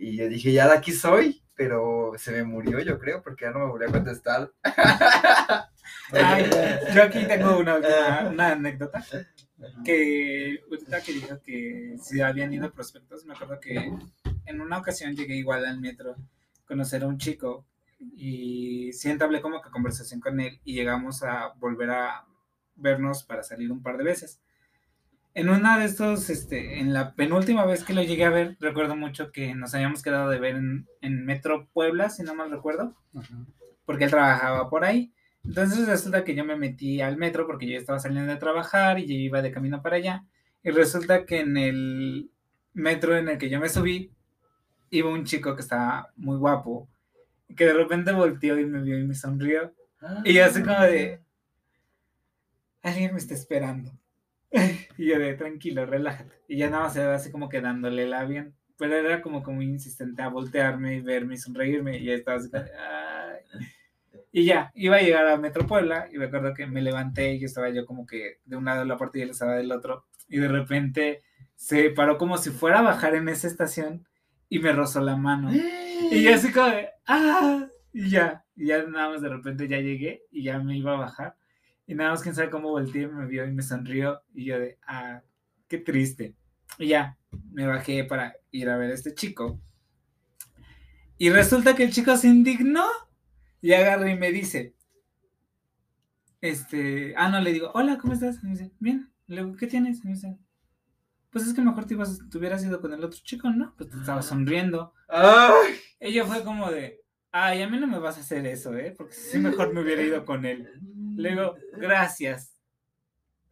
Y 0.03 0.16
yo 0.16 0.30
dije, 0.30 0.51
ya 0.51 0.66
de 0.66 0.78
aquí 0.78 0.92
soy, 0.92 1.42
pero 1.55 2.12
se 2.16 2.32
me 2.32 2.42
murió, 2.42 2.80
yo 2.80 2.98
creo, 2.98 3.22
porque 3.22 3.44
ya 3.44 3.51
no 3.51 3.59
me 3.59 3.66
volví 3.66 3.84
a 3.84 3.92
contestar. 3.92 4.51
Ay, 6.12 6.48
yo 6.94 7.03
aquí 7.03 7.26
tengo 7.26 7.59
una, 7.59 7.76
una, 7.76 8.28
una 8.30 8.53
anécdota 8.53 9.05
que 9.84 10.59
ahorita 10.70 11.03
que 11.03 11.12
dijo 11.12 11.42
que 11.42 11.96
si 12.03 12.22
habían 12.22 12.51
ido 12.51 12.72
prospectos, 12.72 13.26
me 13.26 13.34
acuerdo 13.34 13.61
que 13.61 13.92
en 14.46 14.61
una 14.62 14.78
ocasión 14.78 15.14
llegué 15.14 15.36
igual 15.36 15.66
al 15.66 15.78
metro 15.78 16.12
a 16.12 16.66
conocer 16.66 17.03
a 17.03 17.07
un 17.07 17.18
chico 17.18 17.66
y 17.98 18.94
siempre 18.94 19.26
hablé 19.26 19.42
como 19.42 19.61
que 19.61 19.68
conversación 19.68 20.20
con 20.20 20.40
él 20.40 20.59
y 20.64 20.72
llegamos 20.76 21.22
a 21.22 21.53
volver 21.59 21.90
a 21.90 22.24
vernos 22.74 23.22
para 23.22 23.42
salir 23.42 23.70
un 23.70 23.82
par 23.82 23.98
de 23.98 24.05
veces. 24.05 24.40
En 25.35 25.49
una 25.49 25.78
de 25.78 25.85
estos, 25.85 26.28
este, 26.28 26.81
en 26.81 26.93
la 26.93 27.14
penúltima 27.14 27.64
vez 27.64 27.85
que 27.85 27.95
lo 27.95 28.03
llegué 28.03 28.24
a 28.24 28.31
ver, 28.31 28.57
recuerdo 28.59 28.97
mucho 28.97 29.31
que 29.31 29.55
nos 29.55 29.74
habíamos 29.74 30.03
quedado 30.03 30.28
de 30.28 30.41
ver 30.41 30.57
en, 30.57 30.89
en 31.01 31.24
Metro 31.24 31.68
Puebla, 31.72 32.11
si 32.11 32.22
no 32.22 32.35
mal 32.35 32.51
recuerdo, 32.51 32.97
Ajá. 33.14 33.47
porque 33.85 34.05
él 34.05 34.11
trabajaba 34.11 34.68
por 34.68 34.85
ahí. 34.85 35.12
Entonces 35.45 35.87
resulta 35.87 36.24
que 36.24 36.35
yo 36.35 36.45
me 36.45 36.57
metí 36.57 37.01
al 37.01 37.16
metro 37.16 37.47
porque 37.47 37.66
yo 37.66 37.78
estaba 37.78 37.99
saliendo 37.99 38.33
de 38.33 38.39
trabajar 38.39 38.99
y 38.99 39.07
yo 39.07 39.14
iba 39.14 39.41
de 39.41 39.53
camino 39.53 39.83
para 39.83 39.97
allá. 39.97 40.24
Y 40.62 40.70
resulta 40.70 41.24
que 41.24 41.41
en 41.41 41.57
el 41.57 42.31
metro 42.74 43.16
en 43.16 43.28
el 43.28 43.39
que 43.39 43.49
yo 43.49 43.61
me 43.61 43.68
subí, 43.68 44.12
iba 44.91 45.11
un 45.11 45.24
chico 45.24 45.55
que 45.55 45.62
estaba 45.62 46.12
muy 46.16 46.37
guapo, 46.37 46.89
que 47.57 47.64
de 47.64 47.72
repente 47.72 48.12
volteó 48.12 48.59
y 48.59 48.66
me 48.66 48.83
vio 48.83 48.99
y 48.99 49.07
me 49.07 49.14
sonrió. 49.14 49.72
Y 50.24 50.35
yo 50.35 50.45
así 50.45 50.62
como 50.62 50.81
de, 50.81 51.20
alguien 52.83 53.12
me 53.12 53.18
está 53.18 53.35
esperando. 53.35 53.93
y 54.98 55.07
yo 55.07 55.18
de, 55.18 55.34
tranquilo, 55.34 55.86
relájate. 55.86 56.34
Y 56.48 56.57
ya 56.59 56.70
nada 56.70 56.84
más 56.84 56.94
se 56.94 57.03
así 57.03 57.30
como 57.30 57.48
que 57.48 57.61
dándole 57.61 58.05
el 58.05 58.14
avión. 58.14 58.55
Pero 58.78 58.96
era 58.96 59.20
como, 59.20 59.42
como 59.42 59.62
insistente 59.62 60.22
a 60.22 60.28
voltearme 60.28 60.96
y 60.96 61.01
verme 61.01 61.34
y 61.34 61.38
sonreírme. 61.38 61.98
Y 61.98 62.11
estaba 62.11 62.38
así 62.38 62.48
"Ay". 62.55 63.40
Y 64.32 64.44
ya, 64.46 64.70
iba 64.74 64.96
a 64.96 65.03
llegar 65.03 65.26
a 65.26 65.36
Metro 65.36 65.66
Puebla 65.66 66.09
y 66.12 66.18
me 66.18 66.26
acuerdo 66.26 66.55
que 66.55 66.66
me 66.66 66.82
levanté 66.82 67.34
y 67.34 67.44
estaba 67.44 67.70
yo 67.70 67.84
como 67.86 68.07
que 68.07 68.38
de 68.44 68.57
un 68.57 68.64
lado 68.64 68.80
de 68.80 68.86
la 68.86 68.96
puerta 68.96 69.18
y 69.18 69.22
él 69.22 69.30
estaba 69.30 69.57
del 69.57 69.72
otro. 69.72 70.07
Y 70.28 70.38
de 70.38 70.48
repente 70.48 71.22
se 71.57 71.90
paró 71.90 72.16
como 72.18 72.38
si 72.38 72.51
fuera 72.51 72.78
a 72.80 72.82
bajar 72.82 73.14
en 73.16 73.28
esa 73.28 73.48
estación 73.48 74.07
y 74.48 74.61
me 74.61 74.72
rozó 74.72 75.01
la 75.01 75.16
mano. 75.16 75.51
Y 75.53 76.22
yo 76.22 76.34
así 76.34 76.53
como 76.53 76.68
de, 76.68 76.88
¡ah! 77.07 77.66
Y 77.92 78.11
ya, 78.11 78.44
y 78.57 78.66
ya 78.66 78.82
nada 78.84 79.11
más 79.11 79.20
de 79.22 79.28
repente 79.28 79.68
ya 79.68 79.78
llegué 79.80 80.22
y 80.30 80.44
ya 80.44 80.59
me 80.61 80.76
iba 80.76 80.94
a 80.94 80.98
bajar. 81.01 81.36
Y 81.91 81.97
nada 81.97 82.11
más 82.11 82.22
quién 82.22 82.36
sabe 82.36 82.51
cómo 82.51 82.70
volteé, 82.70 83.09
me 83.09 83.26
vio 83.26 83.45
y 83.45 83.51
me 83.51 83.64
sonrió. 83.64 84.22
Y 84.32 84.45
yo 84.45 84.61
de, 84.61 84.78
¡ah! 84.86 85.22
¡Qué 85.66 85.78
triste! 85.78 86.36
Y 86.78 86.86
ya, 86.86 87.18
me 87.51 87.66
bajé 87.66 88.05
para 88.05 88.36
ir 88.53 88.70
a 88.70 88.76
ver 88.76 88.93
a 88.93 88.95
este 88.95 89.12
chico. 89.12 89.61
Y 91.18 91.30
resulta 91.30 91.74
que 91.74 91.82
el 91.82 91.91
chico 91.91 92.16
se 92.16 92.28
indignó 92.28 92.84
y 93.61 93.72
agarra 93.72 94.09
y 94.09 94.16
me 94.16 94.30
dice, 94.30 94.76
este, 96.41 97.12
ah, 97.16 97.28
no, 97.28 97.41
le 97.41 97.53
digo, 97.53 97.72
hola, 97.74 97.99
¿cómo 97.99 98.12
estás? 98.12 98.38
Y 98.41 98.47
me 98.47 98.53
dice, 98.53 98.70
bien. 98.78 99.12
Le 99.26 99.43
digo, 99.43 99.57
¿qué 99.57 99.66
tienes? 99.66 99.99
Y 100.05 100.07
me 100.07 100.14
dice, 100.14 100.38
pues 101.30 101.45
es 101.49 101.55
que 101.55 101.61
mejor 101.61 101.86
te, 101.86 101.95
ibas, 101.95 102.20
te 102.30 102.38
hubieras 102.38 102.64
ido 102.64 102.80
con 102.80 102.93
el 102.93 103.03
otro 103.03 103.18
chico, 103.24 103.51
¿no? 103.51 103.74
Pues 103.76 103.91
te 103.91 103.97
estaba 103.97 104.22
sonriendo. 104.22 104.95
¡Ay! 105.09 105.74
Ella 105.99 106.24
fue 106.24 106.45
como 106.45 106.70
de, 106.70 107.01
ay, 107.32 107.62
a 107.62 107.68
mí 107.68 107.80
no 107.80 107.88
me 107.88 107.99
vas 107.99 108.16
a 108.16 108.20
hacer 108.20 108.47
eso, 108.47 108.76
¿eh? 108.76 108.95
Porque 108.97 109.14
sí 109.14 109.38
mejor 109.38 109.74
me 109.74 109.82
hubiera 109.82 110.03
ido 110.03 110.24
con 110.24 110.45
él. 110.45 110.68
Le 111.20 111.30
digo, 111.30 111.56
gracias. 111.76 112.56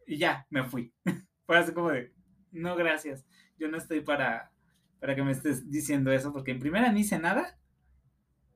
Y 0.05 0.17
ya, 0.17 0.45
me 0.49 0.63
fui. 0.63 0.93
Fue 1.45 1.57
así 1.57 1.71
como 1.71 1.89
de, 1.89 2.13
no, 2.51 2.75
gracias. 2.75 3.25
Yo 3.57 3.67
no 3.69 3.77
estoy 3.77 4.01
para, 4.01 4.51
para 4.99 5.15
que 5.15 5.23
me 5.23 5.31
estés 5.31 5.69
diciendo 5.69 6.11
eso, 6.11 6.33
porque 6.33 6.51
en 6.51 6.59
primera 6.59 6.91
ni 6.91 7.01
hice 7.01 7.19
nada. 7.19 7.57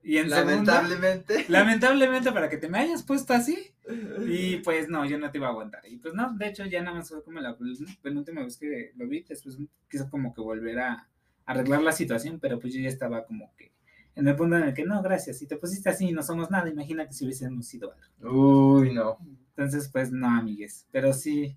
Y 0.02 0.18
en 0.18 0.28
segunda, 0.28 0.82
Lamentablemente. 0.82 1.46
lamentablemente 1.48 2.32
para 2.32 2.50
que 2.50 2.58
te 2.58 2.68
me 2.68 2.78
hayas 2.78 3.02
puesto 3.02 3.32
así. 3.32 3.74
Y 4.26 4.56
pues 4.64 4.88
no, 4.88 5.06
yo 5.06 5.18
no 5.18 5.30
te 5.30 5.38
iba 5.38 5.46
a 5.46 5.50
aguantar. 5.50 5.82
Y 5.88 5.96
pues 5.96 6.12
no, 6.12 6.34
de 6.36 6.48
hecho 6.48 6.66
ya 6.66 6.82
nada 6.82 6.98
más 6.98 7.08
fue 7.08 7.24
como 7.24 7.40
la 7.40 7.56
penúltima 8.02 8.42
vez 8.42 8.58
que 8.58 8.92
lo 8.96 9.08
vi. 9.08 9.22
Después 9.22 9.56
quiso 9.88 10.10
como 10.10 10.34
que 10.34 10.42
volver 10.42 10.78
a 10.80 11.08
arreglar 11.46 11.82
la 11.82 11.92
situación, 11.92 12.38
pero 12.38 12.58
pues 12.58 12.74
yo 12.74 12.80
ya 12.80 12.88
estaba 12.88 13.24
como 13.24 13.54
que 13.56 13.73
en 14.16 14.28
el 14.28 14.36
punto 14.36 14.56
en 14.56 14.64
el 14.64 14.74
que 14.74 14.84
no, 14.84 15.02
gracias. 15.02 15.38
Si 15.38 15.46
te 15.46 15.56
pusiste 15.56 15.88
así 15.90 16.12
no 16.12 16.22
somos 16.22 16.50
nada, 16.50 16.68
imagina 16.68 17.06
que 17.06 17.12
si 17.12 17.24
hubiésemos 17.24 17.66
sido 17.66 17.92
algo. 18.20 18.76
Uy, 18.78 18.94
no. 18.94 19.18
Entonces, 19.50 19.88
pues 19.88 20.10
no, 20.12 20.28
amigues. 20.28 20.86
Pero 20.92 21.12
sí, 21.12 21.56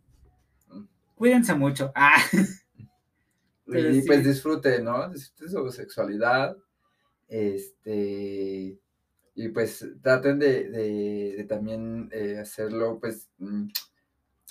cuídense 1.15 1.53
mucho. 1.55 1.91
Ah, 1.95 2.15
Pero 3.65 3.89
Y 3.89 4.01
sí. 4.01 4.07
pues 4.07 4.23
disfrute, 4.25 4.81
¿no? 4.81 5.09
Disfrute 5.09 5.51
su 5.51 5.71
sexualidad. 5.71 6.55
Este. 7.27 8.79
Y 9.35 9.49
pues 9.49 9.85
traten 10.01 10.39
de, 10.39 10.69
de- 10.69 11.33
de 11.37 11.43
también 11.43 12.09
eh, 12.11 12.39
hacerlo, 12.39 12.97
pues, 12.99 13.29
mm, 13.37 13.67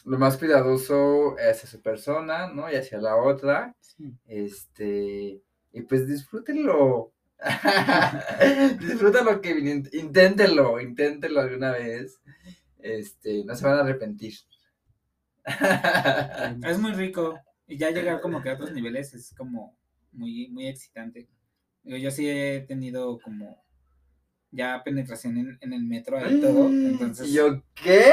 lo 0.04 0.18
más 0.18 0.36
cuidadoso 0.36 1.34
hacia 1.38 1.68
su 1.68 1.80
persona, 1.82 2.52
¿no? 2.52 2.70
Y 2.70 2.76
hacia 2.76 2.98
la 3.00 3.16
otra. 3.16 3.74
Sí. 3.80 4.12
Este. 4.26 5.42
Y 5.72 5.82
pues 5.82 6.06
disfrútenlo. 6.06 7.12
Disfrútalo, 8.80 9.40
Kevin. 9.40 9.66
int- 9.84 9.94
Inténtenlo, 9.94 10.80
inténtenlo 10.80 11.40
alguna 11.40 11.72
vez. 11.72 12.20
Este, 12.78 13.44
no 13.44 13.54
se 13.54 13.64
van 13.66 13.78
a 13.78 13.80
arrepentir. 13.82 14.34
es 16.66 16.78
muy 16.78 16.92
rico. 16.92 17.38
Y 17.66 17.78
ya 17.78 17.90
llegar 17.90 18.20
como 18.20 18.42
que 18.42 18.50
a 18.50 18.54
otros 18.54 18.72
niveles 18.72 19.12
es 19.14 19.34
como 19.36 19.76
muy, 20.12 20.48
muy 20.48 20.68
excitante. 20.68 21.28
Yo 21.84 22.10
sí 22.10 22.28
he 22.28 22.60
tenido 22.66 23.18
como 23.20 23.64
ya 24.50 24.82
penetración 24.84 25.36
en, 25.38 25.58
en 25.60 25.72
el 25.72 25.82
metro 25.84 26.18
y 26.30 26.40
todo. 26.40 26.66
Entonces, 26.68 27.28
¿Y 27.28 27.32
yo 27.34 27.62
qué? 27.74 28.12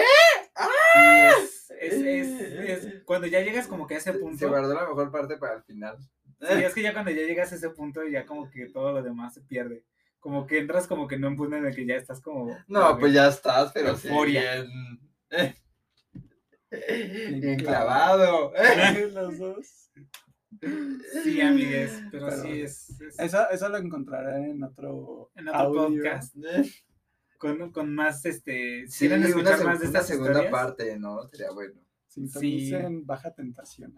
es, 0.96 1.72
es- 1.80 1.94
es- 1.94 2.84
es- 2.86 3.04
cuando 3.06 3.28
ya 3.28 3.42
llegas 3.42 3.68
como 3.68 3.88
que 3.88 3.96
a 3.96 3.98
ese 3.98 4.14
punto. 4.14 4.38
Se 4.38 4.48
guardó 4.48 4.74
la 4.74 4.88
mejor 4.88 5.12
parte 5.12 5.38
para 5.38 5.56
el 5.56 5.64
final. 5.64 5.98
Sí, 6.48 6.54
es 6.64 6.74
que 6.74 6.82
ya 6.82 6.94
cuando 6.94 7.12
ya 7.12 7.22
llegas 7.26 7.52
a 7.52 7.56
ese 7.56 7.70
punto, 7.70 8.06
ya 8.08 8.26
como 8.26 8.50
que 8.50 8.68
todo 8.68 8.92
lo 8.92 9.02
demás 9.04 9.34
se 9.34 9.42
pierde. 9.42 9.84
Como 10.20 10.46
que 10.48 10.60
entras 10.60 10.88
como 10.88 11.08
que 11.08 11.16
en 11.16 11.26
un 11.26 11.36
punto 11.36 11.56
en 11.58 11.66
el 11.66 11.76
que 11.76 11.86
ya 11.86 11.96
estás 11.96 12.22
como... 12.22 12.56
No, 12.68 12.98
pues 12.98 13.14
ya 13.14 13.28
estás, 13.28 13.72
pero 13.74 13.96
sí, 13.98 14.08
Euforia. 14.08 14.64
bien. 14.64 15.00
Bien 17.42 17.60
clavado. 17.60 18.52
Los 19.14 19.38
dos. 19.38 19.90
Sí, 21.24 21.42
amigues, 21.42 22.02
pero, 22.12 22.28
Pero 22.28 22.42
sí 22.42 22.62
es... 22.62 22.90
es 23.02 23.20
Eso, 23.20 23.50
eso 23.50 23.70
lo 23.70 23.78
encontrarán 23.78 24.46
en 24.46 24.64
otro, 24.64 25.30
En 25.36 25.50
otro 25.50 25.60
audio. 25.60 26.02
podcast. 26.04 26.36
con, 27.38 27.72
con 27.72 27.94
más, 27.94 28.26
este... 28.26 28.88
Sí, 28.88 29.00
¿Quieren 29.00 29.20
una, 29.20 29.28
escuchar 29.30 29.60
seg- 29.60 29.66
más 29.66 29.80
de 29.82 29.88
una 29.88 30.00
estas 30.00 30.08
segunda 30.08 30.32
historias? 30.44 30.52
parte, 30.52 30.98
¿no? 31.00 31.28
Sería 31.28 31.52
bueno. 31.52 31.74
Sintonicen 32.08 33.06
Baja 33.06 33.32
Tentación. 33.34 33.94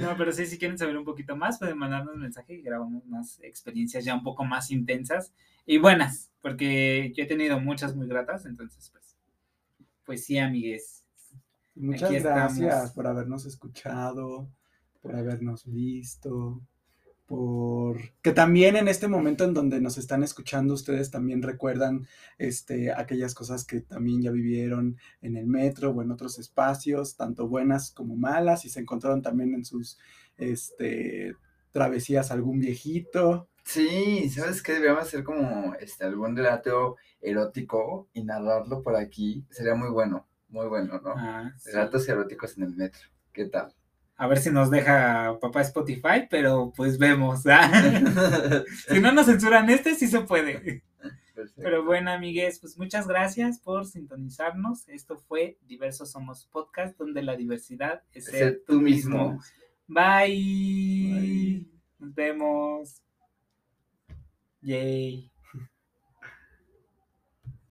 No, 0.00 0.16
pero 0.16 0.32
sí, 0.32 0.46
si 0.46 0.58
quieren 0.58 0.78
saber 0.78 0.96
un 0.96 1.04
poquito 1.04 1.36
más, 1.36 1.58
pueden 1.58 1.78
mandarnos 1.78 2.16
mensaje 2.16 2.54
y 2.54 2.62
grabamos 2.62 3.04
más 3.06 3.38
experiencias 3.42 4.04
ya 4.04 4.14
un 4.14 4.22
poco 4.22 4.44
más 4.44 4.70
intensas 4.70 5.32
y 5.66 5.78
buenas, 5.78 6.30
porque 6.40 7.12
yo 7.14 7.24
he 7.24 7.26
tenido 7.26 7.60
muchas 7.60 7.94
muy 7.94 8.08
gratas, 8.08 8.46
entonces, 8.46 8.90
pues, 8.90 9.16
pues 10.04 10.24
sí, 10.24 10.38
amigues. 10.38 11.04
Muchas 11.74 12.10
gracias 12.10 12.58
estamos. 12.58 12.90
por 12.92 13.06
habernos 13.06 13.46
escuchado, 13.46 14.48
por 15.00 15.14
habernos 15.14 15.70
visto, 15.70 16.60
por 17.30 17.96
que 18.22 18.32
también 18.32 18.74
en 18.74 18.88
este 18.88 19.06
momento 19.06 19.44
en 19.44 19.54
donde 19.54 19.80
nos 19.80 19.98
están 19.98 20.24
escuchando 20.24 20.74
ustedes 20.74 21.12
también 21.12 21.42
recuerdan 21.42 22.08
este, 22.38 22.92
aquellas 22.92 23.34
cosas 23.34 23.64
que 23.64 23.82
también 23.82 24.20
ya 24.20 24.32
vivieron 24.32 24.96
en 25.22 25.36
el 25.36 25.46
metro 25.46 25.90
o 25.90 26.02
en 26.02 26.10
otros 26.10 26.40
espacios, 26.40 27.14
tanto 27.14 27.46
buenas 27.46 27.92
como 27.92 28.16
malas, 28.16 28.64
y 28.64 28.68
se 28.68 28.80
encontraron 28.80 29.22
también 29.22 29.54
en 29.54 29.64
sus 29.64 29.96
este, 30.38 31.36
travesías 31.70 32.32
algún 32.32 32.58
viejito. 32.58 33.48
Sí, 33.62 34.28
¿sabes 34.28 34.60
qué? 34.60 34.72
Deberíamos 34.72 35.04
hacer 35.04 35.22
como 35.22 35.76
este, 35.76 36.06
algún 36.06 36.36
relato 36.36 36.96
erótico 37.20 38.08
y 38.12 38.24
narrarlo 38.24 38.82
por 38.82 38.96
aquí. 38.96 39.46
Sería 39.50 39.76
muy 39.76 39.90
bueno, 39.90 40.26
muy 40.48 40.66
bueno, 40.66 41.00
¿no? 41.00 41.14
Ah, 41.16 41.52
sí. 41.56 41.70
Relatos 41.70 42.08
eróticos 42.08 42.58
en 42.58 42.64
el 42.64 42.74
metro. 42.74 43.02
¿Qué 43.32 43.44
tal? 43.44 43.72
A 44.20 44.26
ver 44.26 44.38
si 44.38 44.50
nos 44.50 44.70
deja 44.70 45.38
papá 45.40 45.62
Spotify, 45.62 46.26
pero 46.28 46.74
pues 46.76 46.98
vemos. 46.98 47.46
¿ah? 47.46 47.70
si 48.88 49.00
no 49.00 49.12
nos 49.12 49.24
censuran 49.24 49.70
este, 49.70 49.94
sí 49.94 50.08
se 50.08 50.20
puede. 50.20 50.82
Perfecto. 51.34 51.62
Pero 51.62 51.86
bueno, 51.86 52.10
amigues, 52.10 52.58
pues 52.58 52.76
muchas 52.76 53.08
gracias 53.08 53.60
por 53.60 53.86
sintonizarnos. 53.86 54.86
Esto 54.90 55.16
fue 55.16 55.56
Diversos 55.62 56.10
Somos 56.10 56.44
Podcast, 56.44 56.98
donde 56.98 57.22
la 57.22 57.34
diversidad 57.34 58.02
es 58.12 58.26
ser, 58.26 58.34
Ser 58.34 58.62
tú 58.66 58.74
tú 58.74 58.80
mismo. 58.82 59.32
mismo. 59.32 59.42
Bye. 59.86 61.14
Bye. 61.14 61.66
Nos 61.98 62.14
vemos. 62.14 63.02
Yay. 64.60 65.32